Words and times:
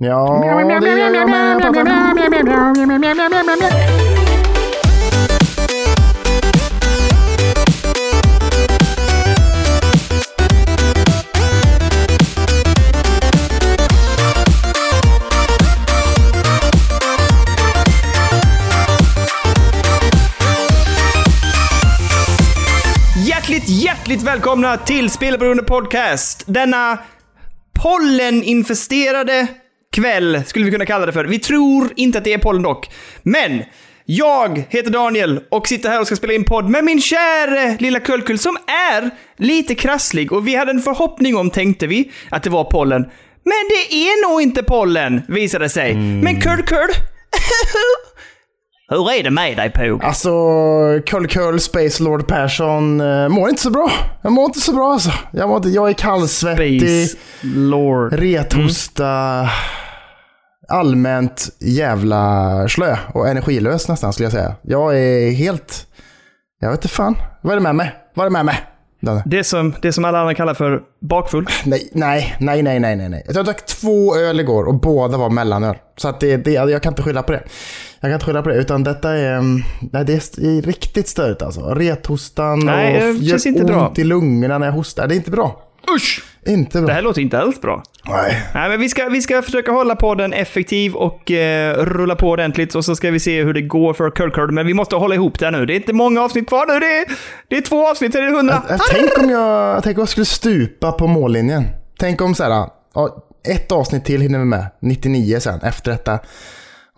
Ja, 0.00 0.40
det 0.40 0.46
gör 0.46 1.14
jag 1.14 1.30
med. 1.30 1.60
Hjärtligt, 23.26 23.68
hjärtligt 23.68 24.22
välkomna 24.22 24.76
till 24.76 25.10
Spelberoende 25.10 25.62
Podcast. 25.62 26.44
Denna 26.46 26.98
polleninfesterade 27.82 29.48
kväll 29.92 30.42
skulle 30.46 30.64
vi 30.64 30.70
kunna 30.70 30.86
kalla 30.86 31.06
det 31.06 31.12
för. 31.12 31.24
Vi 31.24 31.38
tror 31.38 31.92
inte 31.96 32.18
att 32.18 32.24
det 32.24 32.32
är 32.32 32.38
pollen 32.38 32.62
dock. 32.62 32.90
Men 33.22 33.62
jag 34.04 34.64
heter 34.68 34.90
Daniel 34.90 35.40
och 35.50 35.68
sitter 35.68 35.88
här 35.88 36.00
och 36.00 36.06
ska 36.06 36.16
spela 36.16 36.32
in 36.32 36.44
podd 36.44 36.70
med 36.70 36.84
min 36.84 37.00
käre 37.00 37.76
lilla 37.80 38.00
Kullkull 38.00 38.38
som 38.38 38.56
är 38.66 39.10
lite 39.36 39.74
krasslig 39.74 40.32
och 40.32 40.48
vi 40.48 40.54
hade 40.56 40.70
en 40.70 40.80
förhoppning 40.80 41.36
om, 41.36 41.50
tänkte 41.50 41.86
vi, 41.86 42.10
att 42.30 42.42
det 42.42 42.50
var 42.50 42.64
pollen. 42.64 43.02
Men 43.44 43.68
det 43.70 43.94
är 43.94 44.30
nog 44.30 44.42
inte 44.42 44.62
pollen, 44.62 45.22
visade 45.28 45.64
det 45.64 45.68
sig. 45.68 45.94
Men 45.94 46.40
Kullkull, 46.40 46.88
hur 48.88 49.10
är 49.12 49.22
det 49.22 49.30
med 49.30 49.56
dig 49.56 49.70
Pog? 49.70 50.04
Alltså, 50.04 50.30
Kull 51.06 51.28
Kull, 51.28 51.60
Space 51.60 52.02
Lord 52.02 52.26
Persson, 52.26 53.00
uh, 53.00 53.28
mår 53.28 53.48
inte 53.48 53.62
så 53.62 53.70
bra. 53.70 53.90
Jag 54.22 54.32
mår 54.32 54.44
inte 54.44 54.60
så 54.60 54.72
bra 54.72 54.92
alltså. 54.92 55.10
Jag, 55.32 55.48
mår 55.48 55.56
inte, 55.56 55.68
jag 55.68 55.88
är 55.88 55.92
kallsvettig, 55.92 57.08
Space 57.08 57.18
Lord. 57.42 58.12
rethosta, 58.12 59.48
allmänt 60.68 61.48
jävla 61.60 62.68
slö 62.68 62.96
och 63.14 63.28
energilös 63.28 63.88
nästan 63.88 64.12
skulle 64.12 64.24
jag 64.24 64.32
säga. 64.32 64.54
Jag 64.62 64.98
är 64.98 65.30
helt... 65.30 65.86
Jag 66.60 66.70
vet 66.70 66.78
inte 66.78 66.88
fan. 66.88 67.16
Vad 67.42 67.52
är 67.52 67.56
det 67.56 67.62
med 67.62 67.74
mig? 67.74 67.96
Vad 68.14 68.26
är 68.26 68.30
det 68.30 68.32
med 68.32 68.44
mig? 68.44 68.66
Det 69.24 69.44
som, 69.44 69.74
det 69.82 69.92
som 69.92 70.04
alla 70.04 70.20
andra 70.20 70.34
kallar 70.34 70.54
för 70.54 70.82
bakfull. 71.00 71.46
Nej, 71.64 71.88
nej, 71.92 72.36
nej, 72.40 72.62
nej, 72.62 72.80
nej, 72.80 73.08
nej. 73.08 73.26
Jag 73.28 73.44
drack 73.44 73.66
två 73.66 74.16
öl 74.16 74.40
igår 74.40 74.64
och 74.64 74.74
båda 74.74 75.18
var 75.18 75.30
mellanöl. 75.30 75.76
Så 75.96 76.08
att 76.08 76.20
det, 76.20 76.36
det, 76.36 76.52
jag 76.52 76.82
kan 76.82 76.92
inte 76.92 77.02
skylla 77.02 77.22
på 77.22 77.32
det. 77.32 77.42
Jag 78.00 78.10
kan 78.10 78.12
inte 78.12 78.26
skylla 78.26 78.42
på 78.42 78.48
det, 78.48 78.54
utan 78.54 78.84
detta 78.84 79.10
är, 79.10 79.32
mm, 79.32 79.62
nej, 79.92 80.04
det 80.04 80.12
är 80.12 80.62
riktigt 80.62 81.08
störigt 81.08 81.42
alltså. 81.42 81.60
Rethostan 81.60 82.58
Nej, 82.58 83.10
och 83.10 83.14
gör 83.14 83.46
inte 83.46 83.60
ont 83.60 83.70
bra. 83.70 83.92
i 83.96 84.04
lungorna 84.04 84.58
när 84.58 84.66
jag 84.66 84.72
hostar. 84.72 85.06
Det 85.06 85.14
är 85.14 85.16
inte 85.16 85.30
bra. 85.30 85.62
Usch! 85.96 86.22
Inte 86.48 86.78
Det 86.78 86.84
bra. 86.84 86.94
här 86.94 87.02
låter 87.02 87.20
inte 87.22 87.38
alls 87.38 87.60
bra. 87.60 87.82
Nej. 88.08 88.42
Nej, 88.54 88.68
men 88.68 88.80
vi 88.80 88.88
ska, 88.88 89.08
vi 89.08 89.22
ska 89.22 89.42
försöka 89.42 89.72
hålla 89.72 89.96
på 89.96 90.14
den 90.14 90.32
effektiv 90.32 90.94
och 90.94 91.30
eh, 91.30 91.74
rulla 91.84 92.16
på 92.16 92.28
ordentligt 92.28 92.74
och 92.74 92.84
så 92.84 92.96
ska 92.96 93.10
vi 93.10 93.20
se 93.20 93.42
hur 93.44 93.54
det 93.54 93.62
går 93.62 93.94
för 93.94 94.10
Kirkard. 94.10 94.50
Men 94.52 94.66
vi 94.66 94.74
måste 94.74 94.96
hålla 94.96 95.14
ihop 95.14 95.38
det 95.38 95.50
nu. 95.50 95.66
Det 95.66 95.72
är 95.72 95.76
inte 95.76 95.92
många 95.92 96.22
avsnitt 96.22 96.48
kvar 96.48 96.66
nu. 96.66 96.80
Det 96.80 96.98
är, 96.98 97.04
det 97.48 97.56
är 97.56 97.60
två 97.60 97.88
avsnitt, 97.90 98.14
är 98.14 98.22
det 98.22 98.30
hundra. 98.36 98.62
Jag, 98.68 98.80
tänk, 98.90 99.18
om 99.18 99.30
jag, 99.30 99.82
tänk 99.82 99.98
om 99.98 100.00
jag 100.02 100.08
skulle 100.08 100.26
stupa 100.26 100.92
på 100.92 101.06
mållinjen. 101.06 101.64
Tänk 101.98 102.20
om 102.22 102.34
så 102.34 102.44
här, 102.44 102.66
ett 103.48 103.72
avsnitt 103.72 104.04
till 104.04 104.20
hinner 104.20 104.38
vi 104.38 104.44
med. 104.44 104.66
99 104.82 105.40
sen, 105.40 105.60
efter 105.62 105.90
detta. 105.90 106.18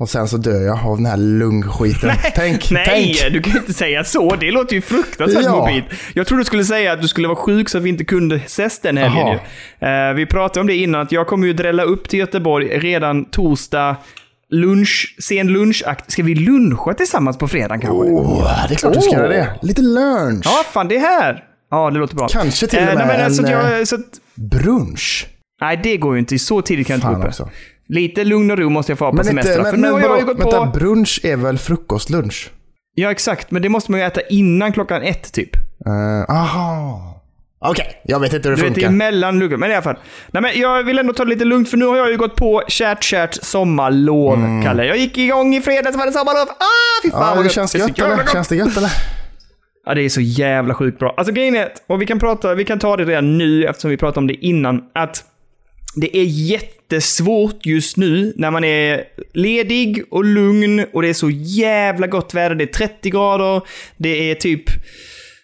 Och 0.00 0.08
sen 0.08 0.28
så 0.28 0.36
dör 0.36 0.62
jag 0.62 0.78
av 0.86 0.96
den 0.96 1.06
här 1.06 1.16
lungskiten. 1.16 2.10
tänk, 2.34 2.70
Nej, 2.70 2.84
tänk. 3.20 3.32
du 3.32 3.42
kan 3.42 3.56
inte 3.56 3.72
säga 3.72 4.04
så. 4.04 4.36
Det 4.36 4.50
låter 4.50 4.74
ju 4.74 4.80
fruktansvärt 4.82 5.44
Ja. 5.44 5.56
morbid. 5.56 5.84
Jag 6.14 6.26
trodde 6.26 6.40
du 6.40 6.44
skulle 6.44 6.64
säga 6.64 6.92
att 6.92 7.02
du 7.02 7.08
skulle 7.08 7.28
vara 7.28 7.36
sjuk 7.38 7.68
så 7.68 7.78
att 7.78 7.84
vi 7.84 7.88
inte 7.88 8.04
kunde 8.04 8.36
ses 8.36 8.80
den 8.80 8.96
helgen. 8.96 9.38
Eh, 9.78 10.14
vi 10.16 10.26
pratade 10.26 10.60
om 10.60 10.66
det 10.66 10.76
innan, 10.76 11.00
att 11.00 11.12
jag 11.12 11.26
kommer 11.26 11.46
ju 11.46 11.52
drälla 11.52 11.82
upp 11.82 12.08
till 12.08 12.18
Göteborg 12.18 12.78
redan 12.78 13.24
torsdag 13.24 13.96
lunch, 14.50 15.16
sen 15.28 15.48
lunchakt. 15.48 16.10
Ska 16.12 16.22
vi 16.22 16.34
luncha 16.34 16.94
tillsammans 16.94 17.38
på 17.38 17.48
fredag 17.48 17.78
kanske? 17.78 17.90
Åh, 18.12 18.50
det 18.68 18.74
är 18.74 18.78
klart 18.78 18.94
du 18.94 19.00
ska 19.00 19.12
göra 19.12 19.28
det. 19.28 19.58
Lite 19.62 19.82
lunch. 19.82 20.42
Ja, 20.44 20.64
fan 20.72 20.88
det 20.88 20.96
är 20.96 21.00
här. 21.00 21.44
Ja, 21.70 21.90
det 21.90 21.98
låter 21.98 22.16
bra. 22.16 22.28
Kanske 22.28 22.66
till 22.66 22.78
och 22.78 22.82
Eh, 22.84 22.88
med 22.88 23.06
nej, 23.06 23.06
men 23.16 23.24
alltså, 23.24 23.46
en, 23.46 23.54
att 23.58 23.64
eh, 23.64 23.70
jag, 23.78 23.88
så 23.88 23.94
att, 23.94 24.00
Brunch. 24.34 25.26
Nej, 25.60 25.80
det 25.82 25.96
går 25.96 26.14
ju 26.14 26.18
inte. 26.20 26.38
Så 26.38 26.62
tidigt 26.62 26.86
kan 26.86 27.00
jag 27.00 27.12
inte 27.12 27.28
gå 27.28 27.44
upp. 27.44 27.50
Lite 27.92 28.24
lugn 28.24 28.50
och 28.50 28.58
ro 28.58 28.68
måste 28.68 28.92
jag 28.92 28.98
få 28.98 29.04
ha 29.04 29.10
på 29.10 29.16
Men, 29.16 29.24
semester. 29.24 29.58
inte, 29.58 29.70
för 29.70 29.76
men, 29.76 29.80
nu 29.80 29.92
men 30.00 30.10
har 30.10 30.16
jag 30.16 30.26
gått 30.26 30.40
vänta, 30.40 30.66
på... 30.66 30.78
brunch 30.78 31.20
är 31.22 31.36
väl 31.36 31.58
frukostlunch? 31.58 32.50
Ja, 32.94 33.10
exakt. 33.10 33.50
Men 33.50 33.62
det 33.62 33.68
måste 33.68 33.90
man 33.90 34.00
ju 34.00 34.06
äta 34.06 34.20
innan 34.20 34.72
klockan 34.72 35.02
ett, 35.02 35.32
typ. 35.32 35.56
Uh, 35.86 36.36
aha. 36.36 37.06
Okej, 37.64 38.02
jag 38.04 38.20
vet 38.20 38.32
inte 38.32 38.48
hur 38.48 38.56
det 38.56 38.62
Du 38.62 38.68
vet, 38.68 38.74
det 38.74 38.80
funkar. 38.80 38.96
mellan 38.96 39.38
luggor. 39.38 39.56
Men 39.56 39.70
i 39.70 39.74
alla 39.74 39.82
fall. 39.82 39.96
Nej, 40.32 40.42
men 40.42 40.60
jag 40.60 40.82
vill 40.82 40.98
ändå 40.98 41.12
ta 41.12 41.24
det 41.24 41.30
lite 41.30 41.44
lugnt, 41.44 41.70
för 41.70 41.76
nu 41.76 41.84
har 41.86 41.96
jag 41.96 42.10
ju 42.10 42.16
gått 42.16 42.36
på 42.36 42.62
kärt, 42.68 43.02
kärt 43.04 43.34
sommarlov, 43.34 44.62
Kalle. 44.64 44.84
Jag 44.86 44.96
gick 44.96 45.18
igång 45.18 45.54
i 45.54 45.60
fredags, 45.60 45.96
var 45.96 46.06
det 46.06 46.12
sommarlov. 46.12 46.48
Ah, 46.48 47.02
fy 47.02 47.10
fan 47.10 47.20
Mm. 47.20 47.28
ja, 47.28 47.34
vad 47.34 47.44
det 47.44 47.46
gött. 47.46 47.52
känns 47.54 47.70
så 47.70 47.78
gött 47.78 47.98
eller? 47.98 48.26
Känns 48.32 48.48
det 48.48 48.56
gött 48.56 48.76
eller? 48.76 48.90
Ja, 49.86 49.94
det 49.94 50.02
är 50.02 50.08
så 50.08 50.20
jävla 50.20 50.74
sjukt 50.74 50.98
bra. 50.98 51.14
Alltså 51.16 51.32
grejen 51.34 51.56
är 51.56 51.68
och 51.88 52.02
vi 52.02 52.06
kan 52.06 52.18
prata, 52.18 52.54
vi 52.54 52.64
kan 52.64 52.78
ta 52.78 52.96
det 52.96 53.04
redan 53.04 53.38
nu 53.38 53.64
eftersom 53.64 53.90
vi 53.90 53.96
pratade 53.96 54.18
om 54.18 54.26
det 54.26 54.34
innan, 54.34 54.82
att 54.94 55.24
det 55.96 56.16
är 56.16 56.24
jättesvårt 56.24 57.66
just 57.66 57.96
nu 57.96 58.32
när 58.36 58.50
man 58.50 58.64
är 58.64 59.04
ledig 59.32 60.04
och 60.10 60.24
lugn 60.24 60.84
och 60.92 61.02
det 61.02 61.08
är 61.08 61.14
så 61.14 61.30
jävla 61.30 62.06
gott 62.06 62.34
väder. 62.34 62.54
Det 62.54 62.64
är 62.64 62.66
30 62.66 63.10
grader, 63.10 63.62
det 63.96 64.30
är 64.30 64.34
typ 64.34 64.70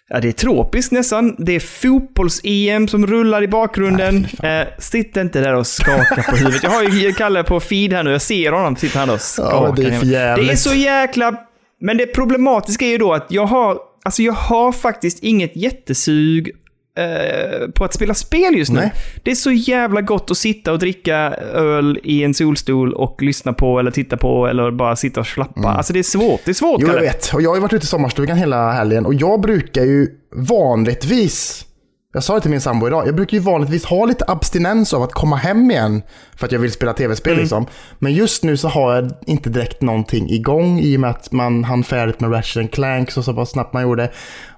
Ja, 0.09 0.19
det 0.19 0.27
är 0.27 0.31
tropiskt 0.31 0.91
nästan. 0.91 1.35
Det 1.37 1.55
är 1.55 1.59
fotbolls-EM 1.59 2.87
som 2.87 3.07
rullar 3.07 3.43
i 3.43 3.47
bakgrunden. 3.47 4.27
Nej, 4.41 4.61
eh, 4.61 4.67
sitt 4.79 5.17
inte 5.17 5.41
där 5.41 5.53
och 5.53 5.67
skaka 5.67 6.23
på 6.29 6.35
huvudet. 6.35 6.63
Jag 6.63 6.69
har 6.69 6.83
ju 6.83 7.13
Kalle 7.13 7.43
på 7.43 7.59
feed 7.59 7.93
här 7.93 8.03
nu. 8.03 8.11
Jag 8.11 8.21
ser 8.21 8.51
honom 8.51 8.75
sitta 8.75 8.99
här 8.99 9.13
och 9.13 9.21
skaka. 9.21 9.55
Ja, 9.55 9.73
det 9.75 10.15
är 10.15 10.37
det 10.37 10.51
är 10.51 10.55
så 10.55 10.73
jäkla... 10.73 11.35
Men 11.81 11.97
det 11.97 12.05
problematiska 12.05 12.85
är 12.85 12.89
ju 12.89 12.97
då 12.97 13.13
att 13.13 13.25
jag 13.29 13.45
har... 13.45 13.77
Alltså 14.03 14.23
jag 14.23 14.33
har 14.33 14.71
faktiskt 14.71 15.23
inget 15.23 15.55
jättesug 15.55 16.51
eh, 16.97 17.67
på 17.75 17.85
att 17.85 17.93
spela 17.93 18.13
spel 18.13 18.55
just 18.57 18.71
nu. 18.71 18.79
Nej. 18.79 18.93
Det 19.23 19.31
är 19.31 19.35
så 19.35 19.51
jävla 19.51 20.01
gott 20.01 20.31
att 20.31 20.37
sitta 20.37 20.71
och 20.71 20.79
dricka 20.79 21.15
öl 21.53 21.99
i 22.03 22.23
en 22.23 22.33
solstol 22.33 22.93
och 22.93 23.21
lyssna 23.21 23.53
på 23.53 23.79
eller 23.79 23.91
titta 23.91 24.17
på 24.17 24.47
eller 24.47 24.71
bara 24.71 24.95
sitta 24.95 25.19
och 25.19 25.27
slappa. 25.27 25.67
Alltså 25.69 25.93
det 25.93 25.99
är 25.99 26.03
svårt. 26.03 26.41
Det 26.45 26.51
är 26.51 26.53
svårt, 26.53 26.81
Mm. 26.81 26.89
Jo, 26.91 26.95
jag 26.97 27.01
vet. 27.01 27.33
Och 27.33 27.41
jag 27.41 27.49
har 27.49 27.55
ju 27.55 27.61
varit 27.61 27.73
ute 27.73 27.83
i 27.83 27.87
sommarstugan 27.87 28.37
hela 28.37 28.71
helgen 28.71 29.05
och 29.05 29.13
jag 29.13 29.41
brukar 29.41 29.83
ju 29.83 30.07
vanligtvis, 30.35 31.65
jag 32.13 32.23
sa 32.23 32.35
det 32.35 32.41
till 32.41 32.51
min 32.51 32.61
sambo 32.61 32.87
idag, 32.87 33.07
jag 33.07 33.15
brukar 33.15 33.37
ju 33.37 33.43
vanligtvis 33.43 33.85
ha 33.85 34.05
lite 34.05 34.25
abstinens 34.27 34.93
av 34.93 35.03
att 35.03 35.13
komma 35.13 35.35
hem 35.35 35.71
igen 35.71 36.01
för 36.35 36.45
att 36.45 36.51
jag 36.51 36.59
vill 36.59 36.71
spela 36.71 36.93
tv-spel 36.93 37.33
Mm. 37.33 37.41
liksom. 37.41 37.65
Men 37.99 38.13
just 38.13 38.43
nu 38.43 38.57
så 38.57 38.67
har 38.67 38.95
jag 38.95 39.11
inte 39.25 39.49
direkt 39.49 39.81
någonting 39.81 40.29
igång 40.29 40.79
i 40.79 40.95
och 40.97 40.99
med 41.01 41.09
att 41.09 41.31
man 41.31 41.63
hann 41.63 41.83
färdigt 41.83 42.19
med 42.19 42.31
Ratchet 42.33 42.71
Clank 42.71 43.11
så, 43.11 43.23
så 43.23 43.45
snabbt 43.45 43.73
man 43.73 43.83
gjorde. 43.83 44.11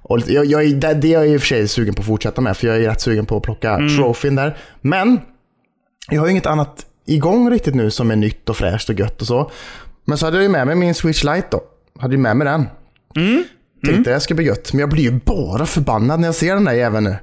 Och 0.10 0.20
jag, 0.28 0.46
jag, 0.46 0.76
det, 0.80 0.94
det 0.94 1.08
är 1.08 1.12
jag 1.14 1.28
i 1.30 1.38
och 1.38 1.42
för 1.42 1.48
sig 1.48 1.68
sugen 1.68 1.94
på 1.94 2.02
att 2.02 2.06
fortsätta 2.08 2.42
med 2.42 2.58
för 2.58 2.68
jag 2.68 2.76
är 2.76 2.80
rätt 2.82 3.02
sugen 3.02 3.26
på 3.26 3.38
att 3.38 3.44
plocka 3.44 3.74
Mm. 3.74 3.96
trofén 3.98 4.36
där. 4.36 4.58
Men 4.82 5.20
jag 6.10 6.22
har 6.22 6.28
ju 6.28 6.32
inget 6.32 6.46
annat 6.46 6.86
igång 7.06 7.50
riktigt 7.52 7.76
nu 7.76 7.92
som 7.92 8.12
är 8.12 8.16
nytt 8.16 8.50
och 8.50 8.58
fräscht 8.58 8.90
och 8.90 9.00
gött 9.00 9.22
och 9.22 9.28
så. 9.28 9.52
Men 10.06 10.18
så 10.18 10.26
hade 10.26 10.38
jag 10.38 10.44
ju 10.44 10.50
med 10.50 10.68
mig 10.68 10.76
min 10.76 10.94
Switch 10.96 11.24
Lite 11.24 11.48
då. 11.52 11.62
Hade 12.00 12.14
ju 12.16 12.22
med 12.22 12.38
mig 12.38 12.48
den. 12.48 12.66
Mm. 13.16 13.44
Tänkte 13.86 14.14
det 14.14 14.20
ska 14.20 14.34
bli 14.34 14.46
gött. 14.46 14.74
Men 14.74 14.80
jag 14.80 14.90
blir 14.90 15.04
ju 15.04 15.12
bara 15.26 15.66
förbannad 15.66 16.20
när 16.20 16.28
jag 16.28 16.36
ser 16.36 16.54
den 16.54 16.66
där 16.66 16.74
jäveln 16.74 17.04
nu. 17.04 17.16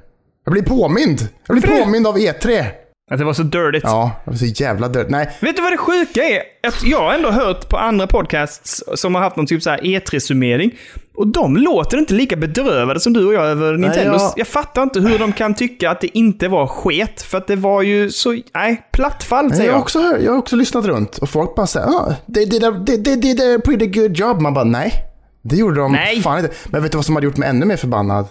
Jag 0.45 0.51
blir 0.51 0.63
påmind. 0.63 1.27
Jag 1.47 1.59
blir 1.59 1.79
påmind 1.83 2.07
av 2.07 2.17
E3. 2.17 2.65
Att 3.11 3.17
det 3.19 3.25
var 3.25 3.33
så 3.33 3.43
dirtigt. 3.43 3.83
Ja, 3.83 4.11
det 4.25 4.31
var 4.31 4.37
så 4.37 4.45
jävla 4.45 4.87
dött. 4.87 5.09
Nej, 5.09 5.29
Vet 5.41 5.55
du 5.55 5.61
vad 5.61 5.71
det 5.71 5.77
sjuka 5.77 6.23
är? 6.23 6.41
Att 6.67 6.83
jag 6.83 6.99
har 6.99 7.13
ändå 7.13 7.29
hört 7.31 7.69
på 7.69 7.77
andra 7.77 8.07
podcasts 8.07 8.83
som 8.95 9.15
har 9.15 9.21
haft 9.21 9.35
någon 9.35 9.45
typ 9.45 9.63
så 9.63 9.69
här 9.69 9.77
E3-summering. 9.79 10.71
Och 11.15 11.27
de 11.27 11.57
låter 11.57 11.97
inte 11.97 12.13
lika 12.13 12.35
bedrövade 12.35 12.99
som 12.99 13.13
du 13.13 13.25
och 13.27 13.33
jag 13.33 13.45
över 13.45 13.73
Nintendo. 13.77 14.13
jag- 14.17 14.33
jag... 14.35 14.47
fattar 14.47 14.83
inte 14.83 14.99
hur 14.99 15.19
de 15.19 15.33
kan 15.33 15.53
tycka 15.53 15.91
att 15.91 16.01
det 16.01 16.17
inte 16.17 16.47
var 16.47 16.67
sket. 16.67 17.21
För 17.21 17.37
att 17.37 17.47
det 17.47 17.55
var 17.55 17.81
ju 17.81 18.09
så... 18.11 18.37
Nej, 18.53 18.87
plattfall 18.91 19.45
jag 19.45 19.55
säger 19.55 19.69
har, 19.69 19.75
jag. 19.77 19.81
också, 19.81 19.99
hört- 20.01 20.21
jag 20.21 20.31
har 20.31 20.39
också 20.39 20.55
lyssnat 20.55 20.85
runt 20.85 21.17
och 21.17 21.29
folk 21.29 21.55
bara 21.55 21.67
säger 21.67 21.87
ah, 21.87 22.13
they, 22.33 22.45
did 22.45 22.63
a, 22.63 22.83
they, 22.87 23.03
they 23.03 23.15
did 23.15 23.41
a 23.41 23.59
pretty 23.65 23.85
good 23.87 24.17
job. 24.17 24.41
Man 24.41 24.53
bara 24.53 24.63
nej, 24.65 24.93
det 25.41 25.55
gjorde 25.55 25.79
de 25.79 25.91
Nej. 25.91 26.21
fan 26.21 26.39
inte. 26.39 26.51
Men 26.65 26.83
vet 26.83 26.91
du 26.91 26.97
vad 26.97 27.05
som 27.05 27.15
hade 27.15 27.25
gjort 27.27 27.37
mig 27.37 27.49
ännu 27.49 27.65
mer 27.65 27.77
förbannad? 27.77 28.25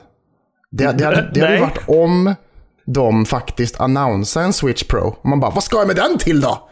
Det, 0.70 0.92
det, 0.92 1.04
hade, 1.04 1.16
det 1.34 1.40
hade 1.40 1.40
ju 1.40 1.42
Nej. 1.46 1.60
varit 1.60 1.88
om 1.88 2.34
de 2.86 3.26
faktiskt 3.26 3.80
annonsade 3.80 4.46
en 4.46 4.52
Switch 4.52 4.82
Pro. 4.84 5.16
Och 5.20 5.28
man 5.28 5.40
bara, 5.40 5.50
vad 5.50 5.64
ska 5.64 5.76
jag 5.76 5.86
med 5.86 5.96
den 5.96 6.18
till 6.18 6.40
då? 6.40 6.68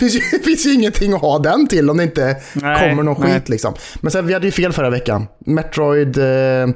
Finns 0.00 0.14
ju, 0.14 0.20
finns 0.44 0.66
ju 0.66 0.74
ingenting 0.74 1.12
att 1.12 1.20
ha 1.20 1.38
den 1.38 1.66
till 1.68 1.90
om 1.90 1.96
det 1.96 2.02
inte 2.02 2.36
Nej, 2.52 2.90
kommer 2.90 3.02
någon 3.02 3.20
nej. 3.20 3.34
skit 3.34 3.48
liksom. 3.48 3.74
Men 4.00 4.10
sen, 4.10 4.26
vi 4.26 4.32
hade 4.34 4.46
ju 4.46 4.52
fel 4.52 4.72
förra 4.72 4.90
veckan. 4.90 5.26
Metroid 5.46 6.18
eh, 6.18 6.68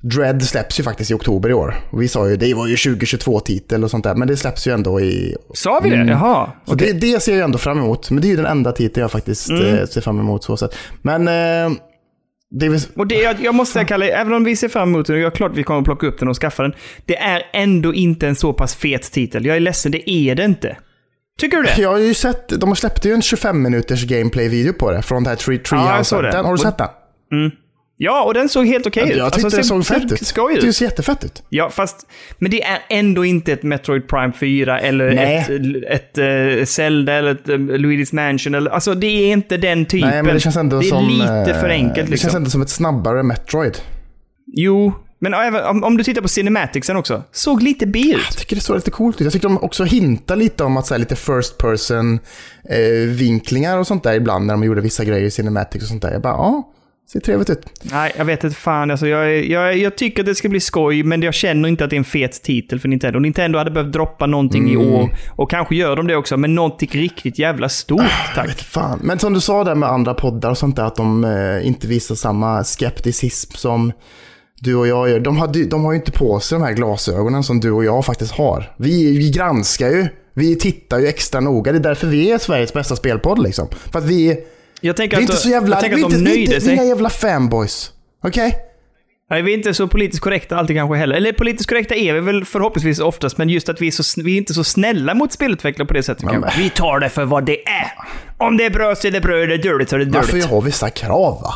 Dread 0.00 0.42
släpps 0.42 0.80
ju 0.80 0.84
faktiskt 0.84 1.10
i 1.10 1.14
oktober 1.14 1.50
i 1.50 1.52
år. 1.54 1.74
Vi 1.92 2.08
sa 2.08 2.28
ju, 2.28 2.36
det 2.36 2.54
var 2.54 2.66
ju 2.66 2.74
2022-titel 2.74 3.84
och 3.84 3.90
sånt 3.90 4.04
där, 4.04 4.14
men 4.14 4.28
det 4.28 4.36
släpps 4.36 4.66
ju 4.66 4.72
ändå 4.72 5.00
i 5.00 5.36
Sa 5.54 5.80
vi 5.84 5.90
det? 5.90 5.96
Jaha. 5.96 6.50
så 6.66 6.74
det, 6.74 6.92
det 6.92 7.22
ser 7.22 7.34
jag 7.34 7.44
ändå 7.44 7.58
fram 7.58 7.78
emot. 7.78 8.10
Men 8.10 8.20
det 8.20 8.26
är 8.26 8.30
ju 8.30 8.36
den 8.36 8.46
enda 8.46 8.72
titeln 8.72 9.02
jag 9.02 9.12
faktiskt 9.12 9.50
eh, 9.50 9.84
ser 9.86 10.00
fram 10.00 10.20
emot. 10.20 10.44
Så 10.44 10.56
sätt. 10.56 10.74
Men 11.02 11.28
eh, 11.28 11.78
det 12.50 12.68
väl... 12.68 12.80
Och 12.96 13.06
det, 13.06 13.14
jag, 13.14 13.40
jag 13.40 13.54
måste 13.54 13.72
säga 13.72 13.84
Kalle, 13.84 14.06
även 14.08 14.32
om 14.32 14.44
vi 14.44 14.56
ser 14.56 14.68
fram 14.68 14.88
emot 14.88 15.06
den 15.06 15.16
och 15.16 15.22
jag 15.22 15.32
är 15.32 15.36
klart 15.36 15.52
vi 15.54 15.62
kommer 15.62 15.78
att 15.80 15.84
plocka 15.84 16.06
upp 16.06 16.18
den 16.18 16.28
och 16.28 16.36
skaffa 16.36 16.62
den. 16.62 16.72
Det 17.06 17.16
är 17.18 17.42
ändå 17.52 17.94
inte 17.94 18.28
en 18.28 18.36
så 18.36 18.52
pass 18.52 18.74
fet 18.74 19.12
titel. 19.12 19.46
Jag 19.46 19.56
är 19.56 19.60
ledsen, 19.60 19.92
det 19.92 20.10
är 20.10 20.34
det 20.34 20.44
inte. 20.44 20.76
Tycker 21.40 21.56
du 21.56 21.62
det? 21.62 21.78
Jag 21.78 21.90
har 21.90 21.98
ju 21.98 22.14
sett, 22.14 22.48
de 22.48 22.68
har 22.68 22.74
släppt 22.74 23.04
ju 23.06 23.12
en 23.12 23.22
25 23.22 23.62
minuters 23.62 24.04
gameplay-video 24.04 24.72
på 24.72 24.90
det 24.92 25.02
från 25.02 25.24
det 25.24 25.30
här 25.30 25.36
Tree, 25.36 25.54
Ja, 25.54 25.76
jag 25.76 25.86
Treehouse. 25.86 26.08
såg 26.10 26.22
det. 26.22 26.30
den, 26.30 26.44
har 26.44 26.52
du 26.52 26.58
sett 26.58 26.78
den? 26.78 26.88
Ja, 28.00 28.24
och 28.24 28.34
den 28.34 28.48
såg 28.48 28.66
helt 28.66 28.86
okej 28.86 29.02
ut. 29.10 29.16
Jag 29.16 29.32
tyckte 29.32 29.46
Alltså, 29.46 29.58
det 29.58 29.62
ser- 29.64 29.68
såg 29.68 29.86
fett 29.86 30.12
ut. 30.12 30.26
Skoj 30.26 30.54
Det 30.60 30.66
ut. 30.66 30.76
ser 30.76 30.84
jättefett 30.84 31.24
ut. 31.24 31.42
Ja, 31.48 31.70
fast... 31.70 32.06
Men 32.38 32.50
det 32.50 32.62
är 32.62 32.78
ändå 32.90 33.24
inte 33.24 33.52
ett 33.52 33.62
Metroid 33.62 34.08
Prime 34.08 34.32
4 34.40 34.80
eller 34.80 35.14
Nej. 35.14 35.36
ett, 35.36 36.14
ett 36.16 36.18
uh, 36.58 36.64
Zelda 36.64 37.12
eller 37.12 37.30
ett 37.30 37.48
um, 37.48 37.70
Luigi's 37.70 38.14
Mansion. 38.14 38.54
Eller, 38.54 38.70
alltså, 38.70 38.94
det 38.94 39.06
är 39.06 39.32
inte 39.32 39.56
den 39.56 39.86
typen. 39.86 40.08
Nej, 40.10 40.22
men 40.22 40.34
det 40.34 40.40
känns 40.40 40.56
ändå 40.56 40.80
det 40.80 40.86
är 40.86 40.88
som... 40.88 41.08
lite 41.08 41.50
eh, 41.54 41.60
för 41.60 41.68
enkelt 41.68 42.06
Det 42.06 42.10
liksom. 42.10 42.26
känns 42.26 42.34
ändå 42.34 42.50
som 42.50 42.62
ett 42.62 42.70
snabbare 42.70 43.22
Metroid. 43.22 43.78
Jo, 44.46 44.92
men 45.20 45.34
även, 45.34 45.64
om, 45.64 45.84
om 45.84 45.96
du 45.96 46.04
tittar 46.04 46.22
på 46.22 46.28
Cinematicsen 46.28 46.96
också. 46.96 47.22
Såg 47.32 47.62
lite 47.62 47.86
B 47.86 47.98
ut. 47.98 48.12
Jag 48.28 48.36
tycker 48.36 48.56
det 48.56 48.62
såg 48.62 48.76
lite 48.76 48.90
coolt 48.90 49.16
ut. 49.20 49.24
Jag 49.24 49.32
tycker 49.32 49.48
de 49.48 49.58
också 49.58 49.84
hintar 49.84 50.36
lite 50.36 50.64
om 50.64 50.76
att 50.76 50.86
så 50.86 50.94
här, 50.94 50.98
lite 50.98 51.16
first 51.16 51.58
person 51.58 52.18
eh, 52.70 53.08
vinklingar 53.08 53.78
och 53.78 53.86
sånt 53.86 54.02
där 54.02 54.14
ibland 54.14 54.46
när 54.46 54.54
de 54.54 54.64
gjorde 54.64 54.80
vissa 54.80 55.04
grejer 55.04 55.26
i 55.26 55.30
Cinematics 55.30 55.84
och 55.84 55.88
sånt 55.88 56.02
där. 56.02 56.12
Jag 56.12 56.22
bara, 56.22 56.32
ja, 56.34 56.72
ser 57.12 57.20
trevligt 57.20 57.50
ut. 57.50 57.60
Nej, 57.82 58.12
jag 58.18 58.24
vet 58.24 58.44
inte 58.44 58.56
fan. 58.56 58.90
Alltså, 58.90 59.06
jag, 59.08 59.24
är- 59.24 59.42
jag, 59.42 59.76
jag 59.78 59.96
tycker 59.96 60.22
att 60.22 60.26
det 60.26 60.34
ska 60.34 60.48
bli 60.48 60.60
skoj, 60.60 61.02
men 61.02 61.22
jag 61.22 61.34
känner 61.34 61.68
inte 61.68 61.84
att 61.84 61.90
det 61.90 61.96
är 61.96 61.98
en 61.98 62.04
fet 62.04 62.42
titel 62.42 62.80
för 62.80 62.88
Nintendo. 62.88 63.18
Nintendo 63.18 63.58
hade 63.58 63.70
behövt 63.70 63.92
droppa 63.92 64.26
någonting 64.26 64.68
i 64.70 64.74
Mm. 64.74 64.86
år. 64.94 65.08
Och 65.36 65.50
kanske 65.50 65.76
gör 65.76 65.96
de 65.96 66.06
det 66.06 66.16
också, 66.16 66.36
men 66.36 66.54
någonting 66.54 66.88
riktigt 66.92 67.38
jävla 67.38 67.68
stort, 67.68 68.00
Jag 68.00 68.34
tack. 68.34 68.48
vet 68.48 68.60
fan. 68.60 69.00
Men 69.02 69.18
som 69.18 69.32
du 69.34 69.40
sa 69.40 69.64
där 69.64 69.74
med 69.74 69.88
andra 69.88 70.14
poddar 70.14 70.50
och 70.50 70.58
sånt 70.58 70.76
där, 70.76 70.84
att 70.84 70.96
de 70.96 71.24
eh, 71.24 71.66
inte 71.66 71.86
visar 71.86 72.14
samma 72.14 72.64
skepticism 72.64 73.52
som 73.54 73.92
du 74.60 74.74
och 74.74 74.86
jag 74.86 75.10
gör. 75.10 75.20
De, 75.20 75.36
hade, 75.36 75.64
de 75.64 75.84
har 75.84 75.92
ju 75.92 75.98
inte 75.98 76.12
på 76.12 76.40
sig 76.40 76.58
de 76.58 76.64
här 76.64 76.72
glasögonen 76.72 77.42
som 77.42 77.60
du 77.60 77.70
och 77.70 77.84
jag 77.84 78.04
faktiskt 78.04 78.32
har. 78.32 78.72
Vi, 78.78 79.18
vi 79.18 79.30
granskar 79.30 79.88
ju. 79.88 80.06
Vi 80.34 80.56
tittar 80.56 80.98
ju 80.98 81.06
extra 81.06 81.40
noga. 81.40 81.72
Det 81.72 81.78
är 81.78 81.82
därför 81.82 82.06
vi 82.06 82.30
är 82.32 82.38
Sveriges 82.38 82.72
bästa 82.72 82.96
spelpodd 82.96 83.42
liksom. 83.42 83.68
För 83.92 83.98
att 83.98 84.04
vi, 84.04 84.38
Jag 84.80 84.96
tänker 84.96 85.16
vi 85.16 85.22
är 85.22 85.26
att, 85.26 85.30
inte 85.30 85.42
så 85.42 85.48
jävla... 85.48 85.76
jag 85.76 85.80
tänker 85.80 85.96
vi 85.96 86.04
att 86.04 86.10
de 86.10 86.16
inte, 86.16 86.30
vi 86.30 86.36
nöjde 86.36 86.54
inte, 86.54 86.66
vi 86.66 86.72
är 86.72 86.76
sig. 86.76 86.88
jävla 86.88 87.10
fanboys. 87.10 87.92
Okej? 88.24 88.56
Nej, 89.30 89.42
vi 89.42 89.52
är 89.52 89.56
inte 89.56 89.74
så 89.74 89.88
politiskt 89.88 90.22
korrekta 90.22 90.56
alltid 90.56 90.76
kanske 90.76 90.96
heller. 90.96 91.16
Eller 91.16 91.32
politiskt 91.32 91.68
korrekta 91.68 91.94
är 91.94 92.14
vi 92.14 92.20
väl 92.20 92.44
förhoppningsvis 92.44 92.98
oftast, 93.00 93.38
men 93.38 93.48
just 93.48 93.68
att 93.68 93.80
vi 93.80 93.86
är, 93.86 93.90
så, 93.90 94.22
vi 94.22 94.34
är 94.34 94.38
inte 94.38 94.54
så 94.54 94.64
snälla 94.64 95.14
mot 95.14 95.32
spelutvecklare 95.32 95.86
på 95.86 95.94
det 95.94 96.02
sättet. 96.02 96.24
men-. 96.24 96.44
Vi 96.58 96.70
tar 96.70 97.00
det 97.00 97.08
för 97.08 97.24
vad 97.24 97.44
det 97.44 97.68
är. 97.68 97.92
Om 98.36 98.56
det 98.56 98.64
är 98.64 98.70
bra 98.70 98.94
så 98.94 99.06
är 99.06 99.10
det 99.10 99.20
bra, 99.20 99.36
är 99.38 99.46
det 99.46 99.58
dåligt 99.58 99.88
så 99.88 99.96
är 99.96 100.00
det 100.00 100.06
Man 100.06 100.22
får 100.22 100.34
ju 100.34 100.40
dåligt. 100.40 100.50
ha 100.50 100.60
vissa 100.60 100.90
krav 100.90 101.42
va? 101.42 101.54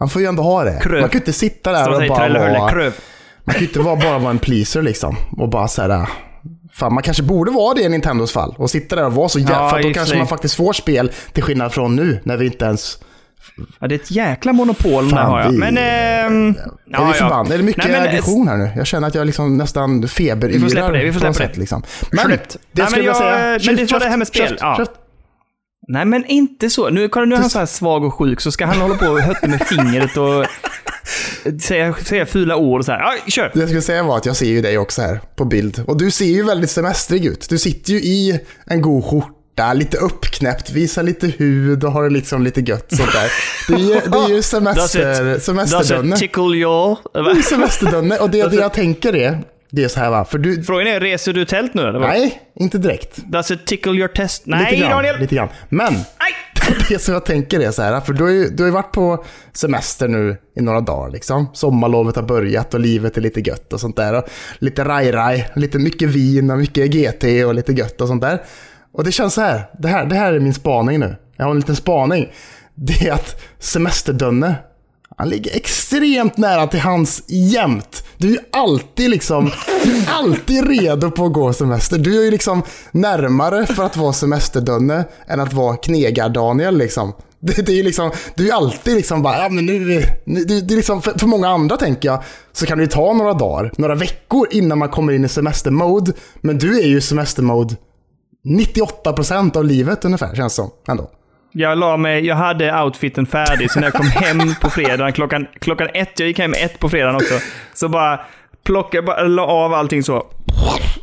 Man 0.00 0.08
får 0.08 0.22
ju 0.22 0.28
ändå 0.28 0.42
ha 0.42 0.64
det. 0.64 0.80
Kröv. 0.82 1.00
Man 1.00 1.10
kan 1.10 1.18
ju 1.18 1.22
inte 1.22 1.32
sitta 1.32 1.72
där 1.72 1.84
Som 1.84 1.94
och 1.94 2.08
bara 2.08 2.28
vara... 2.28 2.92
Man 3.44 3.54
kan 3.54 3.60
ju 3.60 3.66
inte 3.66 3.78
bara 3.78 4.18
vara 4.18 4.30
en 4.30 4.38
pleaser 4.38 4.82
liksom. 4.82 5.16
Och 5.36 5.48
bara 5.48 5.68
säga 5.68 5.88
Fan, 6.72 6.94
man 6.94 7.02
kanske 7.02 7.22
borde 7.22 7.50
vara 7.50 7.74
det 7.74 7.80
i 7.82 7.88
Nintendos 7.88 8.32
fall. 8.32 8.54
Och 8.58 8.70
sitta 8.70 8.96
där 8.96 9.06
och 9.06 9.12
vara 9.14 9.28
så 9.28 9.38
jävla... 9.38 9.54
Ja, 9.56 9.68
för 9.70 9.82
då 9.82 9.92
kanske 9.92 10.16
man 10.18 10.26
faktiskt 10.26 10.54
får 10.54 10.72
spel 10.72 11.10
till 11.32 11.42
skillnad 11.42 11.72
från 11.72 11.96
nu, 11.96 12.20
när 12.24 12.36
vi 12.36 12.46
inte 12.46 12.64
ens... 12.64 12.98
Ja, 13.80 13.88
det 13.88 13.94
är 13.94 13.98
ett 13.98 14.10
jäkla 14.10 14.52
monopol 14.52 15.08
Fan, 15.10 15.18
har 15.30 15.40
jag. 15.40 15.50
vi- 15.50 15.58
Men... 15.58 15.78
ehm, 15.78 16.54
är 16.94 17.06
vi 17.06 17.12
förbannade? 17.12 17.54
Är 17.54 17.58
det 17.58 17.64
mycket 17.64 17.84
Nej, 17.84 17.92
men- 18.00 18.08
aggression 18.08 18.48
här 18.48 18.56
nu? 18.56 18.70
Jag 18.76 18.86
känner 18.86 19.08
att 19.08 19.14
jag 19.14 19.26
liksom 19.26 19.56
nästan 19.56 20.08
feberyrar. 20.08 20.52
Vi 20.54 20.60
får 20.60 20.68
släppa 20.68 20.90
det, 20.90 21.04
vi 21.04 21.12
får 21.12 21.20
släppa 21.20 21.32
det. 21.32 21.38
sätt, 21.48 21.56
Liksom. 21.56 21.82
Men, 22.12 22.24
Släppt. 22.24 22.56
det 22.72 22.86
skulle 22.86 23.04
jag 23.04 23.16
säga. 23.16 23.58
men 23.66 23.76
det 23.76 23.92
var 23.92 24.00
det 24.00 24.06
här 24.08 24.16
med 24.16 24.26
spel. 24.26 24.48
Käft, 24.48 24.60
Ja. 24.60 24.76
käft. 24.76 24.90
Nej, 25.88 26.04
men 26.04 26.24
inte 26.26 26.70
så. 26.70 26.90
Nu, 26.90 27.08
kolla, 27.08 27.26
nu 27.26 27.34
är 27.34 27.38
han 27.40 27.50
så 27.50 27.58
här 27.58 27.66
svag 27.66 28.04
och 28.04 28.14
sjuk, 28.14 28.40
så 28.40 28.52
ska 28.52 28.66
han 28.66 28.80
hålla 28.80 28.94
på 28.94 29.06
och 29.06 29.20
hötta 29.20 29.48
med 29.48 29.60
fingret 29.62 30.16
och 30.16 30.46
säga, 31.62 31.94
säga 31.94 32.26
fula 32.26 32.56
ord 32.56 32.78
och 32.80 32.84
så 32.84 32.92
här. 32.92 33.00
Ja, 33.00 33.14
kör! 33.30 33.50
Det 33.54 33.60
jag 33.60 33.68
skulle 33.68 33.82
säga 33.82 34.02
var 34.02 34.16
att 34.16 34.26
jag 34.26 34.36
ser 34.36 34.46
ju 34.46 34.60
dig 34.62 34.78
också 34.78 35.02
här 35.02 35.20
på 35.36 35.44
bild. 35.44 35.82
Och 35.86 35.96
du 35.98 36.10
ser 36.10 36.24
ju 36.24 36.42
väldigt 36.42 36.70
semestrig 36.70 37.24
ut. 37.26 37.46
Du 37.48 37.58
sitter 37.58 37.92
ju 37.92 37.98
i 37.98 38.40
en 38.66 38.82
god 38.82 39.04
skjorta, 39.04 39.72
lite 39.74 39.96
uppknäppt, 39.96 40.70
visar 40.70 41.02
lite 41.02 41.26
hud 41.26 41.84
och 41.84 41.92
har 41.92 42.02
det 42.04 42.10
liksom 42.10 42.42
lite 42.42 42.60
gött 42.60 42.86
sånt 42.96 43.12
där. 43.12 43.30
Det 43.68 43.74
är 43.74 43.78
ju, 43.94 44.10
det 44.10 44.18
är 44.18 44.28
ju 44.28 44.42
semester, 44.56 45.24
Does 45.24 45.38
it 45.38 45.44
semesterdönne. 45.44 46.16
tickle 46.16 46.42
your... 46.56 46.98
Det 47.12 47.18
är 47.38 47.42
semesterdönne. 47.42 48.16
Och 48.18 48.30
det, 48.30 48.48
det 48.50 48.56
jag 48.56 48.72
tänker 48.72 49.16
är, 49.16 49.38
det 49.70 49.84
är 49.84 49.88
så 49.88 50.00
här 50.00 50.10
va, 50.10 50.24
för 50.24 50.38
du... 50.38 50.62
Frågan 50.62 50.86
är, 50.86 51.00
reser 51.00 51.32
du 51.32 51.44
tält 51.44 51.74
nu 51.74 51.82
eller? 51.82 51.98
vad? 51.98 52.08
Nej, 52.08 52.42
inte 52.60 52.78
direkt. 52.78 53.16
Does 53.16 53.50
it 53.50 53.66
tickle 53.66 53.92
your 53.92 54.08
test? 54.08 54.46
Lite 54.46 54.58
Nej, 54.58 54.78
grann, 54.80 54.90
Daniel! 54.90 55.18
Lite 55.20 55.34
grann. 55.34 55.48
Men 55.68 55.92
Nej! 55.94 56.04
det 56.88 56.98
som 56.98 57.14
jag 57.14 57.24
tänker 57.24 57.60
är 57.60 57.70
så 57.70 57.82
här, 57.82 58.00
för 58.00 58.12
du 58.12 58.22
har 58.22 58.30
ju, 58.30 58.48
du 58.48 58.62
har 58.62 58.68
ju 58.68 58.72
varit 58.72 58.92
på 58.92 59.24
semester 59.52 60.08
nu 60.08 60.36
i 60.56 60.60
några 60.60 60.80
dagar 60.80 61.10
liksom. 61.10 61.46
Sommarlovet 61.52 62.16
har 62.16 62.22
börjat 62.22 62.74
och 62.74 62.80
livet 62.80 63.16
är 63.16 63.20
lite 63.20 63.40
gött 63.40 63.72
och 63.72 63.80
sånt 63.80 63.96
där. 63.96 64.14
Och 64.14 64.24
lite 64.58 64.84
raj-raj, 64.84 65.50
lite 65.54 65.78
mycket 65.78 66.08
vin 66.08 66.50
och 66.50 66.58
mycket 66.58 66.90
GT 66.90 67.24
och 67.46 67.54
lite 67.54 67.72
gött 67.72 68.00
och 68.00 68.08
sånt 68.08 68.22
där. 68.22 68.42
Och 68.92 69.04
det 69.04 69.12
känns 69.12 69.34
så 69.34 69.40
här, 69.40 69.70
det 69.78 69.88
här, 69.88 70.06
det 70.06 70.14
här 70.14 70.32
är 70.32 70.40
min 70.40 70.54
spaning 70.54 71.00
nu. 71.00 71.16
Jag 71.36 71.44
har 71.44 71.50
en 71.50 71.56
liten 71.56 71.76
spaning. 71.76 72.32
Det 72.74 73.08
är 73.08 73.12
att 73.12 73.42
semesterdönne, 73.58 74.54
han 75.20 75.28
ligger 75.28 75.56
extremt 75.56 76.36
nära 76.36 76.66
till 76.66 76.80
hans 76.80 77.22
jämt. 77.26 78.04
Du 78.18 78.28
är 78.28 78.32
ju 78.32 78.38
alltid 78.52 79.10
liksom, 79.10 79.50
du 79.84 79.96
är 79.96 80.10
alltid 80.10 80.68
redo 80.68 81.10
på 81.10 81.26
att 81.26 81.32
gå 81.32 81.52
semester. 81.52 81.98
Du 81.98 82.20
är 82.20 82.24
ju 82.24 82.30
liksom 82.30 82.62
närmare 82.92 83.66
för 83.66 83.84
att 83.84 83.96
vara 83.96 84.12
semesterdönne 84.12 85.04
än 85.26 85.40
att 85.40 85.52
vara 85.52 85.76
knegar-Daniel 85.76 86.76
liksom. 86.78 87.12
Det, 87.40 87.66
det 87.66 87.72
är 87.72 87.76
ju 87.76 87.82
liksom, 87.82 88.10
du 88.34 88.48
är 88.48 88.54
alltid 88.54 88.96
liksom 88.96 89.22
bara, 89.22 89.42
ja 89.42 89.48
men 89.48 89.66
nu, 89.66 90.04
nu 90.24 90.44
det, 90.44 90.60
det 90.60 90.74
är 90.74 90.76
liksom, 90.76 91.02
för, 91.02 91.18
för 91.18 91.26
många 91.26 91.48
andra 91.48 91.76
tänker 91.76 92.08
jag, 92.08 92.22
så 92.52 92.66
kan 92.66 92.78
det 92.78 92.84
ju 92.84 92.90
ta 92.90 93.12
några 93.12 93.34
dagar, 93.34 93.72
några 93.76 93.94
veckor 93.94 94.48
innan 94.50 94.78
man 94.78 94.88
kommer 94.88 95.12
in 95.12 95.24
i 95.24 95.28
semestermode. 95.28 96.12
Men 96.40 96.58
du 96.58 96.80
är 96.80 96.86
ju 96.86 96.96
i 96.96 97.00
semestermode 97.00 97.76
98% 98.46 99.56
av 99.56 99.64
livet 99.64 100.04
ungefär, 100.04 100.34
känns 100.34 100.54
som, 100.54 100.70
ändå. 100.88 101.10
Jag 101.52 101.78
la 101.78 101.96
mig, 101.96 102.26
jag 102.26 102.36
hade 102.36 102.82
outfiten 102.82 103.26
färdig, 103.26 103.70
så 103.70 103.80
när 103.80 103.86
jag 103.86 103.94
kom 103.94 104.06
hem 104.06 104.54
på 104.60 104.70
fredagen 104.70 105.12
klockan, 105.12 105.46
klockan 105.60 105.88
ett, 105.94 106.20
jag 106.20 106.28
gick 106.28 106.38
hem 106.38 106.54
ett 106.54 106.78
på 106.78 106.88
fredagen 106.88 107.16
också, 107.16 107.34
så 107.74 107.88
bara 107.88 108.20
plockade, 108.64 109.02
bara 109.02 109.22
la 109.22 109.42
av 109.42 109.74
allting 109.74 110.02
så. 110.02 110.26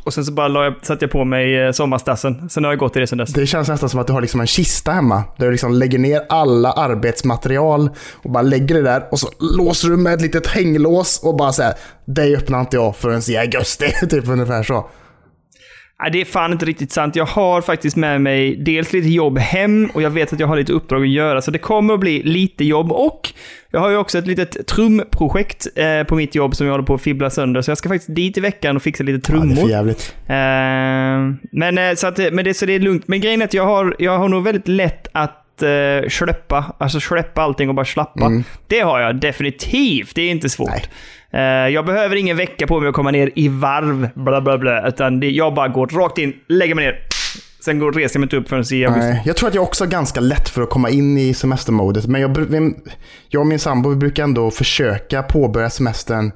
Och 0.04 0.14
sen 0.14 0.24
så 0.24 0.32
bara 0.32 0.48
la 0.48 0.64
jag, 0.64 0.74
satte 0.82 1.04
jag 1.04 1.10
på 1.12 1.24
mig 1.24 1.58
eh, 1.60 1.72
sommarstassen. 1.72 2.48
Sen 2.50 2.64
har 2.64 2.72
jag 2.72 2.78
gått 2.78 2.96
i 2.96 3.00
det 3.00 3.06
sen 3.06 3.18
dess. 3.18 3.32
Det 3.32 3.46
känns 3.46 3.68
nästan 3.68 3.88
som 3.88 4.00
att 4.00 4.06
du 4.06 4.12
har 4.12 4.20
liksom 4.20 4.40
en 4.40 4.46
kista 4.46 4.92
hemma. 4.92 5.24
Där 5.36 5.46
du 5.46 5.52
liksom 5.52 5.72
lägger 5.72 5.98
ner 5.98 6.22
alla 6.28 6.72
arbetsmaterial 6.72 7.90
och 8.14 8.30
bara 8.30 8.42
lägger 8.42 8.74
det 8.74 8.82
där. 8.82 9.04
Och 9.10 9.20
så 9.20 9.28
låser 9.56 9.88
du 9.88 9.96
med 9.96 10.14
ett 10.14 10.22
litet 10.22 10.46
hänglås 10.46 11.20
och 11.24 11.36
bara 11.36 11.52
säger 11.52 11.74
dig 12.04 12.36
öppnar 12.36 12.60
inte 12.60 12.76
jag 12.76 12.96
förrän 12.96 13.20
i 13.28 13.36
augusti. 13.36 13.92
typ 14.10 14.28
ungefär 14.28 14.62
så. 14.62 14.90
Nej, 16.02 16.10
det 16.10 16.20
är 16.20 16.24
fan 16.24 16.52
inte 16.52 16.66
riktigt 16.66 16.92
sant. 16.92 17.16
Jag 17.16 17.26
har 17.26 17.60
faktiskt 17.60 17.96
med 17.96 18.20
mig 18.20 18.56
dels 18.56 18.92
lite 18.92 19.08
jobb 19.08 19.38
hem 19.38 19.90
och 19.94 20.02
jag 20.02 20.10
vet 20.10 20.32
att 20.32 20.40
jag 20.40 20.46
har 20.46 20.56
lite 20.56 20.72
uppdrag 20.72 21.02
att 21.02 21.08
göra. 21.08 21.42
Så 21.42 21.50
det 21.50 21.58
kommer 21.58 21.94
att 21.94 22.00
bli 22.00 22.22
lite 22.22 22.64
jobb 22.64 22.92
och 22.92 23.32
jag 23.70 23.80
har 23.80 23.90
ju 23.90 23.96
också 23.96 24.18
ett 24.18 24.26
litet 24.26 24.66
trumprojekt 24.66 25.66
eh, 25.74 26.02
på 26.02 26.14
mitt 26.14 26.34
jobb 26.34 26.56
som 26.56 26.66
jag 26.66 26.72
håller 26.72 26.84
på 26.84 26.94
att 26.94 27.02
fibbla 27.02 27.30
sönder. 27.30 27.62
Så 27.62 27.70
jag 27.70 27.78
ska 27.78 27.88
faktiskt 27.88 28.14
dit 28.14 28.38
i 28.38 28.40
veckan 28.40 28.76
och 28.76 28.82
fixa 28.82 29.04
lite 29.04 29.32
Ja, 29.32 29.38
det 29.38 29.38
är 29.38 29.40
trummor. 29.40 29.62
för 29.62 29.68
jävligt. 29.68 30.14
Eh, 30.26 30.34
men, 31.52 31.78
eh, 31.78 31.94
så 31.94 32.06
att, 32.06 32.18
men 32.32 32.44
det, 32.44 32.54
så 32.54 32.66
det 32.66 32.72
är 32.72 32.78
lugnt. 32.78 33.08
Men 33.08 33.20
grejen 33.20 33.40
är 33.40 33.44
att 33.44 33.54
jag 33.54 33.66
har, 33.66 33.96
jag 33.98 34.18
har 34.18 34.28
nog 34.28 34.44
väldigt 34.44 34.68
lätt 34.68 35.08
att 35.12 35.44
uh, 35.62 36.08
släppa, 36.08 36.74
alltså 36.78 37.00
släppa 37.00 37.42
allting 37.42 37.68
och 37.68 37.74
bara 37.74 37.86
slappa. 37.86 38.42
Det 38.66 38.80
har 38.80 39.00
jag 39.00 39.16
definitivt. 39.16 40.14
Det 40.14 40.22
är 40.22 40.30
inte 40.30 40.48
svårt. 40.48 40.68
Nej. 40.68 40.84
Eh, 41.32 41.40
jag 41.74 41.86
behöver 41.86 42.16
ingen 42.16 42.36
vecka 42.36 42.66
på 42.66 42.80
mig 42.80 42.88
att 42.88 42.94
komma 42.94 43.10
ner 43.10 43.30
i 43.34 43.48
varv, 43.48 44.10
bla 44.14 44.40
bla 44.40 44.58
bla, 44.58 44.88
utan 44.88 45.20
det, 45.20 45.30
jag 45.30 45.54
bara 45.54 45.68
går 45.68 45.86
rakt 45.86 46.18
in, 46.18 46.32
lägger 46.48 46.74
mig 46.74 46.84
ner. 46.84 46.98
Sen 47.64 47.78
går, 47.78 47.92
reser 47.92 48.16
jag 48.16 48.20
mig 48.20 48.26
inte 48.26 48.36
upp 48.36 48.48
förrän 48.48 48.64
i 48.72 48.84
augusti. 48.84 49.22
Jag 49.24 49.36
tror 49.36 49.48
att 49.48 49.54
jag 49.54 49.64
också 49.64 49.84
har 49.84 49.90
ganska 49.90 50.20
lätt 50.20 50.48
för 50.48 50.62
att 50.62 50.70
komma 50.70 50.90
in 50.90 51.18
i 51.18 51.34
semestermodet. 51.34 52.06
Men 52.06 52.20
jag, 52.20 52.48
jag 53.28 53.40
och 53.40 53.46
min 53.46 53.58
sambo 53.58 53.94
brukar 53.94 54.24
ändå 54.24 54.50
försöka 54.50 55.22
påbörja 55.22 55.70
semestern 55.70 56.32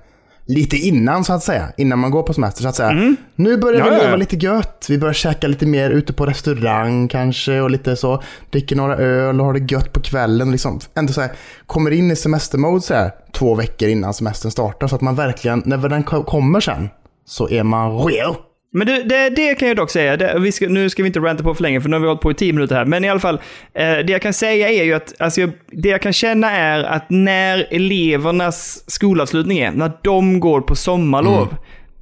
lite 0.46 0.76
innan 0.76 1.24
så 1.24 1.32
att 1.32 1.42
säga. 1.42 1.68
Innan 1.76 1.98
man 1.98 2.10
går 2.10 2.22
på 2.22 2.32
semester 2.34 2.62
så 2.62 2.68
att 2.68 2.74
säga. 2.76 3.16
Nu 3.36 3.56
börjar 3.56 3.80
Mm. 3.80 3.86
Ja, 3.86 3.90
vi 3.90 3.96
ja, 3.96 4.02
leva 4.02 4.10
ja. 4.10 4.16
lite 4.16 4.36
gött. 4.36 4.86
Vi 4.88 4.98
börjar 4.98 5.12
käka 5.14 5.46
lite 5.46 5.66
mer 5.66 5.90
ute 5.90 6.12
på 6.12 6.26
restaurang 6.26 7.08
kanske 7.08 7.60
och 7.60 7.70
lite 7.70 7.96
så. 7.96 8.22
Dricker 8.50 8.76
några 8.76 8.96
öl 8.96 9.40
och 9.40 9.46
har 9.46 9.52
det 9.52 9.72
gött 9.72 9.92
på 9.92 10.00
kvällen. 10.00 10.52
Liksom. 10.52 10.80
Ändå 10.94 11.12
så 11.12 11.20
här, 11.20 11.30
kommer 11.66 11.90
in 11.90 12.10
i 12.10 12.16
semestermode 12.16 12.80
så 12.80 12.94
här 12.94 13.10
två 13.32 13.54
veckor 13.54 13.88
innan 13.88 14.14
semestern 14.14 14.50
startar. 14.50 14.86
Så 14.88 14.94
att 14.94 15.00
man 15.00 15.14
verkligen, 15.14 15.62
när 15.66 15.88
den 15.88 16.02
ko- 16.02 16.22
kommer 16.24 16.60
sen, 16.60 16.88
så 17.26 17.48
är 17.48 17.62
man 17.62 17.98
real. 17.98 18.34
Men 18.74 18.86
du, 18.86 19.02
det, 19.02 19.30
det 19.30 19.54
kan 19.54 19.68
jag 19.68 19.76
dock 19.76 19.90
säga. 19.90 20.16
Det, 20.16 20.38
vi 20.38 20.52
ska, 20.52 20.68
nu 20.68 20.90
ska 20.90 21.02
vi 21.02 21.06
inte 21.06 21.20
ranta 21.20 21.42
på 21.42 21.54
för 21.54 21.62
länge, 21.62 21.80
för 21.80 21.88
nu 21.88 21.96
har 21.96 22.00
vi 22.00 22.06
hållit 22.06 22.20
på 22.20 22.30
i 22.30 22.34
tio 22.34 22.52
minuter 22.52 22.74
här. 22.74 22.84
Men 22.84 23.04
i 23.04 23.08
alla 23.08 23.20
fall, 23.20 23.40
eh, 23.74 23.98
det 23.98 24.08
jag 24.08 24.22
kan 24.22 24.32
säga 24.32 24.68
är 24.68 24.84
ju 24.84 24.92
att, 24.92 25.14
alltså, 25.18 25.40
jag, 25.40 25.50
det 25.70 25.88
jag 25.88 26.02
kan 26.02 26.12
känna 26.12 26.50
är 26.50 26.84
att 26.84 27.10
när 27.10 27.66
elevernas 27.70 28.84
skolavslutning 28.90 29.58
är, 29.58 29.72
när 29.72 29.92
de 30.02 30.40
går 30.40 30.60
på 30.60 30.74
sommarlov, 30.74 31.42
mm 31.42 31.54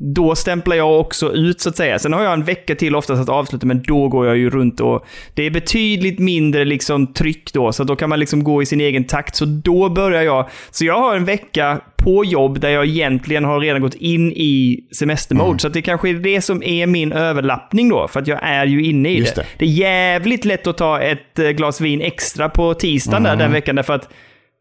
då 0.03 0.35
stämplar 0.35 0.77
jag 0.77 1.01
också 1.01 1.33
ut 1.33 1.61
så 1.61 1.69
att 1.69 1.77
säga. 1.77 1.99
Sen 1.99 2.13
har 2.13 2.23
jag 2.23 2.33
en 2.33 2.45
vecka 2.45 2.75
till 2.75 2.97
oftast 2.97 3.23
att 3.23 3.29
avsluta, 3.29 3.67
men 3.67 3.83
då 3.83 4.09
går 4.09 4.27
jag 4.27 4.37
ju 4.37 4.51
runt 4.51 4.81
och 4.81 5.07
det 5.35 5.43
är 5.43 5.51
betydligt 5.51 6.19
mindre 6.19 6.65
liksom 6.65 7.13
tryck 7.13 7.53
då, 7.53 7.73
så 7.73 7.85
då 7.85 7.97
kan 7.97 8.09
man 8.09 8.21
liksom 8.21 8.45
gå 8.45 8.63
i 8.63 8.67
sin 8.67 8.81
egen 8.81 9.05
takt. 9.05 9.37
Så 9.37 9.45
då 9.45 9.89
börjar 9.89 10.23
jag. 10.23 10.49
Så 10.71 10.85
jag 10.85 10.99
har 10.99 11.17
en 11.17 11.25
vecka 11.25 11.81
på 11.97 12.25
jobb 12.25 12.61
där 12.61 12.71
jag 12.71 12.87
egentligen 12.87 13.45
har 13.45 13.61
redan 13.61 13.81
gått 13.81 13.95
in 13.95 14.33
i 14.33 14.81
semestermode. 14.93 15.49
Mm. 15.49 15.59
Så 15.59 15.69
det 15.69 15.83
kanske 15.83 16.09
är 16.09 16.15
det 16.15 16.41
som 16.41 16.63
är 16.63 16.87
min 16.87 17.13
överlappning 17.13 17.89
då, 17.89 18.09
för 18.09 18.21
att 18.21 18.27
jag 18.27 18.39
är 18.43 18.67
ju 18.67 18.85
inne 18.85 19.11
i 19.11 19.21
det. 19.21 19.35
det. 19.37 19.47
det. 19.59 19.65
är 19.65 19.69
jävligt 19.69 20.45
lätt 20.45 20.67
att 20.67 20.79
ta 20.79 21.01
ett 21.01 21.39
eh, 21.39 21.49
glas 21.49 21.81
vin 21.81 22.01
extra 22.01 22.49
på 22.49 22.75
tisdagen 22.75 23.27
Mm. 23.27 23.39
där 23.39 23.45
den 23.45 23.53
veckan, 23.53 23.77
därför 23.77 23.95
att 23.95 24.09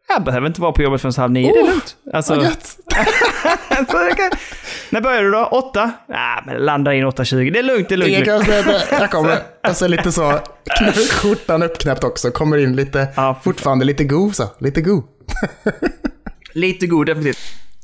jag 0.09 0.23
behöver 0.23 0.47
inte 0.47 0.61
vara 0.61 0.71
på 0.71 0.81
jobbet 0.81 1.01
förrän 1.01 1.13
halv 1.17 1.31
nio. 1.31 1.51
det 1.53 1.59
är 1.59 1.63
Oh, 1.63 1.67
lugnt. 1.69 1.95
Alltså, 2.13 2.35
Vad 2.35 2.43
gött. 2.43 2.77
När 4.89 5.01
börjar 5.01 5.23
du 5.23 5.31
då? 5.31 5.45
Åtta? 5.45 5.91
Ah, 6.13 6.41
men 6.45 6.57
landar 6.65 6.91
in 6.91 7.05
8.20. 7.05 7.51
Det 7.53 7.59
är 7.59 7.63
lugnt, 7.63 7.89
det 7.89 7.95
är 7.95 7.97
lugnt. 7.97 8.13
Jag 8.13 8.25
kan 8.25 8.45
säga 8.45 8.59
att 8.59 8.91
jag 8.91 9.11
kommer, 9.11 9.39
alltså 9.63 9.87
lite 9.87 10.11
så, 10.11 10.39
skjortan 11.11 11.63
uppknäppt 11.63 12.03
också, 12.03 12.31
kommer 12.31 12.57
in 12.57 12.75
lite, 12.75 13.07
Ja. 13.15 13.39
fortfarande 13.43 13.85
lite 13.85 14.03
go 14.03 14.31
så, 14.33 14.43
lite 14.59 14.81
go. 14.81 15.03
Lite 16.53 16.87
god, 16.87 17.05
definitivt. 17.05 17.37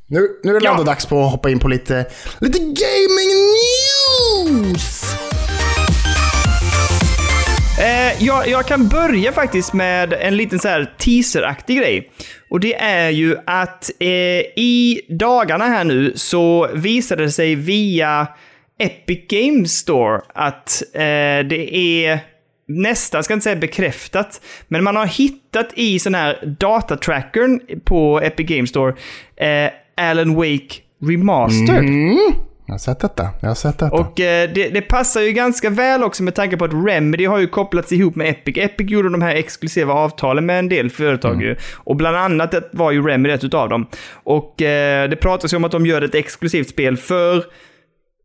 Nu, 0.07 0.29
nu 0.43 0.55
är 0.55 0.59
det 0.59 0.65
Ja. 0.65 0.83
dags 0.83 1.05
på 1.05 1.23
att 1.25 1.31
hoppa 1.31 1.49
in 1.49 1.59
på 1.59 1.67
lite, 1.67 2.05
lite 2.39 2.59
gaming 2.59 3.31
news! 4.73 5.15
Jag, 8.19 8.47
jag 8.47 8.65
kan 8.65 8.87
börja 8.87 9.31
faktiskt 9.31 9.73
med 9.73 10.13
en 10.13 10.37
liten 10.37 10.59
så 10.59 10.67
här 10.67 10.93
teaseraktig 10.97 11.77
grej. 11.77 12.11
Och 12.49 12.59
det 12.59 12.75
är 12.75 13.09
ju 13.09 13.37
att 13.45 13.91
eh, 13.99 14.09
i 14.55 15.01
dagarna 15.09 15.65
här 15.65 15.83
nu 15.83 16.13
så 16.15 16.69
visade 16.73 17.23
det 17.23 17.31
sig 17.31 17.55
via 17.55 18.27
Epic 18.79 19.19
Games 19.29 19.71
Store 19.71 20.21
att 20.33 20.83
eh, 20.93 21.47
det 21.49 21.75
är 21.75 22.19
nästan, 22.67 23.23
ska 23.23 23.33
inte 23.33 23.43
säga 23.43 23.55
bekräftat, 23.55 24.41
men 24.67 24.83
man 24.83 24.95
har 24.95 25.05
hittat 25.05 25.69
i 25.73 25.99
sån 25.99 26.15
här 26.15 26.55
datatrackern 26.59 27.59
på 27.83 28.21
Epic 28.21 28.47
Games 28.47 28.69
Store 28.69 28.95
eh, 29.35 29.71
Alan 29.97 30.35
Wake 30.35 30.75
Remastered. 31.01 31.79
Mm. 31.79 32.33
Jag 32.65 32.73
har 32.73 32.79
sett 32.79 32.99
detta, 32.99 33.29
jag 33.41 33.47
har 33.47 33.55
sett 33.55 33.79
detta. 33.79 33.95
Och 33.95 34.19
eh, 34.19 34.49
det, 34.53 34.69
det 34.69 34.81
passar 34.81 35.21
ju 35.21 35.31
ganska 35.31 35.69
väl 35.69 36.03
också 36.03 36.23
med 36.23 36.35
tanke 36.35 36.57
på 36.57 36.65
att 36.65 36.73
Remedy 36.73 37.25
har 37.25 37.39
ju 37.39 37.47
kopplats 37.47 37.91
ihop 37.91 38.15
med 38.15 38.29
Epic. 38.29 38.57
Epic 38.57 38.89
gjorde 38.89 39.09
de 39.09 39.21
här 39.21 39.35
exklusiva 39.35 39.93
avtalen 39.93 40.45
med 40.45 40.59
en 40.59 40.69
del 40.69 40.89
företag 40.89 41.41
ju. 41.41 41.55
Och 41.75 41.95
bland 41.95 42.17
annat 42.17 42.53
var 42.71 42.91
ju 42.91 43.07
Remedy 43.07 43.33
ett 43.33 43.43
utav 43.43 43.69
dem. 43.69 43.87
Och 44.13 44.61
eh, 44.61 45.09
det 45.09 45.15
pratas 45.15 45.53
ju 45.53 45.57
om 45.57 45.63
att 45.63 45.71
de 45.71 45.85
gör 45.85 46.01
ett 46.01 46.15
exklusivt 46.15 46.69
spel 46.69 46.97
för 46.97 47.43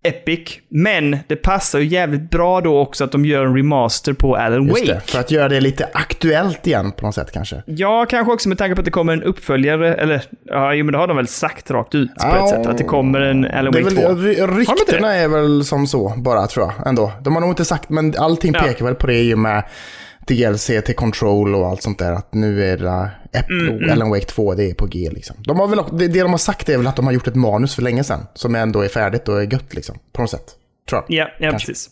Epic. 0.02 0.59
Men 0.69 1.19
det 1.26 1.37
passar 1.37 1.78
ju 1.78 1.87
jävligt 1.87 2.30
bra 2.30 2.61
då 2.61 2.78
också 2.78 3.04
att 3.04 3.12
de 3.12 3.25
gör 3.25 3.45
en 3.47 3.57
remaster 3.57 4.12
på 4.12 4.37
Alan 4.37 4.69
Wake. 4.69 4.85
det, 4.85 5.00
för 5.00 5.21
att 5.21 5.30
göra 5.30 5.49
det 5.49 5.61
lite 5.61 5.88
aktuellt 5.92 6.66
igen 6.66 6.92
på 6.92 7.07
något 7.07 7.14
sätt 7.14 7.33
kanske. 7.33 7.62
Ja, 7.66 8.07
kanske 8.11 8.33
också 8.33 8.49
med 8.49 8.59
tanke 8.59 8.75
på 8.75 8.80
att 8.80 8.85
det 8.85 8.90
kommer 8.90 9.12
en 9.12 9.23
uppföljare, 9.23 9.95
eller 9.95 10.23
ja, 10.45 10.75
jo, 10.75 10.85
men 10.85 10.92
det 10.92 10.99
har 10.99 11.07
de 11.07 11.16
väl 11.16 11.26
sagt 11.26 11.71
rakt 11.71 11.95
ut 11.95 12.14
på 12.14 12.26
Ja, 12.26 12.45
ett 12.45 12.49
sätt, 12.50 12.66
att 12.66 12.78
det 12.78 12.85
kommer 12.85 13.21
en 13.21 13.45
Alan 13.45 13.73
Wake 13.73 13.85
väl, 13.85 13.97
2. 13.97 14.02
ry- 14.12 14.40
inte 14.40 14.47
ryktena 14.73 15.14
är 15.14 15.28
väl 15.28 15.64
som 15.64 15.87
så 15.87 16.14
bara 16.16 16.47
tror 16.47 16.66
jag 16.78 16.87
ändå. 16.88 17.12
De 17.23 17.35
har 17.35 17.40
nog 17.40 17.50
inte 17.50 17.64
sagt, 17.64 17.88
men 17.88 18.14
allting 18.19 18.52
Ja. 18.54 18.61
pekar 18.62 18.85
väl 18.85 18.95
på 18.95 19.07
det 19.07 19.21
i 19.23 19.35
och 19.35 19.38
med 19.38 19.64
DLC 20.27 20.67
till 20.67 20.95
Control 20.95 21.55
och 21.55 21.67
allt 21.67 21.83
sånt 21.83 21.99
där. 21.99 22.12
Att 22.12 22.35
nu 22.35 22.65
är 22.65 22.77
det 22.77 23.11
Ep- 23.33 23.69
Mm, 23.69 23.91
Alan 23.91 24.11
Wake 24.11 24.25
2, 24.25 24.55
det 24.55 24.71
är 24.71 24.75
på 24.75 24.87
G 24.87 25.11
liksom. 25.12 25.37
De 25.39 25.61
har 25.61 25.69
väl, 25.69 25.79
det, 25.93 26.09
det 26.09 26.21
de 26.23 26.31
har 26.31 26.39
sagt 26.39 26.69
är 26.69 26.77
väl 26.77 26.87
att 26.87 26.97
de 26.97 27.07
har 27.07 27.12
gjort 27.12 27.27
ett 27.27 27.35
manus 27.35 27.75
för 27.75 27.83
länge 27.83 28.05
sedan. 28.05 28.27
Som 28.35 28.55
ändå 28.55 28.81
är 28.81 28.89
färdigt 28.89 29.29
och 29.29 29.43
är 29.43 29.53
gött 29.53 29.75
liksom. 29.75 29.97
På 30.12 30.21
något 30.23 30.31
sätt. 30.31 30.47
Tror 30.91 31.03
jag. 31.09 31.19
Ja, 31.19 31.31
ja 31.41 31.50
Kanske. 31.50 31.69
precis. 31.69 31.91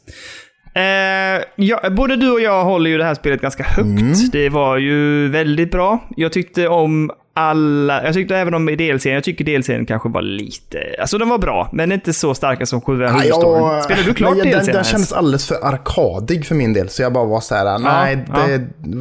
Eh, 0.75 1.42
ja, 1.56 1.90
både 1.90 2.16
du 2.16 2.30
och 2.30 2.40
jag 2.40 2.64
håller 2.64 2.90
ju 2.90 2.99
det 2.99 3.04
här 3.04 3.14
spelet 3.14 3.40
ganska 3.40 3.62
högt. 3.62 3.78
Mm. 4.00 4.12
Det 4.32 4.49
var 4.49 4.76
ju 4.76 5.28
väldigt 5.28 5.70
bra. 5.70 6.08
Jag 6.16 6.32
tyckte 6.32 6.68
om 6.68 7.11
alla... 7.38 8.04
Jag 8.04 8.14
tyckte 8.14 8.37
även 8.37 8.54
om 8.54 8.66
DLCn. 8.66 9.09
Jag 9.09 9.25
tycker 9.25 9.45
DLCn 9.45 9.87
kanske 9.87 10.09
var 10.09 10.23
lite... 10.23 10.78
Alltså 11.00 11.18
den 11.18 11.28
var 11.28 11.38
bra, 11.38 11.68
men 11.73 11.92
inte 11.92 12.12
så 12.12 12.35
starka 12.35 12.66
som 12.66 12.80
själva 12.80 13.04
Ja, 13.04 13.11
huvudstoryn. 13.11 13.83
Spelade 13.83 14.04
du 14.04 14.14
klart 14.14 14.37
nej, 14.37 14.50
den, 14.50 14.66
den 14.66 14.85
kändes 14.85 15.12
alldeles 15.12 15.47
för 15.47 15.66
arkadig 15.66 16.47
för 16.47 16.54
min 16.54 16.73
del. 16.73 16.88
Så 16.88 17.02
jag 17.02 17.12
bara 17.12 17.25
var 17.25 17.40
så 17.40 17.54
här, 17.54 17.78
nej, 17.78 18.25
ja. 18.35 18.47
det, 18.47 18.59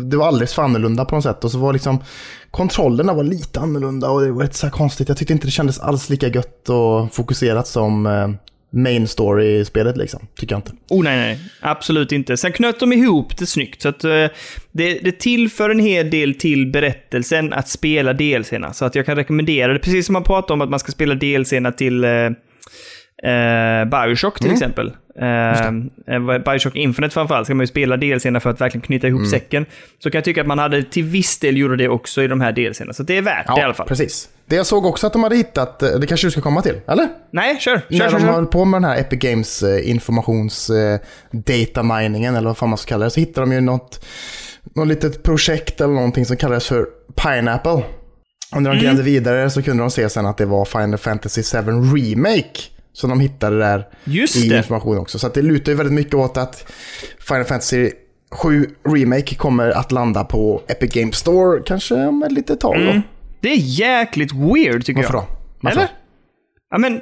det 0.10 0.18
var 0.18 0.28
alldeles 0.28 0.54
för 0.54 0.62
annorlunda 0.62 1.06
på 1.06 1.16
något 1.16 1.24
sätt. 1.24 1.44
Och 1.44 1.52
så 1.52 1.58
var 1.58 1.74
liksom 1.74 2.00
kontrollerna 2.52 3.14
var 3.14 3.24
lite 3.24 3.60
annorlunda 3.60 4.10
och 4.10 4.22
det 4.22 4.32
var 4.32 4.44
lite 4.44 4.58
så 4.58 4.66
här 4.66 4.72
konstigt. 4.72 5.08
Jag 5.08 5.18
tyckte 5.18 5.34
inte 5.34 5.48
det 5.48 5.52
kändes 5.52 5.80
alls 5.80 6.10
lika 6.10 6.28
gött 6.28 6.70
och 6.70 7.14
fokuserat 7.14 7.68
som 7.68 8.06
main 8.70 9.08
story-spelet 9.08 9.98
liksom. 9.98 10.28
Tycker 10.36 10.54
jag 10.54 10.60
inte. 10.60 10.72
Oh 10.90 11.04
nej, 11.04 11.18
nej. 11.18 11.40
Absolut 11.60 12.12
inte. 12.12 12.38
Sen 12.38 12.52
knöt 12.52 12.80
de 12.80 12.94
ihop 12.94 13.38
det 13.38 13.46
snyggt. 13.46 13.82
Så 13.82 13.90
att, 13.90 14.04
eh, 14.04 14.26
det, 14.72 15.00
det 15.04 15.20
tillför 15.20 15.70
en 15.70 15.80
hel 15.80 16.10
del 16.10 16.34
till 16.34 16.72
berättelsen 16.72 17.54
att 17.54 17.70
spela 17.70 18.14
DLCerna. 18.14 18.74
Så 18.74 18.86
att 18.86 18.96
jag 18.96 19.06
kan 19.06 19.16
rekommendera 19.16 19.74
det. 19.74 19.80
Precis 19.80 20.06
som 20.06 20.14
man 20.14 20.24
pratar 20.24 20.54
om 20.54 20.62
att 20.62 20.70
man 20.70 20.80
ska 20.80 20.92
spela 20.92 21.16
DLCerna 21.16 21.72
till 21.72 22.04
eh, 22.04 22.12
eh, 23.32 23.86
Bioshock 23.86 24.40
till 24.40 24.52
exempel. 24.52 24.92
Eh, 25.22 25.72
Bioshock 26.46 26.76
Infinite 26.76 27.14
framförallt 27.14 27.48
ska 27.48 27.56
man 27.56 27.64
ju 27.64 27.68
spela 27.68 27.98
DLCerna 27.98 28.40
för 28.40 28.50
att 28.50 28.62
verkligen 28.62 28.82
knyta 28.82 29.08
ihop 29.08 29.28
säcken. 29.28 29.66
Så 30.04 30.12
kan 30.12 30.18
jag 30.18 30.26
tycka 30.26 30.42
att 30.42 30.48
man 30.48 30.60
hade 30.60 30.84
till 30.84 31.04
viss 31.04 31.40
del 31.40 31.58
gjorde 31.58 31.76
det 31.76 31.90
också 31.90 32.24
i 32.24 32.28
de 32.28 32.42
här 32.42 32.52
DLCerna. 32.52 32.94
Så 32.94 33.04
det 33.04 33.18
är 33.18 33.22
värt 33.22 33.48
det 33.56 33.60
i 33.62 33.64
alla 33.64 33.74
fall. 33.74 33.88
precis. 33.88 34.30
Det 34.46 34.56
jag 34.56 34.66
såg 34.66 34.86
också 34.86 35.08
att 35.08 35.14
de 35.14 35.24
hade 35.24 35.36
hittat, 35.36 35.84
eh, 35.84 35.90
det 35.90 36.08
kanske 36.08 36.28
du 36.28 36.32
ska 36.32 36.42
komma 36.42 36.62
till, 36.62 36.76
eller? 36.88 37.08
Nej, 37.32 37.58
kör. 37.60 37.76
Kör, 37.78 37.84
När 37.90 37.98
kör, 38.10 38.20
de 38.20 38.26
kör. 38.26 38.32
höll 38.34 38.46
på 38.46 38.66
med 38.66 38.82
den 38.82 38.90
här 38.90 39.00
Epic 39.00 39.20
Games 39.20 39.64
eh, 39.64 39.90
informations 39.90 40.70
eh, 40.70 41.00
data 41.32 41.84
miningen 41.84 42.36
eller 42.36 42.48
vad 42.48 42.58
fan 42.58 42.70
man 42.70 42.78
ska 42.78 42.90
kalla 42.90 43.06
det, 43.06 43.12
så 43.12 43.20
hittade 43.20 43.48
de 43.48 43.54
ju 43.54 43.62
något, 43.62 44.06
något 44.76 44.88
litet 44.88 45.24
projekt 45.24 45.82
eller 45.82 45.94
någonting 45.94 46.26
som 46.26 46.38
kallades 46.38 46.68
för 46.68 46.86
Pineapple. 47.16 47.72
Och 48.56 48.62
när 48.62 48.70
de 48.70 48.78
Mm. 48.78 48.84
grävde 48.84 49.04
vidare 49.04 49.50
så 49.50 49.62
kunde 49.64 49.84
de 49.84 49.92
se 49.92 50.10
sen 50.10 50.26
att 50.26 50.38
det 50.38 50.46
var 50.46 50.66
Final 50.66 50.98
Fantasy 50.98 51.44
7 51.44 51.58
Remake 51.98 52.60
som 53.00 53.10
de 53.10 53.20
hittade 53.20 53.60
där 53.60 53.88
Just 54.04 54.36
i 54.36 54.50
det. 54.50 54.58
information 54.58 54.98
också. 54.98 55.20
Så 55.20 55.28
det 55.28 55.42
lutar 55.42 55.72
ju 55.72 55.76
väldigt 55.78 55.94
mycket 55.96 56.14
åt 56.14 56.38
att 56.38 56.72
Final 57.28 57.44
Fantasy 57.46 57.92
7 58.32 58.66
Remake 58.90 59.36
kommer 59.36 59.70
att 59.70 59.92
landa 59.92 60.24
på 60.24 60.62
Epic 60.68 60.94
Games 60.94 61.16
Store 61.18 61.62
kanske 61.66 61.96
om 61.96 62.24
ett 62.24 62.32
litet 62.32 62.60
tag 62.60 62.76
då. 62.86 63.02
Det 63.42 63.50
är 63.50 63.58
jäkligt 63.58 64.32
weird 64.34 64.86
tycker 64.86 65.02
Varför 65.02 65.14
jag. 65.18 65.24
då? 65.24 65.28
Varför? 65.62 65.80
Eller? 65.80 65.92
Ja, 66.72 66.78
men... 66.78 67.02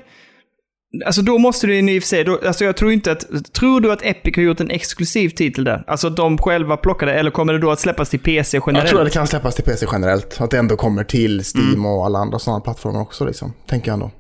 Alltså 1.05 1.21
då 1.21 1.37
måste 1.37 1.67
du 1.67 1.79
i 1.79 1.99
och 1.99 2.03
för 2.03 2.07
sig, 2.07 2.23
då, 2.23 2.39
alltså 2.45 2.65
jag 2.65 2.77
tror 2.77 2.91
inte 2.91 3.11
att, 3.11 3.53
tror 3.53 3.81
du 3.81 3.91
att 3.91 4.05
Epic 4.05 4.35
har 4.35 4.43
gjort 4.43 4.59
en 4.59 4.69
exklusiv 4.71 5.29
titel 5.29 5.63
där? 5.63 5.83
Alltså 5.87 6.07
att 6.07 6.17
de 6.17 6.37
själva 6.37 6.77
plockade, 6.77 7.13
eller 7.13 7.31
kommer 7.31 7.53
det 7.53 7.59
då 7.59 7.71
att 7.71 7.79
släppas 7.79 8.09
till 8.09 8.19
PC 8.19 8.59
generellt? 8.67 8.83
Jag 8.83 8.89
tror 8.89 9.01
att 9.01 9.07
det 9.07 9.13
kan 9.13 9.27
släppas 9.27 9.55
till 9.55 9.63
PC 9.63 9.85
generellt. 9.91 10.41
Att 10.41 10.51
det 10.51 10.57
ändå 10.57 10.75
kommer 10.75 11.03
till 11.03 11.43
Steam 11.55 11.69
Mm. 11.73 11.85
och 11.85 12.05
alla 12.05 12.19
andra 12.19 12.39
sådana 12.39 12.59
plattformar 12.61 13.01
också 13.01 13.25
liksom. 13.25 13.53
Tänker 13.67 13.87
jag 13.87 13.93
ändå. 13.93 14.11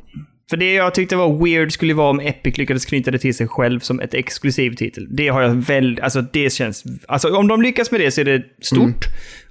För 0.49 0.57
det 0.57 0.73
jag 0.73 0.93
tyckte 0.93 1.15
var 1.15 1.43
weird 1.45 1.71
skulle 1.71 1.93
vara 1.93 2.09
om 2.09 2.19
Epic 2.19 2.57
lyckades 2.57 2.85
knyta 2.85 3.11
det 3.11 3.17
till 3.19 3.35
sig 3.35 3.47
själv 3.47 3.79
som 3.79 3.99
ett 3.99 4.13
exklusiv 4.13 4.71
titel. 4.75 5.07
Det 5.09 5.27
har 5.27 5.41
jag 5.41 5.49
väldigt, 5.49 6.03
alltså 6.03 6.21
det 6.21 6.53
känns, 6.53 6.83
alltså 7.07 7.35
om 7.37 7.47
de 7.47 7.61
lyckas 7.61 7.91
med 7.91 8.01
det 8.01 8.11
så 8.11 8.21
är 8.21 8.25
det 8.25 8.43
stort. 8.61 8.81
Mm. 8.81 8.95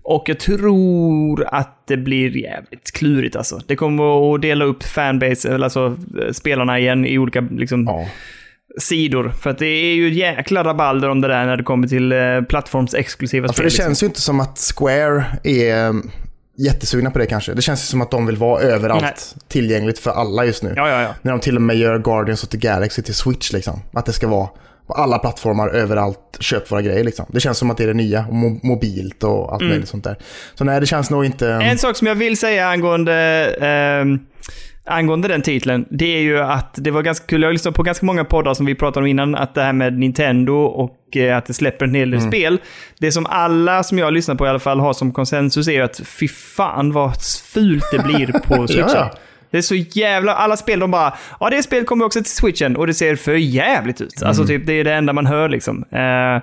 Och 0.02 0.24
jag 0.28 0.38
tror 0.38 1.46
att 1.54 1.86
det 1.86 1.96
blir 1.96 2.36
jävligt 2.36 2.92
klurigt 2.92 3.36
alltså. 3.36 3.60
Det 3.66 3.76
kommer 3.76 4.34
att 4.34 4.42
dela 4.42 4.64
upp 4.64 4.82
fanbase, 4.84 5.54
eller 5.54 5.64
alltså 5.64 5.96
spelarna 6.32 6.78
igen 6.78 7.06
i 7.06 7.18
olika 7.18 7.40
liksom, 7.40 7.84
Ja. 7.84 8.06
sidor. 8.80 9.28
För 9.28 9.50
att 9.50 9.58
det 9.58 9.66
är 9.66 9.94
ju 9.94 10.12
jäkla 10.14 10.64
rabalder 10.64 11.08
om 11.10 11.20
det 11.20 11.28
där 11.28 11.46
när 11.46 11.56
det 11.56 11.62
kommer 11.62 11.88
till 11.88 12.12
eh, 12.12 12.40
plattformsexklusiva 12.48 13.44
Ja, 13.46 13.48
spel. 13.52 13.56
för 13.56 13.62
det 13.62 13.66
liksom. 13.66 13.84
känns 13.84 14.02
ju 14.02 14.06
inte 14.06 14.20
som 14.20 14.40
att 14.40 14.72
Square 14.76 15.24
är 15.44 15.94
jättesugna 16.56 17.10
på 17.10 17.18
det 17.18 17.26
kanske. 17.26 17.54
Det 17.54 17.62
känns 17.62 17.88
som 17.88 18.02
att 18.02 18.10
de 18.10 18.26
vill 18.26 18.36
vara 18.36 18.60
överallt. 18.60 19.02
Nej. 19.02 19.14
Tillgängligt 19.48 19.98
för 19.98 20.10
alla 20.10 20.44
just 20.44 20.62
nu. 20.62 20.72
Ja, 20.76 20.88
ja, 20.88 21.02
ja. 21.02 21.14
När 21.22 21.32
de 21.32 21.40
till 21.40 21.56
och 21.56 21.62
med 21.62 21.76
gör 21.76 21.98
Guardians 21.98 22.44
of 22.44 22.48
the 22.48 22.58
Galaxy 22.58 23.02
till 23.02 23.14
Switch 23.14 23.52
liksom. 23.52 23.80
Att 23.92 24.06
det 24.06 24.12
ska 24.12 24.28
vara 24.28 24.48
på 24.86 24.94
alla 24.94 25.18
plattformar, 25.18 25.68
överallt, 25.68 26.36
köp 26.40 26.70
våra 26.70 26.82
grejer 26.82 27.04
liksom. 27.04 27.26
Det 27.28 27.40
känns 27.40 27.58
som 27.58 27.70
att 27.70 27.76
det 27.76 27.82
är 27.84 27.88
det 27.88 27.94
nya, 27.94 28.26
och 28.28 28.34
mo- 28.34 28.60
mobilt 28.62 29.24
och 29.24 29.52
allt 29.52 29.62
möjligt 29.62 29.88
sånt 29.88 30.04
där. 30.04 30.18
Så 30.54 30.64
nej, 30.64 30.80
det 30.80 30.86
känns 30.86 31.10
nog 31.10 31.24
inte... 31.24 31.48
Mm. 31.48 31.68
En 31.70 31.78
sak 31.78 31.96
som 31.96 32.06
jag 32.06 32.14
vill 32.14 32.38
säga 32.38 32.68
angående, 32.68 33.14
ehm, 33.60 34.18
angående 34.86 35.28
den 35.28 35.42
titeln, 35.42 35.86
det 35.90 36.16
är 36.16 36.20
ju 36.20 36.38
att 36.38 36.74
det 36.74 36.90
var 36.90 37.02
ganska 37.02 37.26
kul. 37.26 37.42
Jag 37.42 37.48
har 37.48 37.52
lyssnat 37.52 37.74
på 37.74 37.82
ganska 37.82 38.06
många 38.06 38.24
poddar 38.24 38.54
som 38.54 38.66
vi 38.66 38.74
pratade 38.74 39.04
om 39.04 39.06
innan, 39.06 39.34
att 39.34 39.54
det 39.54 39.62
här 39.62 39.72
med 39.72 39.98
Nintendo 39.98 40.54
och 40.54 41.16
eh, 41.16 41.36
att 41.36 41.46
det 41.46 41.54
släpper 41.54 41.86
en 41.86 41.94
hel 41.94 42.10
del 42.10 42.20
spel. 42.20 42.58
Det 42.98 43.12
som 43.12 43.26
alla 43.26 43.82
som 43.82 43.98
jag 43.98 44.06
har 44.06 44.10
lyssnat 44.10 44.38
på 44.38 44.46
i 44.46 44.48
alla 44.48 44.58
fall 44.58 44.80
har 44.80 44.92
som 44.92 45.12
konsensus 45.12 45.68
är 45.68 45.72
ju 45.72 45.80
att 45.80 46.00
fy 46.04 46.28
fan 46.28 46.92
vad 46.92 47.12
fult 47.52 47.84
det 47.92 47.98
blir 47.98 48.26
på 48.44 48.66
switchen. 48.66 48.88
Ja. 48.94 49.10
Det 49.50 49.58
är 49.58 49.62
så 49.62 49.74
jävla... 49.74 50.34
Alla 50.34 50.56
spel, 50.56 50.78
de 50.78 50.90
bara 50.90 51.14
ja 51.40 51.50
det 51.50 51.62
spelet 51.62 51.86
kommer 51.86 52.04
också 52.04 52.20
till 52.22 52.32
switchen 52.32 52.76
och 52.76 52.86
det 52.86 52.94
ser 52.94 53.16
för 53.16 53.34
jävligt 53.34 54.00
ut. 54.00 54.22
Alltså 54.22 54.46
typ, 54.46 54.66
det 54.66 54.72
är 54.72 54.84
det 54.84 54.92
enda 54.92 55.12
man 55.12 55.26
hör 55.26 55.48
liksom. 55.48 55.84
Eh, 55.90 56.42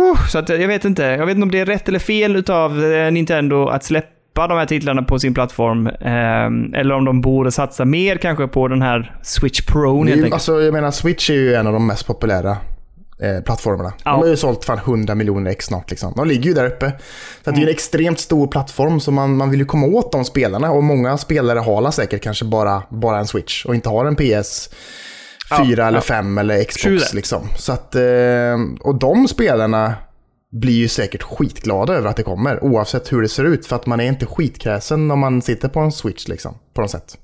uh, 0.00 0.26
så 0.28 0.38
att 0.38 0.48
jag 0.48 0.68
vet 0.68 0.84
inte. 0.84 1.02
Jag 1.02 1.26
vet 1.26 1.34
inte 1.34 1.42
om 1.42 1.50
det 1.50 1.58
är 1.58 1.66
rätt 1.66 1.88
eller 1.88 1.98
fel 1.98 2.36
utav 2.36 2.84
eh, 2.84 3.12
Nintendo 3.12 3.68
att 3.68 3.84
släppa 3.84 4.19
släppa 4.34 4.46
de 4.48 4.58
här 4.58 4.66
titlarna 4.66 5.02
på 5.02 5.18
sin 5.18 5.34
plattform. 5.34 5.86
Eh, 5.86 6.80
eller 6.80 6.94
om 6.94 7.04
de 7.04 7.20
borde 7.20 7.52
satsa 7.52 7.84
mer 7.84 8.16
kanske 8.16 8.46
på 8.46 8.68
den 8.68 8.82
här 8.82 9.16
Switch 9.22 9.60
Pro 9.66 10.04
helt 10.04 10.16
enkelt. 10.16 10.32
Alltså, 10.34 10.60
jag 10.62 10.72
menar, 10.72 10.90
Switch 10.90 11.30
är 11.30 11.34
ju 11.34 11.54
en 11.54 11.66
av 11.66 11.72
de 11.72 11.86
mest 11.86 12.06
populära 12.06 12.50
eh, 13.22 13.44
plattformarna. 13.44 13.92
Ja. 14.04 14.10
De 14.10 14.20
har 14.20 14.26
ju 14.26 14.36
sålt 14.36 14.64
fan 14.64 14.78
100 14.78 15.14
miljoner 15.14 15.50
ex 15.50 15.64
snart. 15.66 15.90
Liksom. 15.90 16.12
De 16.16 16.28
ligger 16.28 16.44
ju 16.44 16.54
där 16.54 16.66
uppe. 16.66 16.92
Så 17.44 17.50
att 17.50 17.56
det 17.56 17.58
är 17.58 17.60
ju 17.60 17.62
en 17.62 17.62
Mm. 17.62 17.74
extremt 17.74 18.18
stor 18.18 18.46
plattform, 18.46 19.00
så 19.00 19.10
man, 19.12 19.36
man 19.36 19.50
vill 19.50 19.60
ju 19.60 19.66
komma 19.66 19.86
åt 19.86 20.12
de 20.12 20.24
spelarna. 20.24 20.70
Och 20.70 20.82
många 20.84 21.18
spelare 21.18 21.58
har 21.58 21.90
säkert 21.90 22.22
kanske 22.22 22.44
bara, 22.44 22.82
bara 22.88 23.18
en 23.18 23.26
Switch 23.26 23.64
och 23.66 23.74
inte 23.74 23.88
har 23.88 24.04
en 24.04 24.16
PS 24.16 24.70
4 25.58 25.82
Ja, 25.82 25.88
eller 25.88 25.98
ja. 25.98 26.00
5 26.02 26.38
eller 26.38 26.64
Xbox. 26.64 27.14
Liksom. 27.14 27.42
Så 27.56 27.72
att, 27.72 27.94
eh, 27.94 28.02
och 28.80 28.94
de 28.94 29.28
spelarna 29.28 29.94
blir 30.52 30.74
ju 30.74 30.88
säkert 30.88 31.22
skitglada 31.22 31.94
över 31.94 32.08
att 32.10 32.16
det 32.16 32.22
kommer, 32.22 32.64
oavsett 32.64 33.12
hur 33.12 33.22
det 33.22 33.28
ser 33.28 33.44
ut. 33.44 33.66
För 33.66 33.76
att 33.76 33.86
man 33.86 34.00
är 34.00 34.04
inte 34.04 34.26
skitkräsen 34.26 35.10
om 35.10 35.18
man 35.18 35.42
sitter 35.42 35.68
på 35.68 35.80
en 35.80 35.92
Switch, 35.92 36.28
liksom, 36.28 36.54
på 36.74 36.80
något 36.80 36.90
sätt. 36.90 37.18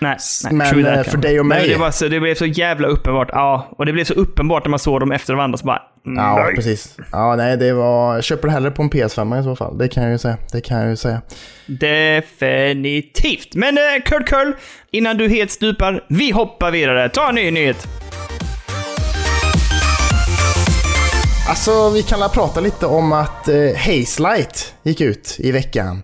Nej, 0.00 0.16
nej, 0.44 0.52
Men, 0.54 0.66
true 0.70 0.84
that 0.84 1.06
eh, 1.06 1.10
för 1.10 1.18
dig 1.18 1.40
och 1.40 1.46
mig- 1.46 1.58
Nej, 1.60 1.68
det, 1.68 1.76
var 1.76 1.90
så, 1.90 2.08
det 2.08 2.20
blev 2.20 2.34
så 2.34 2.46
jävla 2.46 2.88
uppenbart. 2.88 3.28
Ja, 3.32 3.68
och 3.78 3.86
det 3.86 3.92
blev 3.92 4.04
så 4.04 4.14
uppenbart 4.14 4.64
när 4.64 4.70
man 4.70 4.78
såg 4.78 5.00
dem 5.00 5.12
efter 5.12 5.34
varandra. 5.34 5.58
Så 5.58 5.66
bara, 5.66 5.82
mm, 6.06 6.24
Ja, 6.24 6.44
nej. 6.46 6.54
precis. 6.54 6.96
Ja, 7.12 7.36
nej, 7.36 7.56
det 7.56 7.72
var... 7.72 8.14
Jag 8.14 8.24
köper 8.24 8.48
det 8.48 8.52
hellre 8.54 8.70
på 8.70 8.82
en 8.82 8.90
PS5 8.90 9.40
i 9.40 9.44
så 9.44 9.56
fall. 9.56 9.78
Det 9.78 9.88
kan 9.88 10.02
jag 10.02 10.12
ju 10.12 10.18
säga. 10.18 10.36
Det 10.52 10.60
kan 10.60 10.80
jag 10.80 10.90
ju 10.90 10.96
säga. 10.96 11.22
Definitivt. 11.66 13.54
Men 13.54 13.78
eh, 13.78 14.02
Kurt 14.04 14.26
Curl, 14.28 14.52
innan 14.90 15.16
du 15.16 15.28
helt 15.28 15.50
stupar, 15.50 16.04
vi 16.08 16.30
hoppar 16.30 16.70
vidare. 16.70 17.08
Ta 17.08 17.28
en 17.28 17.34
ny 17.34 17.50
nyhet. 17.50 17.88
Alltså, 21.52 21.90
vi 21.90 22.02
kan 22.02 22.20
la 22.20 22.28
prata 22.28 22.60
lite 22.60 22.86
om 22.86 23.12
att 23.12 23.48
eh, 23.48 23.54
Hazelight 23.76 24.74
gick 24.82 25.00
ut 25.00 25.36
i 25.38 25.52
veckan. 25.52 26.02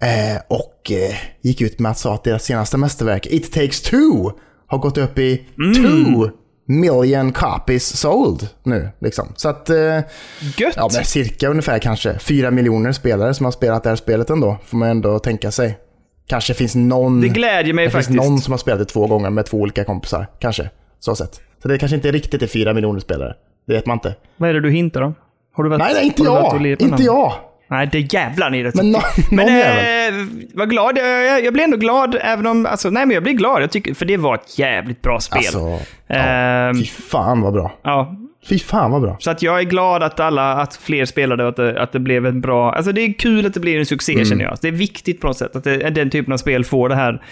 Eh, 0.00 0.42
och 0.48 0.92
eh, 0.92 1.14
gick 1.42 1.60
ut 1.60 1.78
med 1.78 1.90
att 1.90 1.98
säga 1.98 2.14
att 2.14 2.24
deras 2.24 2.44
senaste 2.44 2.76
mästerverk, 2.76 3.26
It 3.26 3.52
takes 3.52 3.82
two, 3.82 4.30
har 4.66 4.78
gått 4.78 4.98
upp 4.98 5.18
i 5.18 5.36
two 5.56 6.30
million 6.66 7.32
copies 7.32 7.96
sold 7.96 8.48
nu. 8.62 8.88
Liksom. 9.00 9.32
Så 9.36 9.48
att, 9.48 9.70
eh, 9.70 9.76
Gött! 9.76 10.74
ja, 10.76 10.88
men 10.94 11.04
cirka 11.04 11.48
ungefär 11.48 11.78
kanske 11.78 12.18
fyra 12.18 12.50
miljoner 12.50 12.92
spelare 12.92 13.34
som 13.34 13.44
har 13.44 13.52
spelat 13.52 13.82
det 13.82 13.88
här 13.88 13.96
spelet 13.96 14.30
ändå, 14.30 14.58
får 14.66 14.76
man 14.76 14.88
ändå 14.88 15.18
tänka 15.18 15.50
sig. 15.50 15.78
Kanske 16.26 16.54
finns 16.54 16.74
någon... 16.74 17.20
det 17.20 17.28
glädjer 17.28 17.74
mig 17.74 17.84
Det 17.84 17.90
faktiskt. 17.90 18.08
finns 18.08 18.28
någon 18.28 18.40
som 18.40 18.52
har 18.52 18.58
spelat 18.58 18.78
det 18.78 18.84
två 18.84 19.06
gånger 19.06 19.30
med 19.30 19.46
två 19.46 19.56
olika 19.56 19.84
kompisar. 19.84 20.26
Kanske. 20.38 20.70
Så 21.00 21.14
sett. 21.16 21.40
Så 21.62 21.68
det 21.68 21.78
kanske 21.78 21.96
inte 21.96 22.12
riktigt 22.12 22.42
är 22.42 22.46
fyra 22.46 22.74
miljoner 22.74 23.00
spelare. 23.00 23.34
Det 23.66 23.72
vet 23.74 23.86
man 23.86 23.96
inte. 23.96 24.14
Vad 24.36 24.50
är 24.50 24.54
det 24.54 24.60
du 24.60 24.70
hintar 24.70 25.02
om? 25.02 25.14
Har 25.54 25.64
du 25.64 25.70
varit, 25.70 25.78
Nej, 25.82 25.94
nej 25.94 26.04
inte 26.06 26.22
jag! 26.22 26.66
Inte 26.80 27.02
jag! 27.02 27.32
Nej, 27.68 27.88
det 27.92 28.12
jävlar 28.12 28.50
ni 28.50 28.62
rätt 28.64 28.74
Men 28.74 28.90
nå- 28.92 29.02
Men 29.30 29.48
eh, 29.48 30.26
vad 30.54 30.70
glad 30.70 30.98
jag, 30.98 31.24
jag, 31.26 31.44
jag 31.44 31.52
blir 31.52 31.64
ändå 31.64 31.76
glad, 31.76 32.16
även 32.20 32.46
om... 32.46 32.66
Alltså, 32.66 32.90
nej, 32.90 33.06
men 33.06 33.14
jag 33.14 33.22
blir 33.22 33.32
glad. 33.32 33.62
Jag 33.62 33.70
tycker, 33.70 33.94
för 33.94 34.04
det 34.04 34.16
var 34.16 34.34
ett 34.34 34.58
jävligt 34.58 35.02
bra 35.02 35.20
spel. 35.20 35.38
Alltså, 35.38 35.78
ja. 36.06 36.14
Ehm, 36.16 36.74
Fy 36.76 36.84
fan 36.86 37.40
vad 37.40 37.52
bra. 37.52 37.72
ja, 37.82 38.16
Fy 38.48 38.58
fan 38.58 38.90
vad 38.90 39.02
bra. 39.02 39.16
så 39.20 39.30
att 39.30 39.42
jag 39.42 39.58
är 39.58 39.62
glad 39.62 40.02
att 40.02 40.20
alla, 40.20 40.52
att 40.52 40.76
fler 40.76 41.04
spelade 41.04 41.42
och 41.42 41.48
att 41.48 41.56
det, 41.56 41.82
att 41.82 41.92
det 41.92 41.98
blev 42.00 42.26
en 42.26 42.40
bra... 42.40 42.72
Alltså 42.72 42.92
det 42.92 43.00
är 43.00 43.12
kul 43.12 43.46
att 43.46 43.54
det 43.54 43.60
blir 43.60 43.78
en 43.78 43.86
succé 43.86 44.12
Mm. 44.12 44.24
känner 44.24 44.44
jag. 44.44 44.56
Det 44.60 44.68
är 44.68 44.72
viktigt 44.72 45.20
på 45.20 45.26
något 45.26 45.38
sätt 45.38 45.56
att 45.56 45.64
det, 45.64 45.76
den 45.90 46.10
typen 46.10 46.32
av 46.32 46.36
spel 46.36 46.64
får 46.64 46.88
det 46.88 46.94
här 46.94 47.22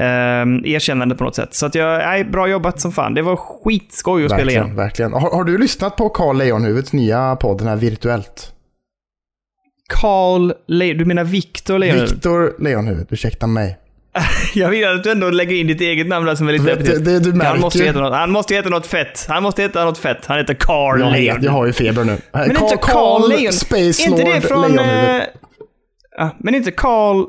um, 0.00 0.64
erkännandet 0.64 1.18
på 1.18 1.24
något 1.24 1.34
sätt. 1.34 1.54
Så 1.54 1.66
att 1.66 1.74
jag, 1.74 1.98
nej, 1.98 2.24
bra 2.24 2.48
jobbat 2.48 2.80
som 2.80 2.92
fan. 2.92 3.14
Det 3.14 3.22
var 3.22 3.36
skitskoj 3.36 4.24
att 4.24 4.30
spela 4.30 4.36
Verkligen, 4.44 4.62
igenom. 4.64 4.76
verkligen. 4.76 5.12
Har, 5.12 5.30
har 5.36 5.44
du 5.44 5.58
lyssnat 5.58 5.96
på 5.96 6.08
Carl 6.08 6.36
Leonhuvuds 6.38 6.92
nya 6.92 7.36
podd, 7.36 7.58
den 7.58 7.68
här 7.68 7.76
Virtuellt? 7.76 8.52
Carl 9.88 10.52
Le- 10.66 10.94
du 10.94 11.04
menar 11.04 11.24
Victor 11.24 11.78
Leonhufvud? 11.78 12.10
Viktor 12.10 12.54
Leonhuvud, 12.62 13.06
ursäkta 13.10 13.46
mig. 13.46 13.76
Jag 14.54 14.68
vill 14.68 14.88
att 14.88 15.04
du 15.04 15.10
ändå 15.10 15.30
lägger 15.30 15.56
in 15.56 15.66
ditt 15.66 15.80
eget 15.80 16.06
namn 16.06 16.26
där 16.26 16.34
som 16.34 16.48
är 16.48 16.52
lite 16.52 16.74
du, 16.76 16.98
det 16.98 17.18
du 17.20 17.42
han, 17.44 17.60
måste 17.60 17.78
märker- 17.78 17.92
heta 17.92 18.00
något, 18.00 18.12
han 18.14 18.30
måste 18.30 18.54
heta 18.54 18.68
något 18.68 18.86
fett. 18.86 19.26
Han 19.28 19.42
måste 19.42 19.62
heta 19.62 19.84
något 19.84 19.98
fett. 19.98 20.26
Han 20.26 20.38
heter 20.38 20.54
Carl 20.54 21.00
Jag, 21.00 21.12
vet, 21.12 21.42
jag 21.42 21.52
har 21.52 21.66
ju 21.66 21.72
feber 21.72 22.04
nu. 22.04 22.18
Men 22.32 22.50
inte 22.50 22.76
Carl 22.82 23.28
Leon. 23.28 23.52
Space 23.52 24.02
Är 24.02 24.06
inte 24.08 24.22
det 24.22 24.34
Lord 24.34 24.42
från... 24.42 24.60
Leonhuvud. 24.72 25.22
Eh, 26.20 26.28
men 26.38 26.54
inte 26.54 26.70
Carl... 26.70 27.24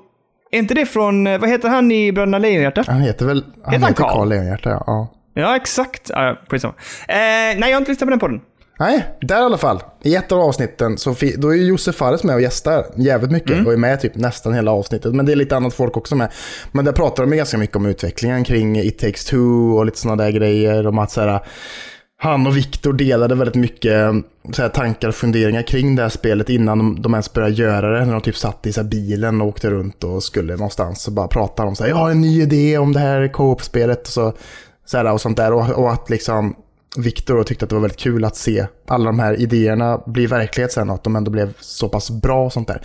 Är 0.52 0.60
inte 0.60 0.74
det 0.74 0.86
från... 0.86 1.28
eh, 1.28 1.40
Vad 1.40 1.50
heter 1.50 1.70
han 1.70 1.92
i 1.92 2.12
Bröderna 2.12 2.38
Lejonhjärta? 2.38 2.84
Han 2.88 3.02
heter 3.02 3.26
väl... 3.26 3.44
Han 3.64 3.74
Heter 3.74 3.86
han 3.86 3.94
heter 3.94 4.04
Carl? 4.04 4.30
Leonhjärta, 4.30 4.70
ja. 4.70 5.08
ja. 5.34 5.56
Exakt. 5.56 6.10
Ja, 6.10 6.40
skitsamma. 6.50 6.74
Eh, 7.08 7.16
nej, 7.16 7.60
jag 7.60 7.72
har 7.72 7.78
inte 7.78 7.92
lyssnat 7.92 8.08
på 8.08 8.10
den 8.12 8.20
podden. 8.20 8.42
Nej, 8.80 9.06
där 9.22 9.36
i 9.42 9.44
alla 9.46 9.58
fall. 9.58 9.84
I 10.04 10.16
ett 10.16 10.32
av 10.32 10.40
avsnitten 10.40 10.98
så 10.98 11.16
då 11.38 11.50
är 11.50 11.56
Josef 11.56 11.96
Fares 11.96 12.24
med 12.24 12.36
och 12.36 12.42
gästar 12.42 12.86
jävligt 12.96 13.32
mycket 13.32 13.52
Mm. 13.52 13.68
och 13.68 13.74
är 13.74 13.78
med 13.78 14.00
typ 14.02 14.16
nästan 14.16 14.54
hela 14.54 14.72
avsnittet. 14.72 15.14
Men 15.16 15.26
det 15.26 15.32
är 15.32 15.36
lite 15.36 15.56
annat 15.56 15.74
folk 15.74 15.98
också 15.98 16.16
med. 16.16 16.32
Men 16.72 16.86
där 16.86 16.92
pratar 16.92 17.24
de 17.24 17.32
ju 17.32 17.38
ganska 17.38 17.58
mycket 17.58 17.76
om 17.76 17.86
utvecklingen 17.86 18.44
kring 18.44 18.80
It 18.80 19.00
takes 19.00 19.26
two 19.26 19.38
och 19.78 19.86
lite 19.86 19.98
sådana 19.98 20.24
där 20.24 20.32
grejer. 20.32 20.88
Om 20.88 21.00
att 21.00 21.12
så 21.12 21.22
här, 21.22 21.40
han 22.24 22.48
och 22.48 22.58
Viktor 22.58 22.94
delade 22.94 23.36
väldigt 23.36 23.56
mycket 23.56 24.14
så 24.54 24.62
här, 24.62 24.70
tankar 24.70 25.08
och 25.08 25.16
funderingar 25.16 25.62
kring 25.62 25.96
det 25.96 26.02
här 26.02 26.10
spelet 26.10 26.50
innan 26.50 26.78
de, 26.78 27.02
de 27.02 27.14
ens 27.14 27.34
började 27.34 27.54
göra 27.54 28.00
det. 28.00 28.06
När 28.06 28.14
de 28.14 28.22
typ 28.22 28.38
satt 28.38 28.66
i 28.66 28.74
så 28.74 28.82
här, 28.82 28.88
bilen 28.88 29.42
och 29.42 29.48
åkte 29.48 29.70
runt 29.70 30.04
och 30.04 30.24
skulle 30.24 30.56
någonstans. 30.56 31.08
och 31.08 31.14
bara 31.14 31.28
pratade 31.28 31.70
om 31.70 31.76
så 31.76 31.84
här, 31.84 31.90
jag 31.90 31.98
har 31.98 32.12
en 32.12 32.22
ny 32.22 32.42
idé 32.42 32.78
om 32.78 32.94
det 32.94 33.00
här 33.00 33.28
co-op-spelet 33.28 34.02
och 34.02 34.08
så, 34.08 34.34
så 34.86 34.98
här, 34.98 35.14
och 35.14 35.22
sånt 35.22 35.38
där. 35.38 35.54
Och, 35.54 35.70
och 35.70 35.92
att 35.92 36.10
liksom 36.10 36.56
Viktor 36.98 37.44
tyckte 37.44 37.66
att 37.66 37.70
det 37.70 37.76
var 37.76 37.82
väldigt 37.82 38.00
kul 38.00 38.26
att 38.26 38.36
se 38.36 38.66
alla 38.88 39.06
de 39.06 39.20
här 39.20 39.40
idéerna 39.40 40.02
bli 40.06 40.26
verklighet 40.26 40.72
sen 40.72 40.90
och 40.90 40.96
att 40.96 41.04
de 41.04 41.16
ändå 41.16 41.32
blev 41.32 41.54
så 41.60 41.90
pass 41.90 42.10
bra 42.10 42.46
och 42.46 42.54
sånt 42.54 42.68
där. 42.68 42.82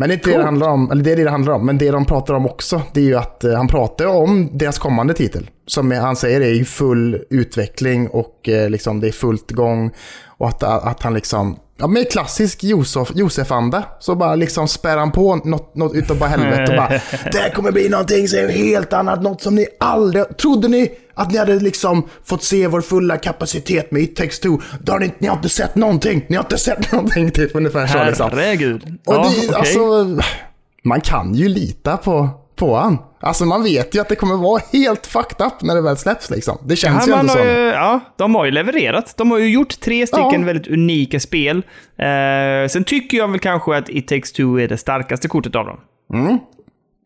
Men 0.00 0.08
det 0.08 0.14
är 0.14 0.16
inte 0.16 0.30
det 0.30 0.36
det 0.36 0.44
handlar 0.44 0.68
om, 0.68 0.90
eller 0.90 1.04
det 1.04 1.12
är 1.12 1.16
det 1.16 1.24
det 1.24 1.30
handlar 1.30 1.52
om. 1.52 1.66
Men 1.66 1.78
det 1.78 1.90
de 1.90 2.04
pratar 2.04 2.34
om 2.34 2.46
också, 2.46 2.82
det 2.92 3.00
är 3.00 3.04
ju 3.04 3.16
att 3.16 3.44
eh, 3.44 3.54
han 3.54 3.68
pratar 3.68 4.06
om 4.06 4.48
deras 4.52 4.78
kommande 4.78 5.14
titel. 5.14 5.50
Som 5.66 5.90
han 5.90 6.16
säger 6.16 6.40
är 6.40 6.52
i 6.52 6.64
full 6.64 7.24
utveckling 7.30 8.08
och 8.08 8.48
eh, 8.48 8.70
liksom 8.70 9.00
det 9.00 9.08
är 9.08 9.12
fullt 9.12 9.50
gång. 9.50 9.90
Och 10.26 10.48
att, 10.48 10.62
att 10.62 11.02
han 11.02 11.14
liksom, 11.14 11.56
ja 11.80 11.86
med 11.86 12.10
klassisk 12.10 12.64
Josef, 12.64 13.10
Josef-anda, 13.14 13.84
så 14.00 14.14
bara 14.14 14.34
liksom 14.34 14.68
spär 14.68 14.96
han 14.96 15.12
på 15.12 15.36
något, 15.36 15.74
något 15.74 15.94
utav 15.94 16.18
bara 16.18 16.28
helvete 16.28 16.72
och 16.72 16.76
bara 16.76 16.88
Det 17.32 17.38
här 17.38 17.50
kommer 17.50 17.72
bli 17.72 17.88
någonting 17.88 18.28
som 18.28 18.38
är 18.38 18.48
helt 18.48 18.92
annat, 18.92 19.22
något 19.22 19.42
som 19.42 19.54
ni 19.54 19.66
aldrig, 19.80 20.36
trodde 20.36 20.68
ni 20.68 20.90
att 21.14 21.32
ni 21.32 21.38
hade 21.38 21.54
liksom 21.54 22.08
fått 22.24 22.42
se 22.42 22.66
vår 22.66 22.80
fulla 22.80 23.16
kapacitet 23.16 23.90
med 23.90 24.02
It 24.02 24.16
takes 24.16 24.40
two? 24.40 24.58
Då 24.80 24.92
har 24.92 25.00
ni, 25.00 25.12
ni 25.18 25.26
har 25.26 25.36
inte 25.36 25.48
sett 25.48 25.74
någonting, 25.74 26.26
ni 26.28 26.36
har 26.36 26.44
inte 26.44 26.58
sett 26.58 26.92
någonting, 26.92 27.30
typ 27.30 27.54
ungefär 27.54 27.86
så 27.86 28.04
liksom. 28.04 28.30
Herregud. 28.30 28.98
Och 29.06 29.14
ja, 29.14 29.22
det, 29.22 29.48
okej. 29.48 29.54
alltså, 29.54 30.06
man 30.84 31.00
kan 31.00 31.34
ju 31.34 31.48
lita 31.48 31.96
på, 31.96 32.28
på 32.56 32.76
han. 32.76 32.98
Alltså 33.22 33.44
man 33.44 33.62
vet 33.62 33.94
ju 33.94 34.00
att 34.00 34.08
det 34.08 34.16
kommer 34.16 34.34
vara 34.36 34.62
helt 34.72 35.06
fucked 35.06 35.46
up 35.46 35.62
när 35.62 35.74
det 35.74 35.80
väl 35.82 35.96
släpps 35.96 36.30
liksom. 36.30 36.58
Det 36.64 36.76
känns 36.76 37.06
ju 37.06 37.10
Ja, 37.10 37.16
man 37.16 37.20
ändå 37.28 37.32
som. 37.32 37.46
ju, 37.48 37.52
ja, 37.52 38.00
de 38.16 38.34
har 38.34 38.44
ju 38.44 38.50
levererat. 38.50 39.14
De 39.16 39.30
har 39.30 39.38
ju 39.38 39.48
gjort 39.48 39.80
tre 39.80 40.06
stycken 40.06 40.40
Ja. 40.40 40.46
väldigt 40.46 40.66
unika 40.68 41.20
spel. 41.20 41.56
Eh, 41.98 42.68
sen 42.70 42.84
tycker 42.86 43.18
jag 43.18 43.28
väl 43.28 43.40
kanske 43.40 43.76
att 43.76 43.88
It 43.88 44.08
takes 44.08 44.32
two 44.32 44.60
är 44.60 44.68
det 44.68 44.76
starkaste 44.76 45.28
kortet 45.28 45.56
av 45.56 45.66
dem. 45.66 45.80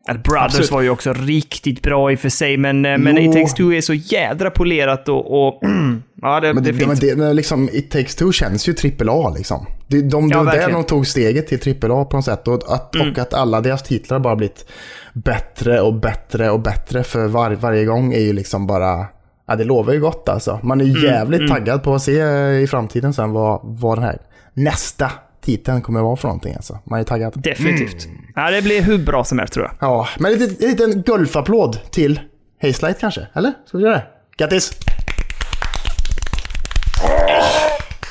Eller 0.09 0.19
Brothers 0.19 0.37
Mm. 0.37 0.45
Absolut. 0.45 0.71
var 0.71 0.81
ju 0.81 0.89
också 0.89 1.13
riktigt 1.13 1.81
bra 1.81 2.11
i 2.11 2.15
och 2.15 2.19
för 2.19 2.29
sig, 2.29 2.57
men, 2.57 2.85
eh, 2.85 2.97
men. 2.97 3.17
It 3.17 3.31
takes 3.33 3.53
two 3.53 3.73
är 3.73 3.81
så 3.81 3.93
jädra 3.93 4.49
polerat 4.49 5.09
och... 5.09 5.47
och 5.47 5.59
ja, 6.21 6.39
det, 6.39 6.53
Men 6.53 6.63
det 6.63 6.71
det, 6.71 6.83
är 6.83 6.87
men 6.87 6.97
fint. 6.97 7.11
det, 7.11 7.15
men 7.23 7.35
liksom, 7.35 7.69
It 7.73 7.91
takes 7.91 8.15
two 8.15 8.31
känns 8.31 8.69
ju 8.69 8.73
trippel 8.73 9.09
A 9.09 9.33
liksom. 9.37 9.65
Det, 9.87 10.01
de, 10.01 10.29
det 10.29 10.35
Ja, 10.35 10.43
där. 10.43 10.59
Mm. 10.59 10.71
de 10.73 10.83
tog 10.83 11.07
steget 11.07 11.47
till 11.47 11.59
trippel 11.59 11.91
A 11.91 12.05
på 12.05 12.17
något 12.17 12.25
sätt. 12.25 12.47
Och 12.47 12.53
att, 12.73 12.95
och 12.95 13.17
att 13.19 13.33
alla 13.33 13.61
deras 13.61 13.83
titlar 13.83 14.19
bara 14.19 14.35
blivit 14.35 14.65
bättre 15.13 15.81
och 15.81 15.93
bättre 15.93 16.49
och 16.49 16.59
bättre 16.59 17.03
för 17.03 17.27
var, 17.27 17.51
varje 17.51 17.85
gång 17.85 18.13
är 18.13 18.19
ju 18.21 18.33
liksom 18.33 18.67
bara... 18.67 19.05
Ja, 19.47 19.55
det 19.55 19.63
lovar 19.63 19.93
ju 19.93 19.99
gott 19.99 20.29
alltså. 20.29 20.59
Man 20.63 20.81
är 20.81 20.85
Mm, 20.85 21.03
jävligt 21.03 21.49
taggad 21.49 21.83
på 21.83 21.95
att 21.95 22.01
se 22.01 22.19
eh, 22.19 22.49
i 22.63 22.67
framtiden 22.69 23.13
sen 23.13 23.31
vad, 23.31 23.59
vad 23.63 23.97
den 23.97 24.03
här 24.03 24.17
nästa 24.53 25.11
titeln 25.45 25.81
kommer 25.81 26.01
vara 26.01 26.15
för 26.15 26.27
någonting 26.27 26.53
alltså. 26.55 26.79
Man 26.85 26.99
är 26.99 27.03
taggad. 27.03 27.33
Definitivt. 27.35 28.05
Mm. 28.05 28.17
Ja, 28.35 28.51
det 28.51 28.61
blir 28.61 28.81
hur 28.81 28.97
bra 28.97 29.23
som 29.23 29.39
helst 29.39 29.53
tror 29.53 29.65
jag. 29.65 29.75
Ja, 29.79 30.07
men 30.19 30.33
en 30.33 30.39
liten, 30.39 30.65
en 30.65 30.69
liten 30.69 31.03
golfapplåd 31.05 31.79
till 31.91 32.19
Hazelight 32.61 32.99
kanske? 32.99 33.27
Eller? 33.33 33.53
Ska 33.67 33.77
vi 33.77 33.83
göra 33.83 33.93
det? 33.95 34.03
Grattis! 34.37 34.73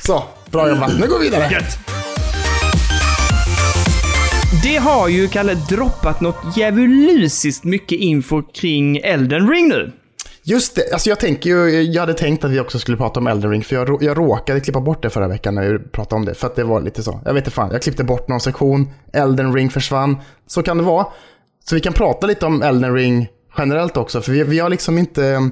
Så, 0.07 0.25
bra 0.51 0.69
jobbat. 0.69 0.93
Nu 1.01 1.07
går 1.09 1.19
vi 1.19 1.25
vidare. 1.25 1.53
Gött! 1.53 1.79
Det 4.63 4.77
har 4.77 5.09
ju, 5.09 5.29
Kalle, 5.29 5.55
droppat 5.55 6.21
något 6.21 6.57
djävulusiskt 6.57 7.65
mycket 7.65 7.99
info 7.99 8.43
kring 8.43 8.97
Elden 8.97 9.51
Ring 9.51 9.69
nu. 9.69 9.93
Just 10.47 10.77
det, 10.77 10.93
alltså 10.93 11.09
jag 11.09 11.21
tänker 11.21 11.51
ju, 11.51 11.83
jag 11.83 12.01
hade 12.01 12.15
tänkt 12.15 12.45
att 12.45 12.51
vi 12.51 12.61
också 12.61 12.79
skulle 12.79 12.97
prata 12.97 13.21
om 13.21 13.27
Elden 13.27 13.51
Ring, 13.51 13.65
för 13.65 13.77
jag, 13.77 14.03
jag 14.03 14.19
råkade 14.19 14.61
klippa 14.61 14.81
bort 14.81 15.03
det 15.03 15.11
förra 15.11 15.29
veckan 15.29 15.55
när 15.55 15.73
vi 15.73 15.79
pratade 15.79 16.17
om 16.17 16.25
det, 16.25 16.35
för 16.35 16.47
att 16.47 16.57
det 16.57 16.65
var 16.65 16.81
lite 16.81 17.03
så. 17.03 17.21
Jag 17.25 17.35
vet 17.35 17.41
inte 17.41 17.51
fan, 17.51 17.71
jag 17.73 17.83
klippte 17.83 18.05
bort 18.05 18.29
någon 18.29 18.41
sektion, 18.41 18.91
Elden 19.13 19.55
Ring 19.55 19.71
försvann. 19.71 20.17
Så 20.47 20.63
kan 20.63 20.77
det 20.77 20.83
vara. 20.83 21.07
Så 21.65 21.75
vi 21.75 21.81
kan 21.81 21.93
prata 21.93 22.27
lite 22.27 22.47
om 22.47 22.63
Elden 22.63 22.95
Ring 22.95 23.29
generellt 23.59 23.97
också, 23.97 24.21
för 24.21 24.33
vi, 24.33 24.43
vi 24.43 24.59
har 24.59 24.69
liksom 24.69 24.99
inte 24.99 25.51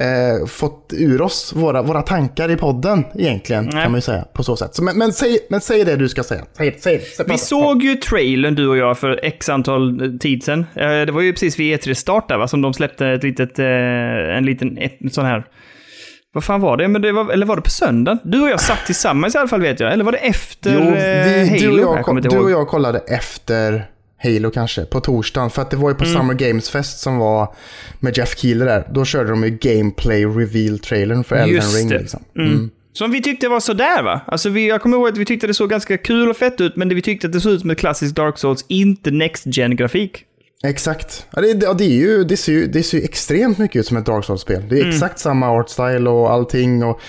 eh, 0.00 0.46
fått 0.46 0.92
ur 0.96 1.22
oss 1.22 1.52
våra, 1.56 1.82
våra 1.82 2.02
tankar 2.02 2.50
i 2.50 2.56
podden 2.56 3.04
egentligen, 3.14 3.64
Nej. 3.64 3.72
kan 3.72 3.92
man 3.92 3.98
ju 3.98 4.02
säga 4.02 4.24
på 4.34 4.42
så 4.42 4.56
sätt. 4.56 4.74
Så, 4.74 4.84
men, 4.84 4.98
men, 4.98 5.12
säg, 5.12 5.38
men 5.50 5.60
säg 5.60 5.84
det 5.84 5.96
du 5.96 6.08
ska 6.08 6.22
säga. 6.22 6.44
Säg, 6.56 6.76
säg, 6.80 7.00
säg 7.16 7.26
Vi 7.28 7.38
såg 7.38 7.82
ju 7.82 7.94
trailern 7.94 8.54
du 8.54 8.68
och 8.68 8.76
jag 8.76 8.98
för 8.98 9.20
x 9.24 9.48
antal 9.48 10.00
eh, 10.02 10.18
tid 10.18 10.42
sedan. 10.44 10.66
Eh, 10.74 10.88
Det 10.88 11.12
var 11.12 11.20
ju 11.20 11.32
precis 11.32 11.58
vid 11.58 11.80
E3-start 11.80 12.28
där 12.28 12.38
va, 12.38 12.48
som 12.48 12.62
de 12.62 12.74
släppte 12.74 13.06
ett 13.06 13.22
litet, 13.22 13.58
eh, 13.58 13.66
en 14.36 14.44
liten 14.44 14.78
ett, 14.78 15.14
sån 15.14 15.24
här... 15.24 15.44
Vad 16.32 16.44
fan 16.44 16.60
var 16.60 16.76
det? 16.76 16.88
Men 16.88 17.02
det 17.02 17.12
var, 17.12 17.32
eller 17.32 17.46
var 17.46 17.56
det 17.56 17.62
på 17.62 17.70
söndagen? 17.70 18.18
Du 18.24 18.40
och 18.42 18.48
jag 18.48 18.60
satt 18.60 18.86
tillsammans 18.86 19.34
i 19.34 19.38
alla 19.38 19.48
fall 19.48 19.60
vet 19.60 19.80
jag. 19.80 19.92
Eller 19.92 20.04
var 20.04 20.12
det 20.12 20.18
efter 20.18 20.74
Jo, 20.74 20.80
eh, 20.80 21.24
vi, 21.24 21.48
Halo? 21.48 21.76
du, 21.76 21.84
och 21.84 21.98
jag, 21.98 22.16
Jag 22.16 22.22
du 22.22 22.38
och 22.38 22.50
jag 22.50 22.68
kollade 22.68 22.98
efter 22.98 23.84
Halo 24.22 24.50
kanske, 24.50 24.84
på 24.84 25.00
torsdagen. 25.00 25.50
För 25.50 25.62
att 25.62 25.70
det 25.70 25.76
var 25.76 25.88
ju 25.90 25.94
på 25.94 26.04
Mm. 26.04 26.16
Summer 26.16 26.34
Games 26.34 26.70
Fest 26.70 27.00
som 27.00 27.18
var 27.18 27.54
med 28.00 28.18
Jeff 28.18 28.38
Keeler 28.38 28.66
där. 28.66 28.88
Då 28.94 29.04
körde 29.04 29.30
de 29.30 29.44
ju 29.44 29.50
gameplay 29.50 30.24
reveal-trailern 30.26 31.24
för 31.24 31.36
Elden 31.36 31.54
Just 31.54 31.76
Ring. 31.76 31.88
det. 31.88 31.98
Liksom. 31.98 32.22
Mm. 32.38 32.70
Som 32.92 33.10
vi 33.10 33.22
tyckte 33.22 33.48
var 33.48 33.60
sådär 33.60 34.02
va? 34.02 34.20
Alltså 34.26 34.48
vi, 34.48 34.68
jag 34.68 34.82
kommer 34.82 34.96
ihåg 34.96 35.08
att 35.08 35.16
vi 35.18 35.24
tyckte 35.24 35.46
det 35.46 35.54
såg 35.54 35.70
ganska 35.70 35.98
kul 35.98 36.30
och 36.30 36.36
fett 36.36 36.60
ut, 36.60 36.76
men 36.76 36.88
det 36.88 36.94
vi 36.94 37.02
tyckte 37.02 37.26
att 37.26 37.32
det 37.32 37.40
såg 37.40 37.52
ut 37.52 37.60
som 37.60 37.70
ett 37.70 37.78
klassiskt 37.78 38.14
Dark 38.14 38.38
Souls, 38.38 38.64
inte 38.68 39.10
Next 39.10 39.42
gen 39.46 39.76
grafik 39.76 40.24
Exakt. 40.64 41.26
Ja, 41.32 41.40
det, 41.40 41.62
ja, 41.62 41.72
det, 41.72 41.84
är 41.84 41.88
ju, 41.88 42.24
det, 42.24 42.36
ser 42.36 42.52
ju, 42.52 42.66
det 42.66 42.82
ser 42.82 42.98
ju 42.98 43.04
extremt 43.04 43.58
mycket 43.58 43.80
ut 43.80 43.86
som 43.86 43.96
ett 43.96 44.06
Dark 44.06 44.24
Souls-spel. 44.24 44.62
Det 44.68 44.74
är 44.76 44.80
Mm. 44.80 44.90
exakt 44.90 45.18
samma 45.18 45.50
art 45.50 45.68
style 45.70 46.10
och 46.10 46.32
allting. 46.32 46.84
Och 46.84 47.00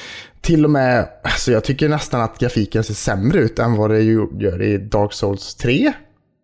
till 0.41 0.63
och 0.65 0.71
med, 0.71 1.07
alltså 1.23 1.51
jag 1.51 1.63
tycker 1.63 1.89
nästan 1.89 2.21
att 2.21 2.39
grafiken 2.39 2.83
ser 2.83 2.93
sämre 2.93 3.39
ut 3.39 3.59
än 3.59 3.75
vad 3.75 3.89
det 3.89 4.01
gör 4.01 4.61
i 4.61 4.77
Dark 4.77 5.13
Souls 5.13 5.55
3. 5.55 5.93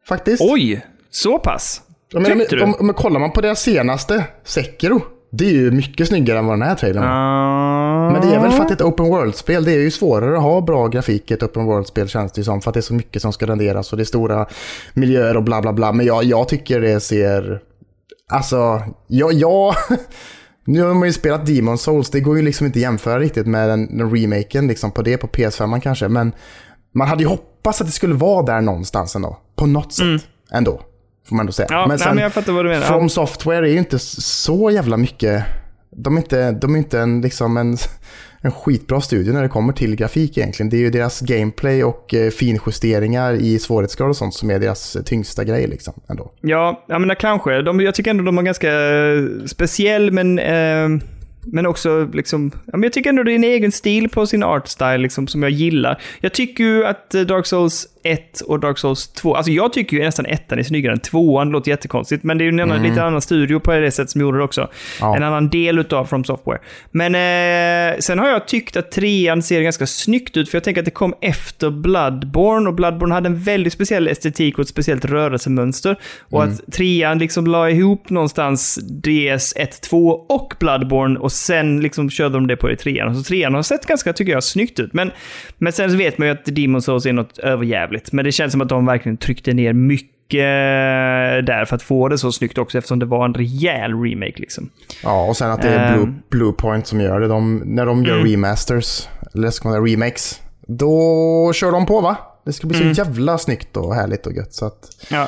Faktiskt. 0.07 0.41
Oj! 0.41 0.85
Så 1.09 1.39
pass? 1.39 1.81
Jag 2.11 2.21
menar, 2.21 2.35
tyckte 2.35 2.55
om, 2.55 2.71
du? 2.71 2.77
om, 2.77 2.89
om, 2.89 2.93
kollar 2.93 3.19
man 3.19 3.31
på 3.31 3.41
deras 3.41 3.61
senaste, 3.61 4.23
Sekiro, 4.43 5.01
det 5.31 5.45
är 5.45 5.51
ju 5.51 5.71
mycket 5.71 6.07
snyggare 6.07 6.39
än 6.39 6.45
vad 6.45 6.59
den 6.59 6.67
här 6.67 6.75
trailern 6.75 7.03
var. 7.03 7.11
Ah. 7.11 8.11
Men 8.11 8.21
det 8.21 8.35
är 8.35 8.39
väl 8.39 8.51
för 8.51 8.61
att 8.61 8.67
det 8.67 8.71
är 8.71 8.75
ett 8.75 8.81
open 8.81 9.05
world-spel. 9.05 9.63
Det 9.63 9.71
är 9.71 9.79
ju 9.79 9.91
svårare 9.91 10.37
att 10.37 10.43
ha 10.43 10.61
bra 10.61 10.87
grafik 10.87 11.31
i 11.31 11.33
ett 11.33 11.43
open 11.43 11.65
world-spel 11.65 12.07
känns 12.07 12.31
det 12.31 12.39
ju 12.39 12.43
som. 12.43 12.61
För 12.61 12.69
att 12.69 12.73
det 12.73 12.79
är 12.79 12.81
så 12.81 12.93
mycket 12.93 13.21
som 13.21 13.33
ska 13.33 13.45
renderas 13.45 13.91
och 13.91 13.97
det 13.97 14.03
är 14.03 14.05
stora 14.05 14.45
miljöer 14.93 15.37
och 15.37 15.43
bla 15.43 15.61
bla 15.61 15.73
bla. 15.73 15.91
Men 15.91 16.05
jag, 16.05 16.23
jag 16.23 16.47
tycker 16.47 16.81
det 16.81 16.99
ser... 16.99 17.59
Alltså, 18.31 18.81
ja, 19.07 19.31
ja... 19.31 19.75
Nu 20.69 20.81
har 20.81 20.93
man 20.93 21.07
ju 21.07 21.13
spelat 21.13 21.45
Demon 21.45 21.77
Souls. 21.77 22.09
Det 22.09 22.19
går 22.19 22.37
ju 22.37 22.43
liksom 22.43 22.65
inte 22.65 22.77
att 22.77 22.81
jämföra 22.81 23.19
riktigt 23.19 23.47
med 23.47 23.69
den, 23.69 23.97
den 23.97 24.15
remaken 24.15 24.67
liksom 24.67 24.91
på 24.91 25.01
det 25.01 25.17
på 25.17 25.27
PS5 25.27 25.79
kanske. 25.79 26.07
Men 26.07 26.31
man 26.97 27.07
hade 27.07 27.23
ju 27.23 27.29
hoppats 27.29 27.81
att 27.81 27.87
det 27.87 27.93
skulle 27.93 28.15
vara 28.15 28.45
där 28.45 28.61
någonstans 28.61 29.15
ändå. 29.15 29.37
På 29.55 29.65
något 29.65 29.93
sätt 29.93 30.21
ändå. 30.51 30.81
Får 31.27 31.35
man 31.35 31.43
ändå 31.43 31.51
säga. 31.51 31.67
Mm. 31.67 31.79
Ja, 31.79 31.87
men, 31.87 31.97
nej, 31.99 32.07
men 32.13 32.23
jag 32.23 32.33
fattar 32.33 32.53
vad 32.53 32.65
du 32.65 32.69
menar. 32.69 32.85
From. 32.85 33.09
Software 33.09 33.67
är 33.67 33.71
ju 33.71 33.77
inte 33.77 33.99
så 33.99 34.71
jävla 34.71 34.97
mycket... 34.97 35.43
De 35.89 36.17
är 36.17 36.21
inte, 36.21 36.51
de 36.51 36.73
är 36.73 36.77
inte 36.77 36.99
en, 36.99 37.21
liksom 37.21 37.57
en, 37.57 37.77
en 38.41 38.51
skitbra 38.51 39.01
studio 39.01 39.33
när 39.33 39.41
det 39.41 39.49
kommer 39.49 39.73
till 39.73 39.95
grafik 39.95 40.37
egentligen. 40.37 40.69
Det 40.69 40.77
är 40.77 40.79
ju 40.79 40.89
deras 40.89 41.21
gameplay 41.21 41.83
och 41.83 42.13
eh, 42.13 42.29
finjusteringar 42.29 43.33
i 43.33 43.59
svårighetsgrad 43.59 44.09
och 44.09 44.15
sånt 44.15 44.33
som 44.33 44.49
är 44.49 44.59
deras 44.59 44.97
tyngsta 45.05 45.43
grej 45.43 45.67
liksom. 45.67 45.93
Ändå. 46.09 46.31
Ja, 46.41 46.85
jag 46.87 47.01
menar 47.01 47.15
kanske. 47.15 47.61
De, 47.61 47.79
jag 47.79 47.95
tycker 47.95 48.11
ändå 48.11 48.23
de 48.23 48.37
har 48.37 48.43
ganska 48.43 48.71
eh, 48.71 49.45
speciell, 49.45 50.11
men, 50.11 50.39
eh, 50.39 51.07
men 51.51 51.65
också 51.65 52.09
liksom... 52.13 52.51
Ja, 52.53 52.71
men 52.71 52.83
jag 52.83 52.93
tycker 52.93 53.09
ändå 53.09 53.23
det 53.23 53.31
är 53.31 53.35
en 53.35 53.43
egen 53.43 53.71
stil 53.71 54.09
på 54.09 54.27
sin 54.27 54.43
art 54.43 54.67
style 54.67 54.97
liksom, 54.97 55.27
som 55.27 55.43
jag 55.43 55.51
gillar. 55.51 56.01
Jag 56.21 56.33
tycker 56.33 56.63
ju 56.63 56.85
att 56.85 57.15
eh, 57.15 57.21
Dark 57.21 57.45
Souls 57.45 57.87
1 58.07 58.41
och 58.41 58.59
Dark 58.59 58.77
Souls 58.77 59.07
2, 59.07 59.35
alltså 59.35 59.51
jag 59.51 59.73
tycker 59.73 59.97
ju 59.97 60.03
nästan 60.03 60.25
ettan 60.25 60.59
är 60.59 60.63
snyggare 60.63 60.93
än 60.93 60.99
tvåan, 60.99 61.47
det 61.47 61.53
låter 61.53 61.71
jättekonstigt, 61.71 62.23
men 62.23 62.37
det 62.37 62.43
är 62.43 62.45
ju 62.45 62.49
en 62.49 62.59
annan, 62.59 62.83
lite 62.83 63.03
annan 63.03 63.21
studio 63.21 63.59
på 63.59 63.71
det 63.71 63.91
sättet 63.91 64.09
som 64.09 64.21
gjorde 64.21 64.37
det 64.37 64.43
också. 64.43 64.69
Ja. 64.99 65.15
En 65.15 65.23
annan 65.23 65.49
del 65.49 65.79
utav 65.79 66.05
From 66.05 66.23
Software. 66.23 66.59
Men 66.91 67.15
eh, 67.15 67.99
sen 67.99 68.19
har 68.19 68.27
jag 68.27 68.47
tyckt 68.47 68.77
att 68.77 68.91
trean 68.91 69.41
ser 69.41 69.61
ganska 69.61 69.87
snyggt 69.87 70.37
ut, 70.37 70.49
för 70.49 70.55
jag 70.55 70.63
tänker 70.63 70.81
att 70.81 70.85
det 70.85 70.91
kom 70.91 71.13
efter 71.21 71.69
Bloodborne, 71.69 72.69
och 72.69 72.75
Bloodborne 72.75 73.13
hade 73.13 73.27
en 73.27 73.39
väldigt 73.39 73.73
speciell 73.73 74.07
estetik 74.07 74.57
och 74.57 74.61
ett 74.61 74.69
speciellt 74.69 75.05
rörelsemönster. 75.05 75.99
Och 76.29 76.43
att 76.43 76.71
trean 76.71 77.19
liksom 77.19 77.47
la 77.47 77.69
ihop 77.69 78.09
någonstans 78.09 78.79
DS 78.81 79.53
1, 79.55 79.81
2 79.81 80.09
och 80.09 80.53
Bloodborne, 80.59 81.19
och 81.19 81.31
sen 81.37 81.79
liksom 81.81 82.09
körde 82.09 82.35
de 82.35 82.47
det 82.47 82.55
på 82.55 82.71
i 82.71 82.75
trean. 82.75 83.15
Så 83.15 83.23
trean 83.23 83.53
har 83.53 83.61
sett 83.61 83.85
ganska, 83.85 84.13
tycker 84.13 84.31
jag, 84.31 84.43
snyggt 84.43 84.79
ut. 84.79 84.93
Men, 84.93 85.11
men 85.57 85.73
sen 85.73 85.91
så 85.91 85.97
vet 85.97 86.17
man 86.17 86.27
ju 86.27 86.33
att 86.33 86.45
Demon 86.45 86.81
Souls 86.81 87.05
är 87.05 87.13
något 87.13 87.37
överjävligt. 87.37 88.11
Men 88.11 88.25
det 88.25 88.31
känns 88.31 88.51
som 88.51 88.61
att 88.61 88.69
de 88.69 88.85
verkligen 88.85 89.17
tryckte 89.17 89.53
ner 89.53 89.73
mycket 89.73 90.11
där 91.45 91.65
för 91.65 91.75
att 91.75 91.81
få 91.83 92.07
det 92.09 92.17
så 92.17 92.31
snyggt 92.31 92.57
också, 92.57 92.77
eftersom 92.77 92.99
det 92.99 93.05
var 93.05 93.25
en 93.25 93.33
rejäl 93.33 93.93
remake 94.03 94.33
liksom. 94.35 94.69
Ja, 95.03 95.25
och 95.25 95.37
sen 95.37 95.51
att 95.51 95.61
det 95.61 95.67
är 95.69 95.93
Blue, 95.93 96.03
Ehm. 96.03 96.15
Bluepoint 96.29 96.87
som 96.87 97.01
gör 97.01 97.19
det. 97.19 97.27
De, 97.27 97.61
när 97.65 97.85
de 97.85 98.03
gör 98.03 98.17
remasters, 98.19 99.07
eller 99.35 99.49
ska 99.49 99.69
man 99.69 99.77
säga 99.85 99.93
remakes, 99.93 100.41
då 100.67 101.51
kör 101.55 101.71
de 101.71 101.85
på 101.85 102.01
va? 102.01 102.17
Det 102.45 102.53
ska 102.53 102.67
bli 102.67 102.77
så 102.95 103.01
jävla 103.03 103.37
snyggt 103.37 103.77
och 103.77 103.95
härligt 103.95 104.27
och 104.27 104.33
gött. 104.33 104.53
Så 104.53 104.65
att, 104.65 104.89
Ja. 105.11 105.27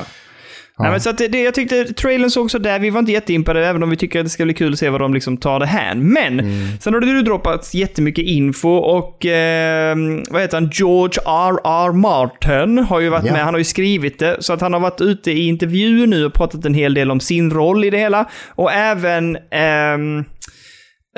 Nej, 0.82 0.90
men 0.90 1.00
så 1.00 1.10
att 1.10 1.18
det, 1.18 1.28
det, 1.28 1.42
jag 1.42 1.54
tyckte 1.54 1.84
trailern 1.84 2.30
såg 2.30 2.50
så 2.50 2.58
där. 2.58 2.78
Vi 2.78 2.90
var 2.90 3.00
inte 3.00 3.12
jätteimpade, 3.12 3.66
även 3.66 3.82
om 3.82 3.90
vi 3.90 3.96
tycker 3.96 4.18
att 4.20 4.26
det 4.26 4.30
ska 4.30 4.44
bli 4.44 4.54
kul 4.54 4.72
att 4.72 4.78
se 4.78 4.88
vad 4.90 5.00
de 5.00 5.14
liksom 5.14 5.36
tar 5.36 5.60
det 5.60 5.66
här. 5.66 5.94
Men 5.94 6.42
sen 6.80 6.94
har 6.94 7.00
det 7.00 7.06
ju 7.06 7.22
droppats 7.22 7.74
jättemycket 7.74 8.24
info 8.24 8.68
och 8.68 9.26
eh, 9.26 9.96
vad 10.30 10.40
heter 10.42 10.56
han? 10.56 10.70
George 10.72 11.22
R.R. 11.26 11.92
Martin 11.92 12.78
har 12.78 13.00
ju 13.00 13.08
varit 13.08 13.24
Ja. 13.26 13.32
med. 13.32 13.44
Han 13.44 13.54
har 13.54 13.58
ju 13.58 13.64
skrivit 13.64 14.18
det. 14.18 14.36
Så 14.40 14.52
att 14.52 14.60
han 14.60 14.72
har 14.72 14.80
varit 14.80 15.00
ute 15.00 15.30
i 15.30 15.46
intervjuer 15.46 16.06
nu 16.06 16.24
och 16.26 16.32
pratat 16.32 16.64
en 16.64 16.74
hel 16.74 16.94
del 16.94 17.10
om 17.10 17.20
sin 17.20 17.50
roll 17.50 17.84
i 17.84 17.90
det 17.90 17.98
hela. 17.98 18.24
Och 18.48 18.72
även 18.72 19.38
ehm, 19.50 20.18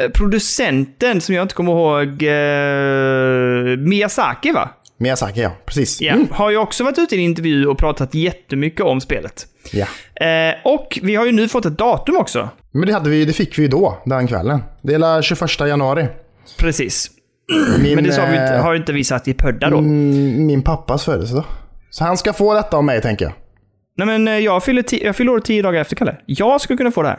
eh, 0.01 0.09
producenten 0.15 1.21
som 1.21 1.35
jag 1.35 1.45
inte 1.45 1.55
kommer 1.55 1.73
ihåg, 1.73 2.23
eh, 2.23 3.79
Miyazaki 3.79 4.53
va? 4.53 4.69
Miyazaki 5.03 5.41
ja, 5.41 5.51
precis. 5.67 6.01
Ja, 6.01 6.13
Mm. 6.15 6.27
har 6.31 6.51
ju 6.51 6.57
också 6.57 6.85
varit 6.85 6.99
ute 6.99 7.15
i 7.15 7.19
en 7.19 7.25
intervju 7.25 7.67
och 7.67 7.79
pratat 7.79 8.15
jättemycket 8.15 8.81
om 8.81 9.01
spelet. 9.01 9.47
ja. 9.73 9.87
Eh, 10.27 10.55
och 10.65 10.99
vi 11.03 11.15
har 11.15 11.27
ju 11.27 11.33
nu 11.33 11.49
fått 11.49 11.65
ett 11.67 11.79
datum 11.79 12.17
också. 12.17 12.49
Men 12.73 12.87
det, 12.87 12.93
hade 12.93 13.11
vi, 13.11 13.25
det 13.25 13.33
fick 13.33 13.59
vi 13.59 13.63
ju 13.63 13.69
då, 13.69 14.03
den 14.07 14.27
kvällen. 14.27 14.63
Det 14.83 14.95
är 14.95 14.99
la 14.99 15.23
21 15.23 15.61
januari. 15.61 16.07
Precis. 16.59 17.11
Min, 17.83 17.95
Men 17.95 18.05
det 18.05 18.13
sa 18.13 18.23
vi 18.25 18.33
inte, 18.33 18.55
eh, 18.55 18.63
har 18.63 18.75
inte 18.75 18.93
vi 18.93 19.05
satt 19.05 19.29
i 19.29 19.35
pödda 19.35 19.71
då. 19.71 19.79
Mm, 19.79 20.47
min 20.47 20.63
pappas 20.63 21.05
födelsedag. 21.05 21.45
Så 21.91 22.05
han 22.05 22.17
ska 22.17 22.33
få 22.33 22.55
detta 22.55 22.77
av 22.77 22.85
mig, 22.85 23.01
tänker 23.03 23.25
jag. 23.25 23.33
Nej 23.97 24.07
men 24.07 24.29
eh, 24.29 24.39
jag 24.39 24.65
fyller, 24.65 24.85
jag 25.05 25.17
fyller 25.17 25.33
år 25.33 25.41
tio 25.41 25.63
dagar 25.63 25.81
efter 25.81 25.97
Kalle. 25.97 26.17
Jag 26.27 26.61
skulle 26.61 26.77
kunna 26.77 26.91
få 26.91 27.03
det 27.03 27.09
här. 27.09 27.19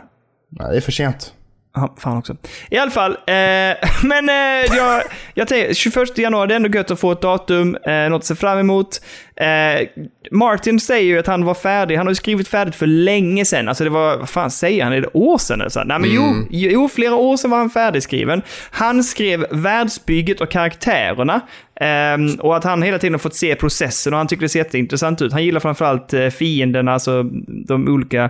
Nej, 0.52 0.67
det 0.72 0.78
är 0.78 0.82
för 0.82 0.91
sent. 0.91 1.34
Ja, 1.76 1.96
fan 1.98 2.18
också. 2.18 2.36
I 2.70 2.78
alla 2.78 2.92
fall, 2.92 3.12
eh, 3.12 3.26
men 4.04 4.30
eh, 4.30 4.76
jag, 4.78 5.04
jag 5.34 5.48
tänker 5.48 5.74
21 5.74 6.18
januari, 6.18 6.48
det 6.48 6.54
är 6.54 6.56
ändå 6.56 6.70
gött 6.70 6.92
att 6.92 7.00
få 7.00 7.12
ett 7.12 7.22
datum, 7.22 7.76
eh, 7.76 8.10
något 8.10 8.20
att 8.20 8.26
se 8.26 8.36
fram 8.36 8.60
emot. 8.60 9.02
Eh, 9.36 9.88
Martin 10.32 10.80
säger 10.80 11.06
ju 11.06 11.19
att 11.19 11.28
han 11.28 11.46
var 11.46 11.54
färdig, 11.54 11.96
han 11.98 12.06
har 12.08 12.12
ju 12.12 12.15
skrivit 12.15 12.48
färdigt 12.48 12.76
för 12.76 12.88
länge 12.88 13.46
sedan. 13.46 13.67
Alltså 13.67 13.84
det 13.84 13.89
var, 13.89 14.17
vad 14.17 14.30
fan 14.30 14.52
säger 14.52 14.84
han, 14.84 14.93
är 14.93 15.02
det 15.02 15.10
år 15.13 15.38
sedan 15.38 15.62
eller 15.62 15.69
så? 15.69 15.84
Nej 15.84 16.00
men 16.00 16.10
jo, 16.13 16.48
jo, 16.50 16.89
flera 16.89 17.15
år 17.15 17.38
sedan 17.38 17.52
var 17.52 17.58
han 17.58 17.69
färdigskriven. 17.69 18.41
Han 18.72 19.04
skrev 19.04 19.46
världsbygget 19.52 20.41
och 20.41 20.52
karaktärerna. 20.52 21.41
ehm, 21.80 22.36
och 22.39 22.58
att 22.58 22.63
han 22.63 22.82
hela 22.82 23.00
tiden 23.00 23.13
har 23.13 23.19
fått 23.19 23.36
se 23.36 23.56
processen 23.56 24.13
och 24.13 24.17
han 24.17 24.28
tycker 24.28 24.41
det 24.41 24.50
ser 24.50 24.60
jätteintressant 24.60 25.22
ut. 25.22 25.32
Han 25.34 25.43
gillar 25.43 25.60
framförallt 25.60 26.13
eh, 26.13 26.28
fienderna, 26.30 26.93
alltså 26.93 27.24
de 27.48 27.88
olika 27.88 28.24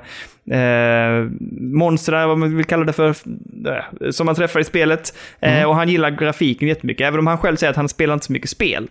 eh, 0.51 1.29
monstren, 1.61 2.27
vad 2.29 2.37
man 2.37 2.57
vill 2.57 2.65
kalla 2.65 2.85
det 2.85 2.93
för, 2.93 3.09
eh, 3.09 4.09
som 4.11 4.25
man 4.25 4.35
träffar 4.35 4.59
i 4.59 4.63
spelet. 4.63 5.13
Eh, 5.39 5.63
och 5.63 5.75
han 5.75 5.89
gillar 5.89 6.11
grafiken 6.11 6.67
jättemycket, 6.67 7.07
även 7.07 7.19
om 7.19 7.27
han 7.27 7.37
själv 7.37 7.55
säger 7.55 7.71
att 7.71 7.77
han 7.77 7.89
spelar 7.89 8.13
inte 8.13 8.25
så 8.25 8.33
mycket 8.33 8.49
spel. 8.49 8.87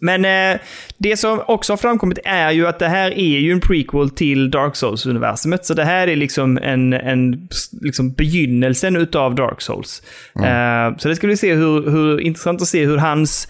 Men 0.00 0.24
eh, 0.24 0.60
det 0.98 1.16
som 1.16 1.42
också 1.46 1.72
har 1.72 1.76
framkommit 1.76 2.18
är 2.24 2.50
ju 2.50 2.66
att 2.66 2.78
det 2.78 2.88
här 2.88 3.10
är 3.10 3.38
ju 3.38 3.52
en 3.52 3.60
prequel 3.60 4.10
till 4.10 4.50
Dark 4.50 4.74
Souls-universumet. 4.74 5.64
Så 5.64 5.74
det 5.74 5.84
här 5.84 6.08
är 6.08 6.16
liksom 6.16 6.58
en, 6.58 6.92
en 6.92 7.48
liksom 7.80 8.12
begynnelsen 8.12 8.96
utav 8.96 9.34
Dark 9.34 9.60
Souls. 9.60 10.02
Eh, 10.36 10.96
så 10.98 11.08
det 11.08 11.16
ska 11.16 11.26
vi 11.26 11.36
se 11.36 11.54
hur, 11.54 11.90
hur 11.90 12.20
intressant 12.20 12.62
att 12.62 12.68
se 12.68 12.86
hur 12.86 12.96
hans 12.96 13.48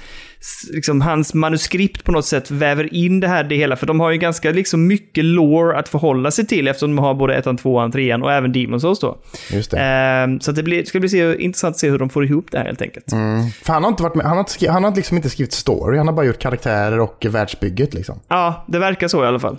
Liksom 0.72 1.00
hans 1.00 1.34
manuskript 1.34 2.04
på 2.04 2.12
något 2.12 2.24
sätt 2.26 2.50
väver 2.50 2.94
in 2.94 3.20
det 3.20 3.28
här 3.28 3.44
det 3.44 3.56
hela. 3.56 3.76
För 3.76 3.86
de 3.86 4.00
har 4.00 4.10
ju 4.10 4.18
ganska 4.18 4.50
liksom 4.50 4.86
mycket 4.86 5.24
lore 5.24 5.78
att 5.78 5.88
förhålla 5.88 6.30
sig 6.30 6.46
till 6.46 6.68
eftersom 6.68 6.96
de 6.96 7.02
har 7.02 7.14
både 7.14 7.34
ettan, 7.34 7.56
tvåan, 7.56 7.92
trean 7.92 8.22
och 8.22 8.32
även 8.32 8.52
Demon 8.52 8.80
Souls 8.80 9.00
då. 9.00 9.18
Just 9.52 9.70
det. 9.70 9.80
Eh, 9.80 10.38
så 10.40 10.52
det 10.52 10.62
blir, 10.62 10.84
ska 10.84 11.00
bli 11.00 11.08
se, 11.08 11.42
intressant 11.42 11.74
att 11.74 11.78
se 11.78 11.90
hur 11.90 11.98
de 11.98 12.10
får 12.10 12.24
ihop 12.24 12.46
det 12.50 12.58
här 12.58 12.64
helt 12.64 12.82
enkelt. 12.82 13.12
Mm. 13.12 13.50
För 13.50 13.72
han 13.72 13.82
har 13.84 13.90
inte 13.90 14.02
varit 14.02 14.14
med, 14.14 14.26
han 14.26 14.32
har, 14.36 14.40
inte 14.40 14.52
skri- 14.52 14.68
han 14.68 14.84
har 14.84 14.94
liksom 14.94 15.16
inte 15.16 15.30
skrivit 15.30 15.52
story, 15.52 15.98
han 15.98 16.06
har 16.06 16.14
bara 16.14 16.26
gjort 16.26 16.38
karaktärer 16.38 17.00
och 17.00 17.26
världsbygget 17.28 17.94
liksom. 17.94 18.20
Ja, 18.28 18.64
det 18.68 18.78
verkar 18.78 19.08
så 19.08 19.24
i 19.24 19.26
alla 19.26 19.38
fall. 19.38 19.58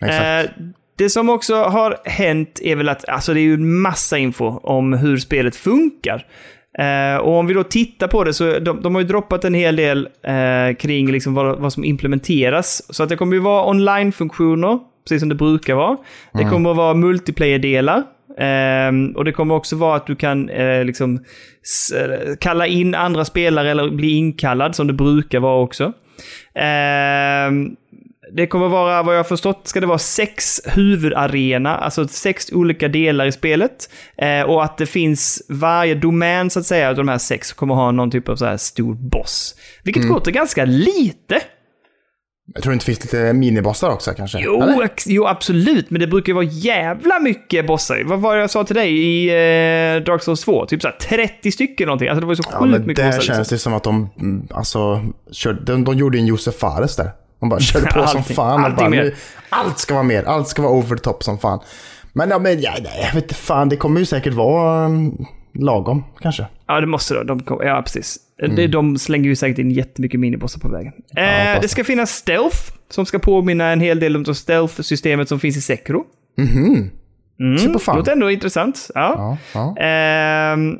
Exakt. 0.00 0.50
Eh, 0.58 0.64
det 0.98 1.10
som 1.10 1.28
också 1.28 1.54
har 1.54 1.96
hänt 2.04 2.60
är 2.62 2.76
väl 2.76 2.88
att 2.88 3.08
alltså 3.08 3.34
det 3.34 3.40
är 3.40 3.42
ju 3.42 3.54
en 3.54 3.80
massa 3.80 4.18
info 4.18 4.44
om 4.62 4.92
hur 4.92 5.16
spelet 5.18 5.56
funkar. 5.56 6.26
Eh, 6.78 7.16
och 7.16 7.32
om 7.32 7.46
vi 7.46 7.54
då 7.54 7.62
tittar 7.62 8.08
på 8.08 8.24
det 8.24 8.34
så 8.34 8.58
de, 8.58 8.82
de 8.82 8.94
har 8.94 9.02
ju 9.02 9.08
droppat 9.08 9.44
en 9.44 9.54
hel 9.54 9.76
del 9.76 10.08
eh, 10.22 10.76
kring 10.76 11.12
liksom 11.12 11.34
vad, 11.34 11.58
vad 11.58 11.72
som 11.72 11.84
implementeras. 11.84 12.94
Så 12.94 13.02
att 13.02 13.08
det 13.08 13.16
kommer 13.16 13.34
ju 13.34 13.40
vara 13.40 13.70
online-funktioner, 13.70 14.78
precis 15.04 15.20
som 15.20 15.28
det 15.28 15.34
brukar 15.34 15.74
vara. 15.74 15.96
Det 16.32 16.44
kommer 16.44 16.70
att 16.70 16.76
vara 16.76 16.94
multiplayer-delar. 16.94 18.02
Ehm, 18.38 19.10
och 19.16 19.24
det 19.24 19.32
kommer 19.32 19.54
också 19.54 19.76
vara 19.76 19.96
att 19.96 20.06
du 20.06 20.16
kan 20.16 20.48
eh, 20.48 20.84
liksom 20.84 21.14
eh, 21.94 22.36
kalla 22.40 22.66
in 22.66 22.94
andra 22.94 23.24
spelare 23.24 23.70
eller 23.70 23.90
bli 23.90 24.16
inkallad 24.16 24.74
som 24.74 24.86
det 24.86 24.92
brukar 24.92 25.40
vara 25.40 25.62
också. 25.62 25.92
Ehm, 26.54 27.76
det 28.32 28.46
kommer 28.46 28.68
vara, 28.68 29.02
vad 29.02 29.14
jag 29.14 29.18
har 29.18 29.24
förstått, 29.24 29.60
ska 29.64 29.80
det 29.80 29.86
vara 29.86 29.98
sex 29.98 30.60
huvudarena, 30.66 31.76
alltså 31.76 32.08
sex 32.08 32.52
olika 32.52 32.88
delar 32.88 33.26
i 33.26 33.32
spelet. 33.32 33.90
Eh, 34.18 34.42
och 34.42 34.64
att 34.64 34.78
det 34.78 34.86
finns 34.86 35.42
varje 35.48 35.94
domän, 35.94 36.50
så 36.50 36.58
att 36.58 36.66
säga, 36.66 36.88
av 36.88 36.94
de 36.96 37.08
här 37.08 37.18
sex 37.18 37.52
kommer 37.52 37.74
ha 37.74 37.90
någon 37.90 38.10
typ 38.10 38.28
av 38.28 38.36
så 38.36 38.44
här 38.46 38.56
stor 38.56 38.94
boss. 38.94 39.54
Vilket 39.84 40.02
Mm. 40.02 40.14
låter 40.14 40.30
ganska 40.30 40.64
lite. 40.64 41.40
Jag 42.54 42.62
tror 42.62 42.70
det 42.70 42.74
inte 42.74 42.86
finns 42.86 43.04
lite 43.04 43.32
minibossar 43.32 43.90
också 43.90 44.10
kanske? 44.16 44.38
Jo, 44.40 44.62
Eller? 44.62 44.88
jo, 45.06 45.26
absolut, 45.26 45.90
men 45.90 46.00
det 46.00 46.06
brukar 46.06 46.28
ju 46.30 46.34
vara 46.34 46.44
jävla 46.44 47.18
mycket 47.20 47.66
bossar. 47.66 48.02
Vad 48.04 48.20
var 48.20 48.34
det 48.34 48.40
jag 48.40 48.50
sa 48.50 48.64
till 48.64 48.76
dig 48.76 48.98
i 48.98 49.28
eh, 49.28 50.02
Dark 50.04 50.22
Souls 50.22 50.40
2? 50.44 50.66
Typ 50.66 50.82
såhär 50.82 50.96
30 50.96 51.52
stycken 51.52 51.86
någonting. 51.86 52.08
Alltså 52.08 52.20
det 52.20 52.26
var 52.26 52.32
ju 52.32 52.36
så 52.36 52.48
Ja, 52.52 52.58
sjukt 52.58 52.70
men 52.70 52.86
mycket 52.86 52.96
där 53.04 53.06
bossar. 53.06 53.20
känns 53.20 53.38
liksom. 53.38 53.54
det 53.54 53.58
som 53.58 53.74
att 53.74 53.84
de, 53.84 54.10
mm, 54.20 54.46
alltså, 54.50 55.04
körde, 55.32 55.72
de, 55.72 55.84
de 55.84 55.98
gjorde 55.98 56.18
en 56.18 56.26
Josef 56.26 56.54
Fares 56.54 56.96
där. 56.96 57.10
De 57.40 57.48
bara 57.48 57.60
körde 57.60 57.86
på 57.86 58.06
som 58.06 58.18
Allting- 58.20 58.36
fan. 58.36 58.60
och 58.60 58.66
allting 58.66 58.76
bara, 58.90 59.02
nu, 59.02 59.14
allt 59.48 59.78
ska 59.78 59.94
vara 59.94 60.04
mer, 60.04 60.22
allt 60.24 60.48
ska 60.48 60.62
vara 60.62 60.72
over 60.72 60.96
the 60.96 61.02
top 61.02 61.22
som 61.22 61.38
fan. 61.38 61.60
Men, 62.12 62.30
ja, 62.30 62.38
men 62.38 62.60
ja, 62.60 62.72
nej, 62.82 62.92
jag 63.06 63.14
vet 63.14 63.22
inte 63.24 63.34
fan, 63.34 63.68
det 63.68 63.76
kommer 63.76 64.00
ju 64.00 64.06
säkert 64.06 64.34
vara 64.34 64.86
um, 64.86 65.26
lagom 65.54 66.04
kanske. 66.20 66.46
Ja, 66.66 66.80
det 66.80 66.86
måste 66.86 67.14
det. 67.14 67.24
De 67.24 67.42
ja, 67.48 67.82
precis. 67.82 68.16
Det, 68.56 68.66
de 68.66 68.98
slänger 68.98 69.24
ju 69.28 69.36
säkert 69.36 69.58
in 69.58 69.70
jättemycket 69.70 70.20
minibossar 70.20 70.60
på 70.60 70.68
vägen. 70.68 70.92
Eh, 71.16 71.24
hoppas 71.24 71.62
det 71.62 71.68
ska 71.68 71.84
finnas 71.84 72.10
stealth, 72.10 72.56
som 72.90 73.06
ska 73.06 73.18
påminna 73.18 73.64
en 73.70 73.80
hel 73.80 74.00
del 74.00 74.16
om 74.16 74.22
det 74.24 74.34
stealth-systemet 74.34 75.28
som 75.28 75.40
finns 75.40 75.56
i 75.56 75.60
Sekiro. 75.60 76.04
Mhm. 76.38 76.90
Mm, 77.40 77.58
Se 77.58 77.68
på 77.68 77.78
fan. 77.78 77.96
Låter 77.96 78.12
ändå 78.12 78.30
intressant. 78.30 78.90
Ja. 78.94 79.36
Ja, 79.54 79.74
ja. 79.76 79.82
Ehm, 79.84 80.78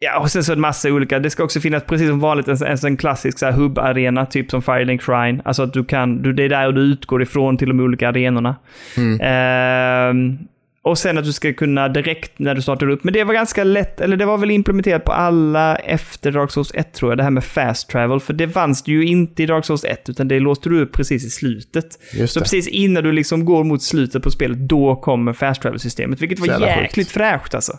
ja, 0.00 0.18
och 0.18 0.30
sen 0.30 0.44
så 0.44 0.52
en 0.52 0.60
massa 0.60 0.88
olika. 0.88 1.18
Det 1.18 1.30
ska 1.30 1.44
också 1.44 1.60
finnas, 1.60 1.84
precis 1.84 2.08
som 2.08 2.20
vanligt, 2.20 2.48
en, 2.48 2.56
en, 2.66 2.76
en 2.86 2.96
klassisk 2.96 3.38
så 3.38 3.46
här 3.46 3.52
hub-arena, 3.52 4.26
typ 4.26 4.50
som 4.50 4.62
Firelink 4.62 5.02
Shrine. 5.02 5.42
Alltså 5.44 5.62
att 5.62 5.72
du 5.72 5.84
kan, 5.84 6.22
du, 6.22 6.32
det 6.32 6.42
är 6.42 6.48
där 6.48 6.72
du 6.72 6.80
utgår 6.80 7.22
ifrån 7.22 7.56
till 7.56 7.68
de 7.68 7.80
olika 7.80 8.08
arenorna. 8.08 8.56
Ehm, 9.20 10.38
och 10.82 10.98
sen 10.98 11.18
att 11.18 11.24
du 11.24 11.32
ska 11.32 11.52
kunna 11.52 11.88
direkt 11.88 12.38
när 12.38 12.54
du 12.54 12.62
startar 12.62 12.88
upp. 12.88 13.04
Men 13.04 13.14
det 13.14 13.24
var 13.24 13.34
ganska 13.34 13.64
lätt, 13.64 14.00
eller 14.00 14.16
det 14.16 14.24
var 14.24 14.38
väl 14.38 14.50
implementerat 14.50 15.04
på 15.04 15.12
alla 15.12 15.76
efter 15.76 16.32
Dark 16.32 16.50
Souls 16.50 16.72
1 16.74 16.92
tror 16.92 17.10
jag, 17.10 17.18
det 17.18 17.22
här 17.22 17.30
med 17.30 17.44
fast 17.44 17.88
travel. 17.88 18.20
För 18.20 18.32
det 18.32 18.48
fanns 18.48 18.82
det 18.82 18.92
ju 18.92 19.04
inte 19.04 19.42
i 19.42 19.46
Dark 19.46 19.64
Souls 19.64 19.84
1, 19.84 20.08
utan 20.08 20.28
det 20.28 20.40
låste 20.40 20.68
du 20.68 20.82
upp 20.82 20.92
precis 20.92 21.24
i 21.24 21.30
slutet. 21.30 21.84
Just 22.12 22.32
så 22.32 22.38
det. 22.38 22.44
precis 22.44 22.68
innan 22.68 23.04
du 23.04 23.12
liksom 23.12 23.44
går 23.44 23.64
mot 23.64 23.82
slutet 23.82 24.22
på 24.22 24.30
spelet, 24.30 24.58
då 24.58 24.96
kommer 24.96 25.32
fast 25.32 25.62
travel-systemet. 25.62 26.22
Vilket 26.22 26.38
var 26.38 26.46
jävla 26.46 26.66
sjukt. 26.66 26.80
jäkligt 26.80 27.10
fräscht 27.10 27.54
alltså. 27.54 27.72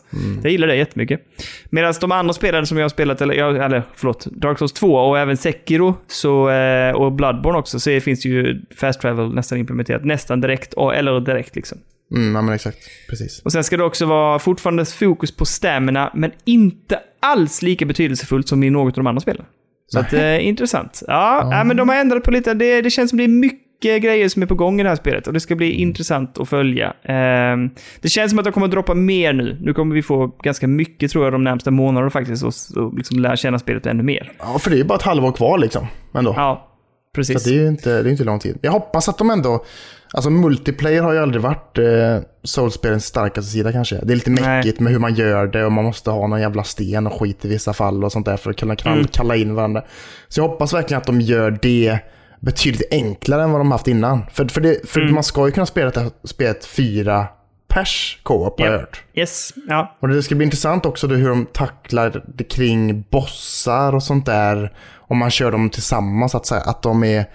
Jag 0.43 0.51
gillar 0.51 0.67
det 0.67 0.75
jättemycket. 0.75 1.21
Medan 1.69 1.93
de 2.01 2.11
andra 2.11 2.33
spelen 2.33 2.65
som 2.65 2.77
jag 2.77 2.83
har 2.83 2.89
spelat, 2.89 3.21
eller, 3.21 3.33
eller 3.61 3.83
förlåt, 3.95 4.25
Dark 4.25 4.57
Souls 4.57 4.73
2 4.73 4.95
och 4.95 5.19
även 5.19 5.37
Sekiro 5.37 5.95
så, 6.07 6.49
eh, 6.49 6.91
och 6.91 7.11
Bloodborne 7.11 7.59
också, 7.59 7.79
så 7.79 7.99
finns 7.99 8.21
det 8.21 8.29
ju 8.29 8.61
fast 8.75 9.01
travel 9.01 9.33
nästan 9.33 9.57
implementerat. 9.57 10.05
Nästan 10.05 10.41
direkt, 10.41 10.73
eller 10.93 11.19
direkt 11.19 11.55
liksom. 11.55 11.77
Mm, 12.15 12.35
ja, 12.35 12.41
men 12.41 12.55
exakt. 12.55 12.77
Precis. 13.09 13.41
Och 13.41 13.51
sen 13.51 13.63
ska 13.63 13.77
det 13.77 13.83
också 13.83 14.05
vara 14.05 14.39
fortfarande 14.39 14.85
fokus 14.85 15.35
på 15.35 15.45
stamina, 15.45 16.11
men 16.13 16.31
inte 16.45 16.99
alls 17.19 17.61
lika 17.61 17.85
betydelsefullt 17.85 18.47
som 18.47 18.63
i 18.63 18.69
något 18.69 18.97
av 18.97 19.03
de 19.03 19.07
andra 19.07 19.21
spelen. 19.21 19.45
Så 19.87 19.99
att, 19.99 20.13
eh, 20.13 20.47
intressant. 20.47 21.03
Ja, 21.07 21.49
ja. 21.51 21.63
men 21.63 21.77
de 21.77 21.89
har 21.89 21.95
ändrat 21.95 22.23
på 22.23 22.31
lite. 22.31 22.53
Det, 22.53 22.81
det 22.81 22.89
känns 22.89 23.09
som 23.09 23.17
det 23.17 23.23
är 23.23 23.27
mycket 23.27 24.01
grejer 24.01 24.29
som 24.29 24.41
är 24.41 24.45
på 24.45 24.55
gång 24.55 24.79
i 24.79 24.83
det 24.83 24.89
här 24.89 24.95
spelet 24.95 25.27
och 25.27 25.33
det 25.33 25.39
ska 25.39 25.55
bli 25.55 25.71
intressant 25.71 26.39
att 26.39 26.49
följa. 26.49 26.93
Ehm, 27.03 27.69
det 28.01 28.09
känns 28.09 28.31
som 28.31 28.39
att 28.39 28.45
de 28.45 28.51
kommer 28.53 28.65
att 28.67 28.71
droppa 28.71 28.93
mer 28.93 29.33
nu. 29.33 29.57
Nu 29.61 29.73
kommer 29.73 29.95
vi 29.95 30.01
få 30.01 30.27
ganska 30.27 30.67
mycket 30.67 31.11
tror 31.11 31.23
jag 31.23 31.33
de 31.33 31.43
närmsta 31.43 31.71
månaderna 31.71 32.09
faktiskt 32.09 32.43
och, 32.43 32.83
och 32.83 32.97
liksom 32.97 33.19
lära 33.19 33.35
känna 33.35 33.59
spelet 33.59 33.85
ännu 33.85 34.03
mer. 34.03 34.31
Ja, 34.39 34.59
för 34.59 34.69
det 34.71 34.79
är 34.79 34.83
bara 34.83 34.95
ett 34.95 35.01
halvår 35.01 35.31
kvar 35.31 35.57
liksom. 35.57 35.87
Ändå. 36.13 36.33
Ja, 36.37 36.67
Så 37.11 37.15
precis. 37.15 37.35
att 37.35 37.43
det 37.43 37.49
är 37.49 37.61
ju 37.61 37.67
inte, 37.67 38.03
det 38.03 38.09
är 38.09 38.11
inte 38.11 38.23
lång 38.23 38.39
tid. 38.39 38.57
Jag 38.61 38.71
hoppas 38.71 39.09
att 39.09 39.17
de 39.17 39.29
ändå... 39.29 39.65
Alltså 40.13 40.29
multiplayer 40.29 41.01
har 41.01 41.13
ju 41.13 41.19
aldrig 41.19 41.41
varit 41.41 41.77
eh, 41.77 42.17
Soulspelens 42.43 43.05
starkaste 43.05 43.51
sida 43.51 43.71
kanske. 43.71 43.95
Det 44.03 44.13
är 44.13 44.15
lite 44.15 44.29
mäckigt 44.31 44.79
med 44.79 44.91
hur 44.91 44.99
man 44.99 45.13
gör 45.15 45.47
det 45.47 45.65
och 45.65 45.71
man 45.71 45.83
måste 45.85 46.11
ha 46.11 46.27
någon 46.27 46.41
jävla 46.41 46.63
sten 46.63 47.07
och 47.07 47.19
skit 47.19 47.45
i 47.45 47.47
vissa 47.47 47.73
fall 47.73 48.03
och 48.03 48.11
sånt 48.11 48.25
där 48.25 48.37
för 48.37 48.49
att 48.51 48.57
kunna 48.57 48.75
kall- 48.75 48.93
Mm. 48.93 49.07
kalla 49.07 49.35
in 49.35 49.55
varandra. 49.55 49.83
Så 50.27 50.39
jag 50.39 50.47
hoppas 50.47 50.73
verkligen 50.73 51.01
att 51.01 51.07
de 51.07 51.21
gör 51.21 51.59
det 51.61 51.99
betydligt 52.39 52.87
enklare 52.93 53.43
än 53.43 53.51
vad 53.51 53.59
de 53.61 53.71
haft 53.71 53.87
innan. 53.87 54.21
För, 54.31 54.45
för, 54.45 54.61
det, 54.61 54.89
för 54.89 55.01
Mm. 55.01 55.13
man 55.13 55.23
ska 55.23 55.45
ju 55.45 55.51
kunna 55.51 55.65
spela 55.65 55.89
det 55.89 55.99
här 55.99 56.11
spelet 56.23 56.65
fyra 56.65 57.27
pers 57.67 58.19
co-op 58.23 58.59
har 58.59 58.67
jag 58.67 58.79
hört. 58.79 59.03
Yes, 59.13 59.53
ja. 59.67 59.97
Och 60.01 60.07
det 60.07 60.23
ska 60.23 60.35
bli 60.35 60.45
intressant 60.45 60.85
också 60.85 61.07
då 61.07 61.15
hur 61.15 61.29
de 61.29 61.45
tacklar 61.53 62.23
det 62.35 62.43
kring 62.43 63.01
bossar 63.11 63.95
och 63.95 64.03
sånt 64.03 64.25
där. 64.25 64.73
Om 64.97 65.17
man 65.17 65.29
kör 65.31 65.51
dem 65.51 65.69
tillsammans, 65.69 66.35
att, 66.35 66.45
säga, 66.45 66.61
att 66.61 66.81
de 66.81 67.03
är, 67.03 67.25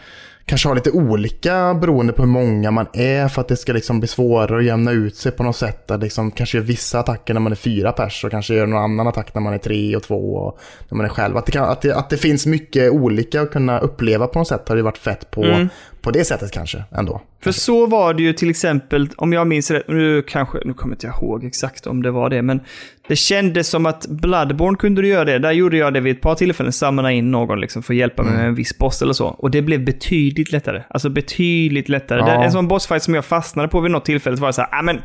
kanske 0.46 0.68
har 0.68 0.74
lite 0.74 0.90
olika 0.90 1.74
beroende 1.74 2.12
på 2.12 2.22
hur 2.22 2.28
många 2.28 2.70
man 2.70 2.87
är 2.92 3.28
för 3.28 3.40
att 3.40 3.48
det 3.48 3.56
ska 3.56 3.72
liksom 3.72 4.00
bli 4.00 4.09
svårare 4.09 4.59
att 4.59 4.64
jämna 4.64 4.92
ut 4.92 5.16
sig 5.16 5.32
på 5.32 5.42
något 5.42 5.56
sätt. 5.56 5.90
Att 5.90 6.00
liksom 6.00 6.30
kanske 6.30 6.59
gör 6.59 6.64
vissa 6.64 6.98
attacker 6.98 7.35
när 7.35 7.40
man 7.40 7.52
är 7.52 7.56
fyra 7.56 7.92
pers 7.92 8.24
och 8.24 8.30
kanske 8.30 8.54
gör 8.54 8.66
någon 8.66 8.82
annan 8.82 9.09
attack 9.09 9.35
när 9.35 9.42
man 9.42 9.54
är 9.54 9.59
tre 9.59 9.96
och 9.96 10.02
två 10.02 10.35
och 10.35 10.59
när 10.88 10.96
man 10.96 11.06
är 11.06 11.11
själv. 11.11 11.37
Att 11.37 11.46
det, 11.46 11.52
kan, 11.52 11.64
att 11.64 11.82
det, 11.82 11.96
att 11.96 12.11
det 12.11 12.16
finns 12.16 12.46
mycket 12.46 12.92
olika 12.92 13.42
att 13.42 13.50
kunna 13.50 13.78
uppleva 13.78 14.26
på 14.26 14.38
något 14.38 14.48
sätt 14.48 14.68
har 14.68 14.76
det 14.76 14.82
varit 14.82 14.98
fett 14.98 15.30
på, 15.30 15.44
mm 15.44 15.68
på 16.06 16.12
det 16.12 16.24
sättet 16.24 16.52
kanske 16.52 16.84
ändå. 16.92 17.20
För 17.42 17.52
så 17.52 17.86
var 17.86 18.14
det 18.14 18.22
ju 18.22 18.32
till 18.32 18.50
exempel, 18.50 19.08
om 19.16 19.32
jag 19.32 19.46
minns 19.46 19.70
rätt, 19.70 19.88
nu 19.88 20.22
kanske, 20.22 20.58
nu 20.64 20.74
kommer 20.74 20.94
inte 20.94 21.06
jag 21.06 21.16
ihåg 21.22 21.44
exakt 21.44 21.86
om 21.86 22.02
det 22.02 22.10
var 22.10 22.30
det, 22.30 22.42
men 22.42 22.60
det 23.08 23.16
kändes 23.16 23.68
som 23.68 23.86
att 23.86 24.06
Bloodborne 24.06 24.76
kunde 24.76 25.02
du 25.02 25.08
göra 25.08 25.24
det. 25.24 25.38
Där 25.38 25.52
gjorde 25.52 25.76
jag 25.76 25.94
det 25.94 26.00
vid 26.00 26.16
ett 26.16 26.22
par 26.22 26.34
tillfällen, 26.34 26.72
samla 26.72 27.12
in 27.12 27.30
någon 27.30 27.60
liksom 27.60 27.82
för 27.82 27.94
att 27.94 27.98
hjälpa 27.98 28.22
mig 28.22 28.32
med 28.32 28.46
en 28.46 28.54
viss 28.54 28.78
boss 28.78 29.02
eller 29.02 29.12
så. 29.12 29.26
Och 29.26 29.50
det 29.50 29.62
blev 29.62 29.84
betydligt 29.84 30.52
lättare. 30.52 30.82
Alltså 30.88 31.08
betydligt 31.08 31.88
lättare. 31.88 32.20
Ja. 32.20 32.44
En 32.44 32.52
sån 32.52 32.68
bossfight 32.68 33.02
som 33.02 33.14
jag 33.14 33.24
fastnade 33.24 33.68
på 33.68 33.80
vid 33.80 33.90
något 33.90 34.04
tillfälle 34.04 34.36
var 34.36 34.52
så 34.52 34.60
här, 34.60 34.68
ah, 34.72 34.82
men 34.82 35.00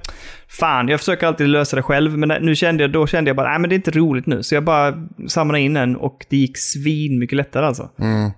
fan, 0.60 0.88
jag 0.88 1.00
försöker 1.00 1.28
alltid 1.28 1.48
lösa 1.48 1.76
det 1.76 1.82
själv, 1.82 2.18
men 2.18 2.46
nu 2.46 2.56
kände 2.56 2.84
jag, 2.84 2.92
då 2.92 3.08
kände 3.08 3.30
jag 3.30 3.36
bara, 3.36 3.56
ah, 3.56 3.60
men 3.60 3.70
det 3.70 3.74
är 3.74 3.78
inte 3.78 3.92
roligt 3.92 4.26
nu. 4.26 4.44
Så 4.44 4.56
jag 4.56 4.64
bara 4.64 4.94
samlade 5.28 5.60
in 5.64 5.78
en 5.78 5.96
och 5.96 6.26
det 6.30 6.38
gick 6.38 6.58
svin 6.58 7.20
mycket 7.20 7.36
lättare 7.38 7.66
alltså. 7.66 7.90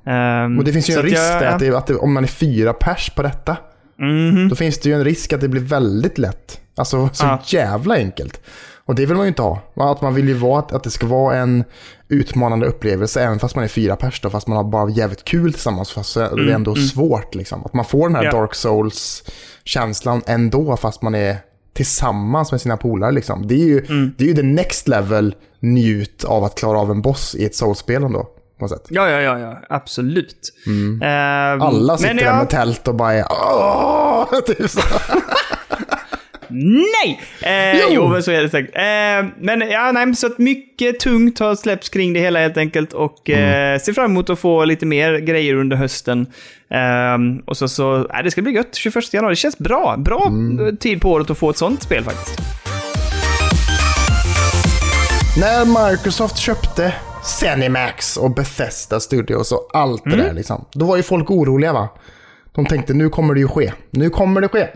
Ehm, 0.05 0.57
Och 0.57 0.63
det 0.63 0.73
finns 0.73 0.89
ju 0.89 0.93
en 0.93 1.01
risk 1.03 1.17
jag- 1.17 1.41
där 1.41 1.47
att, 1.47 1.59
det, 1.59 1.77
att 1.77 1.87
det, 1.87 1.95
om 1.95 2.13
man 2.13 2.23
är 2.23 2.27
fyra 2.27 2.73
pers 2.73 3.09
på 3.09 3.21
detta, 3.21 3.57
Mhm. 3.99 4.49
då 4.49 4.55
finns 4.55 4.79
det 4.79 4.89
ju 4.89 4.95
en 4.95 5.03
risk 5.03 5.33
att 5.33 5.41
det 5.41 5.47
blir 5.47 5.61
väldigt 5.61 6.17
lätt. 6.17 6.59
Alltså 6.75 7.09
så 7.13 7.25
Ja. 7.25 7.39
jävla 7.45 7.95
enkelt. 7.95 8.41
Och 8.85 8.95
det 8.95 9.05
vill 9.05 9.15
man 9.15 9.25
ju 9.25 9.27
inte 9.27 9.41
ha. 9.41 9.61
Att 9.75 10.01
man 10.01 10.13
vill 10.15 10.27
ju 10.27 10.33
vara 10.33 10.59
att, 10.59 10.73
att 10.73 10.83
det 10.83 10.89
ska 10.89 11.07
vara 11.07 11.35
en 11.35 11.63
utmanande 12.09 12.65
upplevelse 12.65 13.21
även 13.23 13.39
fast 13.39 13.55
man 13.55 13.63
är 13.63 13.67
fyra 13.67 13.95
pers 13.95 14.21
då, 14.21 14.29
fast 14.29 14.47
man 14.47 14.57
har 14.57 14.63
bara 14.63 14.89
jävligt 14.89 15.23
kul 15.25 15.53
tillsammans 15.53 15.91
fast 15.91 16.13
det 16.15 16.21
är 16.21 16.49
ändå 16.49 16.75
svårt 16.75 17.35
liksom. 17.35 17.65
Att 17.65 17.73
man 17.73 17.85
får 17.85 18.07
den 18.09 18.15
här 18.15 18.23
Mm, 18.23 18.35
Ja. 18.35 18.41
Dark 18.41 18.55
Souls-känslan 18.55 20.21
ändå 20.27 20.77
fast 20.77 21.01
man 21.01 21.15
är 21.15 21.37
tillsammans 21.73 22.51
med 22.51 22.61
sina 22.61 22.77
polare 22.77 23.11
liksom. 23.11 23.47
Det 23.47 23.55
är 23.55 23.65
ju, 23.67 23.85
Mm. 23.85 24.11
det 24.17 24.23
är 24.23 24.27
ju 24.27 24.33
the 24.35 24.43
next 24.43 24.87
level 24.87 25.35
njut 25.59 26.23
av 26.23 26.43
att 26.43 26.55
klara 26.55 26.79
av 26.79 26.91
en 26.91 27.01
boss 27.01 27.35
i 27.35 27.45
ett 27.45 27.55
soulspel 27.55 28.03
ändå. 28.03 28.19
På 28.59 28.65
något 28.65 28.69
sätt. 28.71 28.85
Ja, 28.89 29.09
ja, 29.09 29.21
ja, 29.21 29.39
ja. 29.39 29.59
absolut. 29.69 30.53
Mm. 30.67 31.01
Alla 31.61 31.97
sitter 31.97 32.09
men 32.13 32.17
där 32.17 32.29
jag- 32.31 32.37
med 32.37 32.49
tält 32.49 32.87
och 32.87 32.95
bara 32.95 33.13
är 33.13 33.25
Åh! 33.29 34.25
typ 34.47 34.69
så. 34.69 34.81
Nej! 36.53 37.21
Eh, 37.41 37.79
Jo. 37.81 37.87
jo. 37.91 38.07
men 38.07 38.23
så 38.23 38.31
är 38.31 38.41
det 38.41 38.49
säkert. 38.49 38.75
Eh, 38.75 39.31
men 39.39 39.69
ja, 39.71 39.91
nej, 39.91 40.15
så 40.15 40.27
att 40.27 40.37
mycket 40.37 40.99
tungt 40.99 41.39
har 41.39 41.55
släppts 41.55 41.89
kring 41.89 42.13
det 42.13 42.19
hela 42.19 42.39
helt 42.39 42.57
enkelt 42.57 42.93
och 42.93 43.29
Mm. 43.29 43.73
eh, 43.75 43.79
ser 43.81 43.93
fram 43.93 44.11
emot 44.11 44.29
att 44.29 44.39
få 44.39 44.65
lite 44.65 44.85
mer 44.85 45.17
grejer 45.19 45.53
under 45.55 45.77
hösten. 45.77 46.27
Ehm, 46.69 47.37
och 47.45 47.57
så, 47.57 47.67
så 47.67 47.95
äh, 47.97 48.23
det 48.23 48.31
ska 48.31 48.41
bli 48.41 48.51
gött. 48.51 48.75
21 48.75 49.13
januari, 49.13 49.31
det 49.31 49.35
känns 49.35 49.57
bra. 49.57 49.95
Bra 49.97 50.25
Mm. 50.27 50.67
eh, 50.67 50.73
tid 50.75 51.01
på 51.01 51.11
året 51.11 51.29
att 51.29 51.37
få 51.37 51.49
ett 51.49 51.57
sånt 51.57 51.83
spel 51.83 52.03
faktiskt. 52.03 52.39
När 55.39 55.89
Microsoft 55.91 56.37
köpte 56.37 56.93
Zenimax 57.39 58.17
och 58.17 58.31
Bethesda 58.35 58.99
Studios 58.99 59.51
och 59.51 59.69
allt 59.73 60.03
det 60.03 60.15
där 60.15 60.33
liksom. 60.33 60.65
Då 60.73 60.85
var 60.85 60.97
ju 60.97 61.03
folk 61.03 61.31
oroliga 61.31 61.73
va. 61.73 61.89
De 62.55 62.65
tänkte 62.65 62.93
nu 62.93 63.09
kommer 63.09 63.33
det 63.33 63.39
ju 63.39 63.47
ske. 63.47 63.71
Nu 63.91 64.09
kommer 64.09 64.41
det 64.41 64.47
ske. 64.47 64.67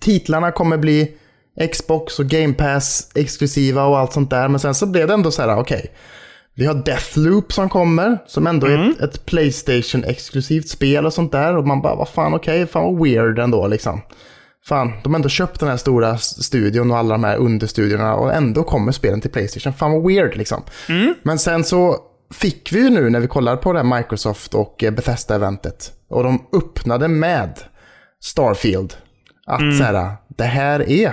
Titlarna 0.00 0.52
kommer 0.52 0.76
bli 0.76 1.16
Xbox 1.72 2.18
och 2.18 2.26
Game 2.26 2.54
Pass 2.54 3.10
exklusiva 3.14 3.84
och 3.84 3.98
allt 3.98 4.12
sånt 4.12 4.30
där. 4.30 4.48
Men 4.48 4.60
sen 4.60 4.74
så 4.74 4.86
blev 4.86 5.08
det 5.08 5.14
ändå 5.14 5.30
så 5.30 5.42
här, 5.42 5.58
okej. 5.58 5.92
Vi 6.54 6.66
har 6.66 6.74
Deathloop 6.74 7.52
som 7.52 7.68
kommer, 7.68 8.18
som 8.26 8.46
ändå 8.46 8.66
är 8.66 8.90
ett, 8.90 9.00
ett 9.00 9.26
Playstation-exklusivt 9.26 10.68
spel 10.68 11.06
och 11.06 11.12
sånt 11.12 11.32
där. 11.32 11.56
Och 11.56 11.66
man 11.66 11.82
bara, 11.82 11.94
vad 11.94 12.08
fan, 12.08 12.34
okej, 12.34 12.66
fan 12.66 12.84
vad 12.84 13.04
weird 13.04 13.38
ändå 13.38 13.66
liksom. 13.66 14.00
Fan, 14.64 14.92
de 15.02 15.12
har 15.12 15.18
ändå 15.18 15.28
köpt 15.28 15.60
den 15.60 15.68
här 15.68 15.76
stora 15.76 16.18
studion 16.18 16.90
och 16.90 16.98
alla 16.98 17.14
de 17.14 17.24
här 17.24 17.36
understudiorna 17.36 18.14
och 18.14 18.34
ändå 18.34 18.62
kommer 18.62 18.92
spelen 18.92 19.20
till 19.20 19.30
Playstation. 19.30 19.72
Fan 19.72 19.92
vad 19.92 20.06
weird 20.06 20.36
liksom. 20.36 20.62
Men 21.22 21.38
sen 21.38 21.64
så 21.64 21.96
fick 22.34 22.72
vi 22.72 22.80
ju 22.80 22.90
nu 22.90 23.10
när 23.10 23.20
vi 23.20 23.26
kollar 23.26 23.56
på 23.56 23.72
det 23.72 23.78
här 23.78 23.96
Microsoft 23.96 24.54
och 24.54 24.84
eh, 24.84 24.90
Bethesda-eventet. 24.92 25.92
Och 26.08 26.24
de 26.24 26.46
öppnade 26.52 27.08
med 27.08 27.60
Starfield. 28.22 28.94
Att 29.50 29.76
så 29.78 29.84
här, 29.84 30.12
det 30.28 30.44
här 30.44 30.90
är 30.90 31.12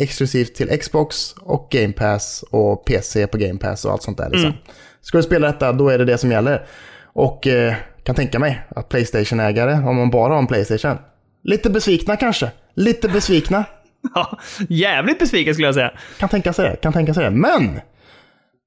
exklusivt 0.00 0.54
till 0.54 0.78
Xbox 0.80 1.32
och 1.32 1.68
Game 1.70 1.92
Pass 1.92 2.44
och 2.50 2.84
PC 2.84 3.26
på 3.26 3.38
Game 3.38 3.58
Pass 3.58 3.84
och 3.84 3.92
allt 3.92 4.02
sånt 4.02 4.18
där. 4.18 4.30
Liksom. 4.30 4.50
Mm. 4.50 4.62
Ska 5.00 5.18
du 5.18 5.22
spela 5.22 5.46
detta, 5.46 5.72
då 5.72 5.88
är 5.88 5.98
det 5.98 6.04
det 6.04 6.18
som 6.18 6.30
gäller. 6.30 6.66
Och 7.12 7.46
eh, 7.46 7.74
kan 8.02 8.14
tänka 8.14 8.38
mig 8.38 8.62
att 8.68 8.88
Playstation-ägare, 8.88 9.88
om 9.88 9.96
man 9.96 10.10
bara 10.10 10.32
har 10.32 10.38
en 10.38 10.46
Playstation, 10.46 10.98
lite 11.44 11.70
besvikna 11.70 12.16
kanske. 12.16 12.50
Lite 12.74 13.08
besvikna. 13.08 13.64
Ja, 14.14 14.38
jävligt 14.68 15.18
besviken 15.18 15.54
skulle 15.54 15.68
jag 15.68 15.74
säga. 15.74 15.92
Kan 16.18 16.28
tänka 16.28 16.52
sig 16.52 16.70
det, 16.70 16.76
kan 16.76 16.92
tänka 16.92 17.14
sig 17.14 17.24
det. 17.24 17.30
Men! 17.30 17.80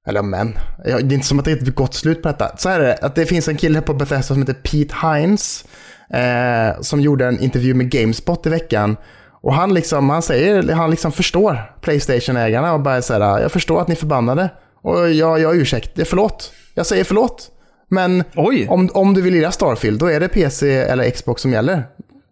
Eller 0.08 0.21
men, 0.21 0.58
det 0.84 0.91
är 0.91 1.13
inte 1.13 1.28
som 1.28 1.39
att 1.39 1.45
det 1.45 1.52
är 1.52 1.56
ett 1.56 1.76
gott 1.76 1.93
slut 1.93 2.21
på 2.21 2.28
detta. 2.28 2.58
Så 2.58 2.69
här 2.69 2.80
är 2.80 2.84
det, 2.84 2.97
att 3.02 3.15
det 3.15 3.26
finns 3.26 3.47
en 3.47 3.58
kille 3.58 3.82
på 3.82 3.93
Bethesda 3.93 4.34
som 4.34 4.38
heter 4.38 4.54
Pete 4.54 4.95
Hines. 5.08 5.65
Eh, 6.09 6.81
som 6.81 7.01
gjorde 7.01 7.25
en 7.25 7.39
intervju 7.39 7.73
med 7.73 7.89
Gamespot 7.89 8.45
i 8.45 8.49
veckan. 8.49 8.97
Och 9.41 9.53
han 9.53 9.73
liksom, 9.73 10.09
han 10.09 10.21
säger, 10.21 10.73
han 10.73 10.91
liksom 10.91 11.11
förstår 11.11 11.71
Playstation-ägarna 11.81 12.73
och 12.73 12.81
bara 12.81 13.01
säger 13.01 13.39
jag 13.39 13.51
förstår 13.51 13.81
att 13.81 13.87
ni 13.87 13.91
är 13.91 13.97
förbannade. 13.97 14.49
Och 14.81 15.11
jag, 15.11 15.39
jag 15.39 15.55
ursäktar, 15.55 16.03
förlåt. 16.03 16.51
Jag 16.73 16.85
säger 16.85 17.03
förlåt. 17.03 17.49
Men 17.89 18.23
Oj. 18.35 18.67
om, 18.69 18.89
om 18.93 19.13
du 19.13 19.21
vill 19.21 19.33
lira 19.33 19.51
Starfield, 19.51 19.99
då 19.99 20.05
är 20.05 20.19
det 20.19 20.27
PC 20.27 20.77
eller 20.77 21.09
Xbox 21.09 21.41
som 21.41 21.51
gäller. 21.51 21.83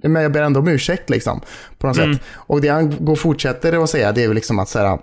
Men 0.03 0.21
jag 0.21 0.31
ber 0.31 0.41
ändå 0.41 0.59
om 0.59 0.67
ursäkt 0.67 1.09
liksom. 1.09 1.41
På 1.77 1.87
något 1.87 1.95
sätt. 1.95 2.19
Och 2.33 2.61
det 2.61 2.67
han 2.67 3.05
går 3.05 3.15
fortsätter 3.15 3.83
att 3.83 3.89
säga, 3.89 4.11
det 4.11 4.23
är 4.23 4.27
väl 4.27 4.35
liksom 4.35 4.59
att 4.59 4.69
säga 4.69 4.99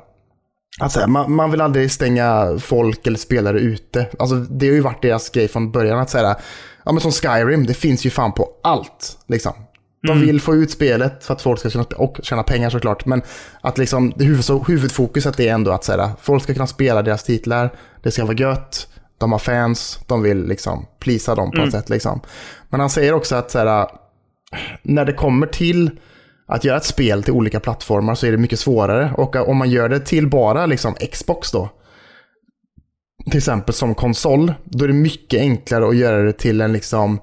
att 0.81 0.93
säga, 0.93 1.07
man, 1.07 1.33
man 1.33 1.51
vill 1.51 1.61
aldrig 1.61 1.93
stänga 1.93 2.59
folk 2.59 3.07
eller 3.07 3.19
spelare 3.19 3.61
ute. 3.61 4.07
Alltså, 4.19 4.35
det 4.35 4.69
har 4.69 4.75
ju 4.75 4.81
varit 4.81 5.03
deras 5.03 5.31
grej 5.31 5.49
från 5.49 5.73
början 5.73 5.99
att 5.99 6.11
säga, 6.11 6.37
ja 6.89 6.93
men 6.93 7.01
som 7.01 7.13
Skyrim, 7.13 7.67
det 7.67 7.75
finns 7.75 8.07
ju 8.07 8.11
fan 8.11 8.33
på 8.33 8.51
allt. 8.63 9.19
Liksom. 9.27 9.53
De 10.03 10.21
vill 10.21 10.41
få 10.41 10.55
ut 10.55 10.71
spelet 10.71 11.25
för 11.25 11.35
att 11.35 11.43
folk 11.43 11.61
ska 11.61 11.71
tjäna, 11.71 11.85
och 11.97 12.21
tjäna 12.23 12.43
pengar 12.43 12.71
såklart. 12.71 13.07
Men 13.07 13.23
att 13.61 13.79
liksom, 13.79 14.13
det 14.17 14.25
huvud, 14.25 14.45
huvudfokuset 14.67 15.41
är 15.41 15.53
ändå 15.53 15.71
att 15.71 15.85
säga, 15.85 16.11
folk 16.21 16.43
ska 16.43 16.55
kunna 16.55 16.67
spela 16.67 17.03
deras 17.03 17.25
titlar, 17.25 17.71
det 18.03 18.11
ska 18.11 18.25
vara 18.25 18.37
gött, 18.37 18.89
de 19.19 19.33
har 19.33 19.39
fans, 19.39 20.01
de 20.07 20.23
vill 20.23 20.47
liksom 20.47 20.87
plisa 20.99 21.35
dem 21.35 21.51
på 21.51 21.57
något 21.57 21.73
sätt. 21.73 21.89
Liksom. 21.89 22.21
Men 22.69 22.81
han 22.81 22.91
säger 22.91 23.13
också 23.13 23.37
att 23.37 23.55
här, 23.55 23.87
när 24.83 25.05
det 25.05 25.13
kommer 25.13 25.47
till 25.47 25.91
att 26.47 26.65
göra 26.65 26.77
ett 26.77 26.85
spel 26.85 27.23
till 27.23 27.33
olika 27.33 27.61
plattformar 27.61 28.15
så 28.15 28.27
är 28.27 28.31
det 28.31 28.39
mycket 28.39 28.61
svårare. 28.61 29.13
Och 29.17 29.37
om 29.37 29.57
man 29.57 29.71
gör 29.71 29.89
det 29.89 30.01
till 30.01 30.29
bara 30.29 30.67
liksom 30.67 30.95
Xbox 30.95 31.53
då, 31.53 31.69
till 33.31 33.39
exempel 33.39 33.75
som 33.75 33.95
konsol, 33.95 34.53
då 34.65 34.85
är 34.85 34.89
det 34.89 34.95
mycket 34.95 35.41
enklare 35.41 35.89
att 35.89 35.97
göra 35.97 36.23
det 36.23 36.33
till 36.33 36.61
en 36.61 36.73
liksom 36.73 37.21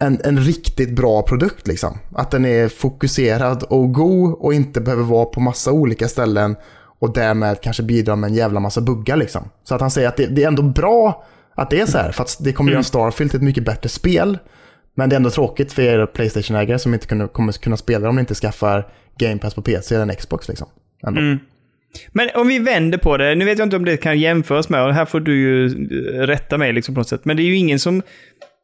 en, 0.00 0.20
en 0.24 0.38
riktigt 0.38 0.96
bra 0.96 1.22
produkt. 1.22 1.66
Liksom. 1.66 1.98
Att 2.14 2.30
den 2.30 2.44
är 2.44 2.68
fokuserad 2.68 3.62
och 3.62 3.92
god 3.92 4.34
och 4.34 4.54
inte 4.54 4.80
behöver 4.80 5.02
vara 5.02 5.24
på 5.24 5.40
massa 5.40 5.72
olika 5.72 6.08
ställen 6.08 6.56
och 6.98 7.12
därmed 7.12 7.60
kanske 7.60 7.82
bidra 7.82 8.16
med 8.16 8.28
en 8.30 8.34
jävla 8.34 8.60
massa 8.60 8.80
buggar. 8.80 9.16
Liksom. 9.16 9.42
Så 9.64 9.74
att 9.74 9.80
han 9.80 9.90
säger 9.90 10.08
att 10.08 10.16
det, 10.16 10.26
det 10.26 10.42
är 10.42 10.48
ändå 10.48 10.62
bra 10.62 11.24
att 11.54 11.70
det 11.70 11.80
är 11.80 11.86
så 11.86 11.98
här, 11.98 12.12
för 12.12 12.22
att 12.22 12.36
det 12.40 12.52
kommer 12.52 12.72
göra 12.72 12.82
Starfield 12.82 13.30
till 13.30 13.38
ett 13.38 13.44
mycket 13.44 13.64
bättre 13.64 13.88
spel. 13.88 14.38
Men 14.94 15.08
det 15.08 15.14
är 15.14 15.16
ändå 15.16 15.30
tråkigt 15.30 15.72
för 15.72 15.82
er 15.82 16.06
Playstation-ägare 16.06 16.78
som 16.78 16.94
inte 16.94 17.06
kunna, 17.06 17.28
kommer 17.28 17.52
kunna 17.52 17.76
spela 17.76 18.08
om 18.08 18.16
ni 18.16 18.20
inte 18.20 18.34
skaffar 18.34 18.88
Game 19.18 19.38
Pass 19.38 19.54
på 19.54 19.62
PC 19.62 19.94
eller 19.94 20.06
en 20.06 20.16
Xbox. 20.16 20.48
Liksom. 20.48 20.66
Ändå. 21.06 21.20
Men 22.12 22.28
om 22.34 22.48
vi 22.48 22.58
vänder 22.58 22.98
på 22.98 23.16
det, 23.16 23.34
nu 23.34 23.44
vet 23.44 23.58
jag 23.58 23.66
inte 23.66 23.76
om 23.76 23.84
det 23.84 23.96
kan 23.96 24.18
jämföras 24.18 24.68
med, 24.68 24.84
och 24.84 24.94
här 24.94 25.04
får 25.04 25.20
du 25.20 25.36
ju 25.36 25.66
eh, 25.66 26.26
rätta 26.26 26.58
mig 26.58 26.72
liksom 26.72 26.94
på 26.94 27.00
något 27.00 27.08
sätt, 27.08 27.24
men 27.24 27.36
det 27.36 27.42
är 27.42 27.44
ju 27.44 27.56
ingen 27.56 27.78
som 27.78 28.02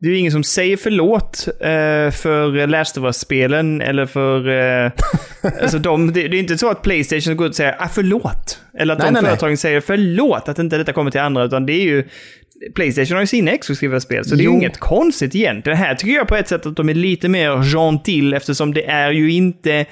det 0.00 0.06
är 0.06 0.10
ju 0.10 0.18
ingen 0.18 0.32
som 0.32 0.44
säger 0.44 0.76
förlåt 0.76 1.48
eh, 1.60 2.10
för 2.10 2.66
Last 2.66 2.98
of 2.98 3.04
Us-spelen 3.04 3.80
eller 3.80 4.06
för... 4.06 4.48
Eh, 4.48 4.90
alltså 5.62 5.78
de, 5.78 6.12
det, 6.12 6.28
det 6.28 6.36
är 6.36 6.40
inte 6.40 6.58
så 6.58 6.70
att 6.70 6.82
Playstation 6.82 7.36
går 7.36 7.46
ut 7.46 7.50
och 7.50 7.56
säger 7.56 7.76
ah, 7.78 7.88
förlåt. 7.88 8.58
Eller 8.78 8.92
att 8.94 8.98
Nej, 8.98 9.08
de 9.08 9.12
nej, 9.12 9.22
nej. 9.22 9.30
företagen 9.30 9.56
säger 9.56 9.80
förlåt 9.80 10.48
att 10.48 10.58
inte 10.58 10.78
detta 10.78 10.92
kommer 10.92 11.10
till 11.10 11.20
andra, 11.20 11.44
utan 11.44 11.66
det 11.66 11.72
är 11.72 11.82
ju... 11.82 12.04
Playstation 12.74 13.14
har 13.14 13.22
ju 13.22 13.26
sina 13.26 13.50
exklusiva 13.50 14.00
spel, 14.00 14.24
så 14.24 14.34
det 14.34 14.42
är 14.42 14.44
ju 14.44 14.50
inget 14.50 14.78
konstigt 14.78 15.34
egentligen. 15.34 15.78
Här 15.78 15.94
tycker 15.94 16.14
jag 16.14 16.28
på 16.28 16.36
ett 16.36 16.48
sätt 16.48 16.66
att 16.66 16.76
de 16.76 16.88
är 16.88 16.94
lite 16.94 17.28
mer 17.28 17.62
gentil 17.62 18.34
eftersom 18.34 18.74
det 18.74 18.84
är 18.84 19.10
ju 19.10 19.32
inte... 19.32 19.86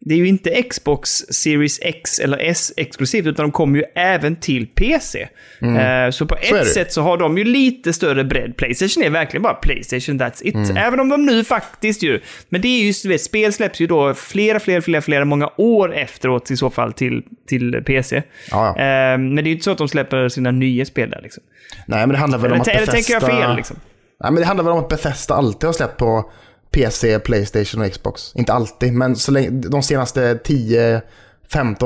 Det 0.00 0.14
är 0.14 0.18
ju 0.18 0.28
inte 0.28 0.62
Xbox 0.62 1.10
Series 1.10 1.78
X 1.82 2.18
eller 2.18 2.38
S 2.38 2.72
exklusivt, 2.76 3.26
utan 3.26 3.44
de 3.44 3.52
kommer 3.52 3.78
ju 3.78 3.84
även 3.94 4.36
till 4.36 4.66
PC. 4.66 5.20
Eh, 5.22 6.10
så 6.10 6.26
på 6.26 6.34
Mm. 6.36 6.54
är 6.56 6.58
ett 6.60 6.64
det. 6.64 6.70
sätt 6.70 6.92
så 6.92 7.02
har 7.02 7.16
de 7.16 7.38
ju 7.38 7.44
lite 7.44 7.92
större 7.92 8.24
bredd. 8.24 8.56
Playstation 8.56 9.02
är 9.04 9.10
verkligen 9.10 9.42
bara 9.42 9.54
Playstation, 9.54 10.20
that's 10.20 10.40
it. 10.44 10.54
Mm. 10.54 10.76
Även 10.76 11.00
om 11.00 11.08
de 11.08 11.26
nu 11.26 11.44
faktiskt 11.44 12.02
ju... 12.02 12.20
Men 12.48 12.60
det 12.60 12.68
är 12.68 12.82
ju, 12.84 12.92
du 13.02 13.08
vet, 13.08 13.20
spel 13.20 13.52
släpps 13.52 13.80
ju 13.80 13.86
då 13.86 14.14
flera, 14.14 14.60
flera, 14.60 14.80
flera, 14.80 15.00
flera 15.00 15.24
många 15.24 15.50
år 15.56 15.94
efteråt 15.94 16.50
i 16.50 16.56
så 16.56 16.70
fall 16.70 16.92
till, 16.92 17.22
till 17.48 17.82
PC. 17.86 18.22
Ja, 18.50 18.74
ja. 18.76 18.82
Eh, 18.82 19.18
men 19.18 19.34
det 19.36 19.42
är 19.42 19.44
ju 19.46 19.52
inte 19.52 19.64
så 19.64 19.70
att 19.70 19.78
de 19.78 19.88
släpper 19.88 20.28
sina 20.28 20.50
nya 20.50 20.84
spel 20.84 21.10
där 21.10 21.20
liksom. 21.22 21.42
Nej, 21.86 21.98
men 22.00 22.08
det 22.08 22.16
handlar 22.16 22.38
väl 22.38 22.52
om 22.52 22.54
Eller, 22.54 22.60
att 22.60 22.66
t- 22.66 22.72
eller 22.76 22.86
tänker 22.92 23.12
jag 23.12 23.22
fel 23.22 23.56
liksom? 23.56 23.76
Nej, 24.20 24.32
men 24.32 24.40
det 24.40 24.46
handlar 24.46 24.64
väl 24.64 24.72
om 24.72 24.78
att 24.78 24.88
Bethesda 24.88 25.34
alltid 25.34 25.66
har 25.68 25.72
släppt 25.72 25.96
på 25.96 26.30
PC, 26.70 27.18
Playstation 27.18 27.80
och 27.84 27.92
Xbox. 27.92 28.32
Inte 28.34 28.52
alltid, 28.52 28.92
men 28.92 29.16
så 29.16 29.32
länge, 29.32 29.50
de 29.50 29.82
senaste 29.82 30.34
10-15 30.34 31.02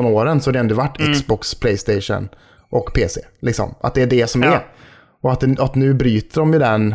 åren 0.06 0.40
så 0.40 0.48
har 0.48 0.52
det 0.52 0.58
ändå 0.58 0.74
varit 0.74 1.00
Mm. 1.00 1.12
Xbox, 1.14 1.54
Playstation 1.54 2.28
och 2.70 2.92
PC. 2.94 3.20
Liksom. 3.40 3.74
Att 3.80 3.94
det 3.94 4.02
är 4.02 4.06
det 4.06 4.26
som 4.26 4.42
Ja. 4.42 4.54
är. 4.54 4.66
Och 5.22 5.32
att, 5.32 5.40
det, 5.40 5.56
att 5.58 5.74
nu 5.74 5.94
bryter 5.94 6.40
de 6.40 6.52
ju 6.52 6.58
den, 6.58 6.94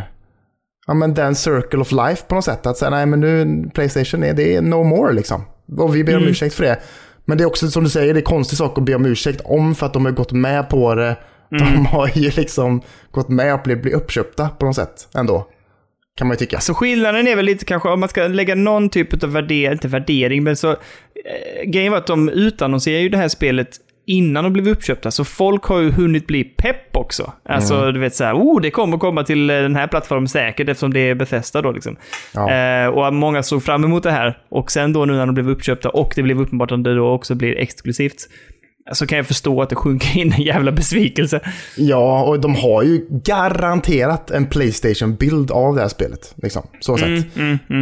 ja, 0.88 0.94
men 0.94 1.14
den 1.14 1.36
circle 1.36 1.80
of 1.80 1.92
life 1.92 2.24
på 2.28 2.36
något 2.36 2.46
sätt. 2.46 2.66
Att 2.66 2.78
säga 2.78 2.90
nej 2.90 3.06
men 3.06 3.20
nu 3.20 3.64
Playstation 3.74 4.24
är, 4.24 4.34
det 4.34 4.56
är 4.56 4.62
no 4.62 4.84
more 4.84 5.14
liksom. 5.14 5.42
Och 5.78 5.96
vi 5.96 6.04
ber 6.04 6.14
om 6.14 6.18
Mm. 6.18 6.30
ursäkt 6.32 6.56
för 6.56 6.64
det. 6.64 6.80
Men 7.26 7.38
det 7.38 7.44
är 7.44 7.46
också 7.46 7.68
som 7.68 7.84
du 7.84 7.90
säger, 7.90 8.14
det 8.14 8.20
är 8.20 8.22
konstig 8.22 8.58
sak 8.58 8.78
att 8.78 8.84
be 8.86 8.96
om 8.96 9.06
ursäkt 9.06 9.42
om 9.46 9.76
för 9.76 9.86
att 9.86 9.94
de 9.94 10.06
har 10.06 10.12
gått 10.12 10.32
med 10.32 10.70
på 10.70 10.96
det. 10.96 11.16
Mm. 11.52 11.74
De 11.74 11.86
har 11.86 12.08
ju 12.14 12.30
liksom 12.32 12.82
gått 13.12 13.30
med 13.30 13.54
och 13.54 13.60
blivit 13.64 13.84
bli 13.84 13.94
uppköpta 13.94 14.50
på 14.50 14.66
något 14.66 14.76
sätt 14.76 15.08
ändå. 15.16 15.48
Kan 16.18 16.28
man 16.28 16.36
ju 16.36 16.38
tycka. 16.40 16.60
Så 16.60 16.74
skillnaden 16.74 17.28
är 17.28 17.36
väl 17.36 17.46
lite 17.46 17.66
kanske 17.66 17.90
om 17.90 18.00
man 18.00 18.10
ska 18.10 18.28
lägga 18.28 18.56
någon 18.56 18.90
typ 18.90 19.24
av 19.24 19.32
värdering, 19.32 19.72
inte 19.72 19.88
värdering, 19.88 20.44
men 20.44 20.56
så... 20.56 20.70
Eh, 20.72 20.76
grejen 21.66 21.92
var 21.92 21.98
att 22.00 22.08
de 22.08 22.30
utannonserar 22.30 23.00
ju 23.00 23.10
det 23.10 23.18
här 23.18 23.28
spelet 23.28 23.70
innan 24.10 24.44
de 24.44 24.54
blev 24.54 24.68
uppköpta, 24.70 25.12
så 25.12 25.24
folk 25.26 25.64
har 25.64 25.80
ju 25.80 25.92
hunnit 25.92 26.28
bli 26.28 26.44
pepp 26.44 26.96
också. 26.98 27.34
Alltså, 27.50 27.76
Mm. 27.76 27.94
du 27.94 28.00
vet 28.00 28.16
så 28.16 28.24
här, 28.24 28.34
oh, 28.34 28.62
det 28.62 28.72
kommer 28.72 28.98
komma 28.98 29.24
till 29.24 29.50
eh, 29.50 29.56
den 29.56 29.76
här 29.76 29.88
plattformen 29.88 30.28
säkert 30.28 30.70
eftersom 30.70 30.94
det 30.94 31.00
är 31.00 31.16
Bethesda 31.16 31.62
då 31.62 31.72
liksom. 31.72 31.96
Ja. 32.34 32.52
Eh, 32.52 32.88
och 32.88 33.14
många 33.14 33.44
såg 33.44 33.64
fram 33.64 33.84
emot 33.84 34.04
det 34.04 34.12
här. 34.12 34.38
Och 34.50 34.72
sen 34.72 34.94
då 34.94 35.06
nu 35.06 35.14
när 35.14 35.26
de 35.26 35.36
blev 35.36 35.50
uppköpta 35.50 35.90
och 35.90 36.14
det 36.16 36.24
blev 36.24 36.42
uppenbart 36.42 36.72
att 36.72 36.84
det 36.84 36.96
då 36.96 37.10
också 37.10 37.36
blir 37.36 37.58
exklusivt, 37.58 38.16
så 38.92 39.08
kan 39.08 39.18
jag 39.18 39.28
förstå 39.28 39.62
att 39.62 39.70
det 39.70 39.76
sjunker 39.76 40.18
in 40.20 40.34
en 40.34 40.42
jävla 40.42 40.72
besvikelse. 40.72 41.40
Ja, 41.78 42.24
och 42.24 42.40
de 42.40 42.56
har 42.56 42.84
ju 42.84 43.06
garanterat 43.10 44.32
en 44.32 44.46
Playstation-bild 44.46 45.52
av 45.52 45.76
det 45.76 45.82
här 45.82 45.88
spelet. 45.88 46.34
Liksom, 46.36 46.68
så 46.80 46.98
sett. 46.98 47.08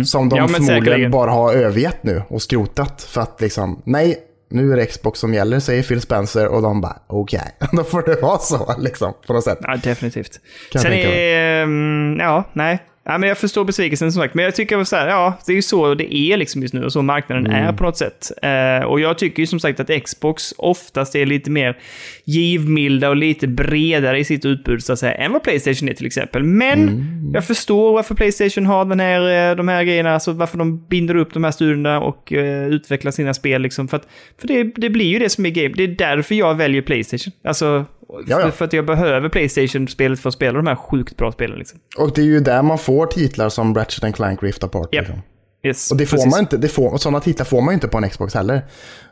Som 0.08 0.30
de 0.30 0.38
Ja, 0.38 0.48
förmodligen 0.48 0.66
säkerligen. 0.66 1.12
bara 1.12 1.32
har 1.32 1.54
övergett 1.54 2.04
nu 2.04 2.22
och 2.28 2.42
skrotat. 2.42 3.02
För 3.02 3.22
att 3.22 3.42
liksom, 3.42 3.82
nej, 3.86 4.18
nu 4.52 4.72
är 4.74 4.78
det 4.78 4.86
Xbox 4.86 5.20
som 5.20 5.34
gäller, 5.34 5.60
säger 5.60 5.84
Phil 5.84 6.02
Spencer. 6.02 6.48
Och 6.48 6.62
de 6.62 6.82
bara, 6.82 6.98
okej, 7.08 7.42
då 7.72 7.84
får 7.84 8.02
det 8.02 8.22
vara 8.22 8.38
så 8.38 8.76
liksom, 8.80 9.14
på 9.28 9.34
något 9.34 9.44
sätt. 9.44 9.58
Ja, 9.62 9.78
definitivt. 9.84 10.40
Kan 10.72 10.82
Sen 10.82 10.94
är... 10.94 11.64
mm, 11.64 12.18
Ja, 12.20 12.44
nej. 12.54 12.80
Ja, 13.08 13.18
men 13.18 13.30
jag 13.30 13.38
förstår 13.38 13.64
besvikelsen 13.66 14.12
som 14.12 14.22
sagt. 14.22 14.34
Men 14.36 14.46
jag 14.46 14.56
tycker 14.56 14.84
så 14.84 14.96
här, 14.96 15.08
ja, 15.08 15.38
det 15.46 15.52
är 15.52 15.56
ju 15.56 15.62
så 15.62 15.94
det 15.94 16.16
är 16.16 16.38
liksom 16.38 16.62
just 16.62 16.74
nu 16.74 16.84
och 16.84 16.94
så 16.94 17.02
marknaden 17.02 17.46
Mm. 17.46 17.66
är 17.68 17.74
på 17.74 17.84
något 17.84 17.98
sätt. 17.98 18.32
Eh, 18.42 18.86
och 18.88 19.00
jag 19.00 19.18
tycker 19.18 19.44
ju 19.44 19.48
som 19.48 19.60
sagt 19.60 19.80
att 19.80 20.04
Xbox 20.04 20.54
oftast 20.58 21.16
är 21.16 21.26
lite 21.26 21.52
mer 21.52 21.78
givmilda 22.26 23.10
och 23.10 23.16
lite 23.16 23.48
bredare 23.48 24.20
i 24.20 24.24
sitt 24.24 24.46
utbud 24.46 24.84
så 24.84 24.94
att 24.94 25.00
säga, 25.00 25.14
än 25.14 25.32
vad 25.32 25.44
Playstation 25.44 25.90
är 25.90 25.94
till 25.94 26.06
exempel. 26.06 26.44
Men 26.44 26.80
Mm. 26.90 27.32
jag 27.34 27.46
förstår 27.48 27.94
varför 27.94 28.16
Playstation 28.16 28.66
har 28.66 28.86
den 28.86 29.00
här, 29.00 29.52
eh, 29.52 29.56
de 29.56 29.68
här 29.68 29.84
grejerna, 29.84 30.14
alltså 30.14 30.32
varför 30.32 30.58
de 30.58 30.88
binder 30.88 31.16
upp 31.16 31.34
de 31.34 31.44
här 31.44 31.52
studierna 31.52 32.00
och 32.02 32.34
eh, 32.34 32.68
utvecklar 32.68 33.12
sina 33.12 33.34
spel 33.34 33.62
liksom. 33.62 33.88
För, 33.88 33.98
att, 33.98 34.08
för 34.42 34.48
det, 34.48 34.64
det 34.64 34.90
blir 34.90 35.06
ju 35.06 35.20
det 35.20 35.30
som 35.30 35.46
är 35.46 35.50
game. 35.50 35.74
Det 35.78 35.84
är 35.84 35.88
därför 35.88 36.36
jag 36.36 36.56
väljer 36.56 36.82
Playstation. 36.82 37.34
Alltså, 37.44 37.86
Ja, 38.28 38.40
ja. 38.42 38.52
För, 38.52 38.66
att 38.66 38.74
jag 38.74 38.86
behöver 38.86 39.30
Playstation-spelet 39.30 40.20
för 40.20 40.30
att 40.30 40.34
spela 40.36 40.58
de 40.58 40.68
här 40.68 40.76
sjukt 40.76 41.18
bra 41.18 41.32
spelen. 41.32 41.58
Liksom. 41.60 41.80
Och 41.98 42.12
det 42.16 42.22
är 42.22 42.26
ju 42.26 42.40
där 42.40 42.62
man 42.62 42.78
får 42.78 43.06
titlar 43.06 43.50
som 43.50 43.76
Ratchet 43.76 44.04
and 44.04 44.16
Clank 44.16 44.44
Rift 44.44 44.64
Apart. 44.64 44.94
Japp. 44.94 45.04
Liksom. 45.06 45.22
Yes, 45.66 45.92
Och 45.92 45.98
det 45.98 46.06
får 46.06 46.18
precis. 46.18 46.32
man 46.32 46.40
inte, 46.40 46.58
det 46.58 46.68
får, 46.68 46.98
sådana 46.98 47.20
titlar 47.20 47.46
får 47.46 47.62
man 47.62 47.72
ju 47.72 47.74
inte 47.74 47.88
på 47.88 47.98
en 47.98 48.10
Xbox 48.10 48.34
heller. 48.34 48.66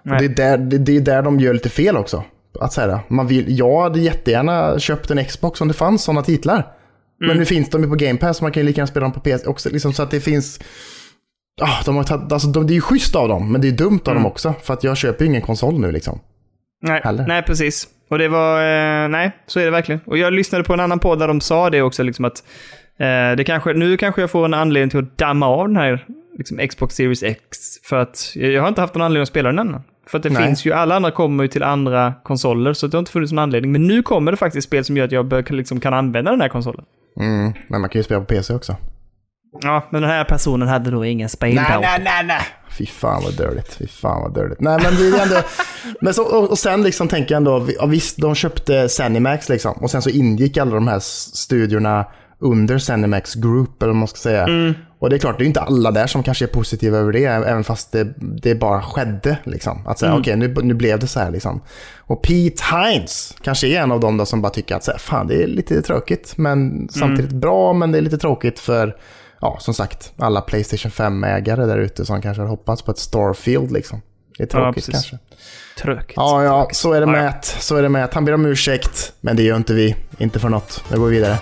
Och 0.10 0.18
det, 0.20 0.26
är 0.26 0.30
där, 0.30 0.58
det, 0.58 0.78
det 0.78 0.98
är 0.98 1.02
där 1.02 1.22
de 1.22 1.40
gör 1.40 1.54
lite 1.54 1.70
fel 1.70 1.98
också. 1.98 2.24
Att 2.60 2.74
säga, 2.74 3.00
man 3.08 3.28
vill, 3.28 3.58
jag 3.60 3.82
hade 3.82 4.00
jättegärna 4.00 4.80
köpt 4.80 5.12
en 5.12 5.26
Xbox 5.26 5.62
om 5.62 5.68
det 5.68 5.74
fanns 5.74 6.04
sådana 6.04 6.22
titlar. 6.22 6.54
Mm. 6.56 6.68
Men 7.20 7.38
nu 7.38 7.46
finns 7.46 7.70
de 7.70 7.84
ju 7.84 7.90
på 7.90 7.96
Game 7.96 8.20
Pass, 8.20 8.38
så 8.38 8.44
man 8.44 8.52
kan 8.52 8.62
ju 8.64 8.68
lika 8.68 8.80
gärna 8.80 8.88
spela 8.88 9.04
dem 9.04 9.12
på 9.14 9.20
PC 9.20 9.48
också. 9.48 9.70
Liksom, 9.70 9.94
så 9.94 10.04
att 10.04 10.12
det 10.12 10.20
finns... 10.20 10.60
Ah, 11.62 11.84
de 11.86 11.96
har 11.96 12.04
tagit, 12.04 12.32
alltså, 12.32 12.48
de, 12.48 12.68
det 12.68 12.74
är 12.74 12.76
ju 12.76 12.82
schysst 12.82 13.16
av 13.16 13.28
dem, 13.28 13.52
men 13.52 13.62
det 13.62 13.68
är 13.68 13.72
dumt 13.72 14.00
av 14.06 14.12
Mm. 14.12 14.24
dem 14.24 14.32
också. 14.32 14.54
För 14.64 14.74
att 14.74 14.84
jag 14.84 14.98
köper 14.98 15.26
ju 15.26 15.30
ingen 15.30 15.42
konsol 15.42 15.80
nu 15.80 15.92
liksom. 15.92 16.20
Nej, 16.82 17.02
heller. 17.04 17.28
nej, 17.28 17.44
precis. 17.44 17.88
Och 18.14 18.20
det 18.20 18.28
var... 18.28 18.58
Eh, 18.60 19.10
nej, 19.10 19.32
så 19.46 19.60
är 19.60 19.66
det 19.66 19.72
verkligen. 19.72 20.02
Och 20.06 20.18
jag 20.18 20.34
lyssnade 20.34 20.64
på 20.64 20.74
en 20.74 20.80
annan 20.80 21.00
podd 21.00 21.20
där 21.20 21.28
de 21.28 21.42
sa 21.42 21.70
det 21.70 21.82
också, 21.82 22.04
liksom 22.04 22.26
att 22.26 22.44
eh, 22.98 23.36
det 23.38 23.44
kanske, 23.46 23.74
nu 23.74 23.98
kanske 23.98 24.22
jag 24.22 24.32
får 24.32 24.46
en 24.46 24.54
anledning 24.54 24.90
till 24.90 25.00
att 25.00 25.18
damma 25.18 25.48
av 25.48 25.68
den 25.68 25.78
här 25.78 26.06
liksom, 26.38 26.68
Xbox 26.68 26.96
Series 26.96 27.24
X. 27.24 27.58
För 27.84 27.96
att 28.02 28.32
jag 28.36 28.62
har 28.62 28.68
inte 28.68 28.82
haft 28.82 28.96
någon 28.96 29.02
anledning 29.02 29.22
att 29.22 29.28
spela 29.28 29.50
den 29.50 29.60
än. 29.60 29.82
För 30.08 30.18
att 30.18 30.24
det 30.24 30.30
Nej. 30.30 30.48
finns 30.48 30.66
ju, 30.66 30.74
alla 30.74 30.96
andra 30.96 31.12
kommer 31.12 31.44
ju 31.44 31.48
till 31.48 31.64
andra 31.64 32.14
konsoler, 32.24 32.74
så 32.74 32.88
det 32.88 32.98
har 32.98 33.00
inte 33.00 33.12
funnits 33.12 33.32
någon 33.32 33.44
anledning. 33.44 33.72
Men 33.72 33.88
nu 33.88 34.04
kommer 34.04 34.32
det 34.32 34.38
faktiskt 34.38 34.68
spel 34.68 34.86
som 34.86 34.98
gör 34.98 35.06
att 35.06 35.12
jag 35.12 35.52
liksom, 35.52 35.80
kan 35.80 35.94
använda 35.94 36.32
den 36.32 36.42
här 36.42 36.50
konsolen. 36.50 36.86
Mm, 37.20 37.54
men 37.68 37.82
man 37.82 37.90
kan 37.90 38.00
ju 38.00 38.04
spela 38.04 38.20
på 38.20 38.26
PC 38.26 38.54
också. 38.54 38.76
Ja, 39.62 39.88
men 39.90 40.02
den 40.02 40.12
här 40.12 40.24
personen 40.24 40.68
hade 40.68 40.92
då 40.92 41.06
ingen 41.06 41.30
speldator. 41.30 41.82
nej, 41.82 42.24
nej. 42.26 42.42
Fy 42.78 42.86
fan 42.86 43.24
vad 43.24 43.38
dirtigt. 43.38 43.74
Fy 43.74 43.88
fan 43.88 44.22
vad 44.22 44.34
dirtigt. 44.34 44.62
Nej, 44.62 44.80
men 44.84 44.96
det 44.96 45.18
är 45.18 45.24
ändå... 45.24 45.36
men 46.02 46.14
så, 46.14 46.24
och, 46.24 46.50
och 46.50 46.60
sen 46.60 46.84
liksom 46.84 47.08
tänker 47.08 47.36
jag 47.36 47.38
ändå, 47.38 47.68
ja, 47.80 47.86
visst, 47.86 48.18
de 48.18 48.36
köpte 48.36 48.90
Zenimax 48.90 49.50
liksom. 49.50 49.74
Och 49.74 49.92
sen 49.92 50.02
så 50.02 50.10
ingick 50.10 50.58
alla 50.58 50.76
de 50.76 50.88
här 50.88 51.00
studiorna 51.00 52.06
under 52.40 52.78
Zenimax 52.78 53.36
Group, 53.36 53.84
eller 53.84 53.94
vad 53.94 54.00
man 54.00 54.08
ska 54.08 54.18
säga. 54.18 54.48
Och 55.00 55.10
det 55.10 55.16
är 55.16 55.20
klart, 55.20 55.38
det 55.38 55.44
är 55.44 55.48
inte 55.48 55.62
alla 55.62 55.92
där 55.92 56.08
som 56.08 56.24
kanske 56.24 56.46
är 56.46 56.48
positiva 56.48 56.98
över 56.98 57.12
det, 57.12 57.26
även 57.26 57.64
fast 57.64 57.92
det, 57.92 58.14
det 58.18 58.56
bara 58.56 58.82
skedde. 58.82 59.38
Liksom. 59.44 59.88
Att 59.88 60.00
säga, 60.00 60.16
okej, 60.16 60.36
nu, 60.36 60.54
nu 60.64 60.74
blev 60.74 61.00
det 61.00 61.08
så 61.08 61.20
här. 61.20 61.32
Liksom. 61.32 61.62
Och 62.00 62.24
Pete 62.24 62.64
Hines 62.72 63.36
kanske 63.42 63.68
är 63.68 63.82
en 63.82 63.92
av 63.92 64.00
dem 64.00 64.18
då 64.18 64.26
som 64.26 64.42
bara 64.42 64.50
tycker 64.50 64.76
att 64.76 64.84
så 64.84 64.92
här, 64.92 64.98
fan, 64.98 65.28
det 65.28 65.44
är 65.44 65.48
lite 65.48 65.82
tråkigt, 65.82 66.34
men 66.38 66.88
samtidigt 66.92 67.32
bra, 67.32 67.74
men 67.74 67.92
det 67.92 67.98
är 67.98 68.02
lite 68.02 68.18
tråkigt 68.18 68.60
för 68.60 68.96
ja, 69.44 69.58
som 69.60 69.74
sagt, 69.74 70.14
alla 70.18 70.42
Playstation 70.42 70.92
5-ägare 70.92 71.66
där 71.66 71.78
ute 71.78 72.06
som 72.06 72.22
kanske 72.22 72.42
har 72.42 72.50
hoppats 72.50 72.82
på 72.82 72.92
ett 72.92 72.98
Starfield 72.98 73.72
liksom. 73.72 74.02
Det 74.38 74.44
är 74.44 74.48
tråkigt 74.48 74.86
precis. 74.86 75.10
kanske. 75.10 75.18
Tråkigt. 75.82 76.14
Ja, 76.16 76.44
ja, 76.44 76.68
så 76.72 76.94
är 76.94 77.02
det 77.02 77.06
Ja, 77.08 77.12
med 77.12 77.26
ja. 77.26 77.30
att, 77.30 77.46
så 77.46 77.76
är 77.76 77.82
det 77.82 77.90
med 77.90 78.10
han 78.14 78.26
ber 78.26 78.34
om 78.34 78.46
ursäkt, 78.46 79.14
men 79.22 79.36
det 79.36 79.44
gör 79.44 79.56
inte 79.56 79.74
vi. 79.74 79.96
Inte 80.18 80.40
för 80.40 80.50
något. 80.50 80.84
Nu 80.92 80.98
går 80.98 81.06
vi 81.06 81.16
vidare. 81.16 81.40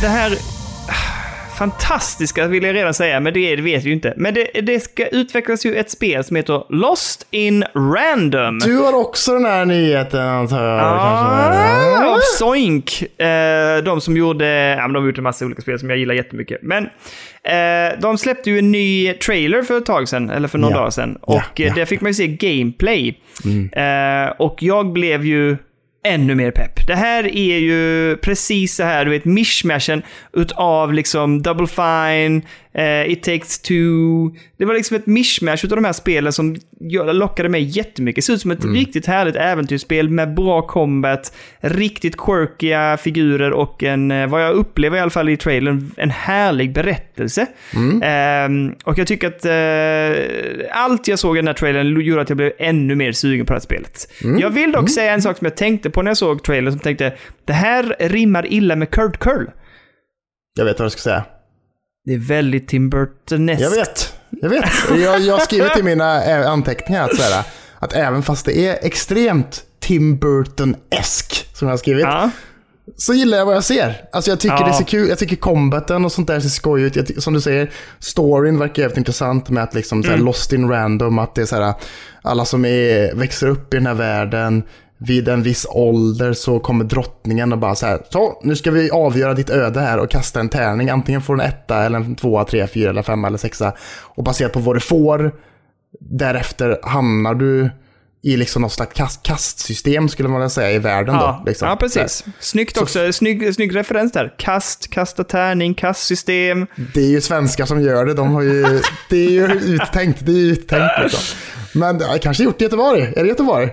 Det 0.00 0.08
här 0.08 0.38
fantastiska 1.64 2.46
vill 2.46 2.64
jag 2.64 2.74
redan 2.74 2.94
säga, 2.94 3.20
men 3.20 3.34
det, 3.34 3.56
det 3.56 3.62
vet 3.62 3.84
vi 3.84 3.86
ju 3.88 3.92
inte. 3.94 4.14
Men 4.16 4.34
det, 4.34 4.44
det 4.60 4.80
ska 4.80 5.06
utvecklas 5.06 5.66
ju 5.66 5.74
ett 5.74 5.90
spel 5.90 6.24
som 6.24 6.36
heter 6.36 6.64
Lost 6.68 7.26
in 7.30 7.64
Random. 7.74 8.58
Du 8.58 8.76
har 8.78 8.92
också 9.00 9.32
den 9.34 9.44
här 9.44 9.64
nyheten 9.64 10.20
antar 10.20 10.64
jag. 10.64 10.80
Ah, 10.80 12.14
av 12.14 12.18
Zoink. 12.38 13.02
Eh, 13.20 13.84
de 13.84 14.00
som 14.00 14.16
gjorde, 14.16 14.46
ja, 14.48 14.80
men 14.82 14.92
de 14.92 14.98
har 15.02 15.06
gjort 15.06 15.18
en 15.18 15.24
massa 15.24 15.44
olika 15.44 15.62
spel 15.62 15.78
som 15.78 15.90
jag 15.90 15.98
gillar 15.98 16.14
jättemycket. 16.14 16.58
Men 16.62 16.84
eh, 17.44 18.00
de 18.00 18.18
släppte 18.18 18.50
ju 18.50 18.58
en 18.58 18.72
ny 18.72 19.12
trailer 19.12 19.62
för 19.62 19.78
ett 19.78 19.86
tag 19.86 20.08
sedan, 20.08 20.30
eller 20.30 20.48
för 20.48 20.58
några 20.58 20.74
Ja. 20.74 20.78
dagar 20.78 20.90
sedan. 20.90 21.18
Ja, 21.26 21.42
Och 21.50 21.60
eh, 21.60 21.66
ja. 21.66 21.74
där 21.74 21.84
fick 21.84 22.00
man 22.00 22.10
ju 22.10 22.14
se 22.14 22.26
gameplay. 22.26 23.18
Eh, 23.72 24.30
och 24.38 24.56
jag 24.62 24.92
blev 24.92 25.24
ju 25.24 25.56
ännu 26.02 26.34
mer 26.34 26.50
pepp. 26.50 26.86
Det 26.86 26.94
här 26.94 27.36
är 27.36 27.58
ju 27.58 28.16
precis 28.16 28.74
så 28.74 28.82
här, 28.82 29.04
du 29.04 29.10
vet, 29.10 29.24
mishmashen 29.24 30.02
utav 30.32 30.92
liksom 30.92 31.42
Double 31.42 31.66
Fine, 31.66 32.42
eh, 32.74 33.10
It 33.12 33.22
takes 33.22 33.58
two. 33.58 33.74
Det 34.58 34.64
var 34.64 34.74
liksom 34.74 34.96
ett 34.96 35.06
mishmash 35.06 35.64
utav 35.64 35.76
de 35.76 35.84
här 35.84 35.92
spelen 35.92 36.32
som 36.32 36.56
lockade 37.12 37.48
mig 37.48 37.62
jättemycket. 37.62 38.16
Det 38.16 38.26
ser 38.26 38.32
ut 38.32 38.40
som 38.40 38.50
ett 38.50 38.64
riktigt 38.64 39.06
härligt 39.06 39.36
äventyrsspel 39.36 40.08
med 40.08 40.34
bra 40.34 40.62
combat, 40.62 41.36
riktigt 41.60 42.16
quirkiga 42.16 42.96
figurer 42.96 43.52
och 43.52 43.82
en, 43.82 44.10
eh, 44.10 44.26
vad 44.26 44.42
jag 44.44 44.54
upplever 44.54 44.96
i 44.96 45.00
alla 45.00 45.10
fall 45.10 45.28
i 45.28 45.36
trailern, 45.36 45.90
en 45.96 46.10
härlig 46.10 46.72
berättelse. 46.72 47.46
Ehm, 48.02 48.74
och 48.84 48.98
jag 48.98 49.06
tycker 49.06 49.26
att 49.28 49.44
eh, 49.44 50.82
allt 50.82 51.08
jag 51.08 51.18
såg 51.18 51.36
i 51.36 51.38
den 51.38 51.46
här 51.46 51.54
trailern 51.54 52.00
gjorde 52.00 52.22
att 52.22 52.28
jag 52.28 52.36
blev 52.36 52.52
ännu 52.58 52.94
mer 52.94 53.12
sugen 53.12 53.46
på 53.46 53.52
det 53.52 53.56
här 53.56 53.60
spelet. 53.60 54.12
Jag 54.40 54.50
vill 54.50 54.72
dock 54.72 54.90
säga 54.90 55.12
en 55.12 55.22
sak 55.22 55.38
som 55.38 55.44
jag 55.44 55.56
tänkte 55.56 55.90
på 55.90 56.02
när 56.02 56.10
jag 56.10 56.16
såg 56.16 56.42
trailern, 56.42 56.72
som 56.72 56.80
tänkte 56.80 57.12
det 57.44 57.52
här 57.52 57.96
rimmar 57.98 58.46
illa 58.52 58.76
med 58.76 58.90
Kurt 58.90 59.18
Curl. 59.18 59.46
Jag 60.58 60.64
vet 60.64 60.78
vad 60.78 60.86
du 60.86 60.90
ska 60.90 61.00
säga. 61.00 61.24
Det 62.04 62.14
är 62.14 62.18
väldigt 62.18 62.68
Tim 62.68 62.90
Burton-eskt. 62.90 63.60
Jag 63.62 63.70
vet. 63.70 64.14
Jag 64.30 64.48
vet. 64.50 64.64
Jag, 64.90 65.20
jag 65.20 65.34
har 65.34 65.40
skrivit 65.44 65.76
i 65.78 65.82
mina 65.82 66.24
eh, 66.24 66.50
anteckningar 66.50 67.04
att, 67.04 67.16
så 67.16 67.22
här, 67.22 67.44
att 67.78 67.92
även 67.92 68.22
fast 68.22 68.46
det 68.46 68.66
är 68.66 68.78
extremt 68.86 69.62
Tim 69.80 70.18
Burton-esk, 70.18 71.56
som 71.56 71.68
jag 71.68 71.72
har 71.72 71.78
skrivit, 71.78 72.02
Ja. 72.04 72.30
så 72.96 73.14
gillar 73.14 73.38
jag 73.38 73.46
vad 73.46 73.56
jag 73.56 73.64
ser. 73.64 74.04
Alltså 74.12 74.30
jag 74.30 74.40
tycker 74.40 74.56
Ja. 74.60 74.66
det 74.66 74.72
ser 74.74 74.84
kul, 74.84 75.08
jag 75.08 75.18
tycker 75.18 75.36
combaten 75.36 76.04
och 76.04 76.12
sånt 76.12 76.26
där 76.26 76.40
ser 76.40 76.48
skoj 76.48 76.82
ut. 76.82 76.96
Jag 76.96 77.22
som 77.22 77.34
du 77.34 77.40
säger, 77.40 77.70
storyn 77.98 78.58
verkar 78.58 78.82
jävligt 78.82 78.98
intressant 78.98 79.48
med 79.50 79.62
att 79.62 79.74
liksom 79.74 80.02
så 80.02 80.10
här, 80.10 80.18
lost 80.18 80.52
in 80.52 80.68
random, 80.68 81.18
att 81.18 81.34
det 81.34 81.42
är 81.42 81.46
så 81.46 81.56
här, 81.62 81.74
alla 82.22 82.44
som 82.44 82.64
är, 82.64 83.14
växer 83.14 83.46
upp 83.48 83.74
i 83.74 83.76
den 83.76 83.86
här 83.86 83.94
världen, 83.94 84.62
vid 85.02 85.28
en 85.28 85.42
viss 85.42 85.66
ålder 85.70 86.32
så 86.32 86.58
kommer 86.58 86.84
drottningen 86.84 87.52
och 87.52 87.58
bara 87.58 87.74
så 87.74 87.86
här, 87.86 88.00
så 88.10 88.40
nu 88.42 88.56
ska 88.56 88.70
vi 88.70 88.90
avgöra 88.90 89.34
ditt 89.34 89.50
öde 89.50 89.80
här 89.80 89.98
och 89.98 90.10
kasta 90.10 90.40
en 90.40 90.48
tärning. 90.48 90.90
Antingen 90.90 91.22
får 91.22 91.36
du 91.36 91.42
en 91.42 91.48
etta 91.48 91.84
eller 91.84 91.98
en 91.98 92.16
tvåa, 92.16 92.44
tre, 92.44 92.66
fyra 92.66 92.90
eller 92.90 93.02
femma 93.02 93.26
eller 93.26 93.38
sexa. 93.38 93.72
Och 94.00 94.24
baserat 94.24 94.52
på 94.52 94.58
vad 94.60 94.76
du 94.76 94.80
får, 94.80 95.32
därefter 96.00 96.78
hamnar 96.82 97.34
du 97.34 97.70
i 98.22 98.36
liksom 98.36 98.62
något 98.62 98.72
slags 98.72 98.94
kast, 98.94 99.22
kastsystem 99.22 100.08
skulle 100.08 100.28
man 100.28 100.40
vilja 100.40 100.50
säga 100.50 100.70
i 100.72 100.78
världen 100.78 101.14
Ja, 101.14 101.40
då. 101.44 101.50
Liksom. 101.50 101.68
ja, 101.68 101.76
precis. 101.76 102.24
Snyggt 102.40 102.78
också. 102.78 103.12
Snygg, 103.12 103.54
snygg 103.54 103.76
referens 103.76 104.12
där. 104.12 104.34
Kast, 104.38 104.90
kasta 104.90 105.24
tärning, 105.24 105.74
kastsystem. 105.74 106.66
Det 106.94 107.00
är 107.00 107.08
ju 107.10 107.20
svenskar 107.20 107.66
som 107.66 107.82
gör 107.82 108.06
det. 108.06 108.14
De 108.14 108.34
har 108.34 108.42
ju, 108.42 108.80
det 109.10 109.16
är 109.26 109.30
ju 109.30 109.44
uttänkt. 109.46 110.26
Det 110.26 110.32
är 110.32 110.36
ju 110.36 110.52
uttänkt 110.52 110.94
liksom. 111.02 111.36
Men 111.74 112.00
har 112.02 112.18
kanske 112.18 112.44
gjort 112.44 112.60
i 112.60 112.64
Göteborg. 112.64 113.02
Är 113.16 113.22
det 113.22 113.28
Göteborg? 113.28 113.68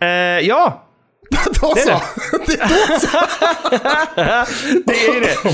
Eh, 0.00 0.08
ja, 0.48 0.86
Då 1.60 1.74
Det 1.74 1.80
är 1.80 1.84
så! 1.84 2.02
Det 2.46 2.52
är 2.60 2.88
då 2.88 2.98
så! 3.00 3.18
det 4.86 5.06
är 5.06 5.20
det. 5.20 5.50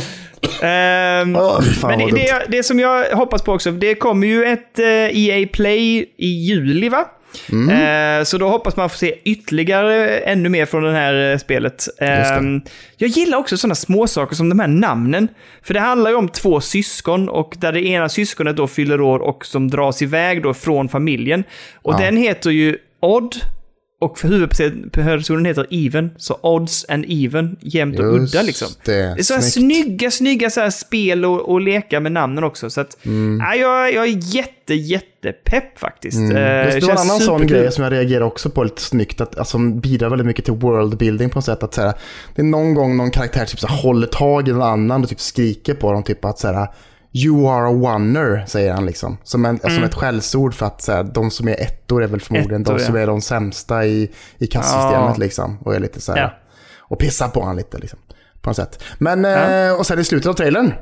Fy 1.64 1.74
fan 1.80 1.99
Men 1.99 1.99
det, 1.99 2.11
det, 2.14 2.47
det 2.49 2.62
som 2.62 2.80
jag 2.80 3.05
hoppas 3.16 3.42
på 3.42 3.53
också, 3.53 3.70
det 3.70 3.94
kommer 3.94 4.26
ju 4.26 4.44
ett 4.44 4.78
eh, 4.78 4.86
EA 5.18 5.49
Play 5.53 5.99
i 6.16 6.26
juli 6.26 6.88
va? 6.88 7.05
Mm. 7.53 8.18
Eh, 8.20 8.24
så 8.24 8.38
då 8.38 8.49
hoppas 8.49 8.76
man 8.76 8.90
få 8.90 8.97
se 8.97 9.18
ytterligare 9.24 10.18
ännu 10.18 10.49
mer 10.49 10.66
från 10.66 10.82
det 10.82 10.92
här 10.92 11.32
eh, 11.32 11.38
spelet. 11.38 11.88
Eh, 12.01 12.09
jag 12.97 13.09
gillar 13.09 13.38
också 13.38 13.57
sådana 13.57 13.74
småsaker 13.74 14.34
som 14.36 14.49
de 14.49 14.61
här 14.61 14.68
namnen. 14.68 15.28
För 15.62 15.74
det 15.74 15.80
handlar 15.80 16.11
ju 16.11 16.16
om 16.16 16.28
två 16.28 16.61
syskon 16.61 17.28
och 17.28 17.55
där 17.59 17.72
det 17.72 17.86
ena 17.86 18.09
syskonet 18.09 18.57
då 18.57 18.66
fyller 18.66 19.01
år 19.01 19.18
och 19.18 19.47
som 19.47 19.68
dras 19.70 20.03
iväg 20.03 20.42
då 20.42 20.55
från 20.55 20.88
familjen. 20.88 21.44
Och 21.82 21.94
Ja. 21.94 21.99
den 21.99 22.16
heter 22.16 22.51
ju 22.51 22.78
Odd 23.01 23.34
och 24.07 24.18
för 24.18 24.28
huvudpersonen 24.28 25.44
heter 25.44 25.66
Even. 25.70 26.11
Så 26.16 26.38
Odds 26.42 26.84
and 26.88 27.04
Even, 27.09 27.57
jämnt 27.61 27.98
och 27.98 28.18
Just 28.18 28.34
udda 28.34 28.42
liksom. 28.42 28.68
det, 28.84 28.92
Det 28.92 29.00
är 29.20 29.22
så 29.22 29.34
här 29.34 29.40
snygga, 29.40 30.11
snygga 30.11 30.50
så 30.50 30.61
här 30.61 30.70
spel 30.70 31.24
och, 31.24 31.48
och 31.48 31.61
leka 31.61 32.00
med 32.00 32.12
namnen 32.12 32.44
också. 32.44 32.70
Så 32.70 32.80
att, 32.80 33.07
Mm. 33.07 33.40
ja, 33.46 33.54
jag, 33.54 33.94
jag 33.94 34.04
är 34.04 34.34
jätte, 34.34 34.74
jätte 34.74 35.32
pepp 35.44 35.78
faktiskt. 35.78 36.16
Eh, 36.16 36.24
Just 36.24 36.34
det 36.80 36.80
var 36.86 36.92
en 36.92 36.98
annan 36.98 37.20
sån 37.20 37.46
grej 37.46 37.72
som 37.72 37.84
jag 37.84 37.92
reagerar 37.92 38.24
också 38.24 38.50
på 38.50 38.64
lite 38.64 38.82
snyggt, 38.82 39.20
att, 39.20 39.38
alltså, 39.38 39.50
som 39.52 39.80
bidrar 39.80 40.09
väldigt 40.09 40.26
mycket 40.26 40.44
till 40.44 40.54
worldbuilding 40.54 41.30
på 41.30 41.38
något 41.38 41.44
sätt. 41.44 41.62
Att, 41.62 41.74
så 41.74 41.82
här, 41.82 41.92
det 42.34 42.42
är 42.42 42.46
någon 42.46 42.74
gång 42.74 42.96
någon 42.96 43.11
karaktär 43.11 43.44
typ, 43.44 43.61
så 43.61 43.66
här, 43.66 43.82
håller 43.82 44.07
tag 44.07 44.48
i 44.48 44.52
någon 44.52 44.62
annan 44.62 45.02
och 45.02 45.09
typ 45.09 45.20
skriker 45.20 45.74
på 45.74 45.92
dem, 45.92 46.02
typ 46.02 46.24
att 46.24 46.38
så 46.38 46.48
här, 46.52 46.68
You 47.24 47.48
are 47.48 47.66
a 47.66 47.70
oner, 47.70 48.44
säger 48.46 48.72
han 48.74 48.86
liksom. 48.86 49.18
Som, 49.22 49.44
en, 49.44 49.58
som 49.58 49.82
ett 49.84 49.94
skällsord 49.94 50.54
för 50.54 50.66
att 50.66 50.82
så 50.82 50.92
här, 50.92 51.04
de 51.04 51.30
som 51.30 51.48
är 51.48 51.60
ettor 51.60 52.02
är 52.02 52.06
väl 52.06 52.20
förmodligen 52.20 52.62
Ettor, 52.62 52.72
de 52.78 52.84
som 52.84 52.94
ja. 52.96 53.00
är 53.02 53.06
de 53.06 53.20
sämsta 53.20 53.86
i, 53.86 54.10
i 54.38 54.46
kastsystemet 54.46 54.92
Ja. 54.92 55.14
liksom. 55.18 55.58
Och 55.60 55.74
är 55.74 55.80
lite 55.80 56.00
så 56.00 56.12
här, 56.12 56.20
Ja. 56.20 56.30
och 56.78 56.98
pissar 56.98 57.28
på 57.28 57.40
honom 57.40 57.56
lite 57.56 57.78
liksom. 57.78 57.98
På 58.42 58.50
något 58.50 58.56
sätt. 58.56 58.82
Men, 58.98 59.24
eh, 59.24 59.78
och 59.78 59.86
sen 59.86 59.98
i 59.98 60.04
slutet 60.04 60.26
av 60.28 60.34
trailern, 60.34 60.72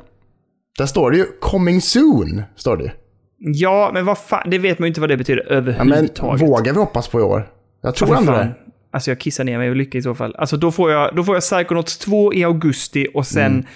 där 0.79 0.87
står 0.87 1.11
det 1.11 1.17
ju 1.17 1.25
“Coming 1.41 1.81
soon”. 1.81 2.43
Står 2.57 2.77
det 2.77 2.85
ju. 2.85 2.91
Ja, 3.39 3.91
men 3.95 4.05
vad 4.05 4.19
fan, 4.19 4.51
det 4.51 4.59
vet 4.59 4.79
man 4.79 4.87
ju 4.87 4.89
inte 4.89 5.01
vad 5.01 5.11
det 5.11 5.17
betyder 5.17 5.47
Ja, 5.51 5.61
men 5.61 5.81
överhuvudtaget. 5.81 6.43
vågar 6.49 6.73
vi 6.73 6.79
hoppas 6.79 7.09
på 7.09 7.21
i 7.21 7.23
år? 7.23 7.49
Jag 7.83 7.95
tror 7.95 8.17
ändå 8.17 8.33
det. 8.33 8.55
Alltså 8.93 9.11
jag 9.11 9.21
kissar 9.21 9.45
ner 9.45 9.59
mig 9.59 9.71
och 9.71 9.77
lycka 9.77 9.99
i 9.99 10.03
så 10.03 10.15
fall. 10.15 10.35
Alltså 10.39 10.57
då 10.57 10.71
får 10.73 10.91
jag, 10.91 11.17
då 11.17 11.25
får 11.25 11.35
jag 11.35 11.43
Psychonauts 11.43 11.99
2 11.99 12.35
i 12.35 12.45
augusti 12.45 13.07
och 13.15 13.27
sen, 13.27 13.53
Mm. 13.53 13.67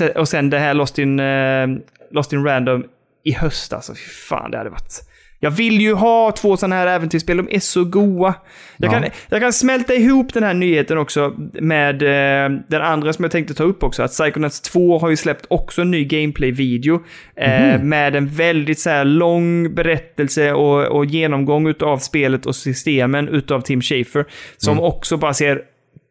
Eh, 0.00 0.06
och 0.16 0.28
sen 0.28 0.50
det 0.50 0.58
här 0.58 0.74
Lost 0.74 0.98
in, 0.98 1.20
eh, 1.20 1.66
Lost 2.10 2.32
in 2.32 2.44
Random 2.44 2.84
i 3.24 3.32
höst. 3.32 3.72
Alltså 3.72 3.92
fy 3.94 4.00
fan, 4.28 4.50
det 4.50 4.58
hade 4.58 4.70
varit... 4.70 5.06
Jag 5.42 5.50
vill 5.50 5.80
ju 5.80 5.94
ha 5.94 6.32
två 6.32 6.56
sådana 6.56 6.74
här 6.76 6.86
äventyrsspel, 6.86 7.36
de 7.36 7.48
är 7.50 7.58
så 7.60 7.84
goa. 7.84 8.34
Jag, 8.76 8.88
Ja. 8.92 9.00
kan, 9.00 9.10
jag 9.28 9.40
kan 9.40 9.52
smälta 9.52 9.94
ihop 9.94 10.34
den 10.34 10.42
här 10.42 10.54
nyheten 10.54 10.98
också 10.98 11.34
med 11.52 12.02
eh, 12.02 12.58
den 12.68 12.82
andra 12.82 13.12
som 13.12 13.22
jag 13.24 13.32
tänkte 13.32 13.54
ta 13.54 13.64
upp 13.64 13.82
också. 13.82 14.02
Att 14.02 14.10
Psychonauts 14.10 14.60
2 14.60 14.98
har 14.98 15.10
ju 15.10 15.16
släppt 15.16 15.46
också 15.48 15.82
en 15.82 15.90
ny 15.90 16.04
gameplay-video. 16.04 17.02
Eh, 17.36 17.82
med 17.82 18.16
en 18.16 18.26
väldigt 18.28 18.78
så 18.78 18.90
här 18.90 19.04
lång 19.04 19.74
berättelse 19.74 20.52
och, 20.52 20.86
och 20.96 21.04
genomgång 21.06 21.68
utav 21.68 21.98
spelet 21.98 22.46
och 22.46 22.56
systemen 22.56 23.28
utav 23.28 23.60
Tim 23.60 23.80
Schafer. 23.82 24.24
Som 24.56 24.80
också 24.80 25.16
bara 25.16 25.34
ser 25.34 25.62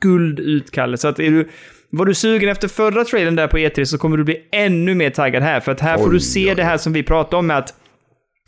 guld 0.01 0.39
ut, 0.39 0.71
Kalle. 0.71 0.97
Så 0.97 1.07
att 1.07 1.19
är 1.19 1.31
du, 1.31 1.49
var 1.91 2.05
du 2.05 2.13
sugen 2.13 2.49
efter 2.49 2.67
förra 2.67 3.03
trailern 3.03 3.35
där 3.35 3.47
på 3.47 3.57
E3 3.57 3.85
så 3.85 3.97
kommer 3.97 4.17
du 4.17 4.23
bli 4.23 4.37
ännu 4.51 4.95
mer 4.95 5.09
taggad 5.09 5.43
här. 5.43 5.59
För 5.59 5.71
att 5.71 5.79
här 5.81 5.97
får 5.97 6.07
Oj, 6.07 6.13
du 6.13 6.19
se 6.19 6.49
oj, 6.49 6.55
det 6.55 6.63
här 6.63 6.77
som 6.77 6.93
vi 6.93 7.03
pratade 7.03 7.35
om 7.37 7.47
med 7.47 7.57
att 7.57 7.73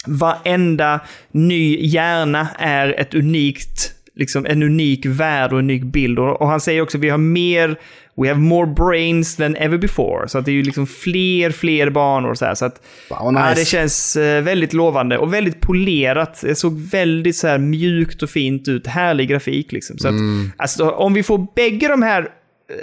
varenda 0.08 1.00
ny 1.32 1.86
hjärna 1.88 2.48
är 2.60 3.00
ett 3.00 3.14
unikt 3.14 3.94
liksom 4.16 4.46
en 4.46 4.64
unik 4.64 5.06
värld 5.06 5.54
och 5.54 5.60
en 5.60 5.66
unik 5.66 5.84
bild. 5.84 6.20
Och, 6.20 6.42
och 6.42 6.48
han 6.48 6.60
säger 6.62 6.82
också 6.82 6.98
att 6.98 7.04
vi 7.04 7.10
har 7.10 7.18
mer, 7.18 7.76
we 8.16 8.28
have 8.28 8.39
more 8.39 8.68
brains 8.68 9.36
than 9.36 9.56
ever 9.56 9.78
before. 9.78 10.28
Så 10.28 10.38
att 10.38 10.46
det 10.46 10.52
är 10.52 10.54
ju 10.54 10.64
liksom 10.64 10.88
fler, 10.88 11.52
fler 11.52 11.89
banor 11.89 12.30
och 12.30 12.38
så 12.38 12.46
här. 12.46 12.56
Så 12.56 12.66
att 12.66 12.82
Fan, 13.10 13.34
vad 13.34 13.44
ja, 13.44 13.50
nice. 13.50 13.62
det 13.62 13.66
känns 13.66 14.16
eh, 14.16 14.44
väldigt 14.44 14.74
lovande 14.74 15.18
och 15.18 15.34
väldigt 15.34 15.62
polerat. 15.62 16.42
Det 16.42 16.56
såg 16.56 16.80
väldigt 16.80 17.36
så 17.36 17.48
här 17.48 17.58
mjukt 17.58 18.24
och 18.24 18.30
fint 18.30 18.68
ut. 18.68 18.88
Härlig 18.88 19.30
grafik 19.30 19.72
liksom. 19.72 19.98
Så 19.98 20.08
att, 20.08 20.12
Mm. 20.12 20.52
alltså, 20.58 20.89
om 20.89 21.14
vi 21.14 21.24
får 21.24 21.48
bägge 21.56 21.88
de 21.88 22.02
här 22.02 22.28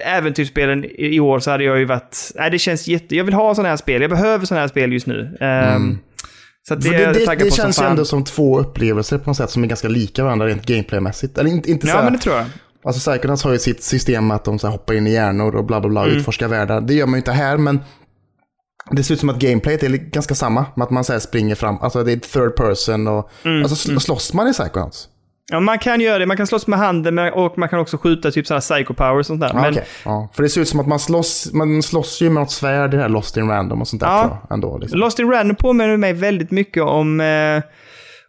äventyrsspelen 0.05 0.85
i 0.99 1.21
år 1.21 1.39
så 1.41 1.51
hade 1.51 1.65
jag 1.65 1.79
ju 1.79 1.85
varit... 1.85 2.33
Nej, 2.35 2.51
det 2.51 2.59
känns 2.59 2.89
jätte... 2.89 3.17
Jag 3.17 3.25
vill 3.25 3.35
ha 3.35 3.55
sådana 3.55 3.69
här 3.69 3.77
spel. 3.77 4.01
Jag 4.03 4.11
behöver 4.11 4.47
sådana 4.47 4.61
här 4.61 4.69
spel 4.69 4.93
just 4.93 5.07
nu. 5.07 5.37
Ehm, 5.41 5.99
Så 6.69 6.75
att 6.75 6.81
det, 6.81 6.89
Mm. 6.89 7.01
Är 7.03 7.07
det 7.07 7.13
det, 7.27 7.35
det 7.35 7.51
som 7.51 7.63
känns 7.63 7.81
ju 7.81 7.85
ändå 7.85 8.05
som 8.05 8.25
två 8.25 8.59
upplevelser 8.61 9.19
på 9.19 9.31
något 9.31 9.37
sätt 9.37 9.51
som 9.51 9.65
är 9.65 9.69
ganska 9.69 9.89
lika 9.89 10.25
varandra 10.25 10.47
rent 10.47 10.67
gameplaymässigt. 10.67 11.39
Eller 11.39 11.51
inte, 11.51 11.71
inte 11.71 11.87
så 11.87 11.97
Ja, 11.97 12.03
men 12.05 12.13
det 12.13 12.19
tror 12.19 12.37
jag. 12.37 12.45
Alltså 12.85 13.11
Psychonauts 13.11 13.45
har 13.45 13.53
ju 13.53 13.59
sitt 13.59 13.83
system 13.83 14.31
att 14.31 14.45
de 14.45 14.59
så 14.59 14.69
hoppar 14.69 14.95
in 14.95 15.07
i 15.07 15.13
hjärnor 15.13 15.55
och 15.57 15.65
bla 15.65 15.81
bla 15.81 15.91
bla, 15.91 16.05
Mm. 16.05 16.17
utforskar 16.17 16.49
världar. 16.49 16.81
Det 16.81 16.95
gör 16.95 17.07
man 17.07 17.15
ju 17.15 17.19
inte 17.19 17.33
här, 17.33 17.57
men 17.57 17.81
det 18.91 19.03
ser 19.03 19.15
ut 19.15 19.21
som 19.21 19.29
att 19.29 19.39
gameplayet 19.39 19.83
är 19.83 19.89
ganska 19.89 20.35
samma. 20.35 20.67
Att 20.77 20.91
man 20.91 21.05
så 21.05 21.21
springer 21.21 21.55
fram, 21.55 21.79
alltså 21.81 22.05
det 22.05 22.13
är 22.13 22.17
third 22.17 22.57
person 22.57 23.09
och... 23.09 23.31
Mm, 23.45 23.63
Alltså 23.63 23.91
sl- 23.93 23.99
slåss 23.99 24.33
man 24.33 24.49
i 24.49 24.53
Psychonauts? 24.53 25.09
Ja, 25.51 25.61
man 25.61 25.79
kan 25.79 26.01
göra 26.01 26.19
det. 26.19 26.27
Man 26.27 26.37
kan 26.37 26.47
slåss 26.47 26.67
med 26.67 26.79
handen 26.79 27.19
och 27.19 27.59
man 27.59 27.69
kan 27.69 27.79
också 27.79 27.97
skjuta 27.99 28.31
typ 28.31 28.47
så 28.47 28.55
här 28.55 28.61
psycho 28.61 28.95
power 28.95 29.19
och 29.19 29.27
sånt 29.27 29.41
där. 29.41 29.51
Ja, 29.55 29.61
men, 29.61 29.73
okej. 29.73 29.85
ja, 30.05 30.29
för 30.35 30.43
det 30.43 30.49
ser 30.49 30.61
ut 30.61 30.69
som 30.69 30.81
att 30.81 30.87
man 30.87 30.99
slåss, 30.99 31.53
man 31.53 31.83
slåss 31.83 32.21
ju 32.23 32.31
med 32.31 32.41
något 32.41 32.51
svärd 32.51 32.95
i 32.95 32.97
det 32.97 33.03
här 33.03 33.09
Lost 33.09 33.37
in 33.37 33.49
Random 33.49 33.81
och 33.81 33.89
sånt 33.89 34.01
där 34.03 34.09
Ja. 34.09 34.39
jag, 34.49 34.55
ändå. 34.55 34.79
Liksom. 34.79 34.99
Lost 35.01 35.19
in 35.19 35.31
Random 35.31 35.57
påminner 35.57 35.97
mig 35.97 36.13
väldigt 36.13 36.51
mycket 36.51 36.83
om... 36.83 37.21
Eh, 37.21 37.63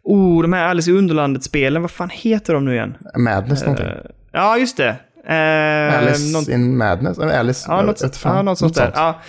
oh, 0.03 0.41
de 0.41 0.53
här 0.53 0.63
Alice 0.67 0.91
i 0.91 0.93
Underlandet-spelen. 0.93 1.81
Vad 1.81 1.91
fan 1.91 2.09
heter 2.13 2.53
de 2.53 2.65
nu 2.65 2.73
igen? 2.73 2.95
Madness 3.17 3.61
någonting. 3.61 3.85
Eh, 3.87 3.93
ja, 4.31 4.57
just 4.57 4.77
det. 4.77 4.95
Eh, 5.27 5.97
Alice 5.99 6.33
någon- 6.33 6.51
in 6.51 6.77
Madness? 6.77 7.19
Alice? 7.19 7.65
Ja, 7.71 7.81
något, 7.81 8.21
ja, 8.23 8.41
något 8.41 8.57
sånt 8.57 8.75
där. 8.75 8.91
Ja. 8.95 9.19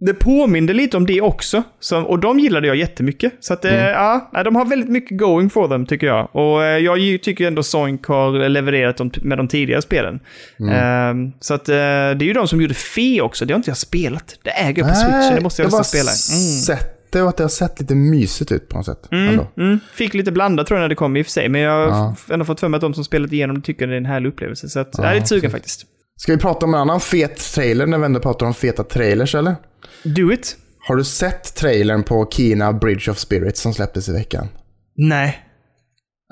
Det 0.00 0.14
påminde 0.14 0.72
lite 0.72 0.96
om 0.96 1.06
det 1.06 1.20
också. 1.20 1.62
Så, 1.80 2.00
och 2.02 2.18
de 2.18 2.38
gillade 2.38 2.66
jag 2.66 2.76
jättemycket. 2.76 3.32
Så 3.40 3.52
att, 3.52 3.64
eh, 3.64 3.72
Mm. 3.72 3.84
ja, 3.90 4.30
nej, 4.32 4.44
de 4.44 4.56
har 4.56 4.64
väldigt 4.64 4.88
mycket 4.90 5.18
going 5.18 5.50
for 5.50 5.68
them 5.68 5.86
tycker 5.86 6.06
jag. 6.06 6.28
Och 6.36 6.64
eh, 6.64 6.78
jag 6.78 7.22
tycker 7.22 7.46
ändå 7.46 7.62
Soink 7.62 8.06
har 8.06 8.48
levererat 8.48 9.00
med 9.22 9.38
de 9.38 9.48
tidigare 9.48 9.82
spelen. 9.82 10.20
Mm. 10.60 11.26
Eh, 11.26 11.32
så 11.40 11.54
att 11.54 11.68
eh, 11.68 11.74
det 11.74 11.80
är 11.80 12.22
ju 12.22 12.32
de 12.32 12.48
som 12.48 12.60
gjorde 12.60 12.74
Fe 12.74 13.20
också. 13.20 13.44
Det 13.44 13.52
har 13.54 13.56
inte 13.58 13.70
jag 13.70 13.76
spelat. 13.76 14.38
Det 14.42 14.50
äger 14.50 14.82
jag 14.82 14.88
på 14.88 14.94
Switchen. 14.94 15.34
Det 15.34 15.40
måste 15.40 15.62
jag, 15.62 15.72
jag 15.72 15.78
nästan 15.78 15.84
spela. 15.84 16.10
Mm. 16.38 16.60
sett 16.60 16.94
det 17.12 17.22
och 17.22 17.28
att 17.28 17.36
det 17.36 17.44
har 17.44 17.48
sett 17.48 17.80
lite 17.80 17.94
mysigt 17.94 18.52
ut 18.52 18.68
på 18.68 18.76
något 18.76 18.86
sätt. 18.86 19.08
Ändå. 19.10 19.46
Mm. 19.56 19.80
Fick 19.94 20.14
lite 20.14 20.32
blandat 20.32 20.66
tror 20.66 20.78
jag 20.78 20.84
när 20.84 20.88
det 20.88 20.94
kom 20.94 21.16
i 21.16 21.22
och 21.22 21.26
för 21.26 21.30
sig. 21.32 21.48
Men 21.48 21.60
jag 21.60 21.72
har 21.72 21.88
Ja. 21.88 22.16
ändå 22.34 22.44
fått 22.44 22.60
för 22.60 22.68
mig 22.68 22.76
att 22.76 22.80
de 22.82 22.94
som 22.94 23.04
spelat 23.04 23.32
igenom 23.32 23.56
det 23.56 23.62
tycker 23.62 23.86
det 23.86 23.92
är 23.94 23.96
en 23.98 24.04
härlig 24.06 24.28
upplevelse. 24.28 24.68
Så 24.68 24.80
att, 24.80 24.94
jag 24.98 25.10
är 25.10 25.14
lite 25.14 25.26
sugen 25.26 25.50
faktiskt. 25.50 25.84
Ska 26.18 26.32
vi 26.32 26.38
prata 26.38 26.66
om 26.66 26.74
en 26.74 26.80
annan 26.80 27.00
fet 27.00 27.36
trailer 27.54 27.86
när 27.86 27.98
vi 27.98 28.04
ändå 28.04 28.20
pratar 28.20 28.46
om 28.46 28.54
feta 28.54 28.84
trailers 28.84 29.34
eller? 29.34 29.56
Do 30.04 30.32
it. 30.32 30.56
Har 30.88 30.96
du 30.96 31.04
sett 31.04 31.54
trailern 31.54 32.02
på 32.02 32.28
Kina 32.30 32.72
Bridge 32.72 33.10
of 33.10 33.18
Spirits 33.18 33.60
som 33.60 33.74
släpptes 33.74 34.08
i 34.08 34.12
veckan? 34.12 34.48
Nej. 34.96 35.44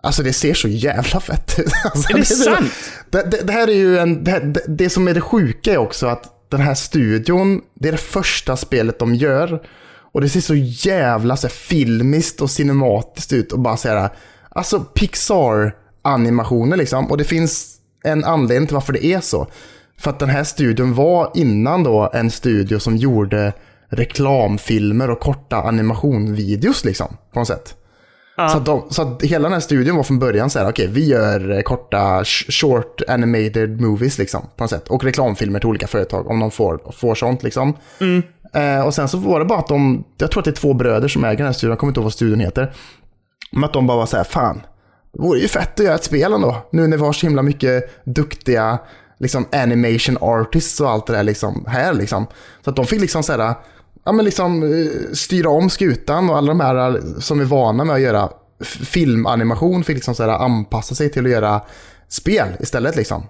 Alltså 0.03 0.22
det 0.22 0.32
ser 0.32 0.55
så 0.55 0.68
jävla 0.68 1.20
fett 1.20 1.59
ut. 1.59 1.72
Alltså, 1.84 2.12
Är 2.12 2.18
det 2.18 2.24
så- 2.24 2.45
sant? 2.45 2.72
Det, 3.11 3.22
det, 3.30 3.41
det 3.47 3.53
här 3.53 3.68
är 3.68 3.72
ju 3.74 3.99
en... 3.99 4.24
Det, 4.24 4.30
här- 4.30 4.41
det, 4.41 4.62
det 4.68 4.91
som 4.91 5.09
är 5.09 5.14
det 5.14 5.20
sjuka 5.20 5.72
är 5.72 5.76
också 5.78 6.07
att 6.07 6.51
den 6.51 6.61
här 6.61 6.74
studion, 6.74 7.61
det 7.74 7.89
är 7.89 7.93
det 7.93 7.99
första 7.99 8.57
spelet 8.57 8.99
de 8.99 9.14
gör. 9.14 9.62
Och 10.12 10.20
det 10.20 10.28
ser 10.28 10.41
så 10.41 10.55
jävla 10.55 11.37
så 11.37 11.47
här, 11.47 11.55
filmiskt 11.55 12.41
och 12.41 12.51
cinematiskt 12.51 13.32
ut 13.32 13.53
och 13.53 13.61
bara 13.61 13.76
säga 13.76 14.11
Alltså 14.51 14.80
Pixar-animationer 14.95 16.76
liksom. 16.76 17.11
Och 17.11 17.16
det 17.18 17.24
finns 17.24 17.76
en 18.05 18.24
anledning 18.24 18.66
till 18.66 18.74
varför 18.74 18.93
det 18.93 19.05
är 19.05 19.20
så. 19.20 19.47
För 19.99 20.11
att 20.11 20.18
den 20.18 20.28
här 20.28 20.44
studion 20.44 20.94
var 20.94 21.30
innan 21.34 21.84
då 21.84 22.11
en 22.12 22.30
studio 22.30 22.78
som 22.78 22.97
gjorde 22.97 23.53
reklamfilmer 23.88 25.11
och 25.11 25.20
korta 25.20 25.57
animationvideos 25.57 26.84
liksom. 26.84 27.16
På 27.32 27.38
något 27.38 27.49
sätt. 27.49 27.74
Så, 28.36 28.57
att 28.57 28.64
de, 28.66 28.86
så 28.90 29.03
att 29.03 29.22
hela 29.22 29.42
den 29.42 29.53
här 29.53 29.61
studion 29.61 29.97
var 29.97 30.03
från 30.03 30.18
början 30.18 30.51
så 30.51 30.59
här, 30.59 30.68
okej, 30.70 30.86
vi 30.86 31.07
gör 31.09 31.51
eh, 31.51 31.61
korta 31.62 32.22
sh- 32.22 32.51
short 32.51 33.03
animated 33.09 33.80
movies 33.80 34.18
liksom, 34.18 34.40
på 34.57 34.64
något 34.64 34.70
sätt. 34.70 34.88
Och 34.88 35.05
reklamfilmer 35.05 35.59
till 35.59 35.68
olika 35.68 35.86
företag, 35.86 36.30
om 36.30 36.40
de 36.40 36.51
får, 36.51 36.80
får 36.92 37.14
sånt 37.14 37.42
liksom. 37.42 37.76
Eh, 38.55 38.86
och 38.86 38.94
sen 38.94 39.09
så 39.09 39.18
var 39.18 39.38
det 39.38 39.44
bara 39.47 39.59
att 39.59 39.68
de, 39.68 40.05
jag 40.18 40.30
tror 40.30 40.40
att 40.40 40.44
det 40.44 40.51
är 40.51 40.53
två 40.53 40.74
bröder 40.74 41.09
som 41.09 41.24
äger 41.24 41.36
den 41.36 41.47
här 41.47 41.53
studion, 41.53 41.70
jag 41.70 41.78
kommer 41.78 41.90
inte 41.90 42.01
ihåg 42.01 42.05
vad 42.05 42.12
studion 42.12 42.40
heter. 42.40 42.72
Men 43.53 43.64
att 43.64 43.72
de 43.72 43.86
bara 43.86 43.97
var 43.97 44.07
så 44.07 44.16
här, 44.16 44.24
fan, 44.24 44.61
det 45.12 45.22
vore 45.22 45.38
ju 45.38 45.49
fett 45.49 45.80
att 45.80 45.86
göra 45.86 45.94
ett 45.94 46.05
spel 46.05 46.32
ändå. 46.32 46.57
Nu 46.72 46.86
när 46.86 46.97
vi 46.97 47.05
har 47.05 47.12
så 47.12 47.26
himla 47.26 47.42
mycket 47.42 48.05
duktiga 48.05 48.78
liksom 49.19 49.47
animation 49.53 50.19
artists 50.21 50.81
och 50.81 50.91
allt 50.91 51.07
det 51.07 51.12
där 51.12 51.23
liksom, 51.23 51.64
här 51.69 51.95
liksom. 51.95 52.27
Så 52.64 52.71
att 52.71 52.77
de 52.77 52.87
fick 52.87 53.01
liksom 53.01 53.23
så 53.23 53.33
här, 53.33 53.55
ja 54.05 54.12
men 54.12 54.25
liksom 54.25 54.62
eh, 54.62 55.12
styra 55.12 55.51
om 55.51 55.71
skutan 55.71 56.31
och 56.31 56.37
alla 56.37 56.49
de 56.49 56.61
här 56.61 56.97
eh, 56.97 57.19
som 57.19 57.41
är 57.41 57.45
vana 57.45 57.85
med 57.85 57.95
att 57.95 58.01
göra 58.03 58.29
filmanimation 58.64 59.85
fick 59.85 59.97
liksom 59.97 60.14
så 60.14 60.23
här 60.23 60.31
anpassa 60.31 60.95
sig 60.95 61.11
till 61.11 61.25
att 61.25 61.33
göra 61.33 61.61
spel 62.09 62.49
istället 62.61 62.97
liksom. 62.97 63.27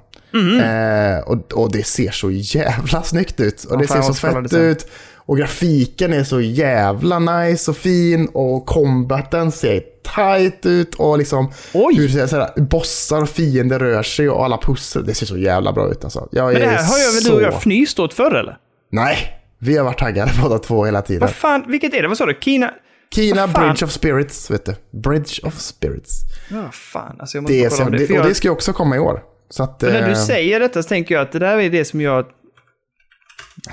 Eh, 0.60 1.18
och, 1.18 1.52
och 1.52 1.72
det 1.72 1.86
ser 1.86 2.10
så 2.10 2.30
jävla 2.30 3.02
snyggt 3.02 3.40
ut. 3.40 3.64
Och 3.64 3.72
Ja, 3.74 3.76
det 3.76 3.86
ser 3.86 4.02
så 4.02 4.14
fett 4.14 4.52
ut. 4.52 4.86
Och 5.26 5.38
grafiken 5.38 6.12
är 6.12 6.24
så 6.24 6.40
jävla 6.40 7.18
nice 7.18 7.70
och 7.70 7.76
fin. 7.76 8.28
Och 8.32 8.66
combaten 8.66 9.52
ser 9.52 9.82
tight 10.14 10.66
ut. 10.66 10.94
Och 10.94 11.18
liksom 11.18 11.52
Oj. 11.74 11.94
hur 11.94 12.26
så 12.26 12.36
här, 12.36 12.60
bossar 12.60 13.22
och 13.22 13.28
fiender 13.28 13.78
rör 13.78 14.02
sig 14.02 14.28
och 14.30 14.44
alla 14.44 14.58
pussel. 14.58 15.06
Det 15.06 15.14
ser 15.14 15.26
så 15.26 15.36
jävla 15.36 15.72
bra 15.72 15.90
ut 15.90 16.04
alltså. 16.04 16.28
Jag 16.32 16.44
Men 16.52 16.54
det 16.54 16.60
är 16.66 16.70
här 16.70 16.84
har 16.84 16.98
jag 16.98 17.12
väl 17.12 17.22
så... 17.22 17.28
du 17.30 17.36
och 17.36 17.42
jag 17.42 17.54
fnyst 17.54 17.98
åt 17.98 18.14
förr 18.14 18.34
eller? 18.34 18.56
Nej, 18.92 19.16
vi 19.58 19.76
har 19.76 19.84
varit 19.84 19.98
taggade 19.98 20.32
båda 20.42 20.58
två 20.58 20.84
hela 20.84 21.02
tiden. 21.02 21.20
Vad 21.20 21.30
fan, 21.30 21.64
vilket 21.68 21.94
är 21.94 22.02
det? 22.02 22.08
Vad 22.08 22.16
sa 22.18 22.26
du? 22.26 22.38
Kina? 22.40 22.70
Kina? 23.14 23.46
Bridge 23.46 23.84
of 23.84 23.90
Spirits, 23.90 24.50
vet 24.50 24.64
du. 24.66 24.74
Bridge 25.02 25.40
of 25.42 25.58
Spirits. 25.58 26.20
Ja, 26.50 26.70
fan. 26.72 27.16
Alltså 27.20 27.36
jag 27.36 27.42
måste 27.42 27.54
Det, 27.54 27.68
kolla 27.68 27.84
om 27.84 27.92
det. 27.92 28.04
och 28.04 28.10
jag, 28.10 28.26
det 28.26 28.34
ska 28.34 28.48
ju 28.48 28.52
också 28.52 28.72
komma 28.72 28.96
i 28.96 28.98
år. 28.98 29.22
Så 29.50 29.62
att... 29.62 29.76
för 29.80 29.92
när 29.92 30.02
du 30.06 30.12
eh, 30.12 30.18
säger 30.18 30.60
detta 30.60 30.82
så 30.82 30.88
tänker 30.88 31.14
jag 31.14 31.22
att 31.22 31.32
det 31.32 31.38
där 31.38 31.58
är 31.58 31.70
det 31.70 31.84
som 31.84 32.00
jag... 32.00 32.26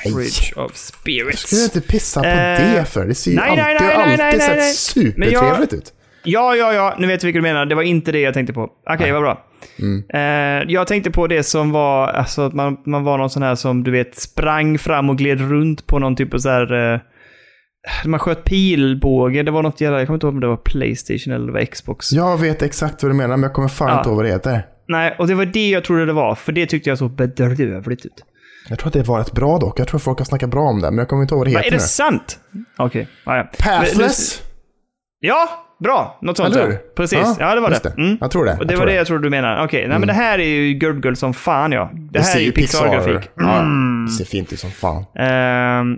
nej. 0.05 0.13
Bridge 0.13 0.53
of 0.55 0.75
Ska 0.75 0.97
du 1.05 1.31
Spirits. 1.31 1.63
inte 1.75 1.87
pissa 1.87 2.21
på 2.21 2.27
Eh, 2.27 2.73
det 2.73 2.85
för? 2.89 3.05
Det 3.05 3.15
ser 3.15 3.31
ju 3.31 3.37
nej, 3.37 3.49
alltid, 3.49 3.63
nej, 3.63 3.75
nej, 3.79 3.87
nej, 3.97 4.25
alltid 4.25 4.39
nej, 4.39 4.39
sett 4.39 4.57
nej. 4.57 4.73
supertrevligt 4.73 5.73
ut. 5.73 5.93
Ja, 6.23 6.55
ja, 6.55 6.73
ja. 6.73 6.95
Nu 6.99 7.07
vet 7.07 7.23
jag 7.23 7.27
vilket 7.27 7.43
du 7.43 7.43
menar. 7.43 7.65
Det 7.65 7.75
var 7.75 7.83
inte 7.83 8.11
det 8.11 8.19
jag 8.19 8.33
tänkte 8.33 8.53
på. 8.53 8.69
Okej, 8.89 9.11
vad 9.11 9.21
bra. 9.21 9.45
Mm. 9.79 10.03
Eh, 10.13 10.71
jag 10.73 10.87
tänkte 10.87 11.11
på 11.11 11.27
det 11.27 11.43
som 11.43 11.71
var, 11.71 12.07
alltså 12.07 12.41
att 12.41 12.53
man, 12.53 12.77
man 12.85 13.03
var 13.03 13.17
någon 13.17 13.29
sån 13.29 13.43
här 13.43 13.55
som 13.55 13.83
du 13.83 13.91
vet 13.91 14.15
sprang 14.15 14.77
fram 14.77 15.09
och 15.09 15.17
gled 15.17 15.49
runt 15.49 15.87
på 15.87 15.99
någon 15.99 16.15
typ 16.15 16.33
av 16.33 16.37
så 16.37 16.49
här... 16.49 16.93
Eh, 16.93 16.99
man 18.05 18.19
sköt 18.19 18.43
pilbåge. 18.43 19.43
Det 19.43 19.51
var 19.51 19.63
något 19.63 19.81
jävla, 19.81 19.97
jag 19.99 20.07
kommer 20.07 20.15
inte 20.17 20.25
ihåg 20.25 20.33
om 20.33 20.39
det 20.39 20.47
var 20.47 20.57
Playstation 20.57 21.33
eller 21.33 21.51
var 21.53 21.65
Xbox. 21.65 22.11
Jag 22.11 22.37
vet 22.41 22.61
exakt 22.61 23.03
vad 23.03 23.11
du 23.11 23.15
menar, 23.15 23.37
men 23.37 23.43
jag 23.43 23.53
kommer 23.53 23.67
fan 23.67 23.89
Ja. 23.89 23.97
inte 23.97 24.09
ihåg 24.09 24.15
vad 24.15 24.25
det 24.25 24.31
heter. 24.31 24.65
Nej, 24.87 25.15
och 25.19 25.27
det 25.27 25.35
var 25.35 25.45
det 25.45 25.69
jag 25.69 25.83
trodde 25.83 26.05
det 26.05 26.13
var. 26.13 26.35
För 26.35 26.51
det 26.51 26.65
tyckte 26.65 26.89
jag 26.89 26.97
såg 26.97 27.11
bedrövligt 27.15 28.05
ut. 28.05 28.13
Jag 28.69 28.79
tror 28.79 28.87
att 28.87 28.93
det 28.93 29.03
var 29.03 29.19
rätt 29.19 29.31
bra 29.31 29.59
dock. 29.59 29.79
Jag 29.79 29.87
tror 29.87 29.99
folk 29.99 30.17
har 30.17 30.25
snackat 30.25 30.49
bra 30.49 30.61
om 30.63 30.81
det, 30.81 30.91
men 30.91 30.97
jag 30.97 31.07
kommer 31.07 31.21
inte 31.21 31.33
ihåg 31.35 31.39
vad 31.39 31.47
det 31.47 31.51
heter 31.51 31.67
är 31.67 31.71
det 31.71 31.77
nu. 31.77 31.81
sant? 31.83 32.39
Okej, 32.77 33.07
ja, 33.25 33.37
ja. 33.37 33.43
Men- 33.43 33.79
Pathless? 33.79 34.41
Ja, 35.19 35.49
bra. 35.83 36.17
Något 36.21 36.37
sånt 36.37 36.55
Eller 36.55 36.71
ja. 36.71 36.77
Precis. 36.95 37.35
Ja, 37.39 37.55
det 37.55 37.61
var 37.61 37.69
det. 37.69 37.85
Mm. 37.97 38.17
Jag 38.21 38.31
tror 38.31 38.45
det. 38.45 38.57
Och 38.59 38.67
det 38.67 38.73
jag 38.73 38.79
var 38.79 38.85
det 38.85 38.93
jag 38.93 39.07
trodde 39.07 39.23
du 39.23 39.29
menade. 39.29 39.63
Okej, 39.63 39.87
nej 39.87 39.99
men 39.99 40.07
det 40.07 40.13
här 40.13 40.39
är 40.39 40.43
ju 40.47 40.73
Gurgle 40.73 41.15
som 41.15 41.33
fan 41.33 41.71
ja. 41.71 41.91
Det, 41.93 42.19
här 42.19 42.25
ser 42.25 42.39
är 42.39 42.43
ju 42.43 42.51
Pixar-grafik. 42.51 43.29
Ja, 43.37 43.59
Mm. 43.59 44.05
det 44.05 44.11
ser 44.11 44.25
fint 44.25 44.53
ut 44.53 44.59
som 44.59 44.71
fan. 44.71 44.95
Ehm, 44.97 45.05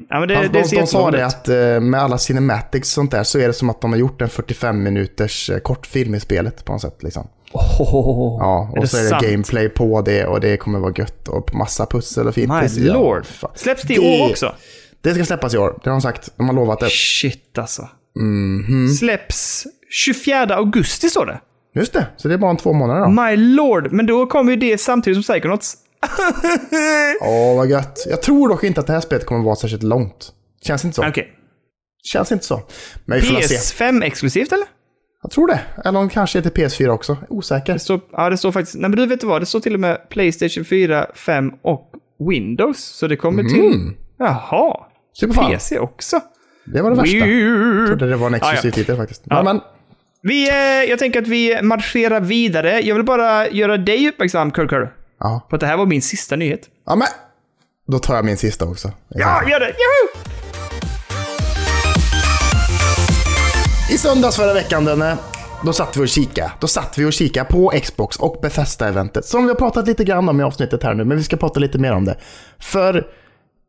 ja, 0.10 0.20
men 0.20 0.28
det, 0.28 0.36
Han, 0.36 0.44
det 0.44 0.50
de, 0.60 0.64
ser 0.64 0.78
de 0.78 0.88
sa 0.88 1.12
det 1.12 1.26
att 1.26 1.50
eh, 1.50 1.80
med 1.80 2.02
alla 2.02 2.18
cinematics 2.18 2.90
och 2.90 2.94
sånt 2.94 3.12
där 3.12 3.24
så 3.24 3.40
är 3.40 3.48
det 3.48 3.54
som 3.54 3.70
att 3.70 3.82
de 3.82 3.92
har 3.92 4.00
gjort 4.00 4.22
en 4.22 4.30
45 4.30 4.84
minuters 4.84 5.50
eh, 5.50 5.58
kortfilm 5.60 6.16
i 6.16 6.20
spelet 6.20 6.66
på 6.66 6.72
något 6.72 6.82
sätt. 6.82 7.04
Liksom. 7.04 7.28
Oh, 7.56 8.38
Ja, 8.40 8.74
och 8.78 8.90
så 8.90 8.98
är 8.98 9.04
det 9.04 9.10
sant? 9.10 9.24
gameplay 9.24 9.70
på 9.70 10.02
det 10.02 10.26
och 10.26 10.40
det 10.42 10.58
kommer 10.58 10.80
vara 10.80 10.94
gött 10.98 11.28
och 11.28 11.54
massa 11.56 11.86
pussel 11.86 12.28
och 12.28 12.34
fint. 12.34 12.50
My 12.50 12.86
ja, 12.86 12.94
lord. 12.94 13.26
fan. 13.26 13.52
Släpps 13.56 13.82
det 13.84 13.94
i 13.94 14.22
år 14.22 14.30
också? 14.30 14.56
Det 15.02 15.14
ska 15.14 15.26
släppas 15.26 15.54
i 15.54 15.58
år, 15.58 15.80
det 15.84 15.90
har 15.90 15.96
de 15.96 16.02
sagt. 16.02 16.30
De 16.38 16.48
har 16.48 16.56
lovat 16.56 16.80
det. 16.80 16.90
Shit 16.90 17.58
alltså. 17.58 17.90
Mhm. 18.20 18.88
Släpps 18.90 19.68
24 19.90 20.56
augusti 20.56 21.10
står 21.10 21.26
det. 21.26 21.40
Just 21.80 21.94
det, 21.94 22.06
så 22.18 22.28
det 22.28 22.34
är 22.34 22.38
bara 22.38 22.52
om 22.52 22.58
två 22.58 22.74
månader 22.74 23.02
då. 23.02 23.10
My 23.10 23.36
lord. 23.36 23.92
Men 23.92 24.06
då 24.06 24.26
kommer 24.26 24.52
ju 24.52 24.58
det 24.58 24.78
samtidigt 24.78 25.26
som 25.26 25.34
Psychonauts. 25.34 25.78
Åh, 27.22 27.56
vad 27.58 27.70
gött. 27.70 28.06
Jag 28.10 28.22
tror 28.22 28.50
dock 28.50 28.64
inte 28.64 28.80
att 28.80 28.88
det 28.88 28.94
här 28.94 29.02
spelet 29.02 29.26
kommer 29.26 29.44
vara 29.46 29.56
särskilt 29.56 29.84
långt. 29.84 30.32
Känns 30.62 30.86
inte 30.86 30.96
så. 30.96 31.08
Okej. 31.08 31.30
Känns 32.04 32.32
inte 32.32 32.46
så. 32.46 32.62
Men 33.06 33.20
vi 33.20 33.26
får 33.28 33.34
väl 33.34 33.44
se. 33.44 33.56
PS5 33.56 34.04
exklusivt 34.04 34.52
eller? 34.52 34.68
Jag 35.26 35.32
tror 35.32 35.48
det. 35.48 35.62
Eller 35.86 36.00
om 36.00 36.10
kanske 36.10 36.42
till 36.42 36.52
PS4 36.52 36.88
också. 36.90 37.18
Osäker. 37.30 37.74
Det 37.74 37.80
står, 37.80 38.00
ja, 38.12 38.30
det 38.30 38.38
står 38.38 38.52
faktiskt... 38.52 38.76
Nej, 38.78 38.90
men 38.90 38.98
du 39.00 39.06
vet 39.06 39.24
vad? 39.24 39.42
Det 39.42 39.46
står 39.46 39.60
till 39.60 39.74
och 39.74 39.80
med 39.80 40.10
Playstation 40.10 40.66
4, 40.66 41.06
5 41.16 41.52
och 41.62 41.92
Windows. 42.30 42.78
Så 42.80 43.08
det 43.08 43.16
kommer 43.16 43.44
till... 43.44 43.92
Jaha. 44.20 44.78
Superfan. 45.14 45.52
PC 45.52 45.80
också. 45.80 46.20
Det 46.66 46.82
var 46.82 46.90
det 46.92 46.96
värsta. 46.98 47.18
Jag 47.18 47.88
trodde 47.88 48.10
det 48.10 48.16
var 48.16 48.28
en 48.28 48.34
exklusiv 48.34 48.66
Ja, 48.66 48.70
ja. 48.70 48.76
titel 48.76 48.98
faktiskt. 48.98 49.22
Ja. 49.26 49.44
Men, 49.44 49.62
Vi, 50.22 50.50
eh, 50.50 50.56
jag 50.90 51.00
tänker 51.00 51.22
att 51.22 51.28
vi 51.28 51.62
marscherar 51.62 52.20
vidare. 52.22 52.80
Jag 52.82 52.96
vill 52.96 53.04
bara 53.06 53.50
göra 53.50 53.78
dig 53.78 54.10
uppmärksam, 54.10 54.52
Kurkur. 54.52 54.94
Ja. 55.20 55.48
På 55.50 55.56
att 55.56 55.60
det 55.60 55.68
här 55.68 55.78
var 55.78 55.86
min 55.86 56.02
sista 56.02 56.36
nyhet. 56.36 56.62
ja, 56.86 56.96
men 56.96 57.08
då 57.88 58.00
tar 58.00 58.16
jag 58.16 58.26
min 58.26 58.38
sista 58.38 58.66
också. 58.66 58.92
Ja, 59.10 59.50
gör 59.50 59.60
det! 59.60 59.66
Joho! 59.68 60.24
I 63.90 63.98
söndags 63.98 64.36
förra 64.36 64.54
veckan, 64.54 64.86
Denne, 64.86 65.18
då 65.66 65.74
satt 65.74 65.98
vi 65.98 66.04
och 66.04 66.08
kika. 66.08 66.52
Då 66.60 66.68
satt 66.68 66.98
vi 66.98 67.06
och 67.06 67.14
kika 67.14 67.46
på 67.46 67.74
Xbox 67.84 68.18
och 68.18 68.42
Bethesda-eventet. 68.42 69.26
Som 69.26 69.44
vi 69.44 69.50
har 69.50 69.56
pratat 69.56 69.88
lite 69.88 70.04
grann 70.04 70.30
om 70.30 70.40
i 70.40 70.44
avsnittet 70.44 70.84
här 70.84 70.94
nu, 70.94 71.04
men 71.04 71.18
vi 71.18 71.24
ska 71.24 71.38
prata 71.38 71.60
lite 71.60 71.78
mer 71.78 71.94
om 71.94 72.06
det. 72.06 72.18
För, 72.60 73.08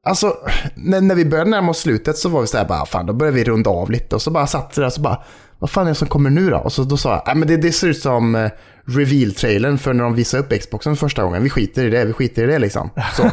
alltså, 0.05 0.37
när, 0.75 1.01
när 1.01 1.15
vi 1.15 1.25
började 1.25 1.51
närma 1.51 1.71
oss 1.71 1.79
slutet 1.79 2.17
så 2.17 2.29
var 2.29 2.41
vi 2.41 2.47
så 2.47 2.59
här 2.59 2.65
bara, 2.65 2.87
fan, 2.87 3.07
då 3.07 3.13
började 3.13 3.37
vi 3.37 3.45
runda 3.45 3.71
av 3.71 3.91
lite. 3.91 4.15
Och 4.15 4.23
så 4.23 4.31
bara 4.31 4.47
satt 4.47 4.73
vi 4.77 4.81
där 4.81 4.87
och 4.87 4.93
så 4.93 5.01
bara, 5.01 5.23
vad 5.59 5.71
fan 5.71 5.87
är 5.87 5.89
det 5.89 5.95
som 5.95 6.09
kommer 6.09 6.31
nu 6.31 6.51
då? 6.51 6.57
Och 6.57 6.73
så 6.73 6.83
då 6.83 6.97
sa 6.97 7.11
jag, 7.11 7.23
nej 7.27 7.37
men 7.37 7.49
det, 7.49 7.57
det 7.57 7.73
ser 7.73 7.89
ut 7.89 8.03
som 8.03 8.35
eh, 8.35 8.51
reveal-trailern 8.85 9.79
för 9.79 9.93
när 9.93 10.05
de 10.05 10.15
visar 10.15 10.39
upp 10.39 10.61
Xboxen 10.61 10.97
första 10.97 11.23
gången. 11.23 11.43
Vi 11.43 11.51
skiter 11.51 11.85
i 11.85 11.91
det, 11.91 12.05
vi 12.05 12.13
skiter 12.13 12.43
i 12.43 12.47
det 12.47 12.59
liksom. 12.59 12.91
Så. 13.17 13.23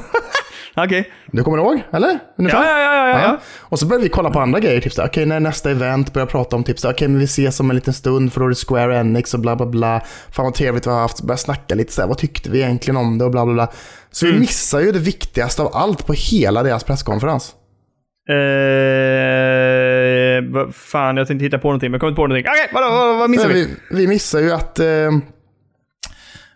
Okej. 0.76 1.12
Du 1.32 1.44
kommer 1.44 1.58
ihåg? 1.58 1.82
Eller? 1.92 2.20
Ungefär? 2.38 2.64
Ja, 2.64 2.80
ja, 2.80 2.96
ja, 2.96 3.08
ja, 3.08 3.22
ja. 3.22 3.40
Och 3.60 3.80
så 3.80 3.86
började 3.86 4.04
vi 4.04 4.10
kolla 4.10 4.30
på 4.30 4.40
andra 4.40 4.60
grejer. 4.60 4.82
Typ 4.82 4.94
okej 5.00 5.26
när 5.26 5.40
nästa 5.40 5.72
event 5.72 6.14
börjar 6.14 6.26
prata 6.26 6.56
om 6.56 6.64
typ 6.64 6.80
såhär, 6.80 6.96
okej 6.96 7.08
men 7.08 7.20
vi 7.20 7.26
ses 7.26 7.60
om 7.60 7.70
en 7.70 7.76
liten 7.76 7.94
stund 7.94 8.34
för 8.34 8.40
då 8.40 8.46
är 8.46 8.50
det 8.50 8.56
Square 8.56 9.00
Enix 9.00 9.34
och 9.34 9.40
bla 9.40 9.56
bla 9.56 9.66
bla. 9.66 10.02
Fan 10.32 10.46
vad 10.46 10.54
trevligt 10.54 10.88
vi 10.88 10.92
har 10.92 11.00
haft. 11.00 11.22
Började 11.22 11.42
snacka 11.42 11.76
lite 11.76 11.94
såhär, 11.94 12.08
vad 12.08 12.18
tyckte 12.18 12.50
vi 12.50 12.62
egentligen 12.62 12.98
om 12.98 13.18
det 13.18 13.26
och 13.26 13.32
bla 13.32 13.46
bla 13.46 13.54
bla. 13.54 13.72
Så 14.12 14.26
vi 14.26 14.40
missar 14.40 14.80
ju 14.80 14.92
det 14.92 15.00
viktigaste 15.00 15.62
av 15.62 15.76
allt 15.76 16.08
på 16.08 16.14
hela 16.14 16.64
deras 16.64 16.84
presskonferens. 16.84 17.56
Eh, 18.30 18.36
vad 20.54 20.76
fan, 20.76 21.18
jag 21.18 21.28
tänkte 21.28 21.46
hitta 21.46 21.58
på 21.58 21.68
någonting, 21.68 21.92
men 21.92 21.94
jag 21.94 22.02
kom 22.02 22.10
inte 22.10 22.16
på 22.16 22.28
någonting. 22.28 22.52
Okej, 22.52 22.70
vadå, 22.74 22.90
vad, 22.92 23.18
vad 23.18 23.30
missar 23.30 23.48
vi? 23.48 23.54
vi, 23.64 23.76
vi 23.92 24.08
missar 24.08 24.40
ju 24.40 24.52
att 24.52 24.80
eh, 24.80 25.12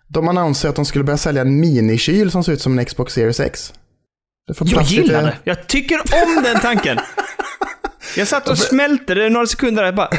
de 0.07 0.27
annonserade 0.27 0.69
att 0.69 0.75
de 0.75 0.85
skulle 0.85 1.03
börja 1.03 1.17
sälja 1.17 1.41
en 1.41 1.59
minikyl 1.59 2.31
som 2.31 2.43
ser 2.43 2.53
ut 2.53 2.61
som 2.61 2.79
en 2.79 2.85
Xbox 2.85 3.13
Series 3.13 3.39
X. 3.39 3.73
Jag 4.47 4.83
gillar 4.83 5.23
det. 5.23 5.37
Jag 5.43 5.67
tycker 5.67 5.99
om 5.99 6.43
den 6.43 6.59
tanken. 6.59 6.99
Jag 8.17 8.27
satt 8.27 8.49
och 8.49 8.57
smälte 8.69 9.13
det 9.13 9.29
några 9.29 9.47
sekunder 9.47 9.83
där. 9.83 9.91
Bara, 9.91 10.09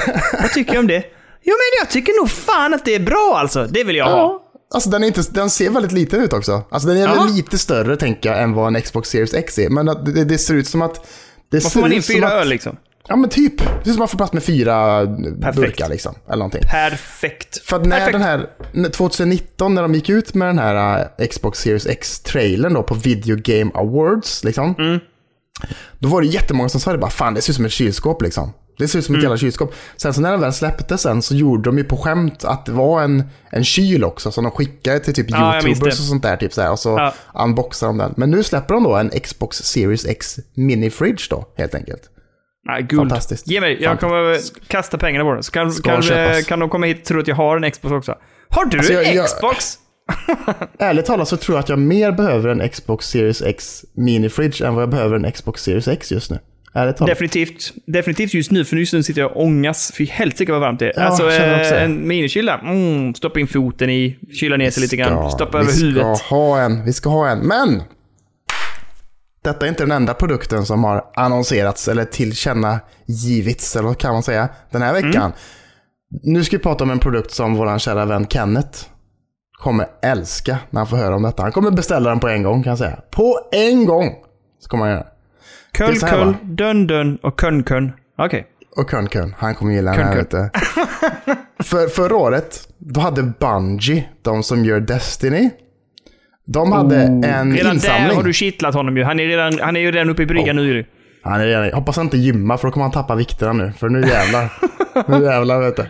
vad 0.42 0.52
tycker 0.52 0.74
jag 0.74 0.80
om 0.80 0.86
det? 0.86 1.04
Jo, 1.42 1.54
men 1.54 1.78
jag 1.80 1.90
tycker 1.90 2.20
nog 2.20 2.30
fan 2.30 2.74
att 2.74 2.84
det 2.84 2.94
är 2.94 3.00
bra 3.00 3.36
alltså. 3.40 3.64
Det 3.64 3.84
vill 3.84 3.96
jag 3.96 4.04
ha. 4.04 4.16
Ja. 4.16 4.44
Alltså 4.74 4.90
den, 4.90 5.02
är 5.02 5.06
inte, 5.06 5.22
den 5.30 5.50
ser 5.50 5.70
väldigt 5.70 5.92
liten 5.92 6.20
ut 6.20 6.32
också. 6.32 6.62
Alltså 6.70 6.88
den 6.88 6.96
är 6.96 7.08
väl 7.08 7.34
lite 7.34 7.58
större 7.58 7.96
tänker 7.96 8.28
jag 8.28 8.42
än 8.42 8.52
vad 8.52 8.76
en 8.76 8.82
Xbox 8.82 9.08
Series 9.08 9.34
X 9.34 9.58
är. 9.58 9.70
Men 9.70 9.86
det, 9.86 10.24
det 10.24 10.38
ser 10.38 10.54
ut 10.54 10.68
som 10.68 10.82
att... 10.82 11.06
Det 11.50 11.62
Vad 11.62 11.72
ser 11.72 11.80
man 11.80 11.92
in? 11.92 12.02
Fyra 12.02 12.32
öl 12.32 12.48
liksom? 12.48 12.76
Ja 13.08 13.16
men 13.16 13.30
typ. 13.30 13.58
Det 13.58 13.64
ser 13.64 13.78
ut 13.80 13.84
som 13.84 13.92
att 13.92 13.98
man 13.98 14.08
får 14.08 14.18
plats 14.18 14.32
med 14.32 14.42
fyra 14.42 15.06
Perfekt. 15.40 15.56
burkar 15.56 15.88
liksom. 15.88 16.14
Eller 16.26 16.36
någonting. 16.36 16.62
Perfekt. 16.70 17.58
För 17.64 17.76
att 17.76 17.84
när 17.86 17.96
Perfekt. 17.96 18.12
den 18.12 18.22
här, 18.22 18.46
när 18.72 18.88
2019 18.88 19.74
när 19.74 19.82
de 19.82 19.94
gick 19.94 20.08
ut 20.08 20.34
med 20.34 20.48
den 20.48 20.58
här 20.58 21.08
äh, 21.18 21.26
Xbox 21.26 21.58
Series 21.58 21.86
X-trailern 21.86 22.74
då 22.74 22.82
på 22.82 22.94
Video 22.94 23.36
Game 23.42 23.70
Awards 23.74 24.44
liksom. 24.44 24.74
Mm. 24.78 24.98
Då 25.98 26.08
var 26.08 26.20
det 26.20 26.26
jättemånga 26.26 26.68
som 26.68 26.80
sa 26.80 26.92
det 26.92 26.98
bara, 26.98 27.10
fan 27.10 27.34
det 27.34 27.40
ser 27.42 27.50
ut 27.52 27.56
som 27.56 27.64
ett 27.64 27.72
kylskåp 27.72 28.22
liksom. 28.22 28.52
Det 28.78 28.88
ser 28.88 28.98
ut 28.98 29.04
som 29.04 29.14
Mm. 29.14 29.20
ett 29.20 29.22
jävla 29.22 29.36
kylskåp. 29.36 29.74
Sen 29.96 30.14
så 30.14 30.20
när 30.20 30.30
den 30.30 30.40
väl 30.40 30.52
släpptes 30.52 31.00
sen 31.00 31.22
så 31.22 31.34
gjorde 31.34 31.62
de 31.68 31.78
ju 31.78 31.84
på 31.84 31.96
skämt 31.96 32.44
att 32.44 32.66
det 32.66 32.72
var 32.72 33.02
en, 33.02 33.24
en 33.50 33.64
kyl 33.64 34.04
också 34.04 34.30
som 34.30 34.44
de 34.44 34.50
skickade 34.50 34.98
till 35.00 35.14
typ 35.14 35.30
Ja, 35.30 35.54
YouTubers 35.60 35.98
och 36.00 36.04
sånt 36.06 36.22
där. 36.22 36.36
Typ 36.36 36.52
så 36.52 36.62
här, 36.62 36.70
och 36.72 36.78
så 36.78 36.88
Ja. 36.88 37.14
unboxade 37.44 37.90
de 37.90 37.98
den. 37.98 38.14
Men 38.16 38.30
nu 38.30 38.42
släpper 38.42 38.74
de 38.74 38.84
då 38.84 38.96
en 38.96 39.10
Xbox 39.10 39.56
Series 39.56 40.06
X 40.06 40.38
Mini 40.54 40.90
Fridge 40.90 41.24
då, 41.30 41.48
helt 41.56 41.74
enkelt. 41.74 42.02
Nej, 42.68 42.82
guld. 42.82 43.00
Fantastiskt. 43.10 43.48
Ge 43.48 43.60
mig. 43.60 43.78
Jag 43.82 44.00
kommer 44.00 44.36
kasta 44.68 44.98
pengarna 44.98 45.24
på 45.24 45.32
den. 45.34 45.42
Så 45.42 45.52
kan, 45.52 45.72
Ska 45.72 45.90
kan, 45.90 46.02
köpas. 46.02 46.46
kan 46.46 46.58
de 46.58 46.68
komma 46.68 46.86
hit 46.86 46.98
och 47.00 47.04
tro 47.06 47.20
att 47.20 47.28
jag 47.28 47.34
har 47.36 47.56
en 47.56 47.70
Xbox 47.70 47.92
också? 47.92 48.14
Har 48.48 48.64
du 48.64 48.78
Alltså, 48.78 48.92
en 48.92 49.02
jag- 49.04 49.14
jag- 49.14 49.26
Xbox? 49.26 49.74
Ärligt 50.78 51.06
talat 51.06 51.28
så 51.28 51.36
tror 51.36 51.56
jag 51.56 51.62
att 51.62 51.68
jag 51.68 51.78
mer 51.78 52.12
behöver 52.12 52.48
en 52.48 52.68
Xbox 52.68 53.06
Series 53.08 53.42
X 53.42 53.84
Mini 53.94 54.28
Fridge 54.28 54.66
än 54.66 54.74
vad 54.74 54.82
jag 54.82 54.90
behöver 54.90 55.16
en 55.16 55.32
Xbox 55.32 55.62
Series 55.62 55.88
X 55.88 56.12
just 56.12 56.30
nu. 56.30 56.38
Definitivt. 57.06 57.72
Definitivt 57.86 58.34
just 58.34 58.50
nu, 58.50 58.64
för 58.64 58.76
just 58.76 58.92
nu 58.92 59.02
sitter 59.02 59.20
jag 59.20 59.30
och 59.30 59.42
ångas. 59.42 59.92
Fy 59.98 60.04
helsike 60.06 60.52
vad 60.52 60.60
varmt 60.60 60.78
det 60.78 60.86
är. 60.86 60.92
Ja, 60.96 61.02
alltså 61.02 61.30
jag 61.30 61.60
eh, 61.76 61.82
en 61.82 62.08
minikyl 62.08 62.46
där. 62.46 62.58
Mm, 62.58 63.14
stoppa 63.14 63.40
in 63.40 63.46
foten 63.46 63.90
i, 63.90 64.18
kyla 64.40 64.56
ner 64.56 64.70
sig 64.70 64.80
lite 64.82 64.96
grann, 64.96 65.30
stoppa 65.30 65.58
vi 65.58 65.62
över 65.64 65.72
ska 65.72 65.84
huvudet. 65.86 66.20
ha 66.20 66.60
en, 66.60 66.84
vi 66.84 66.92
ska 66.92 67.10
ha 67.10 67.28
en. 67.28 67.38
Men! 67.38 67.82
Detta 69.42 69.64
är 69.64 69.68
inte 69.68 69.82
den 69.82 69.90
enda 69.90 70.14
produkten 70.14 70.66
som 70.66 70.84
har 70.84 71.04
annonserats 71.14 71.88
eller 71.88 72.04
tillkännagivits, 72.04 73.76
eller 73.76 73.88
vad 73.88 73.98
kan 73.98 74.12
man 74.12 74.22
säga, 74.22 74.48
den 74.70 74.82
här 74.82 74.92
veckan. 74.92 75.14
Mm. 75.16 75.32
Nu 76.22 76.44
ska 76.44 76.56
vi 76.56 76.62
prata 76.62 76.84
om 76.84 76.90
en 76.90 76.98
produkt 76.98 77.30
som 77.30 77.54
vår 77.54 77.78
kära 77.78 78.04
vän 78.04 78.26
Kenneth 78.26 78.78
kommer 79.58 79.86
älska 80.02 80.58
när 80.70 80.80
han 80.80 80.86
får 80.86 80.96
höra 80.96 81.16
om 81.16 81.22
detta. 81.22 81.42
Han 81.42 81.52
kommer 81.52 81.70
beställa 81.70 82.10
den 82.10 82.20
på 82.20 82.28
en 82.28 82.42
gång 82.42 82.62
kan 82.62 82.70
jag 82.70 82.78
säga. 82.78 83.00
På 83.10 83.38
en 83.52 83.86
gång! 83.86 84.14
Så 84.60 84.68
kommer 84.68 84.84
han 84.84 84.94
göra. 84.94 85.06
Köll, 86.00 86.26
va? 86.26 86.34
dun, 86.42 86.86
dun 86.86 87.16
och 87.16 87.40
kön, 87.40 87.64
kön. 87.64 87.92
Okej. 88.18 88.46
Och 88.76 88.90
Kön 88.90 89.08
Kön, 89.08 89.34
han 89.38 89.54
kommer 89.54 89.72
gilla 89.72 89.92
den 89.92 90.06
här. 90.06 90.26
Du. 90.30 90.50
För, 91.64 91.88
förra 91.88 92.16
året, 92.16 92.68
då 92.78 93.00
hade 93.00 93.22
Bungie, 93.22 94.08
de 94.22 94.42
som 94.42 94.64
gör 94.64 94.80
Destiny, 94.80 95.50
de 96.50 96.72
hade 96.72 96.96
en 97.02 97.22
Redan 97.22 97.50
där 97.50 97.74
insamling. 97.74 98.16
har 98.16 98.22
du 98.22 98.32
kittlat 98.32 98.74
honom 98.74 98.96
ju. 98.96 99.04
Han 99.04 99.20
är, 99.20 99.26
redan, 99.26 99.58
han 99.60 99.76
är 99.76 99.80
ju 99.80 99.92
redan 99.92 100.10
uppe 100.10 100.22
i 100.22 100.26
bryggan 100.26 100.56
nu 100.56 100.62
ju. 100.76 100.84
Han 101.22 101.40
är 101.40 101.46
redan, 101.46 101.64
jag 101.64 101.76
hoppas 101.76 101.96
han 101.96 102.06
inte 102.06 102.18
gymmar 102.18 102.56
för 102.56 102.68
då 102.68 102.72
kommer 102.72 102.84
han 102.84 102.92
tappa 102.92 103.14
vikterna 103.14 103.52
nu. 103.52 103.72
För 103.78 103.88
nu 103.88 104.00
jävlar. 104.00 104.52
nu 105.08 105.24
jävlar 105.24 105.60
vet 105.60 105.76
du. 105.76 105.86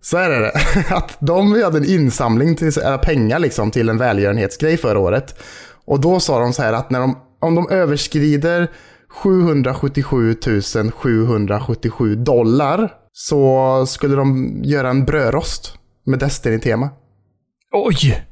Så 0.00 0.16
är 0.16 0.30
det. 0.30 0.52
Att 0.96 1.16
de 1.20 1.62
hade 1.62 1.78
en 1.78 1.84
insamling 1.84 2.56
till 2.56 2.66
eller 2.66 2.98
pengar 2.98 3.38
liksom 3.38 3.70
till 3.70 3.88
en 3.88 3.98
välgörenhetsgrej 3.98 4.76
förra 4.76 4.98
året. 4.98 5.42
Och 5.84 6.00
då 6.00 6.20
sa 6.20 6.38
de 6.38 6.52
så 6.52 6.62
här 6.62 6.72
att 6.72 6.90
när 6.90 7.00
de, 7.00 7.18
om 7.40 7.54
de 7.54 7.68
överskrider 7.70 8.68
777 9.08 10.36
777 10.94 12.14
dollar 12.14 12.92
så 13.12 13.84
skulle 13.86 14.16
de 14.16 14.58
göra 14.64 14.90
en 14.90 15.04
brödrost 15.04 15.78
med 16.06 16.18
Destiny-tema. 16.18 16.90
Oj! 17.72 18.26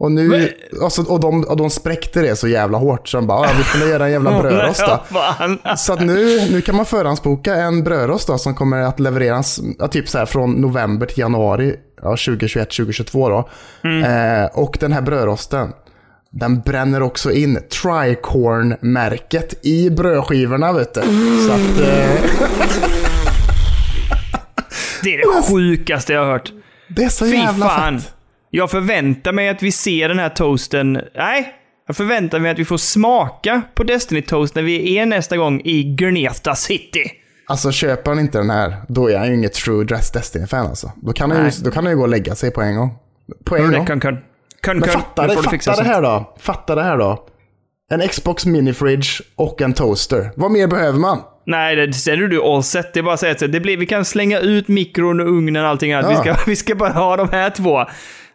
Och, 0.00 0.12
nu, 0.12 0.48
alltså, 0.82 1.02
och, 1.02 1.20
de, 1.20 1.44
och 1.44 1.56
de 1.56 1.70
spräckte 1.70 2.20
det 2.22 2.36
så 2.36 2.48
jävla 2.48 2.78
hårt 2.78 3.08
så 3.08 3.16
de 3.16 3.26
bara, 3.26 3.46
ja, 3.46 3.52
vi 3.58 3.64
får 3.64 3.88
göra 3.88 4.04
en 4.06 4.12
jävla 4.12 4.38
brödrost 4.42 4.84
då. 4.86 5.00
Så 5.76 5.92
att 5.92 6.00
nu, 6.00 6.48
nu 6.50 6.60
kan 6.60 6.76
man 6.76 6.86
förhandsboka 6.86 7.54
en 7.54 7.84
brödrost 7.84 8.26
då, 8.26 8.38
som 8.38 8.54
kommer 8.54 8.82
att 8.82 9.00
levereras 9.00 9.60
typ 9.90 10.08
så 10.08 10.18
här 10.18 10.26
från 10.26 10.52
november 10.52 11.06
till 11.06 11.18
januari 11.18 11.76
ja, 12.02 12.14
2021-2022. 12.14 13.28
Då. 13.30 13.48
Eh, 13.88 14.44
och 14.52 14.76
den 14.80 14.92
här 14.92 15.02
brödrosten, 15.02 15.72
den 16.32 16.60
bränner 16.60 17.02
också 17.02 17.32
in 17.32 17.58
Tricorn-märket 17.82 19.54
i 19.66 19.90
brödskivorna. 19.90 20.72
Vet 20.72 20.94
du. 20.94 21.00
Så 21.46 21.52
att, 21.52 21.80
eh, 21.88 22.10
Det 25.02 25.14
är 25.14 25.18
det 25.18 25.42
sjukaste 25.52 26.12
jag 26.12 26.24
har 26.24 26.32
hört. 26.32 26.52
det 26.88 27.04
är 27.04 27.08
så 27.08 27.24
Fy 27.24 27.30
jävla 27.30 27.68
fan. 27.68 27.98
fett. 28.00 28.14
Jag 28.50 28.70
förväntar 28.70 29.32
mig 29.32 29.48
att 29.48 29.62
vi 29.62 29.72
ser 29.72 30.08
den 30.08 30.18
här 30.18 30.28
toasten. 30.28 31.00
Nej, 31.14 31.54
jag 31.86 31.96
förväntar 31.96 32.38
mig 32.38 32.50
att 32.50 32.58
vi 32.58 32.64
får 32.64 32.76
smaka 32.76 33.62
på 33.74 33.82
Destiny 33.82 34.22
Toast 34.22 34.54
när 34.54 34.62
vi 34.62 34.98
är 34.98 35.06
nästa 35.06 35.36
gång 35.36 35.60
i 35.64 35.94
Greneta 35.94 36.54
City. 36.54 37.04
Alltså 37.46 37.72
köper 37.72 38.10
han 38.10 38.20
inte 38.20 38.38
den 38.38 38.50
här, 38.50 38.74
då 38.88 39.10
är 39.10 39.18
han 39.18 39.28
ju 39.28 39.34
inget 39.34 39.52
true 39.52 39.84
Dress 39.84 40.10
Destiny-fan 40.10 40.66
alltså. 40.66 40.92
Då 40.96 41.12
kan, 41.12 41.30
han 41.30 41.44
ju, 41.44 41.50
då 41.64 41.70
kan 41.70 41.84
han 41.84 41.92
ju 41.92 41.96
gå 41.96 42.02
och 42.02 42.08
lägga 42.08 42.34
sig 42.34 42.50
på 42.50 42.62
en 42.62 42.76
gång. 42.76 42.94
På 43.44 43.56
en 43.56 43.62
gång. 43.62 43.70
det? 43.72 43.86
Kön, 43.86 44.00
kön. 44.00 44.18
Kön, 44.66 44.78
Men 44.78 44.88
fatta 44.88 45.26
det, 45.26 45.34
fatta 45.34 45.76
det 45.76 45.88
här 45.88 46.02
då. 46.02 46.34
Fatta 46.40 46.74
det 46.74 46.82
här 46.82 46.98
då. 46.98 47.26
En 47.90 48.08
Xbox 48.08 48.46
Mini 48.46 48.72
Fridge 48.72 49.08
och 49.36 49.62
en 49.62 49.72
toaster. 49.72 50.30
Vad 50.36 50.50
mer 50.50 50.66
behöver 50.66 50.98
man? 50.98 51.18
Nej, 51.46 51.76
det 51.76 51.92
sen 51.92 52.22
är 52.22 52.26
du 52.28 52.42
all 52.42 52.62
set. 52.62 52.94
Det 52.94 53.00
är 53.00 53.02
bara 53.02 53.14
att 53.14 53.20
säga 53.20 53.32
att 53.32 53.52
det 53.52 53.60
blir, 53.60 53.76
vi 53.76 53.86
kan 53.86 54.04
slänga 54.04 54.38
ut 54.38 54.68
mikron 54.68 55.20
och 55.20 55.26
ugnen 55.26 55.64
och 55.64 55.68
allting 55.70 55.92
annat. 55.92 56.10
Vi, 56.10 56.14
Ja. 56.14 56.34
ska, 56.34 56.44
vi 56.50 56.56
ska 56.56 56.74
bara 56.74 56.92
ha 56.92 57.16
de 57.16 57.28
här 57.32 57.50
två. 57.50 57.84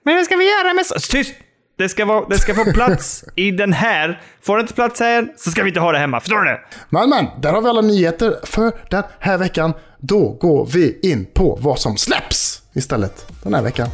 Men 0.06 0.16
vad 0.16 0.26
ska 0.26 0.36
vi 0.36 0.46
göra 0.50 0.74
med... 0.74 0.86
så- 0.86 1.00
Tyst! 1.00 1.34
Det 1.78 1.90
ska, 1.90 2.06
vara, 2.06 2.26
det 2.30 2.38
ska 2.38 2.54
få 2.56 2.72
plats 2.74 3.24
i 3.36 3.52
den 3.52 3.74
här. 3.74 4.22
Får 4.44 4.58
det 4.58 4.62
inte 4.62 4.74
plats 4.74 5.00
här 5.00 5.28
så 5.38 5.52
ska 5.52 5.64
vi 5.64 5.68
inte 5.70 5.80
ha 5.80 5.92
det 5.92 5.98
hemma. 5.98 6.20
Förstår 6.20 6.38
du 6.38 6.46
det? 6.46 6.60
Men 6.90 7.10
men, 7.10 7.26
där 7.42 7.52
har 7.54 7.62
vi 7.62 7.70
alla 7.70 7.82
nyheter 7.82 8.36
för 8.44 8.72
den 8.90 9.04
här 9.20 9.38
veckan. 9.38 9.74
Då 10.00 10.30
går 10.30 10.66
vi 10.74 11.00
in 11.04 11.26
på 11.34 11.58
vad 11.62 11.80
som 11.80 11.98
släpps 11.98 12.62
istället 12.74 13.26
den 13.44 13.54
här 13.54 13.62
veckan. 13.62 13.88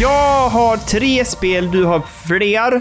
Jag 0.00 0.48
har 0.48 0.76
tre 0.76 1.24
spel, 1.24 1.70
du 1.70 1.84
har 1.84 2.02
fler. 2.26 2.80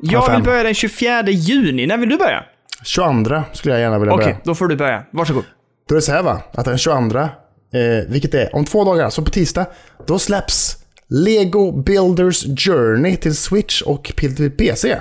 Jag 0.00 0.30
vill 0.34 0.42
börja 0.42 0.62
den 0.62 0.74
24 0.74 1.22
juni. 1.26 1.86
När 1.86 1.96
vill 1.98 2.08
du 2.08 2.16
börja? 2.16 2.44
22 2.84 3.42
skulle 3.52 3.74
jag 3.74 3.80
gärna 3.80 3.98
vilja 3.98 4.14
Okej, 4.14 4.24
börja. 4.24 4.38
då 4.44 4.54
får 4.54 4.68
du 4.68 4.76
börja. 4.76 5.02
Varsågod. 5.12 5.44
Då 5.88 5.94
är 5.94 5.96
det 5.96 6.02
så 6.02 6.12
här 6.12 6.22
va, 6.22 6.40
att 6.54 6.64
den 6.64 6.78
22, 6.78 7.28
eh, 7.72 8.08
vilket 8.08 8.34
är 8.34 8.54
om 8.56 8.64
två 8.64 8.84
dagar, 8.84 9.10
så 9.10 9.22
på 9.22 9.30
tisdag, 9.30 9.66
då 10.06 10.18
släpps 10.18 10.76
Lego 11.08 11.82
Builders 11.82 12.44
Journey 12.66 13.16
till 13.16 13.36
Switch 13.36 13.82
och 13.82 14.12
till 14.16 14.50
PC. 14.50 14.92
och 14.94 15.00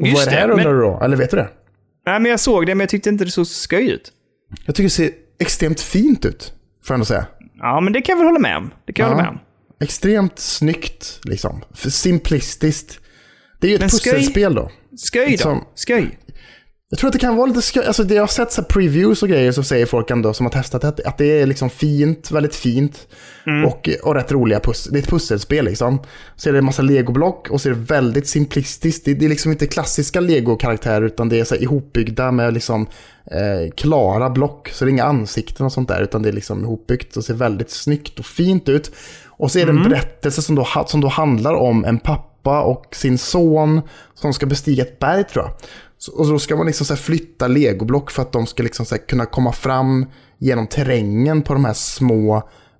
vad 0.00 0.02
är 0.02 0.06
Just 0.10 0.24
det 0.24 0.30
här 0.30 0.48
det. 0.48 0.54
undrar 0.54 0.74
du 0.74 0.80
då? 0.80 1.00
Eller 1.04 1.16
vet 1.16 1.30
du 1.30 1.36
det? 1.36 1.48
nej, 2.06 2.20
men 2.20 2.30
jag 2.30 2.40
såg 2.40 2.66
det, 2.66 2.74
men 2.74 2.80
jag 2.80 2.88
tyckte 2.88 3.08
inte 3.08 3.24
det 3.24 3.30
såg 3.30 3.46
sköj 3.46 3.90
ut. 3.90 4.12
Jag 4.66 4.74
tycker 4.74 4.84
det 4.84 4.90
ser 4.90 5.10
extremt 5.40 5.80
fint 5.80 6.24
ut. 6.24 6.52
Får 6.84 6.94
jag 6.94 6.96
ändå 6.96 7.04
säga. 7.04 7.26
Ja, 7.58 7.80
men 7.80 7.92
det 7.92 8.02
kan 8.02 8.12
jag 8.12 8.18
väl 8.18 8.26
hålla 8.26 8.38
med 8.40 8.56
om. 8.56 8.70
Det 8.86 8.92
kan 8.92 9.02
jag 9.06 9.10
Ja. 9.12 9.14
hålla 9.16 9.22
med 9.30 9.38
om. 9.38 9.38
Extremt 9.80 10.38
snyggt, 10.38 11.20
liksom. 11.24 11.62
Simplistiskt. 11.74 13.00
Det 13.60 13.66
är 13.66 13.68
ju 13.68 13.74
ett 13.74 13.80
Men 13.80 13.90
pusselspel 13.90 14.54
då. 14.54 14.70
Sköj 15.12 15.30
då. 15.36 15.42
Som- 15.42 15.64
Sköj. 15.88 16.18
Jag 16.92 16.98
tror 16.98 17.08
att 17.08 17.12
det 17.12 17.18
kan 17.18 17.36
vara 17.36 17.46
lite 17.46 17.62
skoj. 17.62 17.84
Alltså 17.86 18.04
jag 18.04 18.22
har 18.22 18.26
sett 18.26 18.52
så 18.52 18.60
här 18.60 18.68
previews 18.68 19.22
och 19.22 19.28
grejer 19.28 19.52
så 19.52 19.62
säger 19.62 19.86
folk 19.86 20.10
ändå 20.10 20.34
som 20.34 20.46
har 20.46 20.50
testat 20.50 20.96
det 20.96 21.04
att, 21.04 21.18
det 21.18 21.40
är 21.40 21.46
liksom 21.46 21.70
fint, 21.70 22.30
väldigt 22.30 22.54
fint. 22.54 23.06
Mm. 23.46 23.64
Och, 23.64 23.88
och 24.02 24.14
rätt 24.14 24.32
roliga 24.32 24.60
pussel. 24.60 24.92
Det 24.92 24.98
är 24.98 25.02
ett 25.02 25.08
pusselspel 25.08 25.64
liksom. 25.64 26.02
Så 26.36 26.48
är 26.48 26.52
det 26.52 26.58
en 26.58 26.64
massa 26.64 26.82
legoblock 26.82 27.50
och 27.50 27.60
så 27.60 27.68
är 27.68 27.72
det 27.72 27.78
väldigt 27.78 28.26
simplistiskt. 28.26 29.04
Det, 29.04 29.14
det 29.14 29.24
är 29.24 29.28
liksom 29.28 29.52
inte 29.52 29.66
klassiska 29.66 30.20
legokaraktärer 30.20 31.02
utan 31.02 31.28
det 31.28 31.40
är 31.40 31.44
så 31.44 31.54
här 31.54 31.62
ihopbyggda 31.62 32.30
med 32.30 32.54
liksom 32.54 32.86
eh, 33.24 33.70
klara 33.76 34.30
block. 34.30 34.68
Så 34.68 34.84
det 34.84 34.88
är 34.88 34.92
inga 34.92 35.04
ansikten 35.04 35.66
och 35.66 35.72
sånt 35.72 35.88
där 35.88 36.02
utan 36.02 36.22
det 36.22 36.28
är 36.28 36.32
liksom 36.32 36.64
ihopbyggt 36.64 37.16
och 37.16 37.24
ser 37.24 37.34
väldigt 37.34 37.70
snyggt 37.70 38.18
och 38.18 38.26
fint 38.26 38.68
ut. 38.68 38.92
Och 39.26 39.52
så 39.52 39.58
är 39.58 39.66
det 39.66 39.72
en 39.72 39.82
berättelse 39.82 40.42
som 40.42 40.54
då, 40.54 40.66
som 40.86 41.00
då 41.00 41.08
handlar 41.08 41.54
om 41.54 41.84
en 41.84 41.98
pappa 41.98 42.62
och 42.62 42.86
sin 42.92 43.18
son 43.18 43.80
som 44.14 44.34
ska 44.34 44.46
bestiga 44.46 44.82
ett 44.84 44.98
berg 44.98 45.24
tror 45.24 45.44
jag. 45.44 45.52
Så, 46.02 46.12
och 46.12 46.26
då 46.26 46.38
ska 46.38 46.56
man 46.56 46.66
liksom 46.66 46.86
så 46.86 46.96
flytta 46.96 47.46
legoblock 47.46 48.10
för 48.10 48.22
att 48.22 48.32
de 48.32 48.46
ska 48.46 48.62
liksom 48.62 48.86
kunna 49.08 49.26
komma 49.26 49.52
fram 49.52 50.06
genom 50.38 50.66
terrängen 50.66 51.42
på 51.42 51.52
de 51.52 51.64
här 51.64 51.72
små, 51.72 52.36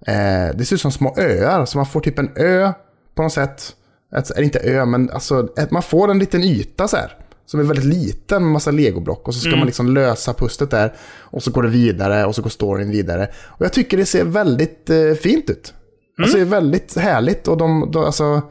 eh, 0.06 0.56
det 0.56 0.64
ser 0.64 0.74
ut 0.74 0.80
som 0.80 0.92
små 0.92 1.14
öar. 1.18 1.64
Så 1.64 1.78
man 1.78 1.86
får 1.86 2.00
typ 2.00 2.18
en 2.18 2.30
ö 2.36 2.72
på 3.14 3.22
något 3.22 3.32
sätt. 3.32 3.76
Eller 4.12 4.42
inte 4.42 4.58
ö, 4.58 4.84
men 4.84 5.10
alltså, 5.10 5.48
man 5.70 5.82
får 5.82 6.10
en 6.10 6.18
liten 6.18 6.42
yta 6.42 6.88
så 6.88 6.96
här. 6.96 7.16
Som 7.46 7.60
är 7.60 7.64
väldigt 7.64 7.84
liten 7.84 8.42
med 8.42 8.52
massa 8.52 8.70
legoblock. 8.70 9.28
Och 9.28 9.34
så 9.34 9.40
ska 9.40 9.56
man 9.56 9.66
liksom 9.66 9.94
lösa 9.94 10.34
pusslet 10.34 10.70
där. 10.70 10.94
Och 11.18 11.42
så 11.42 11.50
går 11.50 11.62
det 11.62 11.68
vidare 11.68 12.24
och 12.24 12.34
så 12.34 12.42
går 12.42 12.50
storyn 12.50 12.90
vidare. 12.90 13.28
Och 13.44 13.64
jag 13.64 13.72
tycker 13.72 13.96
det 13.96 14.06
ser 14.06 14.24
väldigt 14.24 14.90
eh, 14.90 15.12
fint 15.12 15.50
ut. 15.50 15.74
Alltså 16.18 16.36
det 16.36 16.42
är 16.42 16.46
väldigt 16.46 16.96
härligt 16.96 17.48
och 17.48 17.56
de, 17.56 17.90
de 17.92 18.04
alltså, 18.04 18.42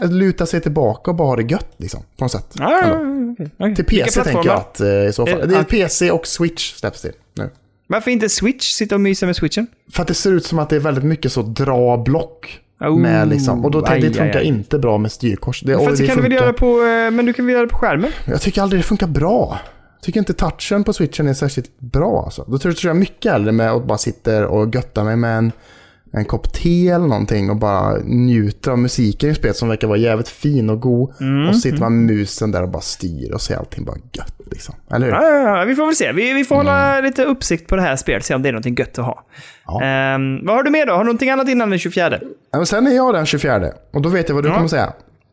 att 0.00 0.12
luta 0.12 0.46
sig 0.46 0.60
tillbaka 0.60 1.10
och 1.10 1.16
bara 1.16 1.28
ha 1.28 1.36
det 1.36 1.42
gött 1.52 1.74
liksom. 1.76 2.02
På 2.18 2.24
något 2.24 2.32
sätt. 2.32 2.54
Ja, 2.58 2.78
okej, 3.32 3.50
okej. 3.58 3.74
Till 3.76 3.84
PC 3.84 4.24
tänker 4.24 4.48
jag 4.48 4.56
att 4.56 4.80
eh, 4.80 4.88
i 4.88 5.12
så 5.12 5.26
fall. 5.26 5.40
Eh, 5.40 5.46
Det 5.46 5.54
är 5.56 5.60
ah. 5.60 5.64
PC 5.64 6.10
och 6.10 6.26
Switch 6.26 6.74
släpps 6.74 7.02
det 7.02 7.12
nu. 7.34 7.50
Varför 7.86 8.10
inte 8.10 8.28
Switch? 8.28 8.72
Sitta 8.72 8.94
och 8.94 9.00
mysa 9.00 9.26
med 9.26 9.36
Switchen? 9.36 9.66
För 9.92 10.02
att 10.02 10.08
det 10.08 10.14
ser 10.14 10.32
ut 10.32 10.44
som 10.46 10.58
att 10.58 10.70
det 10.70 10.76
är 10.76 10.80
väldigt 10.80 11.04
mycket 11.04 11.32
så 11.32 11.42
dra 11.42 11.96
block. 11.96 12.58
Oh, 12.80 12.98
med 12.98 13.28
liksom, 13.28 13.64
och 13.64 13.70
då 13.70 13.80
tänkte 13.80 14.06
jag, 14.06 14.12
det 14.12 14.18
funkar 14.18 14.38
aj, 14.38 14.42
aj. 14.44 14.48
inte 14.48 14.78
bra 14.78 14.98
med 14.98 15.12
styrkors. 15.12 15.60
Det, 15.60 15.74
Fast 15.78 15.98
det 15.98 16.06
kan 16.06 16.16
du 16.16 16.22
funkar- 16.22 16.36
göra 16.40 16.52
på, 16.52 16.66
eh, 16.82 17.10
men 17.10 17.26
du 17.26 17.32
kan 17.32 17.46
väl 17.46 17.52
göra 17.52 17.62
det 17.66 17.70
på 17.72 17.76
skärmen? 17.78 18.10
Jag 18.26 18.40
tycker 18.40 18.62
aldrig 18.62 18.78
det 18.80 18.84
funkar 18.86 19.06
bra. 19.06 19.58
Jag 19.96 20.02
tycker 20.04 20.18
inte 20.20 20.32
touchen 20.32 20.84
på 20.84 20.92
switchen 20.92 21.28
är 21.28 21.34
särskilt 21.34 21.78
bra. 21.78 22.22
Alltså. 22.24 22.44
Då 22.48 22.58
tror 22.58 22.76
jag 22.82 22.96
mycket 22.96 23.32
hellre 23.32 23.52
med 23.52 23.70
att 23.72 23.84
bara 23.86 23.98
sitta 23.98 24.48
och 24.48 24.74
götta 24.74 25.04
mig 25.04 25.16
med 25.16 25.38
en, 25.38 25.52
en 26.14 26.24
kopp 26.24 26.52
te 26.52 26.88
eller 26.88 27.06
någonting 27.06 27.50
och 27.50 27.56
bara 27.56 27.96
njuter 28.04 28.70
av 28.70 28.78
musiken 28.78 29.30
i 29.30 29.34
spelet 29.34 29.56
som 29.56 29.68
verkar 29.68 29.88
vara 29.88 29.98
jävligt 29.98 30.28
fin 30.28 30.70
och 30.70 30.80
god. 30.80 31.12
Mm, 31.20 31.48
Och 31.48 31.54
så 31.54 31.60
sitter 31.60 31.78
man 31.78 31.96
med 32.06 32.16
musen 32.16 32.50
där 32.50 32.62
och 32.62 32.68
bara 32.68 32.82
styr 32.82 33.32
och 33.32 33.40
ser 33.40 33.56
allting 33.56 33.84
bara 33.84 33.96
gött 34.12 34.34
liksom. 34.50 34.74
Eller 34.90 35.06
hur? 35.06 35.12
Ja, 35.12 35.22
ja, 35.28 35.58
ja, 35.58 35.64
vi 35.64 35.74
får 35.74 35.86
väl 35.86 35.94
se. 35.96 36.12
Vi, 36.12 36.32
vi 36.32 36.44
får 36.44 36.56
hålla 36.56 37.00
lite 37.00 37.24
uppsikt 37.24 37.66
på 37.68 37.76
det 37.76 37.82
här 37.82 37.96
spelet, 37.96 38.24
se 38.24 38.34
om 38.34 38.42
det 38.42 38.48
är 38.48 38.52
någonting 38.52 38.74
gött 38.74 38.98
att 38.98 39.04
ha. 39.04 39.26
Ja. 39.66 39.82
Ehm, 39.82 40.46
vad 40.46 40.56
har 40.56 40.62
du 40.62 40.70
med 40.70 40.86
då? 40.86 40.92
Har 40.92 40.98
du 41.00 41.04
någonting 41.04 41.30
annat 41.30 41.48
innan 41.48 41.70
den 41.70 41.78
24? 41.78 42.18
Ja, 42.50 42.56
Men 42.58 42.66
sen 42.66 42.86
är 42.86 42.90
jag 42.96 43.14
den 43.14 43.26
24 43.26 43.70
och 43.92 44.02
då 44.02 44.08
vet 44.08 44.28
jag 44.28 44.34
vad 44.34 44.44
du 44.44 44.48
Ja. 44.48 44.54
kommer 44.54 44.68
säga. 44.68 44.92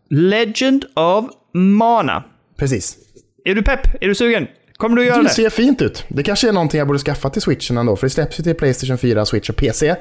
Legend 0.10 0.86
of 0.96 1.26
Mana. 1.54 2.24
Precis. 2.58 2.98
Är 3.46 3.56
du 3.56 3.62
pepp? 3.64 4.04
Är 4.04 4.08
du 4.08 4.16
sugen? 4.16 4.48
Kommer 4.80 4.96
du 4.96 5.06
göra 5.06 5.18
Det 5.18 5.24
det? 5.24 5.30
ser 5.30 5.50
fint 5.50 5.82
ut. 5.82 6.06
Det 6.08 6.24
kanske 6.24 6.48
är 6.50 6.54
någonting 6.54 6.78
jag 6.78 6.88
borde 6.88 7.00
skaffa 7.00 7.30
till 7.30 7.42
switchen 7.42 7.78
ändå, 7.78 7.96
för 7.96 8.06
det 8.08 8.12
släpps 8.12 8.40
ju 8.40 8.44
till 8.44 8.56
Playstation 8.56 8.98
4, 8.98 9.26
Switch 9.26 9.50
och 9.50 9.56
PC. 9.56 9.96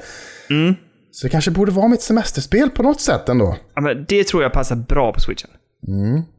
Mm. 0.49 0.75
Så 1.11 1.27
det 1.27 1.31
kanske 1.31 1.51
borde 1.51 1.71
vara 1.71 1.87
mitt 1.87 2.01
semesterspel 2.01 2.69
på 2.69 2.83
något 2.83 3.01
sätt 3.01 3.29
ändå. 3.29 3.55
Ja, 3.75 3.81
men 3.81 4.05
det 4.07 4.23
tror 4.23 4.43
jag 4.43 4.53
passar 4.53 4.75
bra 4.75 5.13
på 5.13 5.19
switchen. 5.19 5.49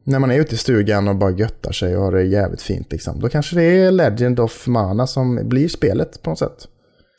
När 0.03 0.19
man 0.19 0.31
är 0.31 0.39
ute 0.39 0.55
i 0.55 0.57
stugan 0.57 1.07
och 1.07 1.15
bara 1.15 1.31
göttar 1.31 1.71
sig 1.71 1.97
och 1.97 2.03
har 2.03 2.11
det 2.11 2.23
jävligt 2.23 2.61
fint 2.61 2.91
liksom. 2.91 3.19
Då 3.19 3.29
kanske 3.29 3.55
det 3.55 3.63
är 3.63 3.91
Legend 3.91 4.39
of 4.39 4.67
Mana 4.67 5.07
som 5.07 5.49
blir 5.49 5.67
spelet 5.67 6.21
på 6.21 6.29
något 6.29 6.39
sätt. 6.39 6.67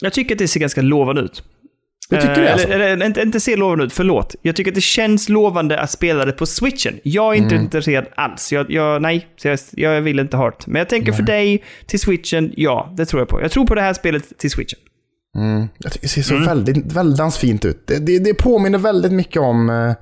Jag 0.00 0.12
tycker 0.12 0.34
att 0.34 0.38
det 0.38 0.48
ser 0.48 0.60
ganska 0.60 0.82
lovande 0.82 1.20
ut. 1.22 1.42
Du 2.12 2.20
tycker 2.20 2.40
det 2.40 2.46
Eh, 2.46 2.52
alltså? 2.52 2.68
eller, 2.68 2.88
eller, 2.88 3.06
inte, 3.06 3.20
inte 3.22 3.40
ser 3.40 3.56
lovande 3.56 3.84
ut, 3.84 3.92
förlåt. 3.92 4.34
Jag 4.42 4.56
tycker 4.56 4.70
att 4.70 4.74
det 4.74 4.80
känns 4.80 5.28
lovande 5.28 5.80
att 5.80 5.90
spela 5.90 6.24
det 6.24 6.32
på 6.32 6.46
switchen. 6.46 6.94
Jag 7.02 7.32
är 7.32 7.36
inte 7.38 7.54
Mm. 7.54 7.64
intresserad 7.64 8.06
alls. 8.14 8.52
Jag, 8.52 8.70
jag, 8.70 9.02
nej, 9.02 9.26
jag, 9.42 9.58
jag 9.72 10.00
vill 10.00 10.18
inte 10.18 10.36
ha 10.36 10.50
det. 10.50 10.56
Men 10.66 10.76
jag 10.76 10.88
tänker 10.88 11.12
för 11.12 11.22
dig, 11.22 11.62
till 11.86 12.00
switchen, 12.00 12.52
ja, 12.56 12.92
det 12.96 13.06
tror 13.06 13.20
jag 13.20 13.28
på. 13.28 13.42
Jag 13.42 13.50
tror 13.50 13.66
på 13.66 13.74
det 13.74 13.80
här 13.80 13.92
spelet 13.94 14.38
till 14.38 14.50
switchen. 14.50 14.78
Tycker 15.82 16.00
det 16.00 16.08
ser 16.08 16.22
så 16.22 16.36
väldigt, 16.38 16.92
väldigt 16.92 17.34
fint 17.34 17.64
ut. 17.64 17.86
Det, 17.86 17.98
det, 17.98 18.18
det 18.18 18.34
påminner 18.34 18.78
väldigt 18.78 19.12
mycket 19.12 19.42
om, 19.42 19.70
eh, 19.70 19.92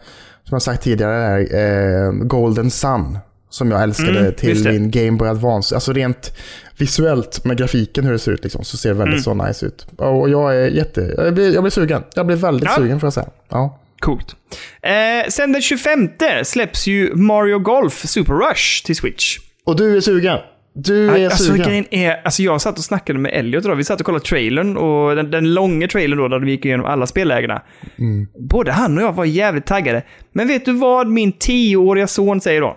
som 0.44 0.54
jag 0.54 0.62
sagt 0.62 0.82
tidigare, 0.82 1.12
här, 1.14 1.40
eh, 1.40 2.12
Golden 2.12 2.70
Sun. 2.70 3.18
Som 3.50 3.70
jag 3.70 3.82
älskade 3.82 4.18
Mm, 4.18 4.32
till 4.34 4.64
min 4.68 4.90
Game 4.90 5.12
Boy 5.18 5.28
Advance. 5.28 5.74
Alltså 5.74 5.92
rent 5.92 6.36
visuellt 6.78 7.44
med 7.44 7.56
grafiken 7.58 8.04
hur 8.04 8.12
det 8.12 8.18
ser 8.18 8.32
ut 8.32 8.42
liksom, 8.42 8.64
så 8.64 8.76
ser 8.76 8.88
det 8.88 8.94
väldigt 8.94 9.26
Mm. 9.26 9.38
så 9.40 9.46
nice 9.46 9.66
ut. 9.66 9.86
Och 9.96 10.30
jag 10.30 10.56
är 10.56 10.66
jätte... 10.68 11.14
Jag 11.16 11.34
blir, 11.34 11.54
jag 11.54 11.62
blir 11.62 11.70
sugen. 11.70 12.02
Jag 12.14 12.26
blir 12.26 12.36
väldigt 12.36 12.64
Ja. 12.70 12.76
sugen 12.76 13.00
får 13.00 13.06
jag 13.06 13.12
säga. 13.14 13.28
Ja. 13.48 13.80
Coolt. 13.98 14.36
Eh, 14.82 15.28
sen 15.28 15.52
den 15.52 15.62
25 15.62 16.08
släpps 16.44 16.86
ju 16.86 17.14
Mario 17.14 17.58
Golf 17.58 18.06
Super 18.06 18.34
Rush 18.34 18.84
till 18.86 18.96
Switch. 18.96 19.38
Och 19.64 19.76
du 19.76 19.96
är 19.96 20.00
sugen? 20.00 20.38
Du 20.74 21.10
är 21.10 21.24
Alltså, 21.24 21.44
sugen? 21.44 21.66
grejen 21.66 21.84
är, 21.90 22.20
alltså 22.24 22.42
jag 22.42 22.60
satt 22.60 22.78
och 22.78 22.84
snackade 22.84 23.18
med 23.18 23.32
Elliot 23.34 23.64
idag. 23.64 23.76
Vi 23.76 23.84
satt 23.84 24.00
och 24.00 24.06
kollade 24.06 24.24
trailern 24.24 24.76
och 24.76 25.16
den, 25.16 25.30
den 25.30 25.54
långa 25.54 25.88
trailern 25.88 26.18
då, 26.18 26.28
där 26.28 26.38
de 26.38 26.48
gick 26.48 26.64
igenom 26.64 26.86
alla 26.86 27.06
spellägena. 27.06 27.62
Mm. 27.98 28.26
Både 28.38 28.72
han 28.72 28.98
och 28.98 29.04
jag 29.04 29.12
var 29.12 29.24
jävligt 29.24 29.66
taggade. 29.66 30.02
Men 30.32 30.48
vet 30.48 30.64
du 30.64 30.72
vad 30.72 31.06
min 31.06 31.32
tioåriga 31.32 32.06
son 32.06 32.40
säger 32.40 32.60
då? 32.60 32.76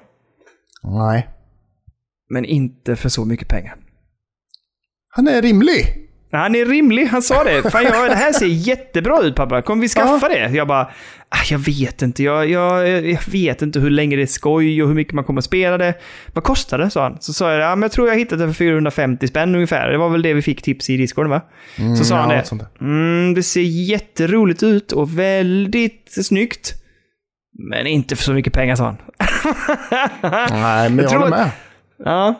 Nej. 0.83 1.27
Men 2.29 2.45
inte 2.45 2.95
för 2.95 3.09
så 3.09 3.25
mycket 3.25 3.47
pengar. 3.47 3.75
Han 5.09 5.27
är 5.27 5.41
rimlig. 5.41 6.03
Han 6.31 6.55
är 6.55 6.65
rimlig, 6.65 7.05
han 7.05 7.21
sa 7.21 7.43
det. 7.43 7.71
Fan, 7.71 7.83
jag, 7.83 8.09
det 8.09 8.15
här 8.15 8.33
ser 8.33 8.45
jättebra 8.45 9.21
ut 9.21 9.35
pappa. 9.35 9.61
Kommer 9.61 9.81
vi 9.81 9.87
skaffa 9.87 10.29
det? 10.29 10.49
Jag 10.49 10.67
bara, 10.67 10.83
ah, 11.29 11.43
jag 11.49 11.59
vet 11.59 12.01
inte. 12.01 12.23
Jag, 12.23 12.49
jag, 12.49 12.89
jag 12.89 13.19
vet 13.31 13.61
inte 13.61 13.79
hur 13.79 13.89
länge 13.89 14.15
det 14.15 14.21
är 14.21 14.25
skoj 14.25 14.83
och 14.83 14.87
hur 14.87 14.95
mycket 14.95 15.13
man 15.13 15.23
kommer 15.23 15.41
att 15.41 15.45
spela 15.45 15.77
det. 15.77 15.93
Vad 16.33 16.43
kostar 16.43 16.77
det? 16.77 16.89
sa 16.89 17.03
han. 17.03 17.17
Så 17.19 17.33
sa 17.33 17.51
jag, 17.51 17.61
ja, 17.61 17.75
men 17.75 17.81
jag 17.81 17.91
tror 17.91 18.07
jag 18.07 18.15
hittat 18.15 18.39
det 18.39 18.47
för 18.47 18.53
450 18.53 19.27
spänn 19.27 19.55
ungefär. 19.55 19.89
Det 19.89 19.97
var 19.97 20.09
väl 20.09 20.21
det 20.21 20.33
vi 20.33 20.41
fick 20.41 20.61
tips 20.61 20.89
i 20.89 20.97
Discord 20.97 21.27
va? 21.27 21.41
så 21.97 22.05
sa 22.05 22.15
ja, 22.15 22.43
han 22.49 22.57
det. 22.57 22.67
Mm, 22.81 23.33
det 23.33 23.43
ser 23.43 23.61
jätteroligt 23.61 24.63
ut 24.63 24.91
och 24.91 25.19
väldigt 25.19 26.25
snyggt. 26.25 26.82
Men 27.59 27.87
inte 27.87 28.15
för 28.15 28.23
så 28.23 28.33
mycket 28.33 28.53
pengar, 28.53 28.75
sa 28.75 28.83
han. 28.85 28.97
Nej, 30.51 30.89
men 30.89 30.97
jag, 30.97 31.09
tror 31.09 31.19
håller 31.19 31.35
att- 31.37 31.39
med. 31.41 31.49
Ja. 32.05 32.39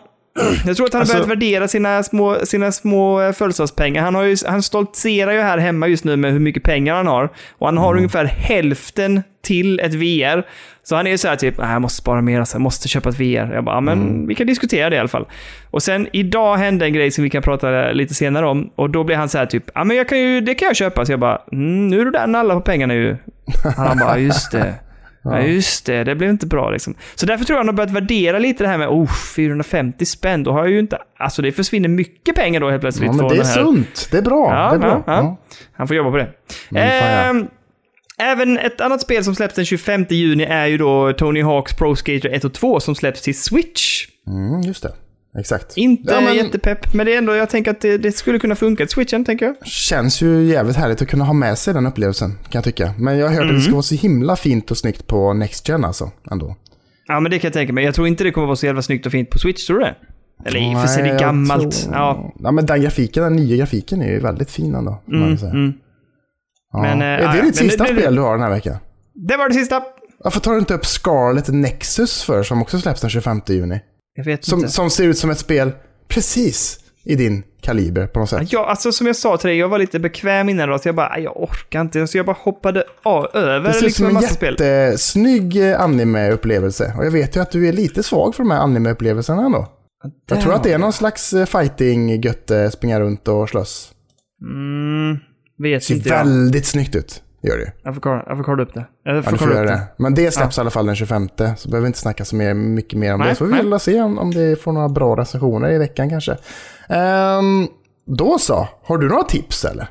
Jag 0.66 0.76
tror 0.76 0.86
att 0.86 0.92
han 0.92 0.98
har 0.98 1.00
Alltså- 1.00 1.14
börjat 1.16 1.28
värdera 1.28 1.68
sina 1.68 2.02
små, 2.02 2.36
sina 2.44 2.72
små 2.72 3.32
födelsedagspengar. 3.32 4.02
Han, 4.02 4.14
har 4.14 4.22
ju, 4.22 4.36
han 4.46 4.62
stoltserar 4.62 5.32
ju 5.32 5.40
här 5.40 5.58
hemma 5.58 5.86
just 5.88 6.04
nu 6.04 6.16
med 6.16 6.32
hur 6.32 6.40
mycket 6.40 6.62
pengar 6.62 6.94
han 6.94 7.06
har. 7.06 7.28
Och 7.58 7.66
han 7.66 7.78
har 7.78 7.88
Mm. 7.88 7.96
ungefär 7.98 8.24
hälften 8.24 9.22
till 9.42 9.80
ett 9.80 9.94
VR. 9.94 10.46
Så 10.82 10.96
han 10.96 11.06
är 11.06 11.10
ju 11.10 11.18
så 11.18 11.28
här 11.28 11.36
typ, 11.36 11.58
"Nej, 11.58 11.72
jag 11.72 11.82
måste 11.82 12.02
spara 12.02 12.20
mer, 12.20 12.40
alltså, 12.40 12.54
jag 12.54 12.60
måste 12.62 12.88
köpa 12.88 13.08
ett 13.08 13.20
VR. 13.20 13.50
Jag 13.54 13.64
bara, 13.64 13.76
"Ja, 13.76 13.80
men 13.80 14.02
Mm. 14.02 14.26
vi 14.26 14.34
kan 14.34 14.46
diskutera 14.46 14.90
det 14.90 14.96
i 14.96 14.98
alla 14.98 15.08
fall. 15.08 15.26
Och 15.70 15.82
sen 15.82 16.08
idag 16.12 16.56
hände 16.56 16.84
en 16.86 16.92
grej 16.92 17.10
som 17.10 17.24
vi 17.24 17.30
kan 17.30 17.42
prata 17.42 17.92
lite 17.92 18.14
senare 18.14 18.46
om. 18.46 18.70
Och 18.76 18.90
då 18.90 19.04
blir 19.04 19.16
han 19.16 19.28
så 19.28 19.38
här 19.38 19.46
typ, 19.46 19.64
ja 19.74 19.84
men 19.84 19.96
jag 19.96 20.08
kan 20.08 20.18
ju, 20.20 20.40
det 20.40 20.54
kan 20.54 20.66
jag 20.66 20.76
köpa. 20.76 21.04
Så 21.06 21.12
jag 21.12 21.20
bara, 21.20 21.38
mm, 21.52 21.88
nu 21.88 22.00
är 22.00 22.04
du 22.04 22.10
där 22.10 22.26
nalla 22.26 22.54
på 22.54 22.60
pengarna 22.60 22.94
ju. 22.94 23.16
Han 23.76 23.98
bara, 23.98 24.18
just 24.18 24.52
det. 24.52 24.74
Ja, 25.24 25.40
just 25.40 25.86
det. 25.86 26.04
Det 26.04 26.14
blev 26.14 26.30
inte 26.30 26.46
bra 26.46 26.70
liksom. 26.70 26.94
Så 27.14 27.26
därför 27.26 27.44
tror 27.44 27.54
jag 27.54 27.60
han 27.60 27.68
har 27.68 27.74
börjat 27.74 27.90
värdera 27.90 28.38
lite 28.38 28.64
det 28.64 28.68
här 28.68 28.78
med 28.78 28.88
oh, 28.88 29.12
450 29.36 30.06
spänn. 30.06 30.42
Då 30.42 30.52
har 30.52 30.58
jag 30.58 30.70
ju 30.70 30.78
inte... 30.78 30.98
Alltså 31.18 31.42
det 31.42 31.52
försvinner 31.52 31.88
mycket 31.88 32.34
pengar 32.34 32.60
då 32.60 32.70
helt 32.70 32.80
plötsligt. 32.80 33.06
Ja, 33.06 33.12
men 33.12 33.28
det 33.28 33.36
är 33.36 33.44
sunt. 33.44 34.08
Det 34.10 34.18
är 34.18 34.22
bra. 34.22 34.50
Ja, 34.50 34.68
det 34.70 34.76
är 34.76 34.78
bra. 34.78 35.02
ja, 35.06 35.12
ja. 35.12 35.22
Ja. 35.22 35.36
Han 35.76 35.88
får 35.88 35.96
jobba 35.96 36.10
på 36.10 36.16
det. 36.16 36.28
Mm, 36.70 37.36
ja. 37.38 37.46
Även 38.18 38.58
ett 38.58 38.80
annat 38.80 39.00
spel 39.00 39.24
som 39.24 39.34
släpps 39.34 39.54
den 39.54 39.64
25 39.64 40.06
juni 40.10 40.44
är 40.44 40.66
ju 40.66 40.78
då 40.78 41.12
Tony 41.12 41.42
Hawks 41.42 41.76
Pro 41.76 41.96
Skater 41.96 42.28
1 42.28 42.44
och 42.44 42.52
2 42.52 42.80
som 42.80 42.94
släpps 42.94 43.22
till 43.22 43.38
Switch. 43.38 44.06
Mm, 44.26 44.60
just 44.60 44.82
det. 44.82 44.92
Exakt. 45.38 45.76
Inte 45.76 46.12
Ja, 46.14 46.20
men- 46.20 46.34
jättepepp, 46.34 46.94
men 46.94 47.06
det 47.06 47.14
är 47.14 47.18
ändå, 47.18 47.34
jag 47.34 47.50
tänker 47.50 47.70
att 47.70 47.80
det, 47.80 47.98
det 47.98 48.12
skulle 48.12 48.38
kunna 48.38 48.54
funka 48.54 48.84
till 48.86 48.92
Switchen, 48.94 49.24
tänker 49.24 49.46
jag. 49.46 49.66
Känns 49.66 50.22
ju 50.22 50.44
jävligt 50.44 50.76
härligt 50.76 51.02
att 51.02 51.08
kunna 51.08 51.24
ha 51.24 51.32
med 51.32 51.58
sig 51.58 51.74
den 51.74 51.86
upplevelsen, 51.86 52.30
kan 52.30 52.38
jag 52.52 52.64
tycka. 52.64 52.94
Men 52.98 53.18
jag 53.18 53.26
har 53.28 53.32
hört 53.34 53.40
att 53.42 53.46
det 53.48 53.50
Mm. 53.50 53.62
ska 53.62 53.72
vara 53.72 53.82
så 53.82 53.94
himla 53.94 54.36
fint 54.36 54.70
och 54.70 54.78
snyggt 54.78 55.06
på 55.06 55.32
Next 55.32 55.68
Gen 55.68 55.84
alltså, 55.84 56.10
ändå. 56.30 56.56
Ja, 57.06 57.20
men 57.20 57.30
det 57.30 57.38
kan 57.38 57.48
jag 57.48 57.52
tänka 57.52 57.72
mig. 57.72 57.84
Jag 57.84 57.94
tror 57.94 58.06
inte 58.06 58.24
det 58.24 58.30
kommer 58.30 58.46
vara 58.46 58.56
så 58.56 58.66
jävla 58.66 58.82
snyggt 58.82 59.06
och 59.06 59.12
fint 59.12 59.30
på 59.30 59.38
Switch, 59.38 59.66
tror 59.66 59.78
du 59.78 59.84
det? 59.84 59.94
Eller 60.44 60.60
i 60.72 60.74
och 60.74 60.80
för 60.80 60.86
sig, 60.88 61.02
det 61.02 61.08
är 61.10 61.18
gammalt. 61.18 61.82
tror- 61.82 61.94
Ja. 61.94 62.32
ja, 62.38 62.50
men 62.50 62.66
den 62.66 62.82
grafiken, 62.82 63.22
den 63.22 63.36
nya 63.36 63.56
grafiken 63.56 64.02
är 64.02 64.08
ju 64.10 64.20
väldigt 64.20 64.50
fin 64.50 64.74
ändå. 64.74 65.02
Mm, 65.12 65.38
säga. 65.38 65.50
mm. 65.52 65.72
Ja. 66.72 66.82
Men, 66.82 67.02
eh, 67.02 67.06
är 67.08 67.20
ja, 67.20 67.32
det 67.32 67.42
ditt 67.42 67.56
sista 67.56 67.84
det- 67.84 67.92
det- 67.92 68.00
spel 68.00 68.14
du 68.14 68.20
har 68.22 68.32
den 68.32 68.42
här 68.42 68.50
veckan? 68.50 68.76
Det 69.14 69.36
var 69.36 69.48
det 69.48 69.54
sista. 69.54 69.82
Varför 70.18 70.40
tar 70.40 70.52
du 70.52 70.58
inte 70.58 70.74
upp 70.74 70.86
Scarlet 70.86 71.48
Nexus 71.48 72.22
för, 72.22 72.42
som 72.42 72.62
också 72.62 72.78
släpps 72.80 73.00
den 73.00 73.10
25 73.10 73.40
juni? 73.48 73.80
Jag 74.16 74.24
vet 74.24 74.44
Som, 74.44 74.58
inte. 74.58 74.70
som 74.72 74.90
ser 74.90 75.04
ut 75.04 75.18
som 75.18 75.30
ett 75.30 75.38
spel, 75.38 75.72
precis, 76.08 76.78
i 77.04 77.14
din 77.14 77.42
kaliber 77.60 78.06
på 78.06 78.20
något 78.20 78.30
sätt. 78.30 78.52
Ja, 78.52 78.66
alltså 78.66 78.92
som 78.92 79.06
jag 79.06 79.16
sa 79.16 79.36
till 79.36 79.48
dig, 79.48 79.58
jag 79.58 79.68
var 79.68 79.78
lite 79.78 79.98
bekväm 79.98 80.48
innan 80.48 80.68
då, 80.68 80.78
så 80.78 80.88
jag 80.88 80.94
bara, 80.94 81.08
"Aj, 81.08 81.22
jag 81.22 81.42
orkar 81.42 81.80
inte. 81.80 82.06
Så 82.06 82.16
jag 82.18 82.26
bara 82.26 82.36
hoppade 82.40 82.84
av, 83.02 83.26
över 83.36 83.60
Det 83.68 83.72
ser 83.72 83.78
ut 83.78 83.82
liksom 83.84 83.96
som 83.96 84.04
en 84.04 84.10
en 84.10 84.14
massa 84.22 84.34
spel. 84.34 84.56
jättesnygg 84.60 85.56
eh, 85.70 85.80
anime-upplevelse. 85.80 86.94
Och 86.98 87.06
jag 87.06 87.10
vet 87.10 87.36
ju 87.36 87.40
att 87.40 87.50
du 87.50 87.68
är 87.68 87.72
lite 87.72 88.02
svag 88.02 88.34
för 88.34 88.42
de 88.42 88.50
här 88.50 88.58
anime-upplevelserna 88.60 89.44
ändå. 89.46 89.68
Jag 90.30 90.40
tror 90.40 90.54
att 90.54 90.62
det 90.62 90.72
är 90.72 90.78
någon 90.78 90.92
slags 90.92 91.32
eh, 91.32 91.46
fighting-götte, 91.46 92.70
springa 92.70 93.00
runt 93.00 93.28
och 93.28 93.48
slåss. 93.48 93.92
Mm, 94.42 95.18
vet 95.58 95.84
Ser 95.84 95.94
inte 95.94 96.08
jag. 96.08 96.16
väldigt 96.16 96.66
snyggt 96.66 96.96
ut. 96.96 97.22
Gör 97.48 97.58
det. 97.58 97.72
Jag 97.82 97.94
får 97.94 98.00
kolla, 98.00 98.24
jag 98.26 98.36
får 98.36 98.44
kolla 98.44 98.62
upp 98.62 98.74
det. 98.74 98.86
Jag 99.04 99.16
Ja, 99.16 99.22
får 99.22 99.30
får 99.30 99.38
kolla 99.38 99.50
upp 99.60 99.66
det. 99.66 99.72
det. 99.72 99.80
Men 99.96 100.14
det 100.14 100.30
släpps 100.34 100.58
i 100.58 100.60
alla 100.60 100.70
fall 100.70 100.86
den 100.86 100.96
25, 100.96 101.28
så 101.56 101.68
behöver 101.68 101.80
vi 101.80 101.86
inte 101.86 101.98
snacka 101.98 102.24
så 102.24 102.36
mer, 102.36 102.54
mycket 102.54 102.98
mer 102.98 103.14
om 103.14 103.20
Nej, 103.20 103.28
det. 103.28 103.34
Så 103.34 103.44
vi 103.44 103.62
vill 103.62 103.78
se 103.80 104.00
om, 104.00 104.18
om 104.18 104.30
det 104.34 104.62
får 104.62 104.72
några 104.72 104.88
bra 104.88 105.16
recensioner 105.16 105.70
i 105.70 105.78
veckan 105.78 106.10
kanske. 106.10 106.36
Ehm, 106.88 107.66
då 108.06 108.38
så, 108.38 108.68
har 108.84 108.98
du 108.98 109.08
några 109.08 109.22
tips 109.22 109.64
eller? 109.64 109.86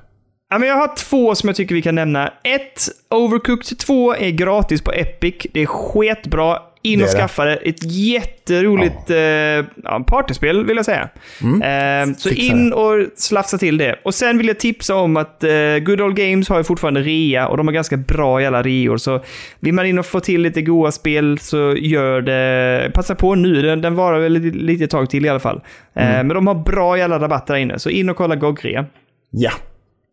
Ja, 0.50 0.58
men 0.60 0.70
jag 0.70 0.76
har 0.76 0.96
två 0.96 1.36
som 1.36 1.50
jag 1.50 1.56
tycker 1.56 1.76
vi 1.76 1.82
kan 1.82 1.96
nämna. 1.96 2.28
Ett, 2.28 2.82
Overcooked 3.10 3.80
2 3.80 4.14
är 4.16 4.30
gratis 4.32 4.82
på 4.82 4.92
Epic. 4.92 5.36
Det 5.54 5.62
är 5.62 5.66
sketbra. 5.66 6.58
In 6.86 7.02
och 7.02 7.08
det. 7.08 7.14
skaffa 7.14 7.46
det. 7.46 7.56
Ett 7.56 7.84
jätteroligt 7.84 9.10
eh, 9.10 9.18
ja, 9.18 10.04
partyspel 10.08 10.66
vill 10.66 10.76
jag 10.76 10.86
säga. 10.86 11.10
Eh, 11.42 12.14
så 12.18 12.30
in 12.30 12.74
och 12.74 12.94
slafsa 13.16 13.58
till 13.58 13.78
det. 13.78 14.00
Och 14.04 14.14
sen 14.14 14.38
vill 14.38 14.48
jag 14.48 14.60
tipsa 14.60 14.96
om 14.96 15.18
att 15.18 15.44
eh, 15.44 15.78
Good 15.82 16.02
Old 16.02 16.16
Games 16.16 16.50
har 16.50 16.58
ju 16.58 16.64
fortfarande 16.64 17.02
rea 17.02 17.48
och 17.48 17.58
de 17.58 17.68
har 17.68 17.74
ganska 17.74 17.98
bra 17.98 18.40
alla 18.42 18.62
reor. 18.62 18.98
Så 18.98 19.24
vill 19.60 19.74
man 19.74 19.86
in 19.86 20.00
och 20.00 20.06
få 20.06 20.20
till 20.20 20.42
lite 20.42 20.62
goa 20.62 20.92
spel 20.92 21.40
så 21.40 21.76
gör 21.78 22.22
det. 22.22 22.92
Passa 22.94 23.16
på 23.16 23.36
nu. 23.36 23.62
Den, 23.62 23.82
den 23.82 23.96
varar 23.96 24.20
väl 24.20 24.34
lite, 24.34 24.58
lite 24.58 24.88
tag 24.88 25.10
till 25.10 25.26
i 25.26 25.30
alla 25.30 25.40
fall. 25.40 25.62
Eh, 25.96 26.04
Men 26.06 26.28
de 26.28 26.48
har 26.48 26.56
bra 26.56 26.98
alla 27.04 27.20
rabatter 27.20 27.54
där 27.54 27.62
inne. 27.62 27.80
Så 27.80 27.90
in 27.90 28.10
och 28.10 28.18
kolla 28.18 28.36
GOG-rea. 28.36 28.86
Ja, 29.30 29.52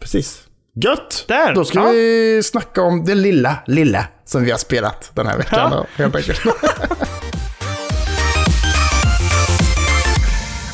precis. 0.00 0.46
Gött! 0.74 1.24
Där, 1.28 1.54
Då 1.54 1.64
ska 1.64 1.78
ja. 1.78 1.90
vi 1.90 2.40
snacka 2.44 2.82
om 2.82 3.04
det 3.04 3.14
lilla, 3.14 3.56
lilla 3.66 4.04
som 4.24 4.44
vi 4.44 4.50
har 4.50 4.58
spelat 4.58 5.10
den 5.14 5.26
här 5.26 5.38
veckan. 5.38 5.68
Ja. 5.72 5.76
då, 5.76 5.86
helt 6.02 6.16
enkelt. 6.16 6.40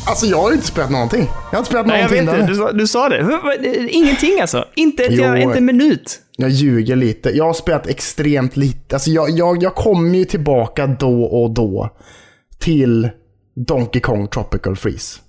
alltså 0.06 0.26
jag 0.26 0.38
har 0.42 0.52
inte 0.52 0.66
spelat 0.66 0.90
någonting. 0.90 1.24
Jag 1.24 1.50
har 1.50 1.58
inte 1.58 1.68
spelat 1.68 1.86
Nej, 1.86 2.00
jag 2.00 2.10
någonting. 2.24 2.26
vet 2.26 2.36
det. 2.36 2.42
där. 2.42 2.48
Du, 2.48 2.54
sa- 2.54 2.72
du 2.72 2.86
sa 2.86 3.08
det. 3.08 3.88
Ingenting 3.90 4.40
alltså? 4.40 4.64
Inte, 4.74 5.02
ett, 5.04 5.12
Jo. 5.12 5.36
inte 5.36 5.58
en 5.58 5.64
minut? 5.64 6.18
Jag 6.36 6.50
ljuger 6.50 6.96
lite. 6.96 7.30
Jag 7.36 7.44
har 7.44 7.54
spelat 7.54 7.86
extremt 7.86 8.56
lite. 8.56 8.96
Alltså 8.96 9.10
jag, 9.10 9.30
jag, 9.30 9.62
jag 9.62 9.74
kommer 9.74 10.18
ju 10.18 10.24
tillbaka 10.24 10.86
då 10.86 11.22
och 11.24 11.50
då 11.50 11.90
till 12.58 13.08
Donkey 13.66 14.00
Kong 14.00 14.28
Tropical 14.28 14.76
Freeze. 14.76 15.20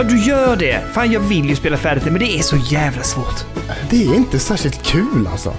Ja, 0.00 0.04
du 0.04 0.18
gör 0.18 0.56
det. 0.56 0.80
Fan, 0.92 1.12
jag 1.12 1.20
vill 1.20 1.48
ju 1.48 1.56
spela 1.56 1.76
färdigt 1.76 2.04
det, 2.04 2.10
men 2.10 2.20
det 2.20 2.38
är 2.38 2.42
så 2.42 2.56
jävla 2.56 3.02
svårt. 3.02 3.44
Det 3.90 4.04
är 4.06 4.14
inte 4.14 4.38
särskilt 4.38 4.82
kul 4.82 5.28
alltså. 5.32 5.54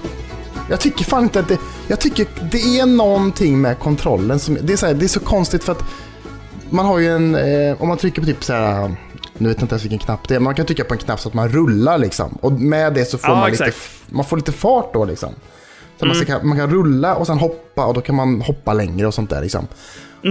Jag 0.70 0.80
tycker 0.80 1.06
fan 1.06 1.24
inte 1.24 1.40
att 1.40 1.48
det... 1.48 1.58
Jag 1.88 2.00
tycker 2.00 2.28
det 2.52 2.80
är 2.80 2.86
någonting 2.86 3.62
med 3.62 3.80
kontrollen 3.80 4.40
som... 4.40 4.58
Det 4.62 4.74
är 4.74 4.78
så, 4.78 4.86
här, 4.86 4.94
det 4.94 5.06
är 5.06 5.08
så 5.08 5.20
konstigt 5.20 5.64
för 5.64 5.72
att 5.72 5.84
man 6.70 6.86
har 6.86 7.00
ju 7.00 7.16
en... 7.16 7.36
Eh, 7.36 7.82
om 7.82 7.88
man 7.88 7.98
trycker 7.98 8.22
på 8.22 8.26
typ 8.28 8.44
så 8.44 8.54
här... 8.54 8.96
Nu 9.38 9.48
vet 9.50 9.58
jag 9.58 9.64
inte 9.64 9.74
ens 9.74 9.84
vilken 9.84 10.00
knapp 10.00 10.28
det 10.28 10.36
är. 10.36 10.40
Man 10.40 10.56
kan 10.56 10.66
trycka 10.66 10.84
på 10.84 10.94
en 10.94 11.00
knapp 11.00 11.20
så 11.20 11.28
att 11.30 11.34
man 11.34 11.50
rullar 11.50 11.98
liksom. 11.98 12.38
Och 12.42 12.52
med 12.52 12.94
det 12.94 13.06
så 13.06 13.18
får 13.18 13.30
Ja, 13.30 13.36
man 13.40 13.52
lite... 13.52 13.64
exakt. 13.64 13.78
f- 13.84 14.04
Man 14.10 14.26
får 14.26 14.38
lite 14.38 14.52
fart 14.52 14.94
då 14.94 15.06
liksom. 15.06 15.30
Så 16.00 16.06
man, 16.06 16.16
ska, 16.16 16.40
man 16.44 16.58
kan 16.58 16.70
rulla 16.70 17.16
och 17.16 17.28
sen 17.28 17.38
hoppa 17.38 17.86
och 17.86 17.94
då 17.94 18.02
kan 18.02 18.16
man 18.16 18.42
hoppa 18.42 18.74
längre 18.74 19.08
och 19.08 19.14
sånt 19.14 19.30
där 19.30 19.42
liksom. 19.42 19.68